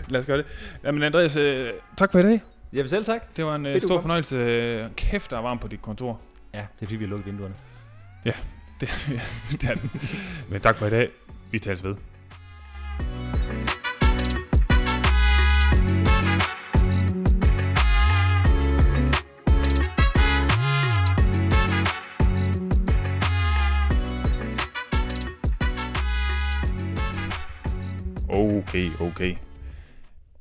lad 0.08 0.20
os 0.20 0.26
gøre 0.26 0.38
det. 0.38 0.46
Jamen 0.84 1.02
Andreas, 1.02 1.36
øh, 1.36 1.72
tak 1.96 2.12
for 2.12 2.18
i 2.18 2.22
dag. 2.22 2.42
Ja, 2.72 2.86
selv 2.86 3.04
tak. 3.04 3.36
Det 3.36 3.44
var 3.44 3.54
en 3.54 3.66
øh, 3.66 3.72
Fedt, 3.72 3.84
stor 3.84 4.00
fornøjelse. 4.00 4.36
Øh, 4.36 4.90
Kæft, 4.96 5.30
der 5.30 5.36
er 5.38 5.42
varmt 5.42 5.60
på 5.60 5.68
dit 5.68 5.82
kontor. 5.82 6.20
Ja, 6.54 6.58
det 6.58 6.82
er 6.82 6.86
fordi, 6.86 6.96
vi 6.96 7.04
har 7.04 7.10
lukket 7.10 7.26
vinduerne. 7.26 7.54
Det, 8.80 8.88
det 9.52 9.70
er 9.70 9.74
den. 9.74 9.90
Men 10.48 10.60
tak 10.60 10.76
for 10.76 10.86
i 10.86 10.90
dag. 10.90 11.10
Vi 11.50 11.58
tales 11.58 11.84
ved. 11.84 11.96
Okay, 28.42 28.90
okay. 29.00 29.36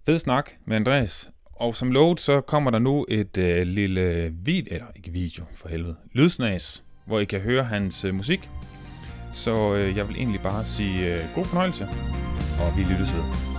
Fed 0.06 0.20
snak 0.20 0.52
med 0.66 0.76
Andreas. 0.76 1.30
Og 1.54 1.76
som 1.76 1.91
lovet, 1.91 2.20
så 2.20 2.41
kommer 2.41 2.72
der 2.72 2.80
nu 2.80 3.06
et 3.10 3.38
øh, 3.38 3.64
lille 3.64 4.34
video, 4.43 4.74
eller 4.74 4.88
ikke 4.95 5.12
video 5.12 5.45
for 5.56 5.70
helvede, 5.70 5.95
lydsnas, 6.14 6.84
hvor 7.06 7.20
I 7.20 7.26
kan 7.26 7.39
høre 7.39 7.64
hans 7.64 8.06
øh, 8.06 8.14
musik. 8.16 8.49
Så 9.34 9.76
øh, 9.76 9.97
jeg 9.97 10.08
vil 10.08 10.16
egentlig 10.16 10.41
bare 10.41 10.66
sige 10.66 11.16
øh, 11.16 11.24
god 11.36 11.45
fornøjelse, 11.45 11.84
og 12.62 12.78
vi 12.78 12.82
lyttes 12.82 13.14
ved. 13.14 13.51